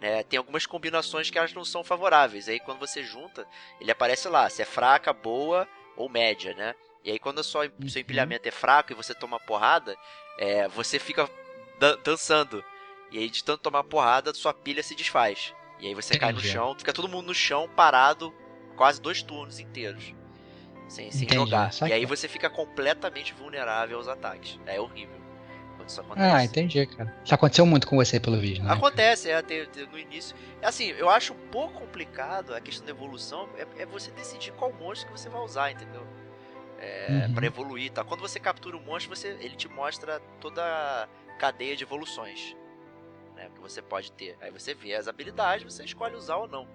Né? 0.01 0.23
Tem 0.23 0.37
algumas 0.37 0.65
combinações 0.65 1.29
que 1.29 1.37
elas 1.37 1.53
não 1.53 1.63
são 1.63 1.83
favoráveis. 1.83 2.49
Aí 2.49 2.59
quando 2.59 2.79
você 2.79 3.03
junta, 3.03 3.47
ele 3.79 3.91
aparece 3.91 4.27
lá, 4.27 4.49
se 4.49 4.63
é 4.63 4.65
fraca, 4.65 5.13
boa 5.13 5.67
ou 5.95 6.09
média, 6.09 6.55
né? 6.55 6.73
E 7.03 7.11
aí 7.11 7.19
quando 7.19 7.37
o 7.37 7.43
seu, 7.43 7.61
uhum. 7.61 7.87
seu 7.87 8.01
empilhamento 8.01 8.47
é 8.47 8.51
fraco 8.51 8.91
e 8.91 8.95
você 8.95 9.13
toma 9.13 9.39
porrada, 9.39 9.95
é, 10.39 10.67
você 10.67 10.97
fica 10.97 11.29
dan 11.79 11.97
dançando. 12.03 12.65
E 13.11 13.19
aí 13.19 13.29
de 13.29 13.43
tanto 13.43 13.61
tomar 13.61 13.83
porrada, 13.83 14.33
sua 14.33 14.53
pilha 14.53 14.81
se 14.81 14.95
desfaz. 14.95 15.53
E 15.79 15.87
aí 15.87 15.93
você 15.93 16.15
Entendi. 16.15 16.19
cai 16.19 16.33
no 16.33 16.41
chão, 16.41 16.75
fica 16.75 16.93
todo 16.93 17.07
mundo 17.07 17.27
no 17.27 17.33
chão, 17.35 17.69
parado, 17.75 18.33
quase 18.75 18.99
dois 18.99 19.21
turnos 19.21 19.59
inteiros. 19.59 20.15
Sem, 20.87 21.11
sem 21.11 21.29
jogar. 21.29 21.71
E 21.87 21.93
aí 21.93 22.05
você 22.05 22.27
fica 22.27 22.49
completamente 22.49 23.33
vulnerável 23.33 23.97
aos 23.97 24.07
ataques. 24.07 24.59
É 24.65 24.79
horrível 24.79 25.20
isso 25.91 26.01
acontece. 26.01 26.35
Ah, 26.35 26.43
entendi, 26.43 26.85
cara. 26.85 27.15
Isso 27.23 27.35
aconteceu 27.35 27.65
muito 27.65 27.87
com 27.87 27.95
você, 27.95 28.19
pelo 28.19 28.39
vídeo, 28.39 28.63
né? 28.63 28.73
Acontece, 28.73 29.29
é, 29.29 29.41
tem, 29.41 29.65
tem, 29.67 29.87
no 29.87 29.99
início. 29.99 30.35
É 30.61 30.67
assim, 30.67 30.87
eu 30.89 31.09
acho 31.09 31.33
um 31.33 31.47
pouco 31.51 31.79
complicado 31.79 32.53
a 32.53 32.61
questão 32.61 32.85
da 32.85 32.91
evolução, 32.91 33.47
é, 33.57 33.83
é 33.83 33.85
você 33.85 34.11
decidir 34.11 34.51
qual 34.53 34.71
monstro 34.73 35.11
que 35.11 35.19
você 35.19 35.29
vai 35.29 35.41
usar, 35.41 35.71
entendeu? 35.71 36.05
É, 36.79 37.27
uhum. 37.27 37.33
para 37.35 37.45
evoluir 37.45 37.91
tá? 37.91 38.03
Quando 38.03 38.21
você 38.21 38.39
captura 38.39 38.75
um 38.75 38.81
monstro, 38.81 39.15
você, 39.15 39.37
ele 39.39 39.55
te 39.55 39.67
mostra 39.67 40.19
toda 40.39 40.63
a 40.63 41.07
cadeia 41.37 41.75
de 41.75 41.83
evoluções 41.83 42.55
né, 43.41 43.49
que 43.53 43.61
você 43.61 43.81
pode 43.81 44.11
ter. 44.11 44.37
Aí 44.41 44.51
você 44.51 44.73
vê 44.73 44.93
as 44.93 45.07
habilidades, 45.07 45.71
você 45.71 45.83
escolhe 45.83 46.15
usar 46.15 46.37
ou 46.37 46.47
não. 46.47 46.67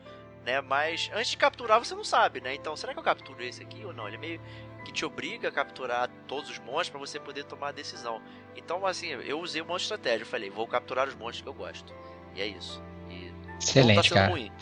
né? 0.44 0.60
Mas 0.60 1.10
antes 1.14 1.30
de 1.30 1.36
capturar 1.36 1.78
você 1.78 1.94
não 1.94 2.04
sabe, 2.04 2.40
né? 2.40 2.54
Então, 2.54 2.76
será 2.76 2.92
que 2.92 2.98
eu 2.98 3.02
capturo 3.02 3.42
esse 3.42 3.62
aqui 3.62 3.84
ou 3.84 3.92
não? 3.92 4.06
Ele 4.06 4.18
meio 4.18 4.40
que 4.86 4.92
te 4.92 5.04
obriga 5.04 5.48
a 5.48 5.52
capturar 5.52 6.08
todos 6.28 6.48
os 6.48 6.58
monstros 6.60 6.90
para 6.90 7.00
você 7.00 7.18
poder 7.18 7.42
tomar 7.44 7.68
a 7.70 7.72
decisão. 7.72 8.22
Então, 8.56 8.86
assim, 8.86 9.08
eu 9.08 9.40
usei 9.40 9.60
uma 9.60 9.76
estratégia. 9.76 10.22
Eu 10.22 10.26
falei, 10.26 10.48
vou 10.48 10.66
capturar 10.66 11.08
os 11.08 11.14
monstros 11.16 11.42
que 11.42 11.48
eu 11.48 11.54
gosto. 11.54 11.92
E 12.36 12.40
é 12.40 12.46
isso. 12.46 12.80
E 13.10 13.32
Excelente, 13.60 13.96
não 13.96 14.02
tá 14.02 14.08
sendo 14.08 14.14
cara. 14.14 14.30
ruim. 14.30 14.52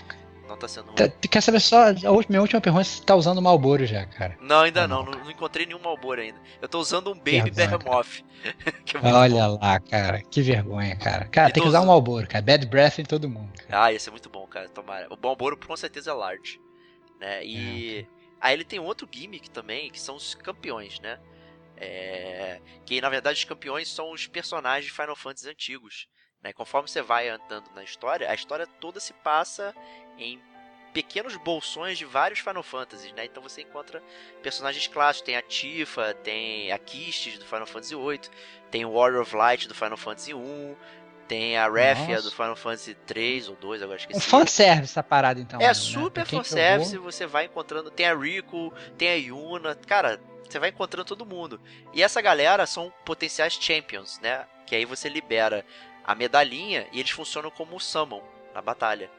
Não 0.49 0.57
tá 0.57 0.69
sendo 0.69 0.87
ruim. 0.87 0.95
Tá- 0.97 1.09
Quer 1.29 1.41
saber 1.43 1.61
só, 1.61 1.89
a 1.89 1.91
última- 2.11 2.25
minha 2.31 2.41
última 2.41 2.61
pergunta, 2.61 2.85
se 2.85 2.97
você 2.99 3.05
tá 3.05 3.15
usando 3.15 3.41
Malboro 3.43 3.85
já, 3.85 4.07
cara. 4.07 4.37
Não, 4.41 4.61
ainda 4.61 4.89
não, 4.89 5.03
não, 5.05 5.13
não, 5.13 5.31
encontrei 5.31 5.67
nenhum 5.67 5.79
Malboro 5.81 6.21
ainda. 6.21 6.39
Eu 6.63 6.69
tô 6.69 6.79
usando 6.81 7.11
um 7.11 7.15
Baby 7.15 7.51
Behemoth. 7.51 8.25
é 9.03 9.13
Olha 9.13 9.49
bom. 9.49 9.59
lá, 9.61 9.81
cara, 9.81 10.23
que 10.23 10.41
vergonha, 10.43 10.97
cara. 10.97 11.27
Cara, 11.27 11.51
tem 11.51 11.63
que 11.63 11.69
usar 11.69 11.81
um 11.83 11.87
Malboro, 11.87 12.27
cara. 12.27 12.43
Bad 12.43 12.67
breath 12.67 12.99
em 12.99 13.05
todo 13.05 13.29
mundo. 13.29 13.53
cara. 13.69 13.85
Ah, 13.85 13.93
ia 13.93 14.01
ser 14.01 14.11
muito 14.11 14.29
bom, 14.31 14.47
cara. 14.47 14.69
Tomara. 14.69 15.07
O 15.13 15.19
Malboro 15.23 15.57
com 15.57 15.77
certeza 15.77 16.11
é 16.11 16.15
large. 16.15 16.61
Né? 17.21 17.45
E 17.45 18.07
aí 18.45 18.53
ele 18.53 18.65
tem 18.65 18.79
outro 18.79 19.09
gimmick 19.11 19.49
também, 19.49 19.91
que 19.91 19.99
são 19.99 20.17
os 20.17 20.35
campeões, 20.35 21.01
né? 21.01 21.19
É, 21.79 22.61
Que 22.85 23.01
na 23.01 23.09
verdade 23.09 23.39
os 23.39 23.45
campeões 23.45 23.89
são 23.89 24.13
os 24.13 24.27
personagens 24.27 24.85
de 24.85 24.93
Final 24.93 25.17
Fantasy 25.17 25.49
antigos. 25.49 26.07
Né? 26.43 26.53
Conforme 26.53 26.87
você 26.87 27.01
vai 27.01 27.27
andando 27.31 27.71
na 27.75 27.83
história, 27.83 28.31
a 28.31 28.35
história 28.35 28.67
toda 28.67 29.01
se 29.01 29.15
passa 29.15 29.75
em 30.19 30.39
pequenos 30.93 31.37
bolsões 31.39 31.97
de 31.97 32.05
vários 32.05 32.41
Final 32.41 32.63
Fantasies, 32.63 33.13
né? 33.15 33.25
Então 33.25 33.43
você 33.43 33.63
encontra 33.63 34.03
personagens 34.43 34.87
clássicos, 34.87 35.25
tem 35.27 35.37
a 35.37 35.43
Tifa, 35.43 36.13
tem 36.23 36.71
a 36.71 36.79
Kistes 36.79 37.39
do 37.39 37.47
Final 37.47 37.67
Fantasy 37.67 37.97
VIII, 37.97 38.31
tem 38.71 38.85
o 38.85 38.93
Warrior 38.93 39.23
of 39.23 39.35
Light 39.35 39.67
do 39.67 39.75
Final 39.75 39.97
Fantasy 39.97 40.33
I, 40.33 40.77
tem 41.27 41.57
a 41.57 41.69
Nossa. 41.69 42.23
do 42.23 42.31
Final 42.31 42.57
Fantasy 42.57 42.95
3 43.07 43.49
ou 43.49 43.57
2, 43.57 43.83
agora 43.83 43.99
esqueci. 43.99 44.19
Um 44.19 44.21
fanservice 44.21 44.93
essa 44.93 45.03
parada, 45.03 45.41
então. 45.41 45.61
É 45.61 45.69
né? 45.69 45.75
super 45.75 46.25
fanservice, 46.27 46.97
você 46.99 47.27
vai 47.27 47.47
encontrando. 47.47 47.91
Tem 47.91 48.07
a 48.07 48.15
Rico, 48.15 48.73
tem 48.97 49.09
a 49.09 49.15
Yuna, 49.15 49.75
cara, 49.75 50.21
você 50.49 50.59
vai 50.59 50.69
encontrando 50.71 51.07
todo 51.07 51.27
mundo. 51.27 51.61
E 51.93 52.03
essa 52.03 52.21
galera 52.21 52.67
são 52.67 52.93
potenciais 53.05 53.55
champions, 53.61 54.21
né? 54.21 54.47
Que 54.67 54.77
aí 54.77 54.85
você 54.85 55.09
libera 55.09 55.65
a 56.05 56.15
medalhinha 56.15 56.87
e 56.93 57.01
eles 57.01 57.11
funcionam 57.11 57.51
como 57.51 57.81
summon 57.81 58.23
na 58.55 58.61
batalha. 58.63 59.11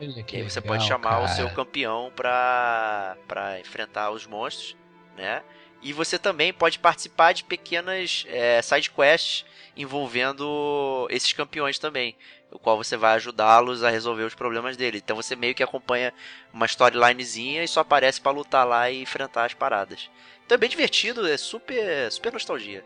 Olha 0.00 0.22
Que 0.22 0.36
aí 0.36 0.42
você 0.42 0.60
legal, 0.60 0.76
pode 0.76 0.86
chamar 0.86 1.18
o 1.18 1.22
cara. 1.22 1.28
seu 1.28 1.50
campeão 1.50 2.12
pra, 2.14 3.16
pra 3.26 3.58
enfrentar 3.58 4.10
os 4.10 4.26
monstros, 4.26 4.76
né? 5.16 5.42
E 5.82 5.92
você 5.92 6.18
também 6.18 6.52
pode 6.52 6.78
participar 6.78 7.32
de 7.32 7.44
pequenas 7.44 8.24
é, 8.28 8.60
side 8.62 8.90
quests 8.90 9.44
envolvendo 9.76 11.06
esses 11.10 11.32
campeões 11.32 11.78
também, 11.78 12.16
o 12.50 12.58
qual 12.58 12.76
você 12.76 12.96
vai 12.96 13.14
ajudá-los 13.14 13.84
a 13.84 13.90
resolver 13.90 14.24
os 14.24 14.34
problemas 14.34 14.76
dele. 14.76 15.00
Então 15.04 15.14
você 15.14 15.36
meio 15.36 15.54
que 15.54 15.62
acompanha 15.62 16.12
uma 16.52 16.66
storylinezinha 16.66 17.62
e 17.62 17.68
só 17.68 17.80
aparece 17.80 18.20
pra 18.20 18.32
lutar 18.32 18.66
lá 18.66 18.90
e 18.90 19.02
enfrentar 19.02 19.44
as 19.44 19.54
paradas. 19.54 20.10
Então 20.44 20.54
é 20.56 20.58
bem 20.58 20.70
divertido, 20.70 21.26
é 21.26 21.36
super, 21.36 22.10
super 22.10 22.32
nostalgia. 22.32 22.82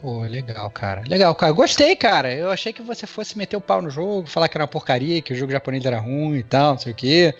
Pô, 0.00 0.20
legal, 0.22 0.70
cara. 0.70 1.02
Legal, 1.08 1.34
cara. 1.34 1.52
Gostei, 1.52 1.96
cara. 1.96 2.32
Eu 2.32 2.50
achei 2.50 2.72
que 2.72 2.82
você 2.82 3.04
fosse 3.04 3.36
meter 3.36 3.56
o 3.56 3.60
pau 3.60 3.82
no 3.82 3.90
jogo, 3.90 4.28
falar 4.28 4.48
que 4.48 4.56
era 4.56 4.62
uma 4.62 4.68
porcaria, 4.68 5.20
que 5.20 5.32
o 5.32 5.36
jogo 5.36 5.50
japonês 5.50 5.84
era 5.84 5.98
ruim 5.98 6.36
e 6.36 6.42
tal, 6.44 6.72
não 6.72 6.78
sei 6.78 6.92
o 6.92 6.94
quê. 6.94 7.34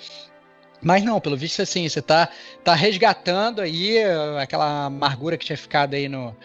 Mas 0.83 1.03
não, 1.03 1.21
pelo 1.21 1.37
visto, 1.37 1.61
assim, 1.61 1.89
você 1.89 2.01
tá, 2.01 2.29
tá 2.63 2.75
resgatando 2.75 3.61
aí 3.61 3.99
uh, 4.05 4.39
aquela 4.39 4.87
amargura 4.87 5.37
que 5.37 5.45
tinha 5.45 5.57
ficado 5.57 5.95
aí 5.95 6.09
no, 6.09 6.37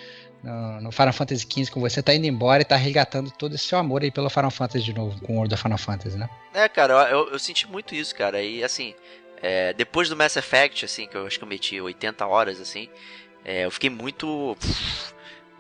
no, 0.43 0.81
no 0.81 0.91
Final 0.91 1.13
Fantasy 1.13 1.47
XV 1.49 1.71
com 1.71 1.79
você, 1.79 2.01
tá 2.01 2.13
indo 2.13 2.25
embora 2.25 2.61
e 2.61 2.65
tá 2.65 2.75
resgatando 2.75 3.31
todo 3.31 3.55
esse 3.55 3.65
seu 3.65 3.77
amor 3.77 4.01
aí 4.03 4.11
pelo 4.11 4.29
Final 4.29 4.51
Fantasy 4.51 4.83
de 4.83 4.93
novo, 4.93 5.19
com 5.21 5.33
o 5.33 5.35
World 5.37 5.53
of 5.53 5.61
Final 5.61 5.77
Fantasy, 5.77 6.17
né? 6.17 6.29
É, 6.53 6.67
cara, 6.67 6.93
eu, 6.93 6.99
eu, 6.99 7.29
eu 7.33 7.39
senti 7.39 7.67
muito 7.67 7.95
isso, 7.95 8.13
cara. 8.15 8.41
E 8.41 8.63
assim, 8.63 8.93
é, 9.41 9.73
depois 9.73 10.09
do 10.09 10.15
Mass 10.15 10.35
Effect, 10.35 10.85
assim, 10.85 11.07
que 11.07 11.15
eu 11.15 11.25
acho 11.27 11.37
que 11.37 11.43
eu 11.43 11.47
meti 11.47 11.79
80 11.79 12.25
horas, 12.25 12.59
assim, 12.59 12.89
é, 13.45 13.65
eu 13.65 13.71
fiquei 13.71 13.89
muito. 13.89 14.57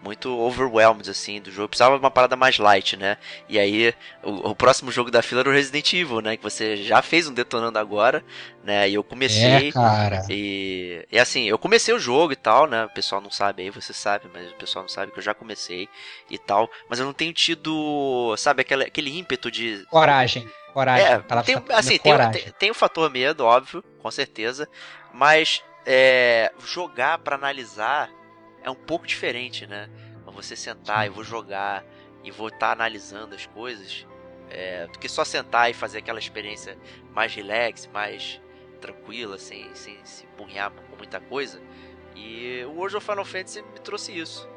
Muito 0.03 0.37
overwhelmed, 0.37 1.09
assim, 1.09 1.39
do 1.39 1.49
jogo. 1.49 1.69
Precisava 1.69 1.95
de 1.95 2.03
uma 2.03 2.11
parada 2.11 2.35
mais 2.35 2.57
light, 2.57 2.97
né? 2.97 3.17
E 3.47 3.57
aí, 3.57 3.95
o, 4.21 4.49
o 4.49 4.55
próximo 4.55 4.91
jogo 4.91 5.09
da 5.09 5.21
fila 5.21 5.39
era 5.39 5.49
o 5.49 5.53
Resident 5.53 5.93
Evil, 5.93 6.19
né? 6.19 6.35
Que 6.35 6.43
você 6.43 6.75
já 6.75 7.01
fez 7.01 7.29
um 7.29 7.33
detonando 7.33 7.79
agora, 7.79 8.21
né? 8.63 8.89
E 8.89 8.95
eu 8.95 9.03
comecei. 9.03 9.69
É, 9.69 9.71
cara. 9.71 10.21
E, 10.29 11.07
e 11.09 11.17
assim, 11.17 11.45
eu 11.45 11.57
comecei 11.57 11.93
o 11.93 11.99
jogo 11.99 12.33
e 12.33 12.35
tal, 12.35 12.67
né? 12.67 12.83
O 12.83 12.89
pessoal 12.89 13.21
não 13.21 13.31
sabe 13.31 13.63
aí, 13.63 13.69
você 13.69 13.93
sabe, 13.93 14.29
mas 14.33 14.51
o 14.51 14.55
pessoal 14.55 14.83
não 14.83 14.89
sabe 14.89 15.13
que 15.13 15.19
eu 15.19 15.23
já 15.23 15.33
comecei 15.33 15.87
e 16.29 16.37
tal. 16.37 16.69
Mas 16.89 16.99
eu 16.99 17.05
não 17.05 17.13
tenho 17.13 17.31
tido, 17.31 18.35
sabe, 18.37 18.61
aquele, 18.61 18.83
aquele 18.83 19.17
ímpeto 19.17 19.49
de. 19.49 19.85
Coragem. 19.89 20.49
Coragem. 20.73 21.05
É, 21.05 21.19
tem, 21.43 21.61
tá- 21.61 21.77
assim, 21.77 21.97
tem, 21.97 22.11
coragem. 22.11 22.43
tem, 22.43 22.51
tem 22.51 22.71
o 22.71 22.75
fator 22.75 23.09
medo, 23.09 23.45
óbvio, 23.45 23.81
com 23.99 24.11
certeza. 24.11 24.67
Mas 25.13 25.63
é, 25.85 26.51
jogar 26.65 27.19
pra 27.19 27.35
analisar 27.35 28.09
é 28.63 28.69
um 28.69 28.75
pouco 28.75 29.05
diferente, 29.05 29.67
né? 29.67 29.89
Você 30.25 30.55
sentar, 30.55 31.05
eu 31.05 31.13
vou 31.13 31.23
jogar 31.23 31.85
e 32.23 32.31
vou 32.31 32.47
estar 32.47 32.71
analisando 32.71 33.35
as 33.35 33.45
coisas, 33.45 34.07
é, 34.49 34.87
do 34.87 34.97
que 34.97 35.07
só 35.07 35.23
sentar 35.23 35.69
e 35.69 35.73
fazer 35.73 35.99
aquela 35.99 36.17
experiência 36.17 36.77
mais 37.11 37.33
relax, 37.35 37.87
mais 37.93 38.41
tranquila, 38.81 39.37
sem, 39.37 39.73
sem 39.75 40.03
se 40.03 40.25
burrear 40.37 40.71
com 40.71 40.95
muita 40.97 41.19
coisa. 41.19 41.61
E 42.15 42.63
o 42.65 42.71
World 42.71 42.97
of 42.97 43.05
Final 43.05 43.25
Fantasy 43.25 43.61
me 43.61 43.79
trouxe 43.79 44.17
isso, 44.17 44.49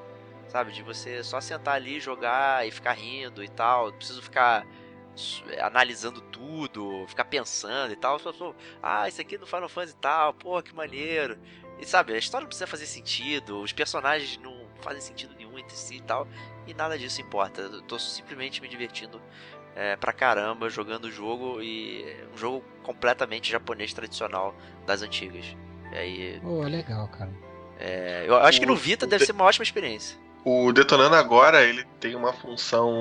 sabe? 0.48 0.72
De 0.72 0.82
você 0.82 1.22
só 1.22 1.40
sentar 1.40 1.74
ali, 1.74 2.00
jogar 2.00 2.66
e 2.66 2.70
ficar 2.70 2.92
rindo 2.92 3.42
e 3.44 3.48
tal. 3.48 3.90
Não 3.90 3.96
preciso 3.98 4.22
ficar 4.22 4.66
s- 5.14 5.42
analisando 5.60 6.20
tudo, 6.22 7.04
ficar 7.06 7.24
pensando 7.26 7.92
e 7.92 7.96
tal. 7.96 8.18
Só 8.18 8.32
sou, 8.32 8.54
ah, 8.82 9.08
isso 9.08 9.20
aqui 9.20 9.34
é 9.34 9.38
do 9.38 9.46
Final 9.46 9.68
Fantasy 9.68 9.94
e 9.94 10.00
tal, 10.00 10.32
pô, 10.34 10.62
que 10.62 10.74
maneiro. 10.74 11.38
E 11.78 11.84
sabe, 11.86 12.14
a 12.14 12.18
história 12.18 12.42
não 12.42 12.48
precisa 12.48 12.66
fazer 12.66 12.86
sentido, 12.86 13.60
os 13.60 13.72
personagens 13.72 14.38
não 14.42 14.66
fazem 14.80 15.00
sentido 15.00 15.34
nenhum 15.36 15.58
entre 15.58 15.76
si 15.76 15.96
e 15.96 16.00
tal, 16.00 16.26
e 16.66 16.72
nada 16.74 16.98
disso 16.98 17.20
importa. 17.20 17.60
Eu 17.62 17.82
tô 17.82 17.98
simplesmente 17.98 18.60
me 18.62 18.68
divertindo 18.68 19.20
é, 19.74 19.94
pra 19.96 20.12
caramba 20.12 20.70
jogando 20.70 21.04
o 21.04 21.10
jogo 21.10 21.60
e 21.62 22.04
um 22.32 22.36
jogo 22.38 22.64
completamente 22.82 23.50
japonês 23.50 23.92
tradicional 23.92 24.54
das 24.86 25.02
antigas. 25.02 25.44
E 25.92 25.96
aí, 25.96 26.40
Pô, 26.40 26.62
legal, 26.62 27.06
cara. 27.08 27.30
é, 27.78 28.24
eu 28.26 28.36
acho 28.36 28.58
que 28.58 28.66
no 28.66 28.72
O- 28.72 28.76
Vita 28.76 29.04
o 29.04 29.08
deve 29.08 29.20
de- 29.22 29.26
ser 29.26 29.32
uma 29.32 29.44
ótima 29.44 29.62
experiência. 29.62 30.18
O 30.48 30.72
Detonando 30.72 31.16
Agora, 31.16 31.60
ele 31.64 31.84
tem 31.98 32.14
uma 32.14 32.32
função 32.32 32.92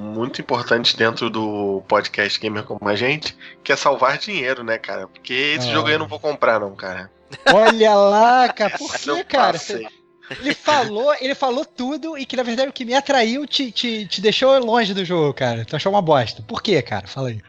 muito 0.00 0.40
importante 0.40 0.96
dentro 0.96 1.28
do 1.28 1.82
podcast 1.88 2.38
Gamer 2.38 2.62
Como 2.62 2.88
a 2.88 2.94
Gente, 2.94 3.36
que 3.64 3.72
é 3.72 3.76
salvar 3.76 4.18
dinheiro, 4.18 4.62
né, 4.62 4.78
cara? 4.78 5.08
Porque 5.08 5.32
esse 5.32 5.68
Ah. 5.68 5.72
jogo 5.72 5.88
aí 5.88 5.94
eu 5.94 5.98
não 5.98 6.06
vou 6.06 6.20
comprar, 6.20 6.60
não, 6.60 6.76
cara. 6.76 7.10
Olha 7.52 7.92
lá, 7.96 8.48
cara. 8.52 8.78
Por 8.78 8.88
que, 8.96 9.24
cara? 9.24 9.54
passei. 9.54 9.88
Ele 10.30 10.54
falou, 10.54 11.12
ele 11.20 11.34
falou 11.34 11.64
tudo 11.64 12.16
e 12.16 12.24
que 12.24 12.36
na 12.36 12.44
verdade 12.44 12.68
o 12.68 12.72
que 12.72 12.84
me 12.84 12.94
atraiu 12.94 13.48
te, 13.48 13.72
te, 13.72 14.06
te 14.06 14.20
deixou 14.20 14.56
longe 14.64 14.94
do 14.94 15.04
jogo, 15.04 15.34
cara. 15.34 15.64
Tu 15.64 15.74
achou 15.74 15.90
uma 15.92 16.00
bosta. 16.00 16.40
Por 16.42 16.62
quê, 16.62 16.80
cara? 16.82 17.08
Fala 17.08 17.30
aí. 17.30 17.40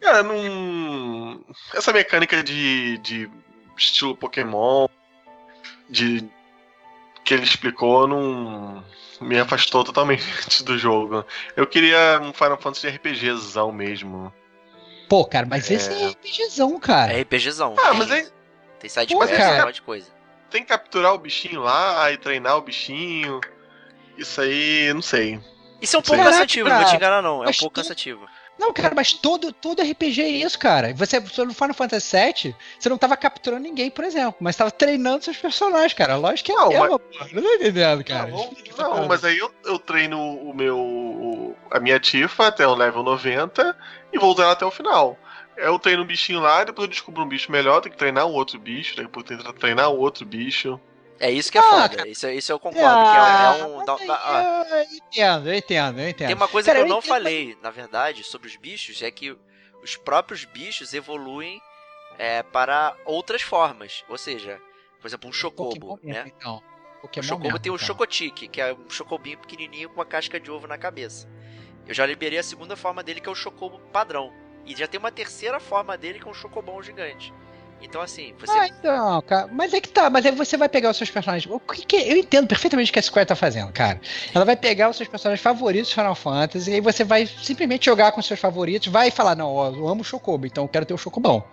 Cara, 0.00 0.24
não. 0.24 1.40
Essa 1.72 1.92
mecânica 1.92 2.42
de, 2.42 2.98
de 2.98 3.30
estilo 3.76 4.16
Pokémon, 4.16 4.88
de 5.88 6.28
que 7.28 7.34
ele 7.34 7.44
explicou, 7.44 8.08
não 8.08 8.82
me 9.20 9.38
afastou 9.38 9.84
totalmente 9.84 10.24
do 10.64 10.78
jogo. 10.78 11.24
Eu 11.54 11.66
queria 11.66 12.18
um 12.22 12.32
Final 12.32 12.56
Fantasy 12.58 12.88
RPGzão 12.88 13.70
mesmo. 13.70 14.32
Pô, 15.10 15.24
cara, 15.26 15.46
mas 15.46 15.70
É. 15.70 15.74
esse 15.74 15.90
é 15.92 16.08
RPGzão, 16.08 16.80
cara. 16.80 17.12
É 17.12 17.20
RPGzão. 17.20 17.74
Ah, 17.78 17.90
tem, 17.90 17.98
mas 17.98 18.10
aí 18.10 18.28
Tem 18.80 18.88
side 18.88 19.12
Pô, 19.12 19.20
quest, 19.20 19.36
cara. 19.36 19.62
um 19.62 19.66
monte 19.66 19.74
de 19.76 19.82
coisa. 19.82 20.06
tem 20.50 20.62
que 20.62 20.68
capturar 20.68 21.12
o 21.12 21.18
bichinho 21.18 21.60
lá 21.60 22.10
e 22.10 22.16
treinar 22.16 22.56
o 22.56 22.62
bichinho. 22.62 23.40
Isso 24.16 24.40
aí, 24.40 24.90
não 24.94 25.02
sei. 25.02 25.38
Isso 25.82 25.96
é 25.96 25.98
um 25.98 26.02
pouco 26.02 26.16
Caraca, 26.16 26.32
cansativo, 26.36 26.68
não 26.68 26.76
vou 26.78 26.86
te 26.86 26.96
enganar 26.96 27.20
não. 27.22 27.38
É 27.38 27.42
um 27.42 27.44
Mas 27.44 27.58
pouco 27.58 27.74
tu- 27.74 27.82
cansativo. 27.82 28.26
Não, 28.58 28.72
cara, 28.72 28.94
mas 28.94 29.12
todo, 29.12 29.52
todo 29.52 29.80
RPG 29.80 30.20
é 30.20 30.28
isso, 30.28 30.58
cara. 30.58 30.92
Você 30.94 31.20
você 31.20 31.44
no 31.44 31.54
Final 31.54 31.74
Fantasy 31.74 32.16
VII, 32.16 32.56
você 32.78 32.88
não 32.88 32.98
tava 32.98 33.16
capturando 33.16 33.62
ninguém, 33.62 33.90
por 33.90 34.04
exemplo, 34.04 34.34
mas 34.40 34.56
tava 34.56 34.70
treinando 34.70 35.24
seus 35.24 35.36
personagens, 35.36 35.92
cara. 35.92 36.16
Lógico 36.16 36.46
que 36.46 36.52
é 36.52 36.56
Não, 36.56 36.66
a 36.66 36.68
mesma, 36.68 36.98
porra. 36.98 37.28
Não 37.32 37.42
tô 37.42 37.54
entendendo, 37.54 38.04
cara. 38.04 38.30
não, 38.30 38.50
não, 38.76 39.08
mas 39.08 39.24
aí 39.24 39.38
eu, 39.38 39.52
eu 39.64 39.78
treino 39.78 40.18
o 40.18 40.52
meu. 40.52 41.56
a 41.70 41.78
minha 41.78 42.00
Tifa 42.00 42.48
até 42.48 42.66
o 42.66 42.74
level 42.74 43.02
90 43.02 43.76
e 44.12 44.18
vou 44.18 44.34
treinar 44.34 44.54
até 44.54 44.66
o 44.66 44.70
final. 44.70 45.16
Eu 45.56 45.78
treino 45.78 46.02
um 46.02 46.06
bichinho 46.06 46.40
lá, 46.40 46.62
depois 46.64 46.86
eu 46.86 46.90
descubro 46.90 47.22
um 47.22 47.28
bicho 47.28 47.50
melhor, 47.50 47.80
tenho 47.80 47.92
que 47.92 47.98
treinar 47.98 48.26
um 48.26 48.32
outro 48.32 48.58
bicho, 48.58 48.96
depois 48.96 49.28
eu 49.28 49.38
tenho 49.38 49.52
que 49.52 49.60
treinar 49.60 49.90
um 49.90 49.98
outro 49.98 50.24
bicho. 50.24 50.80
É 51.20 51.30
isso 51.30 51.50
que 51.50 51.58
é 51.58 51.60
Ah, 51.60 51.64
foda. 51.64 52.08
Isso, 52.08 52.28
isso 52.28 52.52
eu 52.52 52.60
concordo, 52.60 53.10
que 53.10 53.16
é, 53.16 53.44
é 53.44 53.66
um. 53.66 53.84
mas 54.06 54.10
ah, 54.10 54.64
eu 54.70 54.82
entendo, 54.82 55.48
eu 55.48 55.54
entendo, 55.54 56.00
eu 56.00 56.08
entendo. 56.08 56.26
Tem 56.28 56.36
uma 56.36 56.48
coisa 56.48 56.66
Cara, 56.66 56.78
que 56.78 56.82
eu 56.82 56.86
eu 56.86 56.90
não 56.90 56.98
entendo, 56.98 57.08
falei, 57.08 57.58
na 57.60 57.70
verdade, 57.70 58.22
sobre 58.22 58.48
os 58.48 58.56
bichos, 58.56 59.02
é 59.02 59.10
que 59.10 59.36
os 59.82 59.96
próprios 59.96 60.44
bichos 60.44 60.94
evoluem 60.94 61.60
é, 62.18 62.42
para 62.42 62.96
outras 63.04 63.42
formas. 63.42 64.04
Ou 64.08 64.16
seja, 64.16 64.60
por 65.00 65.08
exemplo, 65.08 65.28
um 65.28 65.32
chocobo, 65.32 65.70
Pokémon 65.70 65.98
né? 66.02 66.22
mesmo, 66.24 66.32
então. 66.36 66.62
O 66.98 67.02
Pokémon 67.02 67.26
chocobo 67.26 67.44
mesmo, 67.44 67.58
tem 67.58 67.72
o 67.72 67.74
então. 67.74 67.86
chocotique, 67.86 68.48
que 68.48 68.60
é 68.60 68.72
um 68.72 68.90
chocobinho 68.90 69.38
pequenininho 69.38 69.88
com 69.88 69.96
uma 69.96 70.06
casca 70.06 70.38
de 70.38 70.50
ovo 70.50 70.66
na 70.66 70.78
cabeça. 70.78 71.28
Eu 71.86 71.94
já 71.94 72.04
liberei 72.04 72.38
a 72.38 72.42
segunda 72.42 72.76
forma 72.76 73.02
dele, 73.02 73.20
que 73.20 73.28
é 73.28 73.32
o 73.32 73.34
chocobo 73.34 73.78
padrão. 73.92 74.32
E 74.66 74.76
já 74.76 74.86
tem 74.86 74.98
uma 75.00 75.10
terceira 75.10 75.58
forma 75.58 75.96
dele 75.96 76.20
com 76.20 76.28
é 76.28 76.32
um 76.32 76.34
chocobão 76.34 76.82
gigante. 76.82 77.32
Então, 77.80 78.00
assim, 78.00 78.34
você. 78.38 78.58
Ah, 78.58 78.66
então, 78.66 79.22
cara. 79.22 79.48
Mas 79.52 79.72
é 79.72 79.80
que 79.80 79.88
tá, 79.88 80.10
mas 80.10 80.26
aí 80.26 80.32
você 80.32 80.56
vai 80.56 80.68
pegar 80.68 80.90
os 80.90 80.96
seus 80.96 81.10
personagens. 81.10 81.50
O 81.50 81.60
que, 81.60 81.84
que 81.84 81.96
eu 81.96 82.16
entendo 82.16 82.46
perfeitamente 82.46 82.90
o 82.90 82.92
que 82.92 82.98
a 82.98 83.02
Square 83.02 83.26
tá 83.26 83.36
fazendo, 83.36 83.72
cara. 83.72 84.00
Ela 84.34 84.44
vai 84.44 84.56
pegar 84.56 84.90
os 84.90 84.96
seus 84.96 85.08
personagens 85.08 85.42
favoritos 85.42 85.88
de 85.88 85.94
Final 85.94 86.14
Fantasy 86.14 86.70
e 86.70 86.74
aí 86.74 86.80
você 86.80 87.04
vai 87.04 87.26
simplesmente 87.26 87.86
jogar 87.86 88.12
com 88.12 88.20
os 88.20 88.26
seus 88.26 88.40
favoritos, 88.40 88.88
vai 88.88 89.10
falar, 89.10 89.36
não, 89.36 89.54
ó, 89.54 89.68
eu 89.70 89.88
amo 89.88 90.02
o 90.02 90.04
Chocobo, 90.04 90.46
então 90.46 90.64
eu 90.64 90.68
quero 90.68 90.86
ter 90.86 90.94
o 90.94 90.98
Chocobão. 90.98 91.44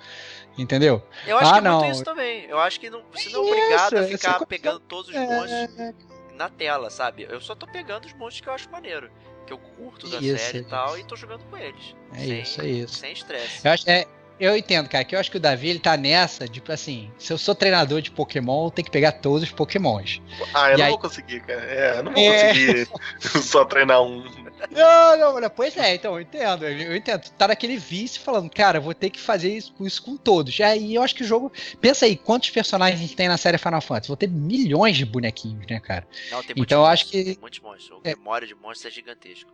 Entendeu? 0.58 1.04
Eu 1.28 1.38
acho 1.38 1.50
ah, 1.50 1.54
que 1.54 1.60
é 1.60 1.62
não. 1.62 1.80
muito 1.80 1.92
isso 1.92 2.04
também. 2.04 2.46
Eu 2.46 2.60
acho 2.60 2.80
que 2.80 2.90
não, 2.90 3.04
você 3.12 3.30
não 3.30 3.44
é 3.44 3.48
obrigado 3.48 3.98
a 3.98 4.04
ficar 4.04 4.46
pegando 4.46 4.80
todos 4.80 5.10
os 5.10 5.16
monstros 5.16 5.80
é... 5.80 5.94
na 6.34 6.50
tela, 6.50 6.90
sabe? 6.90 7.28
Eu 7.30 7.42
só 7.42 7.54
tô 7.54 7.68
pegando 7.68 8.06
os 8.06 8.14
monstros 8.14 8.42
que 8.42 8.48
eu 8.48 8.54
acho 8.54 8.70
maneiro. 8.72 9.12
Que 9.46 9.54
eu 9.54 9.58
curto 9.58 10.10
da 10.10 10.18
isso, 10.18 10.44
série 10.44 10.60
e 10.60 10.64
tal, 10.64 10.98
e 10.98 11.04
tô 11.04 11.16
jogando 11.16 11.44
com 11.46 11.58
eles. 11.58 11.96
É 12.14 12.18
sem, 12.18 12.42
isso, 12.42 12.62
é 12.62 12.68
isso. 12.68 12.96
Sem 12.96 13.14
estresse. 13.14 13.68
Eu 13.68 13.72
acho, 13.72 13.90
é, 13.90 14.08
eu 14.40 14.56
entendo, 14.56 14.90
cara, 14.90 15.04
que 15.04 15.16
eu 15.16 15.20
acho 15.20 15.32
que 15.32 15.38
o 15.38 15.40
Davi 15.40 15.70
ele 15.70 15.80
tá 15.80 15.96
nessa, 15.96 16.48
tipo 16.48 16.72
assim, 16.72 17.10
se 17.18 17.32
eu 17.32 17.38
sou 17.38 17.56
treinador 17.56 18.02
de 18.02 18.12
Pokémon, 18.12 18.66
eu 18.66 18.72
tenho 18.72 18.86
que 18.86 18.92
pegar 18.92 19.14
todos 19.14 19.44
os 19.44 19.52
Pokémons. 19.52 20.22
Ah, 20.54 20.72
eu 20.72 20.76
e 20.76 20.78
não 20.78 20.86
aí... 20.86 20.92
vou 20.92 21.00
conseguir, 21.00 21.40
cara. 21.42 21.62
É, 21.62 22.00
eu 22.00 22.04
não 22.04 22.12
vou 22.12 22.22
é... 22.22 22.48
conseguir 22.48 22.90
só 23.44 23.64
treinar 23.66 24.02
um. 24.02 24.24
Não, 24.72 25.40
não, 25.40 25.50
pois 25.50 25.78
é, 25.78 25.96
então, 25.96 26.16
eu 26.16 26.22
entendo. 26.22 26.66
Eu 26.66 26.96
entendo. 26.96 27.22
Tá 27.38 27.48
naquele 27.48 27.78
vício 27.78 28.22
falando, 28.22 28.50
cara, 28.50 28.80
vou 28.80 28.94
ter 28.94 29.10
que 29.10 29.20
fazer 29.20 29.56
isso, 29.56 29.74
isso 29.82 30.04
com 30.04 30.18
todos. 30.18 30.58
E 30.58 30.64
aí 30.64 30.96
eu 30.96 31.02
acho 31.02 31.16
que 31.16 31.24
o 31.24 31.28
jogo. 31.28 31.52
Pensa 31.80 32.06
aí, 32.06 32.16
quantos 32.16 32.50
personagens 32.50 33.14
tem 33.14 33.28
na 33.28 33.38
série 33.38 33.58
Final 33.58 33.82
Fantasy? 33.82 34.08
Vou 34.08 34.18
ter 34.18 34.30
milhões 34.30 34.98
de 34.98 35.06
bonequinhos, 35.06 35.66
né, 35.68 35.80
cara? 35.80 36.08
Não, 36.32 36.44
tem 36.44 36.56
então 36.58 36.82
eu 36.82 36.86
acho 36.86 37.06
que. 37.08 37.24
Tem 37.24 37.38
muitos 37.40 37.60
monstros. 37.60 38.02
A 38.04 38.10
é... 38.10 38.16
memória 38.16 38.48
de 38.48 38.56
monstros 38.56 38.86
é 38.86 38.96
gigantesco. 38.96 39.50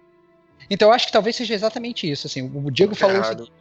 Então 0.70 0.90
eu 0.90 0.94
acho 0.94 1.08
que 1.08 1.12
talvez 1.12 1.36
seja 1.36 1.54
exatamente 1.54 2.10
isso. 2.10 2.28
Assim, 2.28 2.42
o 2.42 2.72
Diego 2.72 2.96
falou 2.96 3.20
isso. 3.20 3.52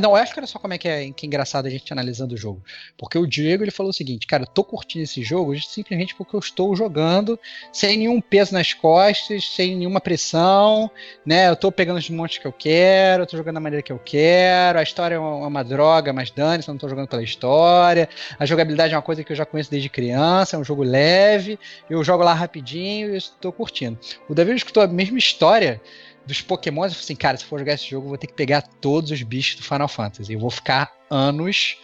Não, 0.00 0.10
eu 0.10 0.16
acho 0.16 0.32
que 0.32 0.40
era 0.40 0.46
só 0.46 0.58
como 0.58 0.74
é 0.74 0.78
que 0.78 0.88
é, 0.88 1.10
que 1.12 1.24
é 1.24 1.26
engraçado 1.26 1.66
a 1.66 1.70
gente 1.70 1.92
analisando 1.92 2.34
o 2.34 2.36
jogo. 2.36 2.62
Porque 2.96 3.16
o 3.16 3.26
Diego 3.26 3.62
ele 3.62 3.70
falou 3.70 3.90
o 3.90 3.94
seguinte, 3.94 4.26
cara, 4.26 4.42
eu 4.42 4.46
tô 4.46 4.64
curtindo 4.64 5.04
esse 5.04 5.22
jogo 5.22 5.56
simplesmente 5.60 6.14
porque 6.14 6.34
eu 6.34 6.40
estou 6.40 6.74
jogando 6.74 7.38
sem 7.72 7.98
nenhum 7.98 8.20
peso 8.20 8.52
nas 8.52 8.74
costas, 8.74 9.44
sem 9.54 9.76
nenhuma 9.76 10.00
pressão, 10.00 10.90
né? 11.24 11.48
Eu 11.48 11.56
tô 11.56 11.70
pegando 11.70 11.98
os 11.98 12.10
montes 12.10 12.38
que 12.38 12.46
eu 12.46 12.52
quero, 12.52 13.22
eu 13.22 13.26
tô 13.26 13.36
jogando 13.36 13.54
da 13.54 13.60
maneira 13.60 13.82
que 13.82 13.92
eu 13.92 13.98
quero, 13.98 14.78
a 14.78 14.82
história 14.82 15.14
é 15.14 15.18
uma, 15.18 15.46
uma 15.46 15.62
droga, 15.62 16.12
mas 16.12 16.30
dane, 16.30 16.64
eu 16.66 16.72
não 16.72 16.78
tô 16.78 16.88
jogando 16.88 17.08
pela 17.08 17.22
história. 17.22 18.08
A 18.38 18.44
jogabilidade 18.44 18.92
é 18.92 18.96
uma 18.96 19.02
coisa 19.02 19.22
que 19.22 19.32
eu 19.32 19.36
já 19.36 19.46
conheço 19.46 19.70
desde 19.70 19.88
criança, 19.88 20.56
é 20.56 20.58
um 20.58 20.64
jogo 20.64 20.82
leve, 20.82 21.58
eu 21.88 22.02
jogo 22.02 22.24
lá 22.24 22.34
rapidinho 22.34 23.14
e 23.14 23.16
estou 23.16 23.52
curtindo. 23.52 23.98
O 24.28 24.34
Davi 24.34 24.52
escutou 24.54 24.82
a 24.82 24.86
mesma 24.88 25.18
história 25.18 25.80
dos 26.26 26.40
Pokémon, 26.40 26.84
eu 26.84 26.90
falei 26.90 27.02
assim, 27.02 27.16
cara, 27.16 27.36
se 27.36 27.44
for 27.44 27.58
jogar 27.58 27.74
esse 27.74 27.88
jogo, 27.88 28.06
eu 28.06 28.08
vou 28.10 28.18
ter 28.18 28.26
que 28.26 28.34
pegar 28.34 28.62
todos 28.62 29.10
os 29.10 29.22
bichos 29.22 29.56
do 29.56 29.62
Final 29.62 29.88
Fantasy. 29.88 30.32
Eu 30.32 30.40
vou 30.40 30.50
ficar 30.50 30.92
anos 31.10 31.76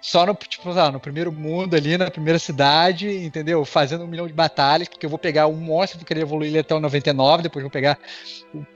só 0.00 0.24
no, 0.24 0.34
tipo, 0.34 0.70
lá, 0.70 0.92
no 0.92 1.00
primeiro 1.00 1.32
mundo 1.32 1.74
ali, 1.74 1.98
na 1.98 2.10
primeira 2.10 2.38
cidade, 2.38 3.08
entendeu? 3.08 3.64
Fazendo 3.64 4.04
um 4.04 4.06
milhão 4.06 4.26
de 4.26 4.32
batalhas, 4.32 4.86
porque 4.86 5.04
eu 5.04 5.10
vou 5.10 5.18
pegar 5.18 5.48
um 5.48 5.56
monstro, 5.56 5.98
vou 5.98 6.06
querer 6.06 6.20
evoluir 6.20 6.50
ele 6.50 6.58
até 6.60 6.74
o 6.74 6.80
99, 6.80 7.42
depois 7.42 7.62
vou 7.62 7.70
pegar 7.70 7.98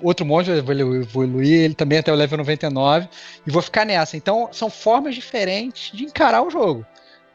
outro 0.03 0.27
monstro, 0.27 0.61
vou 0.62 0.75
evoluir 0.75 1.61
ele 1.62 1.75
também 1.75 1.99
até 1.99 2.12
o 2.12 2.16
level 2.16 2.39
99, 2.39 3.09
e 3.47 3.51
vou 3.51 3.62
ficar 3.62 3.85
nessa. 3.85 4.16
Então, 4.16 4.49
são 4.51 4.68
formas 4.68 5.14
diferentes 5.14 5.97
de 5.97 6.05
encarar 6.05 6.43
o 6.43 6.51
jogo 6.51 6.85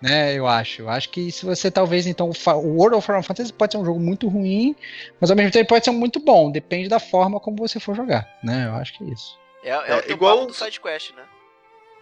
né? 0.06 0.36
Eu 0.36 0.45
acho. 0.45 0.84
Eu 0.84 0.89
acho 0.89 1.10
que 1.10 1.32
se 1.32 1.43
você 1.43 1.72
talvez 1.72 2.06
então 2.06 2.30
o 2.30 2.68
World 2.78 2.97
of 2.97 3.06
Final 3.06 3.24
Fantasy 3.24 3.51
pode 3.51 3.74
ser 3.74 3.80
um 3.80 3.86
jogo 3.86 3.99
muito 3.99 4.28
ruim, 4.28 4.76
mas 5.20 5.32
ao 5.32 5.36
mesmo 5.36 5.51
tempo 5.51 5.70
pode 5.70 5.84
ser 5.84 5.91
muito 5.91 6.20
bom. 6.20 6.51
Depende 6.51 6.88
da 6.88 6.99
forma 6.99 7.39
como 7.39 7.58
você 7.58 7.80
for 7.80 7.95
jogar, 7.95 8.30
né? 8.43 8.68
Eu 8.68 8.76
acho 8.76 8.95
que 8.95 9.03
é 9.03 9.08
isso. 9.08 9.39
É, 9.64 9.70
é, 9.72 10.03
é 10.08 10.12
igual 10.12 10.45
do 10.45 10.53
side 10.53 10.80
quest, 10.80 11.12
né? 11.16 11.24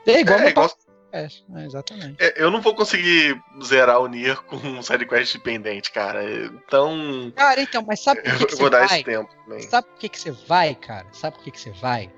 É 0.06 0.20
igual 0.20 0.40
é, 0.40 0.50
igual... 0.50 0.70
É, 1.14 1.28
exatamente. 1.64 2.16
É, 2.20 2.34
eu 2.44 2.52
não 2.52 2.60
vou 2.60 2.76
conseguir 2.76 3.40
zerar 3.64 4.02
o 4.02 4.08
Nier 4.08 4.42
com 4.42 4.58
um 4.58 4.82
sidequest 4.82 5.34
dependente, 5.36 5.90
cara. 5.92 6.26
Então. 6.26 7.32
Cara, 7.36 7.62
então, 7.62 7.86
mas 7.88 8.02
sabe 8.02 8.22
por 8.22 8.38
que, 8.40 8.46
que 8.48 8.56
vou 8.56 8.70
dar 8.70 8.86
vai? 8.86 8.98
esse 8.98 9.04
tempo 9.06 9.30
também. 9.46 9.62
Sabe 9.62 9.88
por 9.88 10.00
que, 10.00 10.10
que 10.10 10.20
você 10.20 10.32
vai, 10.32 10.76
cara? 10.76 11.06
Sabe 11.14 11.38
por 11.38 11.44
que, 11.46 11.52
que 11.52 11.60
você 11.60 11.72
vai? 11.72 12.12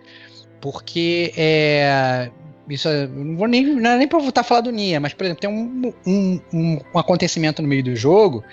Porque 0.62 1.32
é, 1.38 2.32
isso 2.70 2.88
é, 2.88 3.08
não 3.08 3.38
vou 3.38 3.48
nem, 3.48 3.66
não 3.66 3.92
é 3.92 3.98
nem 3.98 4.08
pra 4.08 4.20
voltar 4.20 4.42
a 4.42 4.44
falar 4.44 4.62
do 4.62 4.72
Nia, 4.72 5.00
mas, 5.00 5.14
por 5.14 5.24
exemplo, 5.26 5.42
tem 5.42 5.50
um, 5.50 5.94
um, 6.06 6.42
um, 6.52 6.80
um 6.94 7.00
acontecimento 7.00 7.62
no 7.62 7.68
meio 7.68 7.84
do 7.84 7.96
jogo 7.96 8.44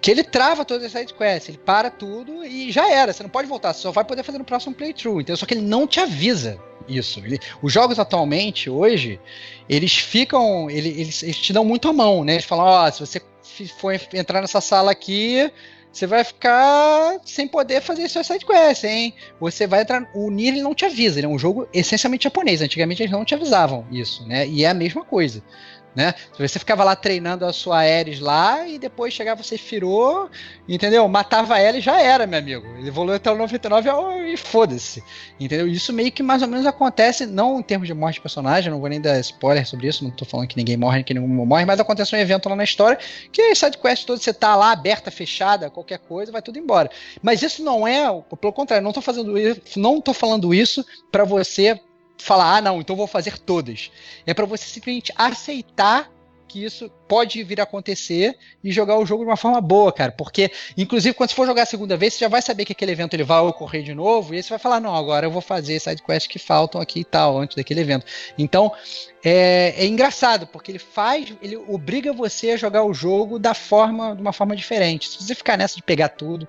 que 0.00 0.10
ele 0.10 0.24
trava 0.24 0.64
todas 0.64 0.86
as 0.86 0.92
sidequests, 0.92 1.48
ele 1.48 1.58
para 1.58 1.90
tudo 1.90 2.44
e 2.44 2.72
já 2.72 2.90
era. 2.90 3.12
Você 3.12 3.22
não 3.22 3.30
pode 3.30 3.48
voltar, 3.48 3.72
você 3.72 3.82
só 3.82 3.92
vai 3.92 4.04
poder 4.04 4.22
fazer 4.22 4.38
no 4.38 4.44
próximo 4.44 4.74
playthrough. 4.74 5.20
Entendeu? 5.20 5.36
Só 5.36 5.46
que 5.46 5.54
ele 5.54 5.60
não 5.60 5.86
te 5.86 6.00
avisa 6.00 6.58
isso. 6.88 7.20
Ele, 7.20 7.38
os 7.62 7.72
jogos 7.72 7.98
atualmente, 7.98 8.70
hoje, 8.70 9.20
eles 9.68 9.96
ficam. 9.96 10.70
Eles, 10.70 11.22
eles 11.22 11.38
te 11.38 11.52
dão 11.52 11.64
muito 11.64 11.88
a 11.88 11.92
mão, 11.92 12.24
né? 12.24 12.34
Eles 12.34 12.44
falam, 12.44 12.64
ó, 12.64 12.88
oh, 12.88 12.92
se 12.92 13.00
você 13.00 13.20
for 13.78 13.92
entrar 14.14 14.40
nessa 14.40 14.60
sala 14.60 14.90
aqui 14.90 15.50
você 15.92 16.06
vai 16.06 16.22
ficar 16.22 17.18
sem 17.24 17.48
poder 17.48 17.80
fazer 17.80 18.08
suas 18.08 18.26
sidequests, 18.26 18.84
hein? 18.84 19.12
Você 19.40 19.66
vai 19.66 19.82
entrar. 19.82 20.08
O 20.14 20.30
Nier 20.30 20.54
ele 20.54 20.62
não 20.62 20.74
te 20.74 20.84
avisa, 20.84 21.18
ele 21.18 21.26
é 21.26 21.28
um 21.28 21.38
jogo 21.38 21.68
essencialmente 21.72 22.24
japonês. 22.24 22.62
Antigamente 22.62 23.02
eles 23.02 23.12
não 23.12 23.24
te 23.24 23.34
avisavam 23.34 23.84
isso, 23.90 24.26
né? 24.26 24.46
E 24.46 24.64
é 24.64 24.68
a 24.68 24.74
mesma 24.74 25.04
coisa 25.04 25.42
né? 25.94 26.14
Você 26.38 26.58
ficava 26.58 26.84
lá 26.84 26.94
treinando 26.94 27.44
a 27.44 27.52
sua 27.52 27.78
Ares 27.78 28.20
lá 28.20 28.66
e 28.66 28.78
depois 28.78 29.12
chegava 29.12 29.42
você 29.42 29.58
firou, 29.58 30.30
entendeu? 30.68 31.06
Matava 31.08 31.58
ela 31.58 31.78
e 31.78 31.80
já 31.80 32.00
era, 32.00 32.26
meu 32.26 32.38
amigo. 32.38 32.66
Ele 32.78 32.88
evoluiu 32.88 33.16
até 33.16 33.30
o 33.30 33.36
99 33.36 33.88
e 34.32 34.36
foda-se, 34.36 35.02
entendeu? 35.38 35.66
Isso 35.66 35.92
meio 35.92 36.12
que 36.12 36.22
mais 36.22 36.42
ou 36.42 36.48
menos 36.48 36.66
acontece, 36.66 37.26
não 37.26 37.58
em 37.58 37.62
termos 37.62 37.88
de 37.88 37.94
morte 37.94 38.14
de 38.14 38.20
personagem, 38.20 38.70
não 38.70 38.80
vou 38.80 38.88
nem 38.88 39.00
dar 39.00 39.18
spoiler 39.20 39.66
sobre 39.66 39.88
isso, 39.88 40.04
não 40.04 40.10
tô 40.10 40.24
falando 40.24 40.46
que 40.46 40.56
ninguém 40.56 40.76
morre, 40.76 41.02
que 41.02 41.14
ninguém 41.14 41.28
morre, 41.28 41.64
mas 41.64 41.80
acontece 41.80 42.14
um 42.14 42.18
evento 42.18 42.48
lá 42.48 42.56
na 42.56 42.64
história 42.64 42.98
que 43.32 43.42
a 43.42 43.54
sidequest 43.54 44.04
toda 44.06 44.20
você 44.20 44.32
tá 44.32 44.54
lá 44.56 44.72
aberta, 44.72 45.10
fechada, 45.10 45.70
qualquer 45.70 45.98
coisa, 45.98 46.32
vai 46.32 46.42
tudo 46.42 46.58
embora. 46.58 46.90
Mas 47.22 47.42
isso 47.42 47.62
não 47.62 47.86
é, 47.86 48.06
pelo 48.40 48.52
contrário, 48.52 48.84
não 48.84 48.92
tô 48.92 49.00
fazendo 49.00 49.36
isso, 49.36 49.60
não 49.76 50.00
tô 50.00 50.12
falando 50.12 50.54
isso 50.54 50.84
para 51.10 51.24
você 51.24 51.80
falar, 52.20 52.56
ah, 52.56 52.60
não, 52.60 52.80
então 52.80 52.96
vou 52.96 53.06
fazer 53.06 53.38
todas. 53.38 53.90
É 54.26 54.34
para 54.34 54.46
você 54.46 54.64
simplesmente 54.64 55.12
aceitar 55.16 56.10
que 56.50 56.64
isso 56.64 56.90
pode 57.06 57.42
vir 57.44 57.60
a 57.60 57.62
acontecer 57.62 58.36
e 58.62 58.72
jogar 58.72 58.98
o 58.98 59.06
jogo 59.06 59.22
de 59.22 59.30
uma 59.30 59.36
forma 59.36 59.60
boa, 59.60 59.92
cara. 59.92 60.10
Porque, 60.10 60.50
inclusive, 60.76 61.14
quando 61.14 61.30
você 61.30 61.36
for 61.36 61.46
jogar 61.46 61.62
a 61.62 61.66
segunda 61.66 61.96
vez, 61.96 62.14
você 62.14 62.20
já 62.20 62.28
vai 62.28 62.42
saber 62.42 62.64
que 62.64 62.72
aquele 62.72 62.90
evento 62.90 63.14
ele 63.14 63.22
vai 63.22 63.38
ocorrer 63.40 63.84
de 63.84 63.94
novo, 63.94 64.34
e 64.34 64.36
aí 64.36 64.42
você 64.42 64.50
vai 64.50 64.58
falar, 64.58 64.80
não, 64.80 64.94
agora 64.94 65.26
eu 65.26 65.30
vou 65.30 65.40
fazer 65.40 65.78
sidequests 65.78 66.26
que 66.26 66.40
faltam 66.40 66.80
aqui 66.80 67.00
e 67.00 67.04
tal, 67.04 67.38
antes 67.38 67.56
daquele 67.56 67.80
evento. 67.80 68.04
Então, 68.36 68.72
é, 69.24 69.74
é, 69.76 69.86
engraçado, 69.86 70.46
porque 70.48 70.72
ele 70.72 70.80
faz, 70.80 71.32
ele 71.40 71.56
obriga 71.56 72.12
você 72.12 72.50
a 72.50 72.56
jogar 72.56 72.84
o 72.84 72.92
jogo 72.92 73.38
da 73.38 73.54
forma, 73.54 74.16
de 74.16 74.20
uma 74.20 74.32
forma 74.32 74.56
diferente. 74.56 75.08
Se 75.08 75.22
você 75.22 75.36
ficar 75.36 75.56
nessa 75.56 75.76
de 75.76 75.82
pegar 75.82 76.08
tudo, 76.08 76.48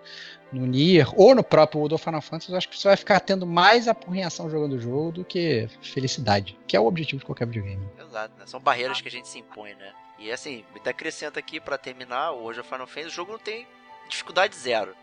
no 0.52 0.66
Nier 0.66 1.08
ou 1.20 1.34
no 1.34 1.44
próprio 1.44 1.80
World 1.80 1.96
of 1.96 2.04
Final 2.04 2.22
Fantasy, 2.22 2.52
eu 2.52 2.58
acho 2.58 2.70
que 2.70 2.78
você 2.78 2.88
vai 2.88 2.98
ficar 2.98 3.20
tendo 3.20 3.46
mais 3.46 3.88
apurrinhação 3.88 4.50
jogando 4.50 4.74
o 4.74 4.80
jogo 4.80 5.12
do 5.12 5.26
que 5.26 5.68
felicidade, 5.82 6.58
que 6.68 6.76
é 6.76 6.80
o 6.80 6.86
objetivo 6.86 7.20
de 7.20 7.26
qualquer 7.26 7.48
videogame. 7.48 7.88
Exato, 8.00 8.34
né? 8.38 8.46
São 8.46 8.60
barreiras 8.60 9.00
que 9.00 9.08
a 9.08 9.12
gente 9.12 9.28
se 9.28 9.40
impõe, 9.40 9.74
né? 9.76 9.94
E 10.20 10.32
assim, 10.32 10.66
me 10.74 10.82
acrescenta 10.90 11.40
aqui 11.40 11.60
para 11.60 11.78
terminar, 11.78 12.32
hoje 12.32 12.60
o 12.60 12.64
Final 12.64 12.86
Fantasy, 12.86 13.08
o 13.08 13.12
jogo 13.12 13.32
não 13.32 13.40
tem 13.40 13.66
dificuldade 14.10 14.56
zero, 14.56 14.94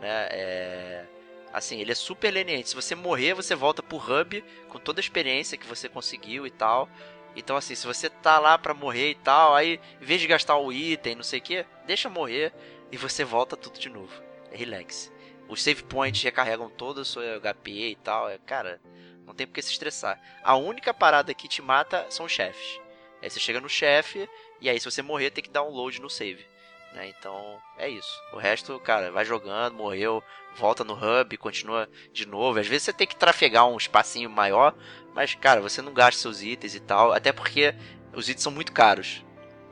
né? 0.00 0.28
É... 0.30 1.04
Assim, 1.52 1.80
ele 1.80 1.92
é 1.92 1.94
super 1.94 2.32
leniente. 2.32 2.68
Se 2.68 2.74
você 2.74 2.96
morrer, 2.96 3.32
você 3.32 3.54
volta 3.54 3.80
pro 3.80 3.96
hub 3.96 4.44
com 4.68 4.78
toda 4.78 4.98
a 4.98 5.02
experiência 5.02 5.56
que 5.56 5.66
você 5.66 5.88
conseguiu 5.88 6.44
e 6.44 6.50
tal. 6.50 6.88
Então, 7.36 7.56
assim, 7.56 7.76
se 7.76 7.86
você 7.86 8.10
tá 8.10 8.40
lá 8.40 8.58
pra 8.58 8.74
morrer 8.74 9.10
e 9.10 9.14
tal, 9.14 9.54
aí, 9.54 9.80
em 10.00 10.04
vez 10.04 10.20
de 10.20 10.26
gastar 10.26 10.56
o 10.56 10.72
item, 10.72 11.14
não 11.14 11.22
sei 11.22 11.38
o 11.38 11.42
que, 11.42 11.64
deixa 11.86 12.08
morrer 12.08 12.52
e 12.90 12.96
você 12.96 13.22
volta 13.22 13.56
tudo 13.56 13.78
de 13.78 13.88
novo 13.88 14.23
relax. 14.54 15.12
Os 15.48 15.62
save 15.62 15.82
points 15.82 16.22
recarregam 16.22 16.70
todo 16.70 16.98
o 16.98 17.04
seu 17.04 17.22
HP 17.40 17.70
e 17.90 17.96
tal. 17.96 18.28
É, 18.28 18.38
cara, 18.38 18.80
não 19.26 19.34
tem 19.34 19.46
por 19.46 19.54
que 19.54 19.62
se 19.62 19.72
estressar. 19.72 20.20
A 20.42 20.56
única 20.56 20.94
parada 20.94 21.34
que 21.34 21.48
te 21.48 21.60
mata 21.60 22.06
são 22.10 22.26
os 22.26 22.32
chefes. 22.32 22.80
Aí 23.22 23.30
você 23.30 23.40
chega 23.40 23.60
no 23.60 23.68
chefe 23.68 24.28
e 24.60 24.68
aí 24.68 24.78
se 24.78 24.90
você 24.90 25.02
morrer 25.02 25.30
tem 25.30 25.44
que 25.44 25.50
dar 25.50 25.62
um 25.62 25.70
load 25.70 26.00
no 26.00 26.10
save. 26.10 26.46
Né? 26.92 27.08
Então 27.08 27.58
é 27.78 27.88
isso. 27.88 28.20
O 28.32 28.36
resto, 28.36 28.78
cara, 28.80 29.10
vai 29.10 29.24
jogando, 29.24 29.76
morreu, 29.76 30.22
volta 30.56 30.84
no 30.84 30.94
hub, 30.94 31.36
continua 31.36 31.88
de 32.12 32.26
novo. 32.26 32.58
Às 32.58 32.66
vezes 32.66 32.84
você 32.84 32.92
tem 32.92 33.06
que 33.06 33.16
trafegar 33.16 33.66
um 33.66 33.76
espacinho 33.76 34.30
maior, 34.30 34.74
mas 35.14 35.34
cara, 35.34 35.60
você 35.60 35.82
não 35.82 35.92
gasta 35.92 36.20
seus 36.20 36.42
itens 36.42 36.74
e 36.74 36.80
tal. 36.80 37.12
Até 37.12 37.32
porque 37.32 37.74
os 38.14 38.28
itens 38.28 38.42
são 38.42 38.52
muito 38.52 38.72
caros 38.72 39.24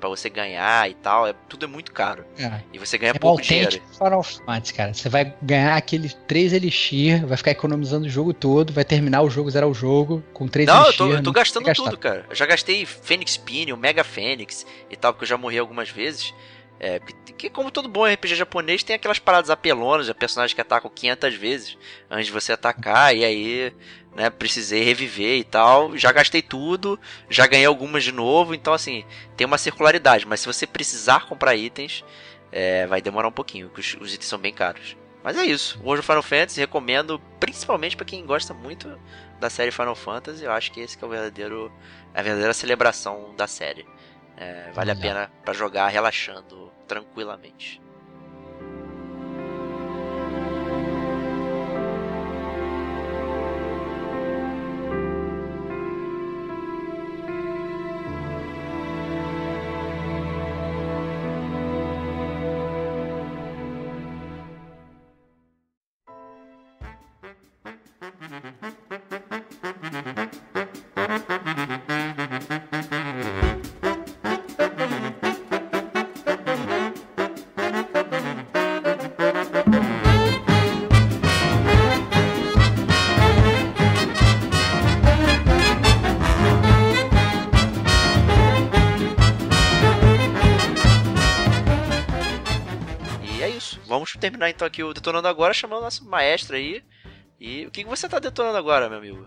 para 0.03 0.09
você 0.09 0.29
ganhar 0.29 0.91
e 0.91 0.95
tal, 0.95 1.29
é, 1.29 1.35
tudo 1.49 1.65
é 1.65 1.69
muito 1.69 1.93
caro. 1.93 2.25
É. 2.37 2.61
E 2.73 2.79
você 2.79 2.99
ganha 2.99 3.13
é 3.13 3.19
pouco 3.19 3.41
dinheiro. 3.41 3.81
Final 3.97 4.23
Fantasy, 4.25 4.75
cara. 4.75 4.93
Você 4.93 5.09
vai 5.09 5.33
ganhar 5.41 5.77
aquele 5.77 6.09
3 6.09 6.55
Elixir, 6.55 7.25
vai 7.25 7.37
ficar 7.37 7.53
economizando 7.53 8.07
o 8.07 8.11
jogo 8.11 8.35
todo, 8.35 8.73
vai 8.73 8.85
terminar 8.85 9.23
o 9.23 9.31
jogo, 9.31 9.49
zerar 9.49 9.69
o 9.69 9.75
jogo 9.75 10.21
com 10.33 10.49
3 10.49 10.67
não, 10.67 10.83
Elixir. 10.83 10.99
Não, 10.99 11.07
eu 11.07 11.13
tô, 11.13 11.19
eu 11.19 11.23
tô 11.23 11.31
gastando 11.31 11.73
tudo, 11.73 11.97
cara. 11.97 12.27
Eu 12.29 12.35
já 12.35 12.45
gastei 12.45 12.85
Fênix 12.85 13.37
Pin, 13.37 13.71
o 13.71 13.77
Mega 13.77 14.03
Fênix 14.03 14.67
e 14.91 14.97
tal, 14.97 15.13
porque 15.13 15.23
eu 15.23 15.29
já 15.29 15.39
morri 15.39 15.57
algumas 15.57 15.89
vezes. 15.89 16.35
É, 16.81 16.99
que, 17.39 17.49
como 17.49 17.71
todo 17.71 17.89
bom 17.89 18.05
RPG 18.05 18.35
japonês, 18.35 18.83
tem 18.83 18.97
aquelas 18.97 19.21
paradas 19.21 19.51
apelonas, 19.51 20.07
de 20.07 20.15
personagens 20.15 20.53
que 20.53 20.61
atacam 20.61 20.91
500 20.93 21.35
vezes 21.37 21.79
antes 22.11 22.27
de 22.27 22.33
você 22.33 22.53
atacar, 22.53 23.15
e 23.15 23.25
aí, 23.25 23.73
né, 24.15 24.31
precisei 24.31 24.83
reviver 24.83 25.39
e 25.39 25.45
tal. 25.45 25.97
Já 25.97 26.13
gastei 26.13 26.43
tudo, 26.43 26.99
já 27.29 27.47
ganhei 27.47 27.67
algumas 27.67 28.05
de 28.05 28.13
novo, 28.13 28.55
então 28.55 28.73
assim, 28.73 29.05
tem 29.37 29.47
uma 29.47 29.59
circularidade, 29.59 30.27
mas 30.27 30.41
se 30.41 30.47
você 30.47 30.67
precisar 30.67 31.27
comprar 31.27 31.57
itens, 31.57 32.05
é, 32.51 32.87
vai 32.87 33.01
demorar 33.01 33.29
um 33.29 33.33
pouquinho, 33.33 33.69
porque 33.69 33.81
os, 33.81 33.95
os, 34.01 34.15
itens 34.15 34.29
são 34.29 34.39
bem 34.39 34.53
caros. 34.53 34.97
Mas 35.25 35.37
é 35.37 35.45
isso, 35.45 35.79
World 35.83 36.01
of 36.01 36.07
Final 36.07 36.23
Fantasy 36.23 36.61
recomendo 36.61 37.21
principalmente 37.39 37.97
para 37.97 38.05
quem 38.05 38.27
gosta 38.27 38.53
muito 38.53 38.99
da 39.39 39.49
série 39.49 39.71
Final 39.71 39.95
Fantasy. 39.95 40.45
Eu 40.45 40.53
acho 40.53 40.73
que 40.73 40.81
esse 40.81 40.99
que 40.99 41.05
é 41.05 41.07
o 41.07 41.11
verdadeiro, 41.11 41.73
a 42.13 42.23
verdadeira 42.23 42.53
celebração 42.53 43.33
da 43.37 43.47
série. 43.47 43.87
É, 44.37 44.73
vale 44.73 44.91
a 44.91 44.97
pena 44.97 45.31
para 45.45 45.53
jogar 45.53 45.87
relaxando 45.89 46.73
tranquilamente. 46.89 47.81
Terminar 94.43 94.51
então 94.51 94.67
aqui 94.67 94.83
o 94.83 94.93
Detonando 94.93 95.29
Agora, 95.29 95.55
chamando 95.55 95.81
o 95.81 95.85
nosso 95.85 96.05
maestro 96.05 96.57
aí. 96.57 96.83
E 97.41 97.67
o 97.67 97.71
que, 97.71 97.83
que 97.83 97.91
você 97.91 98.09
tá 98.09 98.19
detonando 98.19 98.57
agora, 98.57 98.89
meu 98.89 98.99
amigo? 98.99 99.27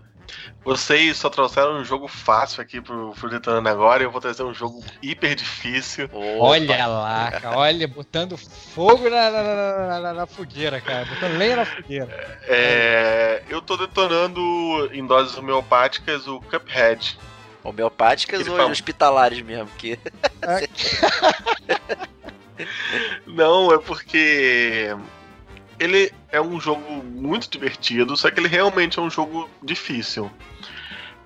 Vocês 0.64 1.18
só 1.18 1.28
trouxeram 1.28 1.78
um 1.78 1.84
jogo 1.84 2.08
fácil 2.08 2.62
aqui 2.62 2.80
pro, 2.80 3.12
pro 3.12 3.28
Detonando 3.28 3.68
Agora 3.68 4.02
e 4.02 4.06
eu 4.06 4.10
vou 4.10 4.20
trazer 4.20 4.42
um 4.42 4.54
jogo 4.54 4.82
hiper 5.02 5.34
difícil. 5.34 6.08
Olha 6.12 6.86
lá, 6.86 7.30
cara, 7.30 7.56
olha, 7.56 7.86
botando 7.86 8.36
fogo 8.36 9.08
na, 9.08 9.30
na, 9.30 9.42
na, 9.42 10.00
na, 10.00 10.14
na 10.14 10.26
fogueira, 10.26 10.80
cara, 10.80 11.04
botando 11.04 11.36
lenha 11.36 11.56
na 11.56 11.64
fogueira. 11.64 12.38
É, 12.48 13.42
eu 13.48 13.60
tô 13.60 13.76
detonando 13.76 14.90
em 14.92 15.06
doses 15.06 15.36
homeopáticas 15.36 16.26
o 16.26 16.40
Cuphead. 16.40 17.18
Homeopáticas 17.62 18.48
ou 18.48 18.56
fala... 18.56 18.70
hospitalares 18.70 19.42
mesmo? 19.42 19.68
Que... 19.76 19.98
É. 20.42 20.68
Não, 23.26 23.72
é 23.72 23.78
porque 23.78 24.94
ele 25.78 26.12
é 26.30 26.40
um 26.40 26.60
jogo 26.60 27.02
muito 27.02 27.50
divertido, 27.50 28.16
só 28.16 28.30
que 28.30 28.40
ele 28.40 28.48
realmente 28.48 28.98
é 28.98 29.02
um 29.02 29.10
jogo 29.10 29.48
difícil. 29.62 30.30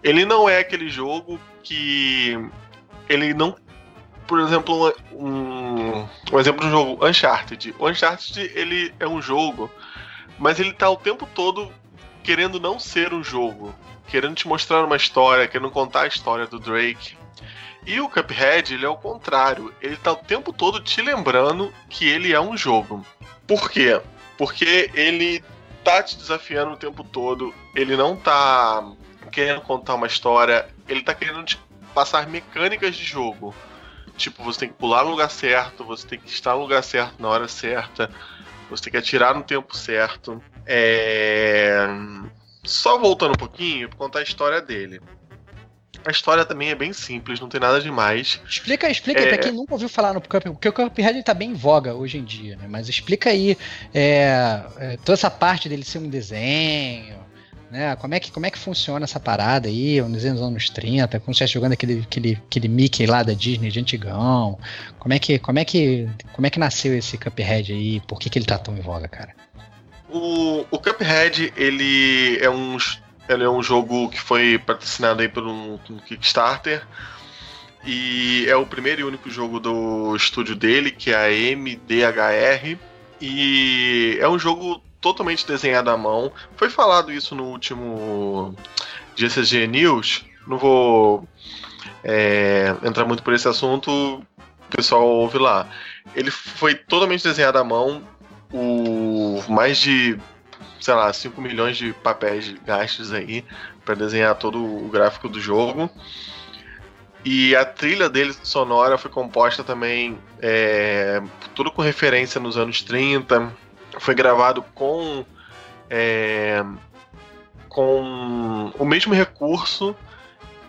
Ele 0.03 0.24
não 0.24 0.49
é 0.49 0.59
aquele 0.59 0.89
jogo 0.89 1.39
que 1.62 2.39
ele 3.09 3.35
não, 3.35 3.57
por 4.26 4.41
exemplo, 4.41 4.95
um, 5.12 6.07
um 6.33 6.39
exemplo 6.39 6.61
de 6.61 6.66
um 6.66 6.70
jogo 6.70 7.07
Uncharted. 7.07 7.74
O 7.78 7.89
Uncharted 7.89 8.41
ele 8.55 8.95
é 8.99 9.07
um 9.07 9.20
jogo, 9.20 9.70
mas 10.39 10.59
ele 10.59 10.72
tá 10.72 10.89
o 10.89 10.97
tempo 10.97 11.28
todo 11.35 11.70
querendo 12.22 12.59
não 12.61 12.78
ser 12.78 13.12
um 13.12 13.22
jogo, 13.22 13.74
querendo 14.09 14.35
te 14.35 14.49
mostrar 14.49 14.85
uma 14.85 14.97
história, 14.97 15.49
querendo 15.49 15.70
contar 15.70 16.03
a 16.03 16.07
história 16.07 16.47
do 16.47 16.59
Drake. 16.59 17.19
E 17.87 18.01
o 18.01 18.09
Cuphead, 18.09 18.74
ele 18.74 18.85
é 18.85 18.89
o 18.89 18.97
contrário. 18.97 19.72
Ele 19.81 19.97
tá 19.97 20.12
o 20.12 20.16
tempo 20.16 20.53
todo 20.53 20.81
te 20.81 21.01
lembrando 21.01 21.72
que 21.89 22.09
ele 22.09 22.33
é 22.33 22.41
um 22.41 22.57
jogo. 22.57 23.05
Por 23.47 23.70
quê? 23.70 24.01
Porque 24.37 24.91
ele 24.95 25.43
tá 25.83 26.03
te 26.03 26.16
desafiando 26.16 26.72
o 26.72 26.76
tempo 26.76 27.03
todo, 27.03 27.55
ele 27.74 27.97
não 27.97 28.16
tá 28.16 28.93
querendo 29.33 29.61
contar 29.62 29.95
uma 29.95 30.07
história, 30.07 30.68
ele 30.89 31.03
tá 31.03 31.14
querendo 31.14 31.43
te 31.45 31.59
passar 31.95 32.28
mecânicas 32.28 32.95
de 32.95 33.05
jogo. 33.05 33.55
Tipo, 34.16 34.45
você 34.45 34.61
tem 34.61 34.68
que 34.68 34.74
pular 34.74 35.05
no 35.05 35.11
lugar 35.11 35.31
certo, 35.31 35.85
você 35.85 36.07
tem 36.07 36.18
que 36.18 36.28
estar 36.28 36.55
no 36.55 36.61
lugar 36.61 36.83
certo 36.83 37.14
na 37.18 37.28
hora 37.28 37.49
certa, 37.49 38.11
você 38.68 38.85
tem 38.85 38.91
que 38.93 38.99
atirar 38.99 39.35
no 39.35 39.43
tempo 39.43 39.76
certo. 39.76 40.43
É... 40.66 41.87
Só 42.62 42.99
voltando 42.99 43.33
um 43.33 43.39
pouquinho, 43.39 43.89
pra 43.89 43.99
contar 43.99 44.18
a 44.18 44.22
história 44.22 44.61
dele. 44.61 45.01
A 46.05 46.11
história 46.11 46.44
também 46.44 46.70
é 46.70 46.74
bem 46.74 46.92
simples, 46.92 47.40
não 47.40 47.48
tem 47.48 47.61
nada 47.61 47.80
demais. 47.80 48.40
Explica, 48.48 48.90
explica 48.90 49.20
é... 49.20 49.28
pra 49.28 49.38
quem 49.38 49.53
nunca 49.53 49.74
ouviu 49.74 49.88
falar 49.88 50.14
no 50.14 50.20
Cuphead, 50.20 50.51
porque 50.51 50.68
o 50.68 50.72
Cuphead 50.72 51.22
tá 51.22 51.34
bem 51.34 51.51
em 51.51 51.55
voga 51.55 51.94
hoje 51.94 52.18
em 52.18 52.24
dia, 52.24 52.57
né? 52.57 52.66
Mas 52.68 52.88
explica 52.88 53.30
aí 53.30 53.57
é, 53.92 54.62
é, 54.78 54.96
toda 54.98 55.12
essa 55.12 55.30
parte 55.30 55.68
dele 55.68 55.84
ser 55.84 55.98
um 55.98 56.09
desenho, 56.09 57.16
né? 57.70 57.94
Como 57.96 58.14
é 58.14 58.20
que, 58.20 58.32
como 58.32 58.46
é 58.46 58.51
que 58.51 58.59
funciona 58.59 59.05
essa 59.05 59.20
parada 59.20 59.68
aí? 59.68 60.01
Desenho 60.03 60.34
dos 60.34 60.42
anos 60.42 60.70
30, 60.70 61.20
como 61.20 61.26
se 61.26 61.44
estivesse 61.44 61.55
jogando 61.55 61.72
aquele, 61.72 62.01
aquele, 62.01 62.40
aquele 62.46 62.68
Mickey 62.68 63.07
lá 63.07 63.22
da 63.22 63.32
Disney 63.32 63.70
de 63.70 63.78
antigão. 63.78 64.59
Como 64.98 65.14
é 65.14 65.18
que, 65.18 65.38
como 65.38 65.59
é 65.59 65.64
que, 65.64 66.09
como 66.32 66.46
é 66.46 66.51
que 66.51 66.59
nasceu 66.59 66.96
esse 66.96 67.16
Cuphead 67.16 67.72
aí? 67.72 68.01
Por 68.01 68.18
que, 68.18 68.28
que 68.28 68.38
ele 68.38 68.46
tá 68.46 68.59
tão 68.59 68.76
em 68.76 68.80
voga, 68.80 69.07
cara? 69.07 69.34
O, 70.09 70.64
o 70.70 70.78
Cuphead, 70.78 71.53
ele 71.57 72.38
é 72.40 72.51
um 72.51 72.76
ele 73.33 73.45
é 73.45 73.49
um 73.49 73.62
jogo 73.62 74.09
que 74.09 74.20
foi 74.20 74.59
patrocinado 74.59 75.22
aí 75.22 75.28
por 75.28 75.47
um, 75.47 75.78
um 75.89 75.99
Kickstarter. 75.99 76.87
E 77.85 78.45
é 78.49 78.57
o 78.57 78.66
primeiro 78.66 79.01
e 79.01 79.05
único 79.05 79.31
jogo 79.31 79.59
do 79.59 80.14
estúdio 80.16 80.55
dele, 80.57 80.91
que 80.91 81.12
é 81.12 81.16
a 81.16 81.57
MDHR. 81.57 82.76
E 83.20 84.18
é 84.20 84.28
um 84.28 84.39
jogo 84.39 84.83
totalmente 85.01 85.47
desenhado 85.47 85.91
à 85.91 85.97
mão. 85.97 86.33
Foi 86.57 86.68
falado 86.68 87.12
isso 87.12 87.35
no 87.35 87.45
último 87.45 88.55
GCG 89.16 89.66
News. 89.66 90.24
Não 90.47 90.59
vou 90.59 91.26
é, 92.03 92.74
entrar 92.83 93.05
muito 93.05 93.22
por 93.22 93.33
esse 93.33 93.47
assunto, 93.49 93.91
o 93.91 94.76
pessoal 94.76 95.07
ouve 95.07 95.39
lá. 95.39 95.68
Ele 96.14 96.31
foi 96.31 96.74
totalmente 96.74 97.22
desenhado 97.22 97.59
à 97.59 97.64
mão. 97.64 98.03
O 98.53 99.41
mais 99.49 99.78
de 99.78 100.18
sei 100.81 100.95
lá, 100.95 101.12
5 101.12 101.41
milhões 101.41 101.76
de 101.76 101.93
papéis 101.93 102.55
gastos 102.64 103.12
aí 103.12 103.45
para 103.85 103.95
desenhar 103.95 104.35
todo 104.37 104.59
o 104.59 104.89
gráfico 104.89 105.28
do 105.28 105.41
jogo. 105.41 105.91
E 107.24 107.55
a 107.55 107.64
trilha 107.64 108.09
dele 108.09 108.33
sonora 108.43 108.97
foi 108.97 109.11
composta 109.11 109.62
também, 109.62 110.18
é, 110.41 111.22
tudo 111.55 111.70
com 111.70 111.83
referência 111.83 112.41
nos 112.41 112.57
anos 112.57 112.83
30. 112.83 113.53
Foi 113.99 114.14
gravado 114.14 114.62
com, 114.74 115.24
é, 115.91 116.64
com 117.68 118.72
o 118.78 118.85
mesmo 118.87 119.12
recurso 119.12 119.95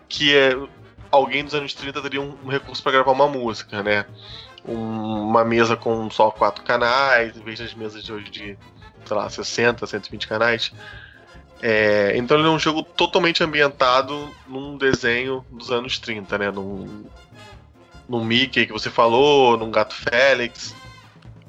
que 0.09 0.36
é, 0.36 0.57
alguém 1.09 1.45
dos 1.45 1.55
anos 1.55 1.74
30 1.74 2.01
teria 2.01 2.22
um, 2.22 2.36
um 2.43 2.49
recurso 2.49 2.84
para 2.84 2.91
gravar 2.91 3.12
uma 3.14 3.30
música, 3.30 3.82
né? 3.82 4.05
Um, 4.66 5.30
uma 5.30 5.45
mesa 5.45 5.78
com 5.78 6.09
só 6.09 6.30
quatro 6.32 6.64
canais, 6.64 7.36
em 7.36 7.41
vez 7.41 7.59
das 7.59 7.74
mesas 7.74 8.03
de 8.03 8.12
hoje 8.12 8.30
de 8.30 8.57
sei 9.05 9.17
lá, 9.17 9.29
60, 9.29 9.85
120 9.85 10.27
canais. 10.27 10.71
É, 11.61 12.13
então 12.15 12.39
ele 12.39 12.47
é 12.47 12.49
um 12.49 12.57
jogo 12.57 12.81
totalmente 12.81 13.43
ambientado 13.43 14.33
num 14.47 14.77
desenho 14.77 15.45
dos 15.51 15.69
anos 15.71 15.99
30, 15.99 16.37
né? 16.37 16.51
Num, 16.51 17.05
num 18.09 18.25
Mickey 18.25 18.65
que 18.65 18.73
você 18.73 18.89
falou, 18.89 19.57
num 19.57 19.69
Gato 19.69 19.93
Félix. 19.93 20.75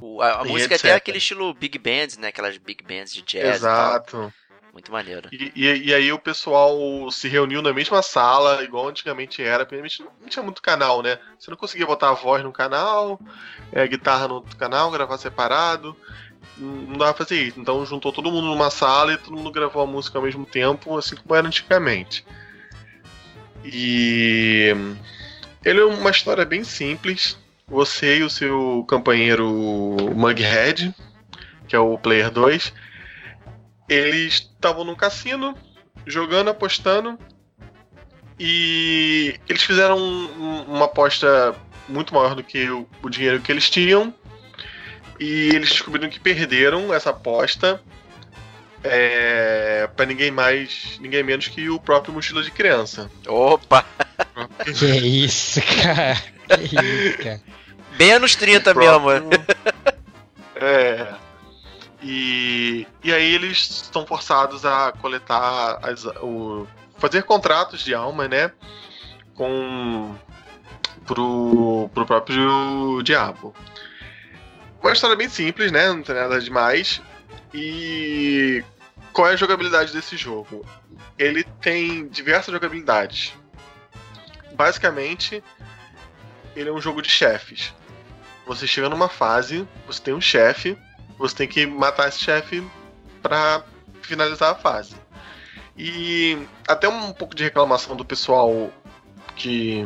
O, 0.01 0.21
a, 0.21 0.41
a 0.41 0.45
música 0.45 0.75
etc. 0.75 0.85
é 0.85 0.89
até 0.91 0.97
aquele 0.97 1.19
estilo 1.19 1.55
Big 1.55 1.79
Bands, 1.79 2.19
né? 2.19 2.29
Aquelas 2.29 2.59
Big 2.59 2.85
Bands 2.85 3.15
de 3.15 3.23
jazz. 3.23 3.57
Exato. 3.57 4.33
Muito 4.71 4.91
maneiro. 4.91 5.29
E, 5.31 5.53
e, 5.55 5.89
e, 5.89 5.95
aí 5.95 6.11
o 6.13 6.19
pessoal 6.19 7.11
se 7.11 7.29
reuniu 7.29 7.61
na 7.61 7.75
mesma 7.75 8.01
sala, 8.03 8.63
igual 8.65 8.89
antigamente 8.89 9.43
era. 9.43 9.65
Antigamente 9.65 10.03
não 10.03 10.29
tinha 10.29 10.43
muito 10.43 10.63
canal, 10.63 11.03
né? 11.03 11.19
Você 11.39 11.51
não 11.51 11.59
conseguia 11.59 11.87
botar 11.87 12.09
a 12.09 12.15
voz 12.15 12.43
no 12.43 12.53
canal, 12.53 13.21
é, 13.71 13.87
guitarra 13.87 14.29
no 14.29 14.35
outro 14.35 14.57
canal, 14.57 14.91
gravar 14.91 15.19
separado 15.19 15.97
não 16.57 16.99
dava 16.99 17.15
pra 17.15 17.25
fazer 17.25 17.43
isso. 17.43 17.61
Então 17.61 17.85
juntou 17.87 18.13
todo 18.13 18.31
mundo 18.31 18.47
numa 18.47 18.71
sala 18.71 19.13
e 19.13 19.19
todo 19.19 19.37
mundo 19.37 19.51
gravou 19.51 19.83
a 19.83 19.87
música 19.87 20.19
ao 20.19 20.25
mesmo 20.25 20.45
tempo, 20.47 20.97
assim 20.97 21.17
como 21.17 21.35
era 21.35 21.47
antigamente. 21.47 22.25
E 23.65 24.75
ele 25.65 25.81
é 25.81 25.85
uma 25.85 26.11
história 26.11 26.45
bem 26.45 26.65
simples. 26.65 27.39
Você 27.69 28.19
e 28.19 28.23
o 28.23 28.31
seu 28.31 28.85
companheiro 28.89 29.49
Mughead, 30.15 30.95
que 31.67 31.75
é 31.75 31.79
o 31.79 31.97
Player 31.97 32.31
2, 32.31 32.73
eles 33.89 34.35
estavam 34.35 34.85
no 34.85 34.97
cassino, 34.97 35.57
jogando, 36.07 36.51
apostando, 36.51 37.19
e 38.39 39.35
eles 39.49 39.63
fizeram 39.63 39.97
um, 39.99 40.63
uma 40.63 40.87
aposta 40.87 41.55
muito 41.89 42.13
maior 42.15 42.35
do 42.35 42.43
que 42.43 42.69
o, 42.69 42.87
o 43.03 43.09
dinheiro 43.09 43.41
que 43.41 43.53
eles 43.53 43.71
tinham. 43.71 44.13
E 45.19 45.51
eles 45.51 45.71
descobriram 45.71 46.09
que 46.09 46.19
perderam 46.19 46.93
essa 46.93 47.11
aposta 47.11 47.81
é, 48.85 49.89
para 49.95 50.07
ninguém 50.07 50.31
mais, 50.31 50.99
ninguém 51.01 51.23
menos 51.23 51.49
que 51.49 51.69
o 51.71 51.79
próprio 51.79 52.13
mochila 52.13 52.43
de 52.43 52.51
criança. 52.51 53.11
Opa! 53.27 53.85
que 54.79 54.87
isso, 54.87 55.61
cara. 55.83 56.17
Que 56.59 56.77
isso, 56.77 57.19
cara. 57.19 57.41
Menos 57.99 58.35
30 58.35 58.75
mesmo. 58.75 59.31
É. 60.57 61.15
E, 62.03 62.87
e 63.05 63.13
aí 63.13 63.35
eles 63.35 63.59
estão 63.59 64.05
forçados 64.05 64.65
a 64.65 64.93
coletar 65.01 65.79
as, 65.83 66.05
o, 66.05 66.67
fazer 66.99 67.23
contratos 67.23 67.85
de 67.85 67.95
alma, 67.95 68.27
né? 68.27 68.51
Com 69.35 70.15
pro, 71.07 71.89
pro 71.95 72.07
próprio 72.07 73.01
diabo. 73.03 73.55
Uma 74.83 74.93
história 74.93 75.15
bem 75.15 75.29
simples, 75.29 75.71
né? 75.71 75.89
Não 75.89 76.03
tem 76.03 76.15
nada 76.15 76.41
demais. 76.41 77.01
E 77.55 78.65
qual 79.13 79.29
é 79.29 79.35
a 79.35 79.37
jogabilidade 79.37 79.93
desse 79.93 80.17
jogo? 80.17 80.67
Ele 81.17 81.45
tem 81.45 82.09
diversas 82.09 82.53
jogabilidades. 82.53 83.33
Basicamente, 84.55 85.43
ele 86.57 86.69
é 86.69 86.73
um 86.73 86.81
jogo 86.81 87.01
de 87.01 87.09
chefes. 87.09 87.73
Você 88.45 88.67
chega 88.67 88.89
numa 88.89 89.09
fase, 89.09 89.67
você 89.87 90.03
tem 90.03 90.15
um 90.15 90.21
chefe, 90.21 90.77
você 91.17 91.37
tem 91.37 91.49
que 91.49 91.65
matar 91.65 92.09
esse 92.09 92.19
chefe 92.19 92.67
para 93.23 93.65
finalizar 94.03 94.51
a 94.51 94.55
fase. 94.57 94.97
E 95.77 96.37
até 96.67 96.89
um 96.89 97.13
pouco 97.13 97.37
de 97.37 97.45
reclamação 97.45 97.95
do 97.95 98.05
pessoal 98.05 98.71
que, 99.37 99.85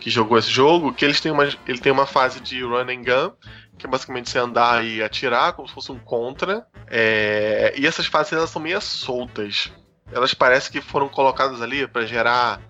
que 0.00 0.10
jogou 0.10 0.38
esse 0.38 0.50
jogo, 0.50 0.92
que 0.92 1.04
eles 1.04 1.20
têm 1.20 1.30
uma, 1.30 1.44
ele 1.44 1.78
tem 1.78 1.92
uma 1.92 2.06
fase 2.06 2.40
de 2.40 2.62
run 2.62 2.88
and 2.88 3.02
gun, 3.04 3.32
que 3.78 3.86
é 3.86 3.88
basicamente 3.88 4.28
você 4.28 4.38
andar 4.38 4.84
e 4.84 5.02
atirar, 5.02 5.52
como 5.52 5.68
se 5.68 5.74
fosse 5.74 5.92
um 5.92 5.98
contra. 5.98 6.66
É, 6.88 7.72
e 7.76 7.86
essas 7.86 8.06
fases 8.06 8.32
elas 8.32 8.50
são 8.50 8.60
meio 8.60 8.80
soltas. 8.80 9.72
Elas 10.12 10.34
parecem 10.34 10.72
que 10.72 10.80
foram 10.80 11.08
colocadas 11.08 11.62
ali 11.62 11.86
para 11.86 12.04
gerar 12.04 12.60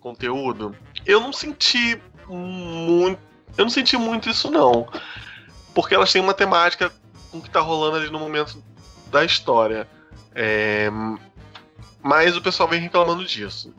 conteúdo. 0.00 0.74
Eu 1.06 1.20
não 1.20 1.32
senti 1.32 2.00
muito. 2.26 3.20
Eu 3.56 3.64
não 3.64 3.70
senti 3.70 3.96
muito 3.96 4.28
isso 4.28 4.50
não. 4.50 4.88
Porque 5.74 5.94
elas 5.94 6.12
têm 6.12 6.20
uma 6.20 6.34
temática 6.34 6.92
com 7.30 7.38
o 7.38 7.42
que 7.42 7.50
tá 7.50 7.60
rolando 7.60 7.96
ali 7.96 8.10
no 8.10 8.18
momento 8.18 8.62
da 9.10 9.24
história. 9.24 9.88
É, 10.34 10.90
mas 12.02 12.36
o 12.36 12.42
pessoal 12.42 12.68
vem 12.68 12.80
reclamando 12.80 13.24
disso. 13.24 13.74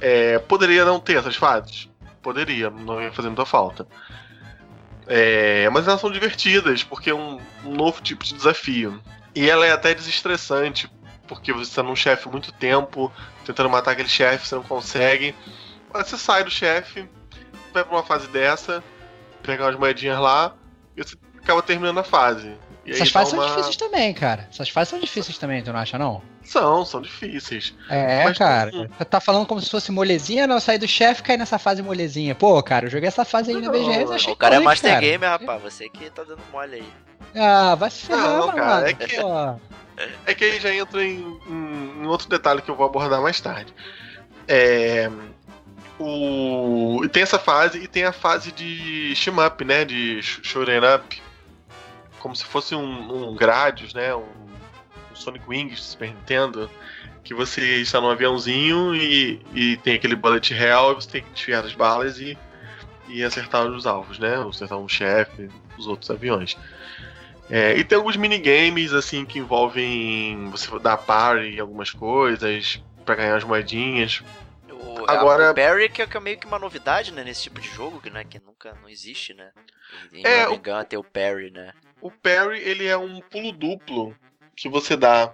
É, 0.00 0.38
poderia 0.38 0.84
não 0.84 1.00
ter 1.00 1.16
essas 1.16 1.36
fases? 1.36 1.88
Poderia, 2.22 2.70
não 2.70 3.00
ia 3.00 3.12
fazer 3.12 3.28
muita 3.28 3.46
falta. 3.46 3.86
É, 5.06 5.68
mas 5.70 5.86
elas 5.86 6.00
são 6.00 6.10
divertidas, 6.10 6.82
porque 6.82 7.10
é 7.10 7.14
um, 7.14 7.40
um, 7.64 7.74
novo 7.74 8.02
tipo 8.02 8.24
de 8.24 8.34
desafio. 8.34 9.00
E 9.34 9.48
ela 9.48 9.66
é 9.66 9.72
até 9.72 9.94
desestressante, 9.94 10.90
porque 11.28 11.52
você 11.52 11.70
está 11.70 11.82
num 11.82 11.94
chefe 11.94 12.28
muito 12.28 12.52
tempo, 12.52 13.12
tentando 13.44 13.70
matar 13.70 13.92
aquele 13.92 14.08
chefe, 14.08 14.46
você 14.46 14.54
não 14.54 14.62
consegue. 14.62 15.34
Mas 15.92 16.08
você 16.08 16.18
sai 16.18 16.42
do 16.42 16.50
chefe, 16.50 17.08
vai 17.72 17.84
pra 17.84 17.94
uma 17.94 18.02
fase 18.02 18.26
dessa, 18.28 18.82
pegar 19.42 19.66
umas 19.66 19.76
moedinhas 19.76 20.18
lá, 20.18 20.54
e 20.96 21.02
você 21.02 21.16
acaba 21.38 21.62
terminando 21.62 21.98
a 21.98 22.04
fase. 22.04 22.56
Essas 22.88 23.10
fases 23.10 23.32
uma... 23.32 23.42
são 23.42 23.56
difíceis 23.56 23.76
também, 23.76 24.14
cara. 24.14 24.48
Essas 24.50 24.68
fases 24.68 24.90
são 24.90 24.98
difíceis 24.98 25.38
também, 25.38 25.62
tu 25.62 25.72
não 25.72 25.80
acha, 25.80 25.98
não? 25.98 26.22
São, 26.42 26.84
são 26.84 27.02
difíceis. 27.02 27.74
É, 27.90 28.24
Mas, 28.24 28.38
cara. 28.38 28.70
Hum. 28.72 28.86
Você 28.96 29.04
tá 29.04 29.20
falando 29.20 29.46
como 29.46 29.60
se 29.60 29.70
fosse 29.70 29.90
molezinha, 29.90 30.46
não 30.46 30.60
sair 30.60 30.78
do 30.78 30.86
chefe 30.86 31.20
e 31.20 31.24
cair 31.24 31.36
nessa 31.36 31.58
fase 31.58 31.82
molezinha. 31.82 32.34
Pô, 32.34 32.62
cara, 32.62 32.86
eu 32.86 32.90
joguei 32.90 33.08
essa 33.08 33.24
fase 33.24 33.50
aí 33.50 33.60
no 33.60 33.70
BGS 33.70 34.12
achei 34.12 34.32
O 34.32 34.36
cara 34.36 34.56
é 34.56 34.60
Master 34.60 34.90
cara. 34.90 35.00
Gamer, 35.00 35.28
rapaz. 35.28 35.62
Você 35.62 35.88
que 35.88 36.08
tá 36.10 36.22
dando 36.22 36.42
mole 36.52 36.76
aí. 36.76 36.92
Ah, 37.34 37.74
vai 37.74 37.90
se 37.90 38.06
ferrar, 38.06 38.38
não, 38.38 38.48
cara, 38.48 38.66
mano. 38.66 38.86
É 38.86 38.94
que, 38.94 39.16
é 40.26 40.34
que 40.34 40.44
aí 40.44 40.60
já 40.60 40.74
entra 40.74 41.02
em, 41.02 41.18
em, 41.48 42.02
em 42.02 42.06
outro 42.06 42.28
detalhe 42.28 42.62
que 42.62 42.70
eu 42.70 42.76
vou 42.76 42.86
abordar 42.86 43.20
mais 43.20 43.40
tarde. 43.40 43.74
É 44.46 45.10
o 45.98 47.00
tem 47.10 47.22
essa 47.22 47.38
fase 47.38 47.78
e 47.78 47.88
tem 47.88 48.04
a 48.04 48.12
fase 48.12 48.52
de 48.52 49.14
shmup, 49.14 49.64
né, 49.64 49.84
de 49.84 50.20
shoot'em 50.22 50.78
up, 50.94 51.22
como 52.26 52.34
se 52.34 52.44
fosse 52.44 52.74
um, 52.74 53.30
um 53.30 53.36
Gradius, 53.36 53.94
né? 53.94 54.12
Um, 54.12 54.24
um 55.12 55.14
Sonic 55.14 55.48
Wings 55.48 55.80
Super 55.80 56.08
Nintendo, 56.08 56.68
que 57.22 57.32
você 57.32 57.76
está 57.76 58.00
num 58.00 58.10
aviãozinho 58.10 58.96
e, 58.96 59.40
e 59.54 59.76
tem 59.76 59.94
aquele 59.94 60.16
bullet 60.16 60.52
hell, 60.52 60.90
e 60.90 60.94
você 60.96 61.08
tem 61.08 61.22
que 61.22 61.30
desviar 61.30 61.64
as 61.64 61.72
balas 61.72 62.18
e, 62.18 62.36
e 63.06 63.22
acertar 63.22 63.64
os 63.64 63.86
alvos, 63.86 64.18
né? 64.18 64.34
Acertar 64.36 64.76
um 64.76 64.88
chefe, 64.88 65.48
os 65.78 65.86
outros 65.86 66.10
aviões. 66.10 66.58
É, 67.48 67.78
e 67.78 67.84
tem 67.84 67.96
alguns 67.96 68.16
minigames 68.16 68.92
assim 68.92 69.24
que 69.24 69.38
envolvem 69.38 70.50
você 70.50 70.66
dar 70.80 70.96
parry 70.96 71.54
em 71.54 71.60
algumas 71.60 71.92
coisas 71.92 72.82
para 73.04 73.14
ganhar 73.14 73.36
as 73.36 73.44
moedinhas. 73.44 74.20
O, 74.68 75.08
Agora, 75.08 75.52
o 75.52 75.54
parry 75.54 75.88
que 75.88 76.02
é 76.02 76.20
meio 76.20 76.38
que 76.40 76.46
uma 76.46 76.58
novidade, 76.58 77.12
né, 77.12 77.22
nesse 77.22 77.44
tipo 77.44 77.60
de 77.60 77.68
jogo, 77.68 78.00
que, 78.00 78.10
né, 78.10 78.24
que 78.24 78.40
nunca 78.40 78.76
não 78.82 78.88
existe, 78.88 79.32
né? 79.32 79.52
Em 80.12 80.26
é, 80.26 80.48
o... 80.48 80.58
Gun, 80.58 80.82
ter 80.88 80.96
o 80.96 81.04
parry, 81.04 81.52
né? 81.52 81.72
O 82.06 82.10
parry 82.22 82.60
ele 82.60 82.86
é 82.86 82.96
um 82.96 83.20
pulo 83.20 83.50
duplo 83.50 84.14
que 84.54 84.68
você 84.68 84.96
dá 84.96 85.32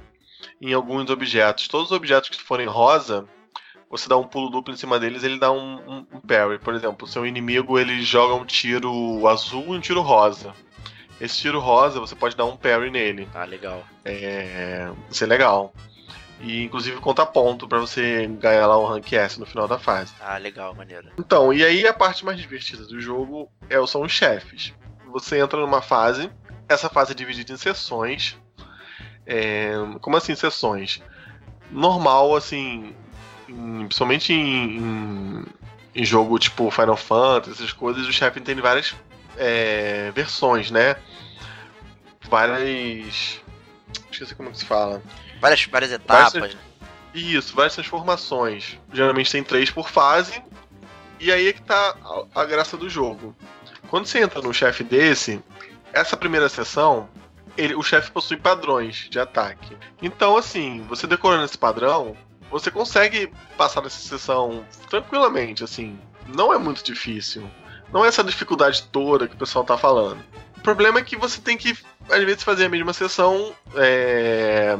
em 0.59 0.73
alguns 0.73 1.11
objetos. 1.11 1.69
Todos 1.69 1.91
os 1.91 1.93
objetos 1.93 2.31
que 2.31 2.43
forem 2.43 2.67
rosa, 2.67 3.29
você 3.91 4.09
dá 4.09 4.17
um 4.17 4.27
pulo 4.27 4.49
duplo 4.49 4.73
em 4.73 4.77
cima 4.79 4.99
deles, 4.99 5.23
ele 5.23 5.39
dá 5.39 5.53
um, 5.53 5.75
um, 5.87 6.07
um 6.15 6.21
parry. 6.21 6.59
Por 6.59 6.75
exemplo, 6.75 7.07
seu 7.07 7.27
inimigo 7.27 7.79
ele 7.79 8.01
joga 8.01 8.33
um 8.33 8.47
tiro 8.47 9.29
azul 9.29 9.75
e 9.75 9.77
um 9.77 9.81
tiro 9.81 10.01
rosa. 10.01 10.55
Esse 11.21 11.41
tiro 11.43 11.61
rosa, 11.61 12.01
você 12.01 12.17
pode 12.17 12.35
dar 12.35 12.47
um 12.47 12.57
parry 12.57 12.91
nele. 12.91 13.29
Ah, 13.35 13.45
legal. 13.45 13.85
É, 14.03 14.91
isso 15.11 15.25
é 15.25 15.27
legal. 15.27 15.75
E 16.41 16.63
inclusive 16.63 16.99
conta 17.01 17.27
ponto 17.27 17.69
para 17.69 17.81
você 17.81 18.27
ganhar 18.41 18.67
lá 18.67 18.81
um 18.81 18.87
rank 18.87 19.13
S 19.13 19.39
no 19.39 19.45
final 19.45 19.69
da 19.69 19.79
fase. 19.79 20.15
Ah, 20.19 20.39
legal, 20.39 20.75
maneiro. 20.75 21.11
Então, 21.19 21.53
e 21.53 21.63
aí 21.63 21.87
a 21.87 21.93
parte 21.93 22.25
mais 22.25 22.41
divertida 22.41 22.87
do 22.87 22.99
jogo 22.99 23.53
é, 23.69 23.87
são 23.87 24.01
os 24.01 24.11
chefes. 24.11 24.73
Você 25.13 25.39
entra 25.39 25.61
numa 25.61 25.83
fase 25.83 26.31
essa 26.73 26.89
fase 26.89 27.13
é 27.13 27.15
dividida 27.15 27.53
em 27.53 27.57
sessões. 27.57 28.37
É, 29.27 29.73
como 30.01 30.17
assim 30.17 30.35
sessões? 30.35 31.01
Normal, 31.71 32.35
assim, 32.37 32.95
em, 33.49 33.87
principalmente 33.87 34.33
em, 34.33 34.79
em, 34.79 35.45
em, 35.95 36.05
jogo 36.05 36.39
tipo 36.39 36.71
Final 36.71 36.97
Fantasy, 36.97 37.53
essas 37.53 37.73
coisas, 37.73 38.07
o 38.07 38.13
chefe 38.13 38.41
tem 38.41 38.57
várias 38.57 38.95
é, 39.37 40.11
versões, 40.15 40.71
né? 40.71 40.97
Várias. 42.29 43.41
Esqueci 44.11 44.35
como 44.35 44.51
que 44.51 44.59
se 44.59 44.65
fala. 44.65 45.03
Várias, 45.41 45.65
várias 45.67 45.93
etapas, 45.93 46.33
várias, 46.33 46.55
né? 46.55 46.61
Isso, 47.15 47.55
várias 47.55 47.75
transformações. 47.75 48.79
Geralmente 48.93 49.31
tem 49.31 49.43
três 49.43 49.71
por 49.71 49.89
fase. 49.89 50.43
E 51.21 51.31
aí 51.31 51.49
é 51.49 51.53
que 51.53 51.63
tá 51.63 51.97
a, 52.35 52.41
a 52.43 52.45
graça 52.45 52.77
do 52.77 52.89
jogo. 52.89 53.37
Quando 53.89 54.07
você 54.07 54.21
entra 54.21 54.41
num 54.41 54.53
chefe 54.53 54.83
desse, 54.83 55.43
essa 55.93 56.17
primeira 56.17 56.49
sessão, 56.49 57.09
ele, 57.57 57.75
o 57.75 57.83
chefe 57.83 58.11
possui 58.11 58.37
padrões 58.37 59.09
de 59.11 59.19
ataque. 59.19 59.77
Então, 60.01 60.37
assim, 60.37 60.85
você 60.89 61.07
decorando 61.07 61.45
esse 61.45 61.59
padrão, 61.59 62.17
você 62.51 62.71
consegue 62.71 63.33
passar 63.57 63.83
nessa 63.83 64.01
sessão 64.01 64.65
tranquilamente, 64.89 65.65
assim. 65.65 65.99
Não 66.27 66.53
é 66.53 66.59
muito 66.59 66.83
difícil. 66.83 67.49
Não 67.93 68.05
é 68.05 68.09
essa 68.09 68.25
dificuldade 68.25 68.85
toda 68.91 69.29
que 69.29 69.35
o 69.35 69.39
pessoal 69.39 69.65
tá 69.65 69.77
falando. 69.77 70.23
O 70.57 70.61
problema 70.61 71.01
é 71.01 71.03
que 71.03 71.17
você 71.17 71.41
tem 71.41 71.57
que, 71.57 71.77
às 72.11 72.25
vezes, 72.25 72.43
fazer 72.43 72.67
a 72.67 72.69
mesma 72.69 72.93
sessão, 72.93 73.53
é, 73.75 74.77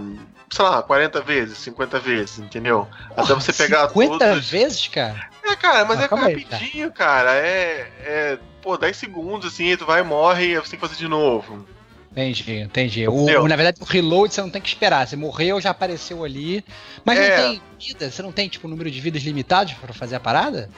sei 0.53 0.65
lá, 0.65 0.83
40 0.83 1.21
vezes, 1.23 1.59
50 1.59 1.99
vezes, 1.99 2.39
entendeu? 2.39 2.87
Porra, 3.09 3.23
Até 3.25 3.35
você 3.35 3.53
pegar 3.53 3.89
50 3.89 4.19
todas... 4.19 4.51
vezes, 4.51 4.87
cara? 4.89 5.31
É, 5.43 5.57
cara, 5.57 5.85
mas 5.87 5.99
ah, 5.99 6.05
é 6.05 6.07
rapidinho, 6.07 6.87
aí, 6.87 6.93
cara. 6.93 7.35
É, 7.35 7.91
é 8.01 8.39
pô, 8.61 8.77
10 8.77 8.97
segundos, 8.97 9.53
assim, 9.53 9.77
tu 9.77 9.87
vai 9.87 10.03
morre 10.03 10.53
e 10.53 10.55
você 10.59 10.71
tem 10.71 10.81
que 10.81 10.87
fazer 10.87 10.99
de 10.99 11.09
novo. 11.09 11.67
Entendi, 12.13 12.59
entendi. 12.59 13.09
O, 13.09 13.49
na 13.49 13.57
verdade, 13.57 13.79
o 13.81 13.85
reload 13.87 14.35
você 14.35 14.43
não 14.43 14.51
tem 14.51 14.61
que 14.61 14.69
esperar. 14.69 15.07
Você 15.07 15.17
morreu, 15.17 15.59
já 15.59 15.71
apareceu 15.71 16.23
ali. 16.23 16.63
Mas 17.03 17.19
é. 17.19 17.29
não 17.29 17.37
tem 17.37 17.63
vida? 17.81 18.11
Você 18.11 18.23
não 18.23 18.31
tem, 18.31 18.49
tipo, 18.51 18.67
um 18.67 18.71
número 18.71 18.91
de 18.91 19.01
vidas 19.01 19.23
limitados 19.23 19.73
para 19.73 19.95
fazer 19.95 20.17
a 20.17 20.21
parada? 20.21 20.69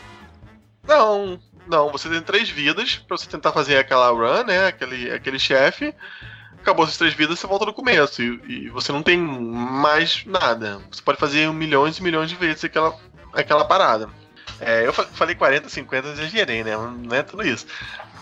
Não, 0.87 1.41
não. 1.67 1.91
Você 1.91 2.09
tem 2.09 2.23
três 2.23 2.49
vidas 2.49 2.97
para 2.97 3.17
você 3.17 3.29
tentar 3.29 3.51
fazer 3.51 3.79
aquela 3.79 4.11
run, 4.11 4.45
né? 4.45 4.69
Aquele, 4.69 5.11
aquele 5.11 5.39
chefe. 5.41 5.93
Acabou 6.65 6.87
essas 6.87 6.97
três 6.97 7.13
vidas, 7.13 7.39
você 7.39 7.47
volta 7.47 7.67
no 7.67 7.75
começo. 7.75 8.23
E, 8.23 8.41
e, 8.49 8.71
você 8.71 8.91
não 8.91 9.03
tem 9.03 9.19
mais 9.19 10.25
nada. 10.25 10.81
Você 10.91 11.03
pode 11.03 11.19
fazer 11.19 11.53
milhões 11.53 11.99
e 11.99 12.03
milhões 12.03 12.31
de 12.31 12.37
vezes 12.37 12.65
aquela, 12.65 12.99
aquela 13.35 13.67
parada. 13.67 14.09
É, 14.59 14.87
eu 14.87 14.91
falei 14.91 15.35
40, 15.35 15.69
50, 15.69 16.09
exagerei, 16.09 16.65
né? 16.65 16.75
Não 16.75 17.15
é 17.15 17.23
tudo 17.23 17.47
isso. 17.47 17.67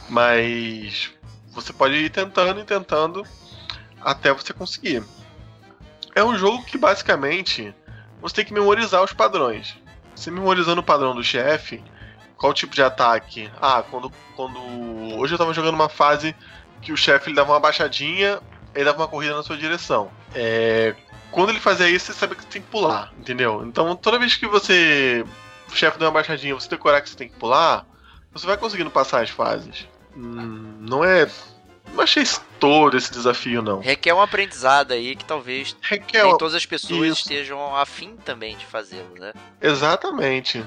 Mas 0.09 1.13
você 1.53 1.73
pode 1.73 1.95
ir 1.95 2.11
tentando 2.11 2.59
e 2.59 2.65
tentando 2.65 3.25
até 4.01 4.33
você 4.33 4.53
conseguir. 4.53 5.05
É 6.13 6.25
um 6.25 6.37
jogo 6.37 6.65
que 6.65 6.77
basicamente 6.77 7.73
você 8.21 8.35
tem 8.35 8.45
que 8.45 8.53
memorizar 8.53 9.05
os 9.05 9.13
padrões. 9.13 9.77
Você 10.17 10.33
memorizando 10.33 10.81
o 10.81 10.85
padrão 10.85 11.15
do 11.15 11.23
chefe, 11.23 11.81
qual 12.37 12.53
tipo 12.53 12.75
de 12.75 12.83
ataque? 12.83 13.49
Ah, 13.61 13.85
quando. 13.89 14.11
quando 14.35 14.59
hoje 15.17 15.33
eu 15.33 15.39
tava 15.39 15.55
jogando 15.55 15.77
uma 15.77 15.89
fase 15.89 16.35
que 16.83 16.93
o 16.93 16.97
chefe 16.97 17.29
ele 17.29 17.37
dava 17.37 17.53
uma 17.53 17.61
baixadinha, 17.61 18.41
ele 18.75 18.85
dava 18.85 18.99
uma 18.99 19.09
corrida 19.09 19.35
na 19.35 19.43
sua 19.43 19.57
direção. 19.57 20.11
É, 20.35 20.95
quando 21.31 21.51
ele 21.51 21.61
fazia 21.61 21.89
isso, 21.89 22.07
você 22.07 22.13
sabe 22.13 22.35
que 22.35 22.43
você 22.43 22.49
tem 22.49 22.63
que 22.63 22.69
pular, 22.69 23.13
entendeu? 23.19 23.63
Então 23.65 23.95
toda 23.97 24.19
vez 24.19 24.37
que 24.37 24.47
você. 24.47 25.25
O 25.71 25.75
chefe 25.75 25.99
dá 25.99 26.07
uma 26.07 26.13
baixadinha, 26.13 26.55
você 26.55 26.69
decorar 26.69 27.01
que 27.01 27.09
você 27.09 27.17
tem 27.17 27.29
que 27.29 27.37
pular, 27.37 27.87
você 28.33 28.47
vai 28.47 28.59
conseguindo 28.59 28.91
passar 28.91 29.23
as 29.23 29.31
fases. 29.31 29.87
Hum, 30.15 30.77
não 30.81 31.03
é. 31.03 31.27
Não 31.95 32.03
achei 32.05 32.25
todo 32.61 32.97
esse 32.97 33.11
desafio, 33.11 33.63
não. 33.63 33.81
Requer 33.81 34.15
um 34.15 34.21
aprendizado 34.21 34.93
aí 34.93 35.17
que 35.17 35.25
talvez 35.25 35.77
Requer 35.81 36.25
nem 36.25 36.39
todas 36.39 36.55
as 36.55 36.65
pessoas 36.65 37.09
isso. 37.09 37.23
estejam 37.23 37.75
afim 37.77 38.17
também 38.25 38.57
de 38.57 38.65
fazê-lo, 38.65 39.15
né? 39.19 39.33
Exatamente. 39.61 40.65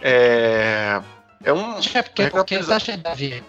É. 0.00 1.00
É 1.42 1.52
um. 1.52 1.74
Porque, 1.80 2.30
porque 2.30 2.58
você 2.58 2.72
acha, 2.72 2.96
Davi, 2.96 3.42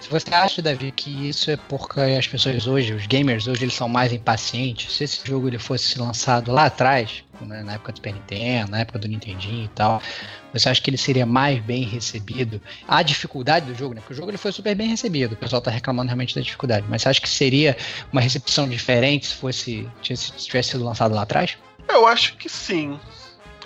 se 0.00 0.08
você 0.08 0.32
acha, 0.32 0.62
Davi, 0.62 0.92
que 0.92 1.28
isso 1.28 1.50
é 1.50 1.56
porque 1.56 2.00
as 2.00 2.26
pessoas 2.26 2.66
hoje, 2.66 2.92
os 2.92 3.06
gamers 3.06 3.46
hoje, 3.46 3.64
eles 3.64 3.74
são 3.74 3.88
mais 3.88 4.12
impacientes, 4.12 4.94
se 4.94 5.04
esse 5.04 5.20
jogo 5.24 5.48
ele 5.48 5.58
fosse 5.58 5.98
lançado 5.98 6.52
lá 6.52 6.66
atrás, 6.66 7.24
né, 7.40 7.62
na 7.62 7.74
época 7.74 7.92
do 7.92 7.96
Super 7.96 8.14
Nintendo, 8.14 8.70
na 8.70 8.80
época 8.80 8.98
do 8.98 9.08
Nintendinho 9.08 9.64
e 9.64 9.68
tal, 9.68 10.00
você 10.52 10.68
acha 10.68 10.80
que 10.80 10.90
ele 10.90 10.96
seria 10.96 11.26
mais 11.26 11.60
bem 11.62 11.82
recebido? 11.82 12.60
A 12.86 13.02
dificuldade 13.02 13.66
do 13.66 13.74
jogo, 13.74 13.94
né? 13.94 14.00
Porque 14.00 14.14
o 14.14 14.16
jogo 14.16 14.30
ele 14.30 14.38
foi 14.38 14.52
super 14.52 14.74
bem 14.74 14.88
recebido, 14.88 15.32
o 15.32 15.36
pessoal 15.36 15.60
tá 15.60 15.70
reclamando 15.70 16.08
realmente 16.08 16.34
da 16.34 16.40
dificuldade, 16.40 16.86
mas 16.88 17.02
você 17.02 17.08
acha 17.08 17.20
que 17.20 17.28
seria 17.28 17.76
uma 18.12 18.20
recepção 18.20 18.68
diferente 18.68 19.26
se 19.26 19.34
fosse 19.34 19.88
se 20.02 20.32
tivesse 20.32 20.70
sido 20.70 20.84
lançado 20.84 21.14
lá 21.14 21.22
atrás? 21.22 21.56
Eu 21.88 22.06
acho 22.06 22.36
que 22.36 22.48
sim. 22.48 22.98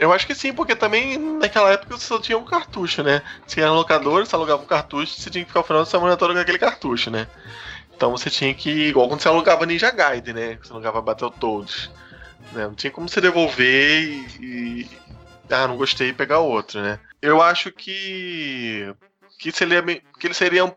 Eu 0.02 0.12
acho 0.12 0.26
que 0.26 0.34
sim, 0.34 0.52
porque 0.52 0.74
também 0.74 1.16
naquela 1.16 1.70
época 1.70 1.96
você 1.96 2.06
só 2.06 2.18
tinha 2.18 2.36
um 2.36 2.44
cartucho, 2.44 3.04
né? 3.04 3.22
Você 3.46 3.60
era 3.60 3.70
locador, 3.70 4.26
você 4.26 4.34
alugava 4.34 4.60
um 4.60 4.66
cartucho, 4.66 5.14
você 5.14 5.30
tinha 5.30 5.44
que 5.44 5.50
ficar 5.50 5.60
o 5.60 5.62
final 5.62 5.84
de 5.84 5.90
semana 5.90 6.16
todo 6.16 6.34
com 6.34 6.40
aquele 6.40 6.58
cartucho, 6.58 7.08
né? 7.08 7.28
Então 7.94 8.10
você 8.10 8.28
tinha 8.28 8.52
que, 8.52 8.88
igual 8.88 9.06
quando 9.06 9.20
você 9.20 9.28
alugava 9.28 9.64
Ninja 9.64 9.92
Gaiden, 9.92 10.34
né? 10.34 10.58
Você 10.60 10.72
alugava 10.72 11.00
Battletoads. 11.00 11.88
Né? 12.52 12.64
Não 12.66 12.74
tinha 12.74 12.90
como 12.90 13.08
você 13.08 13.20
devolver 13.20 14.02
e, 14.02 14.26
e, 14.40 14.90
Ah, 15.48 15.68
não 15.68 15.76
gostei 15.76 16.08
e 16.08 16.12
pegar 16.12 16.40
outro, 16.40 16.82
né? 16.82 16.98
Eu 17.20 17.40
acho 17.40 17.70
que. 17.70 18.92
Que, 19.38 19.52
seria, 19.52 19.84
que 19.84 20.26
ele 20.26 20.34
seria 20.34 20.76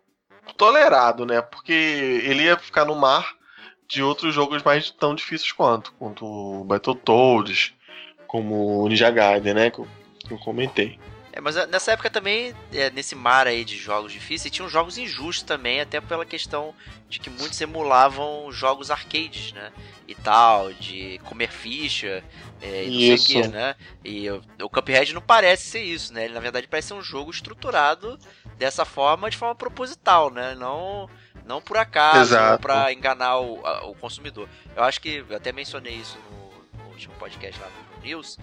tolerado, 0.55 1.25
né? 1.25 1.41
Porque 1.41 1.73
ele 1.73 2.43
ia 2.43 2.59
ficar 2.59 2.85
no 2.85 2.93
mar 2.93 3.33
de 3.87 4.03
outros 4.03 4.35
jogos 4.35 4.61
mais 4.61 4.91
tão 4.91 5.15
difíceis 5.15 5.51
quanto. 5.51 5.93
Quanto 5.93 6.23
o 6.27 6.63
Battletoads 6.63 7.74
como 8.35 8.83
o 8.83 8.89
Ninja 8.89 9.09
Gaiden, 9.09 9.53
né? 9.53 9.71
Que 9.71 9.79
eu, 9.79 9.87
que 10.19 10.33
eu 10.33 10.37
comentei. 10.37 10.99
É, 11.31 11.39
mas 11.39 11.55
é, 11.55 11.65
nessa 11.67 11.91
época 11.93 12.09
também, 12.09 12.53
é, 12.73 12.89
nesse 12.89 13.15
mar 13.15 13.47
aí 13.47 13.63
de 13.63 13.77
jogos 13.77 14.11
difíceis, 14.11 14.53
tinham 14.53 14.67
jogos 14.67 14.97
injustos 14.97 15.43
também, 15.43 15.79
até 15.79 16.01
pela 16.01 16.25
questão 16.25 16.73
de 17.09 17.19
que 17.19 17.29
muitos 17.29 17.59
emulavam 17.61 18.51
jogos 18.51 18.91
arcades, 18.91 19.53
né? 19.53 19.71
E 20.07 20.13
tal, 20.15 20.73
de 20.73 21.19
comer 21.23 21.49
ficha, 21.49 22.23
é, 22.61 22.85
e 22.85 23.09
não 23.09 23.17
sei 23.17 23.39
o 23.39 23.43
que, 23.43 23.47
né? 23.47 23.75
E 24.03 24.29
o, 24.29 24.41
o 24.63 24.69
Cuphead 24.69 25.13
não 25.13 25.21
parece 25.21 25.63
ser 25.69 25.81
isso, 25.81 26.13
né? 26.13 26.25
Ele 26.25 26.33
na 26.33 26.39
verdade 26.39 26.67
parece 26.67 26.89
ser 26.89 26.93
um 26.93 27.01
jogo 27.01 27.31
estruturado 27.31 28.19
dessa 28.57 28.83
forma, 28.83 29.29
de 29.29 29.37
forma 29.37 29.55
proposital, 29.55 30.29
né? 30.29 30.55
Não, 30.55 31.09
não 31.45 31.61
por 31.61 31.77
acaso, 31.77 32.35
pra 32.61 32.91
enganar 32.91 33.39
o, 33.39 33.65
a, 33.65 33.85
o 33.85 33.95
consumidor. 33.95 34.47
Eu 34.75 34.83
acho 34.83 34.99
que, 35.01 35.23
eu 35.29 35.35
até 35.35 35.51
mencionei 35.51 35.95
isso 35.95 36.17
no, 36.29 36.83
no 36.83 36.89
último 36.91 37.13
podcast 37.15 37.59
lá 37.59 37.67
no 37.67 37.94
News, 38.05 38.37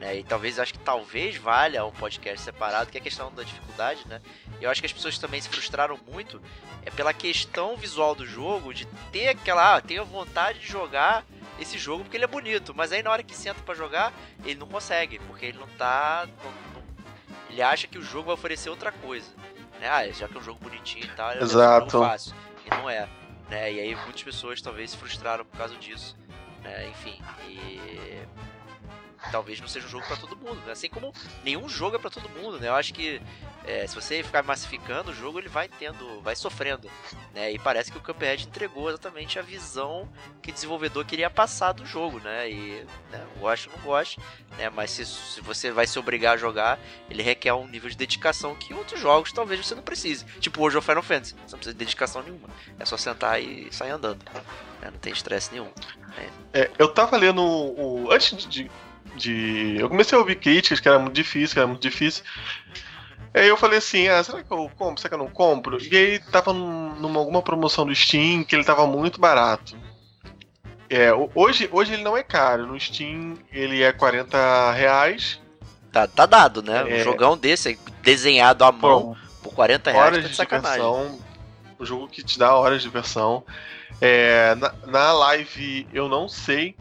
né? 0.00 0.18
E 0.18 0.24
talvez 0.24 0.58
acho 0.58 0.72
que 0.72 0.78
talvez 0.78 1.36
valha 1.36 1.84
um 1.84 1.90
podcast 1.90 2.40
separado, 2.40 2.90
que 2.90 2.98
é 2.98 3.00
a 3.00 3.04
questão 3.04 3.32
da 3.32 3.42
dificuldade, 3.42 4.06
né? 4.06 4.20
E 4.60 4.64
eu 4.64 4.70
acho 4.70 4.80
que 4.80 4.86
as 4.86 4.92
pessoas 4.92 5.18
também 5.18 5.40
se 5.40 5.48
frustraram 5.48 5.98
muito 6.06 6.40
é 6.84 6.90
pela 6.90 7.12
questão 7.12 7.76
visual 7.76 8.14
do 8.14 8.24
jogo, 8.26 8.72
de 8.72 8.86
ter 9.10 9.28
aquela, 9.28 9.76
ah, 9.76 9.80
tenho 9.80 10.04
vontade 10.04 10.60
de 10.60 10.66
jogar 10.66 11.24
esse 11.58 11.78
jogo 11.78 12.04
porque 12.04 12.16
ele 12.16 12.24
é 12.24 12.28
bonito, 12.28 12.74
mas 12.74 12.92
aí 12.92 13.02
na 13.02 13.10
hora 13.10 13.22
que 13.22 13.34
senta 13.34 13.60
para 13.62 13.74
jogar, 13.74 14.12
ele 14.44 14.60
não 14.60 14.68
consegue, 14.68 15.18
porque 15.20 15.46
ele 15.46 15.58
não 15.58 15.66
tá 15.68 16.28
não, 16.44 16.50
não, 16.74 16.82
ele 17.50 17.62
acha 17.62 17.86
que 17.86 17.98
o 17.98 18.02
jogo 18.02 18.26
vai 18.26 18.34
oferecer 18.34 18.68
outra 18.68 18.92
coisa, 18.92 19.30
né? 19.80 19.88
Ah, 19.88 20.06
já 20.08 20.28
que 20.28 20.36
é 20.36 20.40
um 20.40 20.44
jogo 20.44 20.60
bonitinho 20.60 21.06
e 21.06 21.08
tal, 21.08 21.32
é 21.32 21.42
um 21.42 21.46
jogo 21.46 21.90
fácil. 21.90 22.34
E 22.64 22.70
não 22.70 22.88
é, 22.88 23.08
né? 23.48 23.72
E 23.72 23.80
aí 23.80 23.96
muitas 23.96 24.22
pessoas 24.22 24.60
talvez 24.60 24.90
se 24.90 24.96
frustraram 24.96 25.44
por 25.44 25.56
causa 25.56 25.74
disso, 25.76 26.16
né? 26.62 26.88
Enfim, 26.88 27.20
e 27.48 28.20
talvez 29.30 29.60
não 29.60 29.68
seja 29.68 29.86
um 29.86 29.90
jogo 29.90 30.06
para 30.06 30.16
todo 30.16 30.36
mundo, 30.36 30.60
né? 30.66 30.72
assim 30.72 30.88
como 30.88 31.12
nenhum 31.44 31.68
jogo 31.68 31.96
é 31.96 31.98
para 31.98 32.10
todo 32.10 32.28
mundo, 32.28 32.58
né? 32.58 32.68
Eu 32.68 32.74
acho 32.74 32.92
que 32.92 33.20
é, 33.64 33.86
se 33.86 33.94
você 33.94 34.22
ficar 34.22 34.42
massificando 34.44 35.10
o 35.10 35.14
jogo, 35.14 35.38
ele 35.40 35.48
vai 35.48 35.68
tendo, 35.68 36.20
vai 36.20 36.36
sofrendo, 36.36 36.88
né? 37.34 37.50
E 37.52 37.58
parece 37.58 37.90
que 37.90 37.98
o 37.98 38.00
Cuphead 38.00 38.46
entregou 38.46 38.88
exatamente 38.88 39.38
a 39.38 39.42
visão 39.42 40.08
que 40.40 40.50
o 40.50 40.52
desenvolvedor 40.54 41.04
queria 41.04 41.28
passar 41.28 41.72
do 41.72 41.84
jogo, 41.84 42.20
né? 42.20 42.48
E 42.48 42.86
né, 43.10 43.26
ou 43.40 43.48
não 43.48 43.82
gosto, 43.84 44.20
né? 44.56 44.70
Mas 44.70 44.92
se, 44.92 45.04
se 45.04 45.40
você 45.40 45.72
vai 45.72 45.86
se 45.86 45.98
obrigar 45.98 46.34
a 46.34 46.36
jogar, 46.36 46.78
ele 47.10 47.22
requer 47.22 47.52
um 47.54 47.66
nível 47.66 47.90
de 47.90 47.96
dedicação 47.96 48.54
que 48.54 48.72
outros 48.72 49.00
jogos 49.00 49.32
talvez 49.32 49.66
você 49.66 49.74
não 49.74 49.82
precise. 49.82 50.24
Tipo 50.40 50.62
hoje 50.62 50.78
o 50.78 50.82
Final 50.82 51.02
Fantasy, 51.02 51.34
você 51.34 51.52
não 51.52 51.58
precisa 51.58 51.72
de 51.72 51.78
dedicação 51.78 52.22
nenhuma, 52.22 52.48
é 52.78 52.84
só 52.84 52.96
sentar 52.96 53.42
e 53.42 53.72
sair 53.72 53.90
andando, 53.90 54.24
né? 54.32 54.90
não 54.90 54.98
tem 54.98 55.12
estresse 55.12 55.50
nenhum. 55.52 55.70
Né? 56.16 56.30
É, 56.52 56.70
eu 56.78 56.88
tava 56.88 57.16
lendo 57.16 57.42
o, 57.42 58.08
antes 58.12 58.46
de 58.46 58.70
de. 59.16 59.76
Eu 59.78 59.88
comecei 59.88 60.16
a 60.16 60.20
ouvir 60.20 60.36
críticas 60.36 60.80
que 60.80 60.88
era 60.88 60.98
muito 60.98 61.14
difícil, 61.14 61.54
que 61.54 61.58
era 61.58 61.68
muito 61.68 61.82
difícil. 61.82 62.22
Aí 63.34 63.48
eu 63.48 63.56
falei 63.56 63.78
assim, 63.78 64.08
ah, 64.08 64.24
será 64.24 64.42
que 64.42 64.50
eu 64.50 64.70
compro? 64.76 64.98
Será 64.98 65.10
que 65.10 65.14
eu 65.14 65.18
não 65.18 65.30
compro? 65.30 65.78
E 65.82 65.94
aí 65.94 66.18
tava 66.18 66.54
numa 66.54 67.20
alguma 67.20 67.42
promoção 67.42 67.84
do 67.84 67.94
Steam 67.94 68.42
que 68.42 68.56
ele 68.56 68.64
tava 68.64 68.86
muito 68.86 69.20
barato. 69.20 69.76
É, 70.88 71.12
hoje, 71.34 71.68
hoje 71.70 71.92
ele 71.92 72.02
não 72.02 72.16
é 72.16 72.22
caro. 72.22 72.66
No 72.66 72.80
Steam 72.80 73.34
ele 73.52 73.82
é 73.82 73.92
40 73.92 74.72
reais. 74.72 75.38
Tá, 75.92 76.06
tá 76.06 76.24
dado, 76.24 76.62
né? 76.62 76.84
É... 76.88 77.00
Um 77.00 77.04
jogão 77.04 77.36
desse, 77.36 77.78
desenhado 78.02 78.64
à 78.64 78.72
mão, 78.72 79.00
Bom, 79.00 79.16
por 79.42 79.54
40 79.54 79.90
reais, 79.90 80.06
horas 80.06 80.36
tá 80.36 80.44
de, 80.44 80.50
de. 80.50 80.56
Diversão, 80.56 81.18
o 81.78 81.84
jogo 81.84 82.08
que 82.08 82.22
te 82.22 82.38
dá 82.38 82.54
horas 82.54 82.80
de 82.80 82.88
diversão. 82.88 83.44
É, 84.00 84.54
na, 84.54 84.74
na 84.86 85.12
live 85.12 85.86
eu 85.92 86.08
não 86.08 86.28
sei 86.28 86.74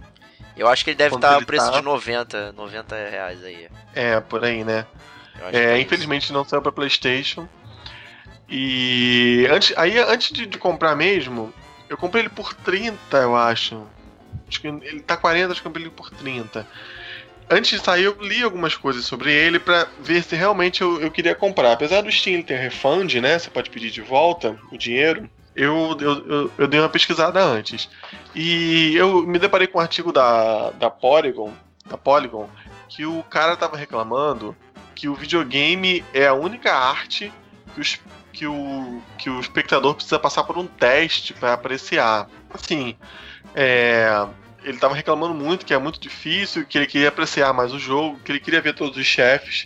eu 0.58 0.68
acho 0.68 0.84
que 0.84 0.92
ele 0.92 0.98
deve 0.98 1.16
estar 1.16 1.38
a 1.38 1.42
preço 1.42 1.70
tá... 1.72 1.80
de 1.80 1.84
90, 1.84 2.54
90 2.54 2.96
reais 3.10 3.44
aí. 3.44 3.68
É, 3.94 4.20
por 4.20 4.44
aí, 4.44 4.64
né? 4.64 4.86
É, 5.52 5.74
é 5.74 5.80
infelizmente 5.80 6.32
não 6.32 6.46
saiu 6.46 6.62
pra 6.62 6.72
Playstation. 6.72 7.48
E 8.48 9.48
antes, 9.52 9.74
aí 9.78 9.98
antes 9.98 10.32
de, 10.32 10.46
de, 10.46 10.58
comprar 10.58 10.96
mesmo, 10.96 11.54
eu 11.90 11.98
comprei 11.98 12.22
ele 12.22 12.30
por 12.30 12.54
30, 12.54 13.18
eu 13.18 13.36
acho. 13.36 13.84
Acho 14.48 14.62
que 14.62 14.68
ele 14.68 15.02
tá 15.02 15.18
40, 15.18 15.52
acho 15.52 15.62
que 15.62 15.68
eu 15.68 15.72
comprei 15.72 15.86
ele 15.86 15.94
por 15.94 16.10
30. 16.12 16.66
Antes 17.50 17.80
de 17.80 17.86
sair, 17.86 18.06
eu 18.06 18.18
li 18.22 18.42
algumas 18.42 18.76
coisas 18.76 19.06
sobre 19.06 19.32
ele 19.32 19.60
para 19.60 19.88
ver 20.00 20.24
se 20.24 20.36
realmente 20.36 20.82
eu, 20.82 21.02
eu 21.02 21.12
queria 21.12 21.36
comprar. 21.36 21.74
Apesar 21.74 22.02
do 22.02 22.12
Steam 22.12 22.42
ter 22.42 22.58
refund, 22.58 23.14
né? 23.16 23.38
Você 23.38 23.50
pode 23.50 23.70
pedir 23.70 23.92
de 23.92 24.02
volta 24.02 24.58
o 24.72 24.78
dinheiro 24.78 25.30
eu, 25.56 25.98
eu, 26.00 26.28
eu, 26.28 26.52
eu, 26.58 26.68
dei 26.68 26.80
uma 26.80 26.90
pesquisada 26.90 27.42
antes. 27.44 27.90
E 28.34 28.96
eu 28.96 29.26
me 29.26 29.40
deparei 29.40 29.68
com 29.68 29.78
um 29.78 29.82
artigo 29.82 30.12
da, 30.12 30.72
da 30.72 30.90
Polygon, 30.90 31.54
da 31.86 31.98
Polygon, 31.98 32.50
que 32.90 33.06
o 33.06 33.24
cara 33.24 33.56
tava 33.56 33.78
reclamando 33.78 34.56
que 34.94 35.08
o 35.08 35.16
videogame 35.16 36.04
é 36.14 36.28
a 36.28 36.34
única 36.34 36.74
arte 36.74 37.32
que, 37.74 37.82
os, 37.82 38.00
que, 38.32 38.48
o, 38.48 39.02
que 39.18 39.30
o 39.30 39.40
espectador 39.40 39.94
precisa 39.94 40.20
passar 40.20 40.44
por 40.44 40.58
um 40.58 40.68
teste 40.68 41.34
para 41.34 41.54
apreciar. 41.54 42.30
Assim, 42.54 42.96
é, 43.54 44.26
ele 44.64 44.78
tava 44.78 44.96
reclamando 44.96 45.34
muito 45.34 45.66
que 45.66 45.74
é 45.74 45.78
muito 45.78 46.00
difícil, 46.00 46.66
que 46.66 46.78
ele 46.78 46.88
queria 46.88 47.10
apreciar 47.10 47.54
mais 47.54 47.74
o 47.74 47.80
jogo, 47.80 48.20
que 48.20 48.32
ele 48.32 48.40
queria 48.40 48.62
ver 48.62 48.74
todos 48.74 48.98
os 48.98 49.06
chefes. 49.06 49.66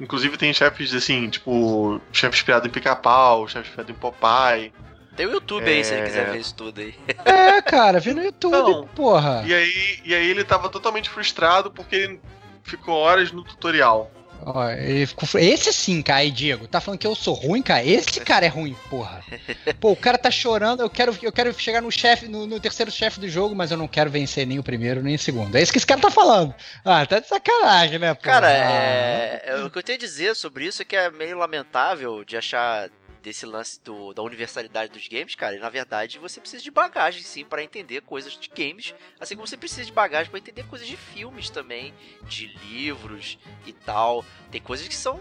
Inclusive 0.00 0.36
tem 0.36 0.52
chefes 0.52 0.92
assim, 0.92 1.30
tipo, 1.30 2.00
chefe 2.12 2.36
inspirado 2.36 2.66
em 2.66 2.70
pica-pau, 2.70 3.48
chefe 3.48 3.68
inspirado 3.68 3.92
em 3.92 3.94
Popeye. 3.94 4.72
Tem 5.16 5.26
o 5.26 5.32
YouTube 5.32 5.64
aí, 5.64 5.84
se 5.84 5.94
ele 5.94 6.02
quiser 6.04 6.28
é. 6.28 6.32
ver 6.32 6.38
isso 6.38 6.54
tudo 6.54 6.80
aí. 6.80 6.94
É, 7.24 7.62
cara, 7.62 8.00
vê 8.00 8.12
no 8.12 8.22
YouTube, 8.22 8.56
então, 8.56 8.88
porra. 8.94 9.44
E 9.46 9.54
aí, 9.54 10.00
e 10.04 10.14
aí 10.14 10.28
ele 10.28 10.44
tava 10.44 10.68
totalmente 10.68 11.08
frustrado 11.08 11.70
porque 11.70 11.94
ele 11.96 12.20
ficou 12.62 12.94
horas 12.96 13.30
no 13.30 13.44
tutorial. 13.44 14.10
Ó, 14.46 14.68
ele 14.70 15.06
ficou... 15.06 15.26
Esse 15.40 15.72
sim, 15.72 16.02
cara, 16.02 16.20
aí, 16.20 16.30
Diego. 16.30 16.68
Tá 16.68 16.80
falando 16.80 16.98
que 16.98 17.06
eu 17.06 17.14
sou 17.14 17.32
ruim, 17.32 17.62
cara? 17.62 17.82
Esse 17.84 18.20
cara 18.20 18.44
é 18.44 18.48
ruim, 18.48 18.76
porra. 18.90 19.22
Pô, 19.80 19.92
o 19.92 19.96
cara 19.96 20.18
tá 20.18 20.30
chorando, 20.30 20.80
eu 20.80 20.90
quero, 20.90 21.16
eu 21.22 21.32
quero 21.32 21.52
chegar 21.58 21.80
no 21.80 21.90
chefe, 21.90 22.28
no, 22.28 22.46
no, 22.46 22.60
terceiro 22.60 22.90
chefe 22.90 23.18
do 23.18 23.28
jogo, 23.28 23.54
mas 23.54 23.70
eu 23.70 23.78
não 23.78 23.88
quero 23.88 24.10
vencer 24.10 24.46
nem 24.46 24.58
o 24.58 24.62
primeiro, 24.62 25.02
nem 25.02 25.14
o 25.14 25.18
segundo. 25.18 25.54
É 25.56 25.62
isso 25.62 25.72
que 25.72 25.78
esse 25.78 25.86
cara 25.86 26.00
tá 26.00 26.10
falando. 26.10 26.54
Ah, 26.84 27.06
tá 27.06 27.20
de 27.20 27.28
sacanagem, 27.28 27.98
né, 27.98 28.12
porra? 28.12 28.32
Cara, 28.32 28.52
é... 28.52 29.42
é... 29.46 29.56
o 29.64 29.70
que 29.70 29.78
eu 29.78 29.82
tenho 29.82 29.96
a 29.96 30.00
dizer 30.00 30.36
sobre 30.36 30.66
isso 30.66 30.82
é 30.82 30.84
que 30.84 30.96
é 30.96 31.10
meio 31.10 31.38
lamentável 31.38 32.22
de 32.24 32.36
achar 32.36 32.90
desse 33.24 33.46
lance 33.46 33.80
do, 33.82 34.12
da 34.12 34.22
universalidade 34.22 34.92
dos 34.92 35.08
games, 35.08 35.34
cara, 35.34 35.58
na 35.58 35.70
verdade 35.70 36.18
você 36.18 36.38
precisa 36.40 36.62
de 36.62 36.70
bagagem 36.70 37.22
sim 37.22 37.42
para 37.42 37.64
entender 37.64 38.02
coisas 38.02 38.38
de 38.38 38.50
games, 38.50 38.94
assim 39.18 39.34
como 39.34 39.46
você 39.46 39.56
precisa 39.56 39.86
de 39.86 39.92
bagagem 39.92 40.30
para 40.30 40.38
entender 40.38 40.64
coisas 40.64 40.86
de 40.86 40.94
filmes 40.94 41.48
também, 41.48 41.94
de 42.24 42.48
livros 42.68 43.38
e 43.64 43.72
tal. 43.72 44.22
Tem 44.50 44.60
coisas 44.60 44.86
que 44.86 44.94
são 44.94 45.18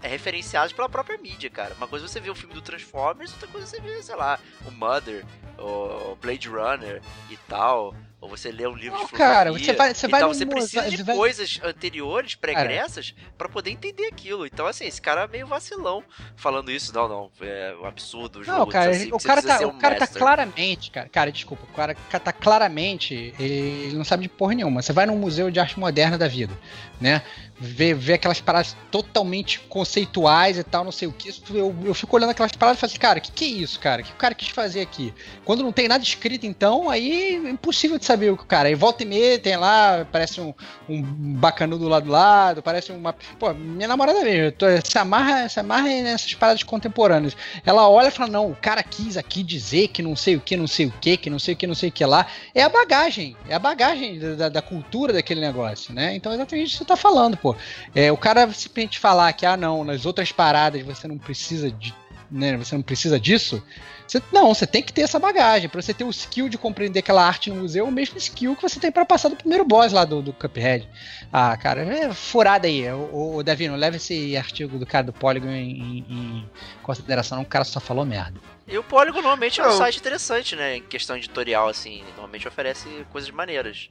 é, 0.00 0.06
referenciados 0.06 0.72
pela 0.72 0.88
própria 0.88 1.18
mídia, 1.18 1.50
cara. 1.50 1.74
Uma 1.74 1.88
coisa 1.88 2.06
é 2.06 2.08
você 2.08 2.20
vê 2.20 2.30
o 2.30 2.36
filme 2.36 2.54
do 2.54 2.62
Transformers, 2.62 3.32
outra 3.32 3.48
coisa 3.48 3.66
é 3.66 3.68
você 3.68 3.80
vê, 3.80 4.00
sei 4.00 4.14
lá, 4.14 4.38
o 4.64 4.70
Mother, 4.70 5.26
o 5.58 6.14
Blade 6.14 6.48
Runner 6.48 7.02
e 7.28 7.36
tal 7.48 7.92
ou 8.24 8.30
você 8.30 8.50
lê 8.50 8.66
um 8.66 8.74
livro 8.74 8.96
não, 8.96 9.04
de 9.04 9.10
filosofia. 9.10 9.18
Cara, 9.18 9.52
você 9.52 9.72
vai, 9.74 9.94
você 9.94 10.08
vai 10.08 10.22
você 10.22 10.46
precisa 10.46 10.88
de 10.88 11.02
vai... 11.02 11.14
coisas 11.14 11.60
anteriores, 11.62 12.34
pregressas, 12.34 13.14
para 13.36 13.50
poder 13.50 13.70
entender 13.70 14.06
aquilo. 14.06 14.46
Então, 14.46 14.66
assim, 14.66 14.86
esse 14.86 15.00
cara 15.00 15.24
é 15.24 15.28
meio 15.28 15.46
vacilão 15.46 16.02
falando 16.34 16.70
isso. 16.70 16.90
Não, 16.94 17.06
não, 17.06 17.30
é 17.42 17.76
um 17.78 17.84
absurdo 17.84 18.38
o 18.38 18.44
jogo. 18.44 18.58
Não, 18.60 18.66
cara, 18.66 18.92
assim, 18.92 19.10
o 19.12 19.18
cara, 19.18 19.42
tá, 19.42 19.60
um 19.66 19.68
o 19.68 19.78
cara 19.78 19.96
tá 19.96 20.06
claramente, 20.06 20.90
cara, 20.90 21.08
cara, 21.10 21.30
desculpa, 21.30 21.64
o 21.64 21.74
cara 21.74 21.94
tá 21.94 22.32
claramente, 22.32 23.34
ele 23.38 23.94
não 23.94 24.04
sabe 24.04 24.22
de 24.22 24.30
porra 24.30 24.54
nenhuma. 24.54 24.80
Você 24.80 24.94
vai 24.94 25.04
num 25.04 25.18
museu 25.18 25.50
de 25.50 25.60
arte 25.60 25.78
moderna 25.78 26.16
da 26.16 26.26
vida, 26.26 26.54
né? 26.98 27.22
Vê, 27.58 27.94
vê 27.94 28.14
aquelas 28.14 28.40
paradas 28.40 28.76
totalmente 28.90 29.60
conceituais 29.60 30.58
e 30.58 30.64
tal, 30.64 30.84
não 30.84 30.92
sei 30.92 31.06
o 31.06 31.12
que. 31.12 31.32
Eu, 31.50 31.74
eu 31.84 31.94
fico 31.94 32.16
olhando 32.16 32.30
aquelas 32.30 32.52
paradas 32.52 32.78
e 32.78 32.80
falo 32.80 32.90
assim, 32.90 32.98
cara, 32.98 33.18
o 33.18 33.22
que, 33.22 33.30
que 33.30 33.44
é 33.44 33.48
isso, 33.48 33.78
cara? 33.78 34.02
O 34.02 34.04
que 34.04 34.12
o 34.12 34.16
cara 34.16 34.34
quis 34.34 34.48
fazer 34.48 34.80
aqui? 34.80 35.14
Quando 35.44 35.62
não 35.62 35.72
tem 35.72 35.86
nada 35.86 36.02
escrito, 36.02 36.46
então, 36.46 36.90
aí 36.90 37.36
é 37.46 37.50
impossível 37.50 37.98
de 37.98 38.04
saber 38.04 38.24
saber 38.24 38.30
o 38.30 38.36
cara. 38.36 38.70
E 38.70 38.74
volta 38.74 39.02
e 39.02 39.06
meia 39.06 39.38
tem 39.38 39.56
lá, 39.56 40.06
parece 40.10 40.40
um, 40.40 40.54
um 40.88 41.02
bacanudo 41.02 41.88
lá 41.88 42.00
do 42.00 42.10
lado, 42.10 42.62
parece 42.62 42.92
uma. 42.92 43.12
Pô, 43.38 43.52
minha 43.52 43.88
namorada 43.88 44.22
mesmo, 44.22 44.52
tô, 44.52 44.66
se, 44.82 44.98
amarra, 44.98 45.48
se 45.48 45.60
amarra 45.60 45.88
nessas 45.88 46.32
paradas 46.34 46.62
contemporâneas. 46.62 47.36
Ela 47.64 47.88
olha 47.88 48.08
e 48.08 48.10
fala: 48.10 48.30
não, 48.30 48.50
o 48.50 48.56
cara 48.56 48.82
quis 48.82 49.16
aqui 49.16 49.42
dizer 49.42 49.88
que 49.88 50.02
não 50.02 50.16
sei 50.16 50.36
o 50.36 50.40
que, 50.40 50.56
não 50.56 50.66
sei 50.66 50.86
o 50.86 50.92
que, 50.92 51.16
que 51.16 51.30
não 51.30 51.38
sei 51.38 51.54
o 51.54 51.56
que, 51.56 51.66
não 51.66 51.74
sei 51.74 51.88
o 51.88 51.92
que 51.92 52.04
lá. 52.04 52.26
É 52.54 52.62
a 52.62 52.68
bagagem, 52.68 53.36
é 53.48 53.54
a 53.54 53.58
bagagem 53.58 54.18
da, 54.36 54.48
da 54.48 54.62
cultura 54.62 55.12
daquele 55.12 55.40
negócio, 55.40 55.92
né? 55.92 56.14
Então 56.14 56.32
exatamente 56.32 56.68
isso 56.68 56.78
que 56.78 56.78
você 56.78 56.84
tá 56.84 56.96
falando, 56.96 57.36
pô. 57.44 57.54
É, 57.94 58.10
o 58.10 58.16
cara 58.16 58.50
simplesmente 58.52 58.98
falar 58.98 59.30
que, 59.34 59.44
ah, 59.44 59.56
não, 59.56 59.84
nas 59.84 60.06
outras 60.06 60.32
paradas 60.32 60.80
você 60.82 61.06
não 61.06 61.18
precisa 61.18 61.70
de. 61.70 61.94
Né, 62.30 62.56
você 62.56 62.74
não 62.74 62.82
precisa 62.82 63.20
disso 63.20 63.62
você, 64.06 64.22
não, 64.30 64.52
você 64.52 64.66
tem 64.66 64.82
que 64.82 64.92
ter 64.92 65.02
essa 65.02 65.18
bagagem. 65.18 65.68
para 65.68 65.80
você 65.80 65.94
ter 65.94 66.04
o 66.04 66.10
skill 66.10 66.48
de 66.48 66.58
compreender 66.58 66.98
aquela 66.98 67.26
arte 67.26 67.50
no 67.50 67.56
museu, 67.56 67.86
o 67.86 67.92
mesmo 67.92 68.18
skill 68.18 68.54
que 68.54 68.62
você 68.62 68.78
tem 68.78 68.92
para 68.92 69.04
passar 69.04 69.28
do 69.28 69.36
primeiro 69.36 69.64
boss 69.64 69.92
lá 69.92 70.04
do, 70.04 70.20
do 70.20 70.32
Cuphead. 70.32 70.88
Ah, 71.32 71.56
cara, 71.56 71.82
é 71.82 72.12
furada 72.12 72.66
aí. 72.66 72.90
O, 72.90 73.36
o 73.36 73.42
Davi, 73.42 73.66
não 73.68 73.76
leva 73.76 73.96
esse 73.96 74.36
artigo 74.36 74.78
do 74.78 74.86
cara 74.86 75.06
do 75.06 75.12
Polygon 75.12 75.48
em, 75.48 76.04
em 76.08 76.50
consideração, 76.82 77.38
não, 77.38 77.44
o 77.44 77.48
cara 77.48 77.64
só 77.64 77.80
falou 77.80 78.04
merda. 78.04 78.38
E 78.66 78.76
o 78.76 78.84
Polygon 78.84 79.20
normalmente 79.20 79.60
é 79.60 79.66
um 79.66 79.72
site 79.72 79.98
interessante, 79.98 80.54
né? 80.54 80.76
Em 80.76 80.82
questão 80.82 81.16
editorial, 81.16 81.68
assim. 81.68 82.02
Normalmente 82.08 82.46
oferece 82.46 82.88
coisas 83.10 83.30
maneiras 83.30 83.90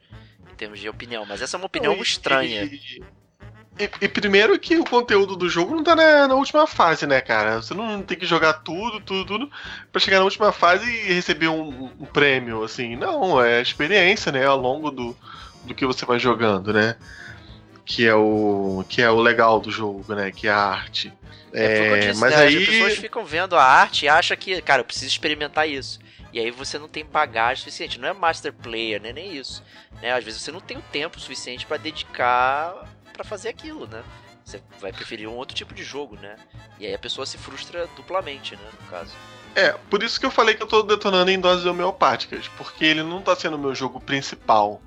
em 0.52 0.56
termos 0.56 0.80
de 0.80 0.88
opinião, 0.88 1.26
mas 1.26 1.42
essa 1.42 1.58
é 1.58 1.60
uma 1.60 1.66
opinião 1.66 1.96
não, 1.96 2.02
estranha. 2.02 2.64
E, 2.64 3.02
e, 3.78 3.90
e, 4.02 4.08
primeiro 4.08 4.58
que 4.60 4.78
o 4.78 4.86
conteúdo 4.86 5.36
do 5.36 5.50
jogo 5.50 5.76
não 5.76 5.84
tá 5.84 5.96
na, 5.96 6.28
na, 6.28 6.36
última 6.36 6.68
fase, 6.68 7.08
né, 7.08 7.22
cara? 7.22 7.62
Você 7.62 7.74
não 7.74 8.04
tem 8.04 8.18
que 8.18 8.26
jogar 8.26 8.54
tudo, 8.54 9.00
tudo, 9.00 9.26
tudo 9.26 9.52
pra 9.92 10.00
chegar 10.00 10.20
na 10.20 10.26
última 10.26 10.52
fase 10.52 10.86
e 10.86 11.14
receber 11.14 11.48
um, 11.48 11.92
um 12.00 12.06
prêmio, 12.06 12.64
assim. 12.64 12.96
Não, 12.96 13.44
é 13.44 13.62
experiência, 13.62 14.32
né, 14.32 14.46
ao 14.46 14.58
longo 14.58 14.92
do, 14.92 15.18
do 15.64 15.74
que 15.74 15.88
você 15.88 16.06
vai 16.06 16.20
jogando, 16.20 16.72
né? 16.72 16.96
Que 17.84 18.06
é 18.06 18.14
o 18.14 18.86
que 18.88 19.02
é 19.02 19.10
o 19.10 19.20
legal 19.20 19.60
do 19.60 19.72
jogo, 19.72 20.14
né? 20.14 20.32
Que 20.32 20.48
é 20.48 20.52
a 20.52 20.58
arte. 20.58 21.12
É, 21.52 21.66
é 21.66 22.00
disse, 22.00 22.20
mas 22.20 22.32
né? 22.32 22.42
aí 22.44 22.58
as 22.58 22.66
pessoas 22.66 22.98
ficam 22.98 23.26
vendo 23.26 23.56
a 23.56 23.64
arte 23.64 24.06
e 24.06 24.08
acham 24.08 24.38
que, 24.38 24.62
cara, 24.62 24.82
eu 24.82 24.86
preciso 24.86 25.08
experimentar 25.08 25.68
isso. 25.68 26.00
E 26.32 26.40
aí 26.40 26.52
você 26.52 26.78
não 26.78 26.88
tem 26.88 27.04
bagagem 27.04 27.64
suficiente. 27.64 28.00
Não 28.00 28.08
é 28.08 28.14
master 28.14 28.54
player, 28.54 29.02
né? 29.02 29.12
Nem 29.12 29.36
isso. 29.36 29.64
Né? 30.02 30.12
Às 30.12 30.24
vezes 30.24 30.42
você 30.42 30.52
não 30.52 30.60
tem 30.60 30.78
o 30.78 30.84
tempo 30.92 31.20
suficiente 31.20 31.66
para 31.66 31.78
dedicar 31.78 32.74
para 33.14 33.24
fazer 33.24 33.50
aquilo, 33.50 33.88
né? 33.88 34.04
Você 34.44 34.62
vai 34.82 34.92
preferir 34.92 35.30
um 35.30 35.36
outro 35.36 35.56
tipo 35.56 35.74
de 35.74 35.84
jogo, 35.84 36.18
né? 36.18 36.36
E 36.80 36.86
aí 36.86 36.94
a 36.94 37.00
pessoa 37.00 37.26
se 37.26 37.38
frustra 37.38 37.88
duplamente, 37.96 38.56
né? 38.56 38.70
No 38.82 38.88
caso. 38.90 39.14
É, 39.56 39.72
por 39.90 40.02
isso 40.04 40.20
que 40.20 40.26
eu 40.26 40.32
falei 40.32 40.56
que 40.56 40.64
eu 40.64 40.68
tô 40.68 40.82
detonando 40.82 41.30
em 41.30 41.40
doses 41.40 41.66
homeopáticas, 41.66 42.48
porque 42.58 42.84
ele 42.84 43.04
não 43.04 43.22
tá 43.22 43.36
sendo 43.36 43.56
o 43.56 43.60
meu 43.60 43.74
jogo 43.74 44.02
principal. 44.02 44.82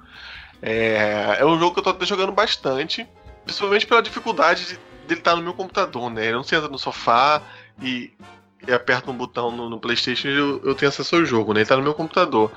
É, 0.61 1.37
é 1.39 1.47
um 1.47 1.59
jogo 1.59 1.73
que 1.75 1.79
eu 1.79 1.85
tô 1.85 1.91
até 1.91 2.05
jogando 2.05 2.33
bastante, 2.33 3.07
principalmente 3.45 3.87
pela 3.87 4.03
dificuldade 4.03 4.67
de, 4.67 4.75
dele 5.07 5.21
estar 5.21 5.33
tá 5.33 5.37
no 5.37 5.43
meu 5.43 5.55
computador, 5.55 6.11
né? 6.11 6.25
Ele 6.25 6.35
não 6.35 6.43
senta 6.43 6.69
no 6.69 6.79
sofá 6.79 7.41
e, 7.81 8.13
e 8.67 8.73
aperta 8.73 9.11
um 9.11 9.17
botão 9.17 9.51
no, 9.51 9.71
no 9.71 9.79
PlayStation 9.79 10.29
e 10.29 10.37
eu, 10.37 10.61
eu, 10.65 10.75
tenho 10.75 10.89
acesso 10.89 11.17
ao 11.17 11.25
jogo, 11.25 11.55
né? 11.55 11.61
Ele 11.61 11.69
tá 11.69 11.77
no 11.77 11.83
meu 11.83 11.95
computador. 11.95 12.51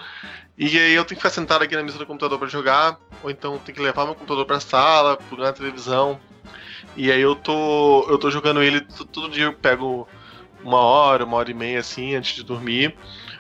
E 0.60 0.78
aí 0.78 0.94
eu 0.94 1.06
tenho 1.06 1.18
que 1.18 1.24
ficar 1.24 1.30
sentado 1.30 1.64
aqui 1.64 1.74
na 1.74 1.82
mesa 1.82 1.98
do 1.98 2.06
computador 2.06 2.38
para 2.38 2.50
jogar, 2.50 3.00
ou 3.24 3.32
então 3.32 3.58
tenho 3.60 3.78
que 3.78 3.82
levar 3.82 4.04
meu 4.04 4.14
computador 4.14 4.46
pra 4.46 4.60
sala, 4.60 5.16
plugar 5.16 5.46
na 5.46 5.54
televisão. 5.54 6.20
E 6.98 7.10
aí 7.10 7.22
eu 7.22 7.34
tô. 7.34 8.06
eu 8.10 8.18
tô 8.18 8.30
jogando 8.30 8.62
ele 8.62 8.82
todo 8.82 9.30
dia, 9.30 9.46
eu 9.46 9.54
pego 9.54 10.06
uma 10.62 10.80
hora, 10.80 11.24
uma 11.24 11.38
hora 11.38 11.50
e 11.50 11.54
meia 11.54 11.80
assim, 11.80 12.14
antes 12.14 12.36
de 12.36 12.44
dormir, 12.44 12.94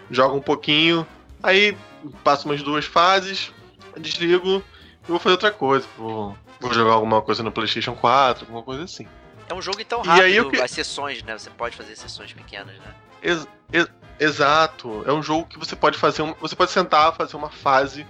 jogo 0.10 0.38
um 0.38 0.42
pouquinho, 0.42 1.06
aí 1.44 1.78
passo 2.24 2.48
umas 2.48 2.64
duas 2.64 2.86
fases, 2.86 3.52
desligo 3.98 4.64
e 5.04 5.12
vou 5.12 5.20
fazer 5.20 5.34
outra 5.34 5.52
coisa. 5.52 5.86
Vou, 5.98 6.38
vou 6.58 6.74
jogar 6.74 6.94
alguma 6.94 7.22
coisa 7.22 7.44
no 7.44 7.52
Playstation 7.52 7.96
4, 7.96 8.46
alguma 8.46 8.64
coisa 8.64 8.86
assim. 8.86 9.06
É 9.50 9.54
um 9.54 9.62
jogo 9.62 9.82
então 9.82 10.02
rápido, 10.02 10.22
e 10.22 10.26
aí 10.26 10.36
eu 10.38 10.50
que... 10.50 10.62
as 10.62 10.72
sessões, 10.72 11.22
né? 11.24 11.38
Você 11.38 11.50
pode 11.50 11.76
fazer 11.76 11.98
sessões 11.98 12.32
pequenas, 12.32 12.78
né? 12.78 12.96
Ex 13.22 13.46
ex 13.74 13.90
Exato. 14.20 15.04
É 15.08 15.14
um 15.14 15.24
jogo 15.24 15.48
que 15.48 15.58
você 15.58 15.76
pode 15.76 15.98
fazer. 15.98 16.22
Um, 16.22 16.34
você 16.36 16.56
pode 16.56 16.72
sentar, 16.72 17.16
fazer 17.16 17.36
uma 17.36 17.50
fase, 17.50 18.06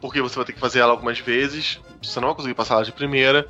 porque 0.00 0.22
você 0.22 0.36
vai 0.36 0.44
ter 0.44 0.52
que 0.52 0.60
fazer 0.60 0.80
ela 0.80 0.92
algumas 0.92 1.18
vezes. 1.18 1.80
Você 2.02 2.20
não 2.20 2.28
vai 2.28 2.36
conseguir 2.36 2.54
passar 2.54 2.74
ela 2.74 2.84
de 2.84 2.92
primeira. 2.92 3.48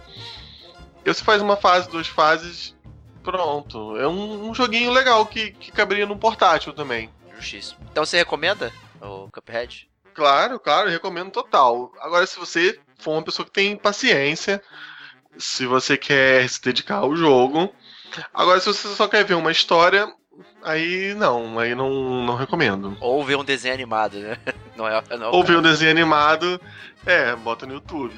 E 1.04 1.12
você 1.12 1.22
faz 1.22 1.42
uma 1.42 1.56
fase, 1.56 1.88
duas 1.88 2.06
fases, 2.06 2.74
pronto. 3.22 3.96
É 3.96 4.08
um, 4.08 4.48
um 4.48 4.54
joguinho 4.54 4.90
legal 4.90 5.24
que, 5.26 5.52
que 5.52 5.70
caberia 5.70 6.06
num 6.06 6.18
portátil 6.18 6.72
também. 6.72 7.10
Justíssimo. 7.34 7.78
Então 7.90 8.04
você 8.04 8.16
recomenda 8.16 8.72
o 9.00 9.28
Cuphead? 9.30 9.88
Claro, 10.14 10.58
claro, 10.58 10.88
recomendo 10.88 11.30
total. 11.30 11.92
Agora, 12.00 12.26
se 12.26 12.38
você 12.38 12.80
for 12.98 13.12
uma 13.12 13.22
pessoa 13.22 13.44
que 13.44 13.52
tem 13.52 13.76
paciência, 13.76 14.62
se 15.38 15.66
você 15.66 15.96
quer 15.96 16.48
se 16.48 16.62
dedicar 16.62 16.96
ao 16.96 17.14
jogo. 17.14 17.72
Agora, 18.32 18.58
se 18.58 18.66
você 18.66 18.88
só 18.94 19.06
quer 19.06 19.24
ver 19.24 19.34
uma 19.34 19.52
história, 19.52 20.10
Aí 20.62 21.14
não, 21.14 21.58
aí 21.58 21.74
não, 21.74 22.24
não 22.24 22.34
recomendo. 22.34 22.96
Ou 23.00 23.24
ver 23.24 23.36
um 23.36 23.44
desenho 23.44 23.74
animado, 23.74 24.18
né? 24.18 24.36
Não 24.76 24.86
é, 24.86 25.02
não 25.16 25.28
é 25.28 25.30
Ou 25.30 25.42
ver 25.42 25.56
um 25.56 25.62
desenho 25.62 25.90
animado, 25.90 26.60
é, 27.06 27.34
bota 27.34 27.64
no 27.64 27.72
YouTube. 27.72 28.14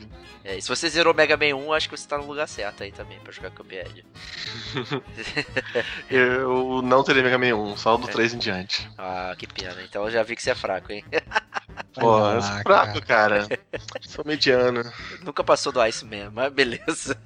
É, 0.48 0.56
e 0.56 0.62
se 0.62 0.68
você 0.68 0.88
zerou 0.88 1.14
Mega 1.14 1.36
Man 1.36 1.54
1, 1.54 1.72
acho 1.72 1.88
que 1.88 1.96
você 1.96 2.08
tá 2.08 2.18
no 2.18 2.26
lugar 2.26 2.48
certo 2.48 2.82
aí 2.82 2.90
também 2.90 3.20
pra 3.20 3.30
jogar 3.30 3.50
Cuphead. 3.50 4.04
eu 6.10 6.82
não 6.82 7.04
terei 7.04 7.22
Mega 7.22 7.38
Man 7.38 7.54
1, 7.54 7.76
só 7.76 7.96
do 7.96 8.08
é. 8.08 8.12
3 8.12 8.34
em 8.34 8.38
diante. 8.38 8.90
Ah, 8.98 9.34
que 9.38 9.46
pena. 9.46 9.80
Então 9.82 10.04
eu 10.04 10.10
já 10.10 10.22
vi 10.22 10.34
que 10.34 10.42
você 10.42 10.50
é 10.50 10.54
fraco, 10.54 10.90
hein? 10.90 11.04
Pô, 11.94 12.30
eu 12.30 12.42
sou 12.42 12.58
fraco, 12.62 13.06
cara. 13.06 13.46
sou 14.00 14.24
mediano. 14.24 14.82
Nunca 15.22 15.44
passou 15.44 15.70
do 15.70 15.84
Ice 15.86 16.04
Man, 16.04 16.30
mas 16.32 16.52
beleza. 16.52 17.16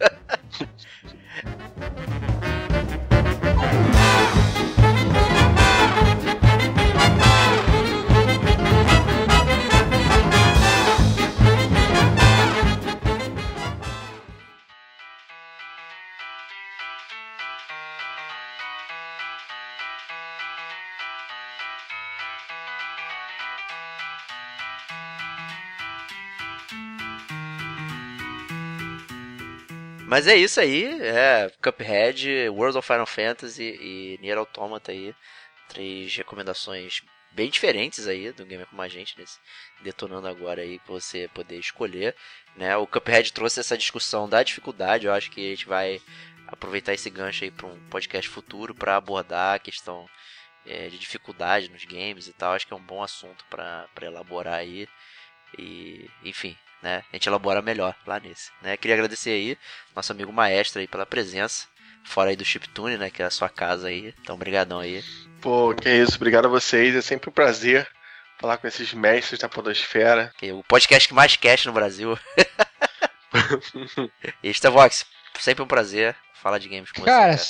Mas 30.13 30.27
é 30.27 30.37
isso 30.37 30.61
aí, 30.61 31.01
é 31.01 31.51
Cuphead, 31.63 32.51
World 32.51 32.77
of 32.77 32.87
Final 32.87 33.07
Fantasy 33.07 33.79
e 33.81 34.19
Nier 34.21 34.37
Automata 34.37 34.93
aí. 34.93 35.15
Três 35.71 36.15
recomendações 36.15 37.01
bem 37.31 37.49
diferentes 37.49 38.07
aí 38.07 38.31
do 38.31 38.45
Gamer 38.45 38.67
Como 38.67 38.83
a 38.83 38.89
Gente, 38.89 39.19
nesse 39.19 39.39
detonando 39.81 40.29
agora 40.29 40.61
aí 40.61 40.79
pra 40.81 40.93
você 40.93 41.31
poder 41.33 41.59
escolher. 41.59 42.15
Né? 42.55 42.77
O 42.77 42.87
Cuphead 42.87 43.33
trouxe 43.33 43.61
essa 43.61 43.75
discussão 43.75 44.29
da 44.29 44.43
dificuldade, 44.43 45.07
eu 45.07 45.15
acho 45.15 45.31
que 45.31 45.47
a 45.47 45.49
gente 45.49 45.65
vai 45.65 45.99
aproveitar 46.47 46.93
esse 46.93 47.09
gancho 47.09 47.45
aí 47.45 47.51
para 47.51 47.69
um 47.69 47.81
podcast 47.89 48.29
futuro 48.29 48.75
para 48.75 48.97
abordar 48.97 49.55
a 49.55 49.59
questão 49.59 50.07
é, 50.67 50.91
de 50.91 50.99
dificuldade 50.99 51.71
nos 51.71 51.87
games 51.87 52.27
e 52.27 52.35
tal. 52.35 52.53
Acho 52.53 52.67
que 52.67 52.75
é 52.75 52.77
um 52.77 52.85
bom 52.85 53.03
assunto 53.03 53.47
para 53.49 53.89
elaborar 54.03 54.57
aí. 54.57 54.87
E, 55.57 56.11
enfim, 56.23 56.55
né? 56.83 57.03
A 57.13 57.17
gente 57.17 57.29
elabora 57.29 57.63
melhor 57.63 57.95
lá 58.07 58.19
nesse, 58.19 58.51
né? 58.61 58.77
Queria 58.77 58.97
agradecer 58.97 59.31
aí 59.31 59.59
nosso 59.95 60.13
amigo 60.13 60.33
maestro 60.33 60.81
aí 60.81 60.87
pela 60.87 61.07
presença, 61.07 61.67
fora 62.05 62.31
aí 62.31 62.37
do 62.37 62.45
Chiptune, 62.45 62.97
né? 62.97 63.11
Que 63.11 63.23
é 63.23 63.27
a 63.27 63.31
sua 63.31 63.49
casa 63.49 63.89
aí. 63.89 64.15
Então, 64.21 64.37
brigadão 64.37 64.81
aí. 64.81 65.03
Pô, 65.41 65.75
que 65.75 65.89
é 65.89 65.97
isso. 65.97 66.17
Obrigado 66.17 66.47
a 66.47 66.49
vocês. 66.49 66.95
É 66.95 67.01
sempre 67.01 67.31
um 67.31 67.33
prazer 67.33 67.89
falar 68.39 68.59
com 68.59 68.67
esses 68.67 68.93
mestres 68.93 69.41
da 69.41 69.49
podosfera. 69.49 70.33
o 70.43 70.65
podcast 70.65 71.09
que 71.09 71.15
mais 71.15 71.37
cast 71.37 71.67
no 71.67 71.73
Brasil. 71.73 72.19
Este 74.43 74.67
é 74.67 74.71
Vox. 74.71 75.07
sempre 75.39 75.65
um 75.65 75.67
prazer 75.67 76.15
falar 76.35 76.59
de 76.59 76.69
games 76.69 76.91
com 76.91 77.03
cara, 77.03 77.37
você. 77.37 77.45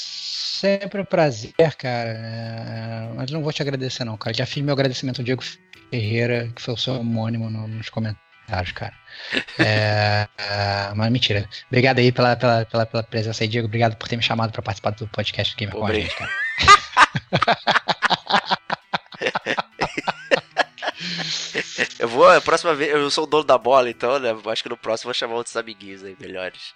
Cara, 0.63 0.77
sempre 0.79 1.01
um 1.01 1.05
prazer, 1.05 1.55
cara. 1.79 2.11
É, 2.11 3.13
mas 3.17 3.31
não 3.31 3.43
vou 3.43 3.53
te 3.53 3.63
agradecer, 3.63 4.05
não, 4.05 4.17
cara. 4.17 4.35
Já 4.35 4.47
fiz 4.47 4.63
meu 4.63 4.75
agradecimento 4.75 5.21
ao 5.21 5.25
Diego 5.25 5.43
Ferreira, 5.91 6.51
que 6.55 6.63
foi 6.63 6.75
o 6.75 6.77
seu 6.77 6.95
homônimo 6.95 7.51
nos 7.51 7.89
comentários, 7.89 8.32
cara. 8.75 8.95
É, 9.59 10.29
é, 10.39 10.95
mas 10.95 11.11
mentira. 11.11 11.49
Obrigado 11.69 11.99
aí 11.99 12.13
pela, 12.13 12.37
pela, 12.37 12.65
pela, 12.65 12.87
pela 12.87 13.03
presença 13.03 13.45
aí, 13.45 13.49
Diego. 13.49 13.67
Obrigado 13.67 13.97
por 13.97 14.09
ter 14.09 14.17
me 14.17 14.23
chamado 14.23 14.53
para 14.53 14.63
participar 14.63 14.91
do 14.91 15.07
podcast 15.09 15.55
do 15.55 15.59
Gamer 15.59 15.75
com 15.75 15.87
a 15.87 15.95
gente, 15.95 16.17
cara. 16.17 16.31
Eu 21.99 22.09
vou, 22.09 22.29
a 22.29 22.41
próxima 22.41 22.75
vez, 22.75 22.91
eu 22.91 23.11
sou 23.11 23.25
o 23.25 23.27
dono 23.27 23.45
da 23.45 23.57
bola, 23.57 23.89
então, 23.89 24.19
né? 24.19 24.31
Acho 24.47 24.63
que 24.63 24.69
no 24.69 24.77
próximo 24.77 25.09
eu 25.09 25.13
vou 25.13 25.19
chamar 25.19 25.35
outros 25.37 25.57
amiguinhos 25.57 26.03
aí, 26.03 26.17
melhores. 26.19 26.75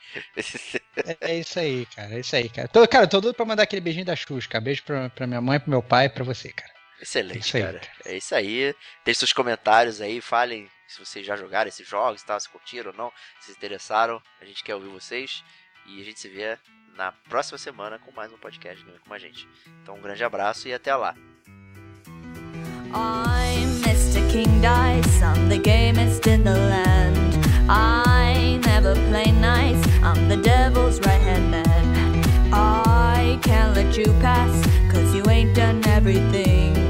É, 0.97 1.33
é 1.33 1.39
isso 1.39 1.59
aí, 1.59 1.87
cara. 1.87 2.15
É 2.15 2.21
isso 2.21 2.37
aí, 2.37 2.49
cara. 2.49 2.69
Tô, 2.69 2.87
cara, 2.87 3.07
tô 3.07 3.21
doido 3.21 3.35
pra 3.35 3.45
mandar 3.45 3.65
aquele 3.65 3.81
beijinho 3.81 4.05
da 4.05 4.15
Xuxa. 4.15 4.61
Beijo 4.61 4.83
pra, 4.85 5.11
pra 5.11 5.27
minha 5.27 5.41
mãe, 5.41 5.59
pro 5.59 5.71
meu 5.71 5.83
pai 5.83 6.07
e 6.07 6.11
pra 6.11 6.25
você, 6.25 6.53
cara. 6.53 6.73
Excelente, 7.01 7.57
é 7.57 7.61
cara. 7.61 7.81
Aí, 8.05 8.13
É 8.13 8.17
isso 8.19 8.35
aí. 8.35 8.75
Deixe 9.05 9.19
seus 9.19 9.33
comentários 9.33 10.01
aí, 10.01 10.21
falem 10.21 10.69
se 10.89 10.99
vocês 10.99 11.27
já 11.27 11.37
jogaram 11.37 11.69
esses 11.69 11.87
jogos, 11.87 12.23
tá? 12.23 12.39
se 12.39 12.49
curtiram 12.49 12.91
ou 12.91 12.97
não, 12.97 13.13
se 13.41 13.47
se 13.47 13.53
interessaram. 13.53 14.23
A 14.41 14.45
gente 14.45 14.63
quer 14.63 14.75
ouvir 14.75 14.89
vocês. 14.89 15.45
E 15.87 16.01
a 16.01 16.05
gente 16.05 16.19
se 16.19 16.29
vê 16.29 16.59
na 16.97 17.13
próxima 17.13 17.59
semana 17.59 17.99
com 17.99 18.11
mais 18.13 18.33
um 18.33 18.39
podcast 18.39 18.85
com 19.07 19.15
a 19.15 19.19
gente. 19.19 19.49
Então 19.83 19.97
um 19.97 20.01
grande 20.01 20.25
abraço 20.25 20.67
e 20.67 20.75
até 20.75 20.95
lá. 20.95 21.15
I'm 22.93 23.83
Mr. 23.83 24.21
King 24.31 24.61
Dice, 24.61 25.23
I'm 25.23 25.49
the 25.49 25.59
gamest 25.59 26.27
in 26.27 26.45
the 26.45 26.55
land. 26.55 27.37
I 27.69 28.59
never 28.65 28.95
play 29.11 29.33
nice, 29.33 29.85
I'm 30.03 30.29
the 30.29 30.37
devil's 30.37 30.99
right 31.01 31.21
hand 31.21 31.51
man. 31.51 32.23
I 32.53 33.39
can't 33.43 33.75
let 33.75 33.97
you 33.97 34.13
pass, 34.21 34.51
cause 34.91 35.15
you 35.15 35.29
ain't 35.29 35.55
done 35.55 35.85
everything. 35.87 36.86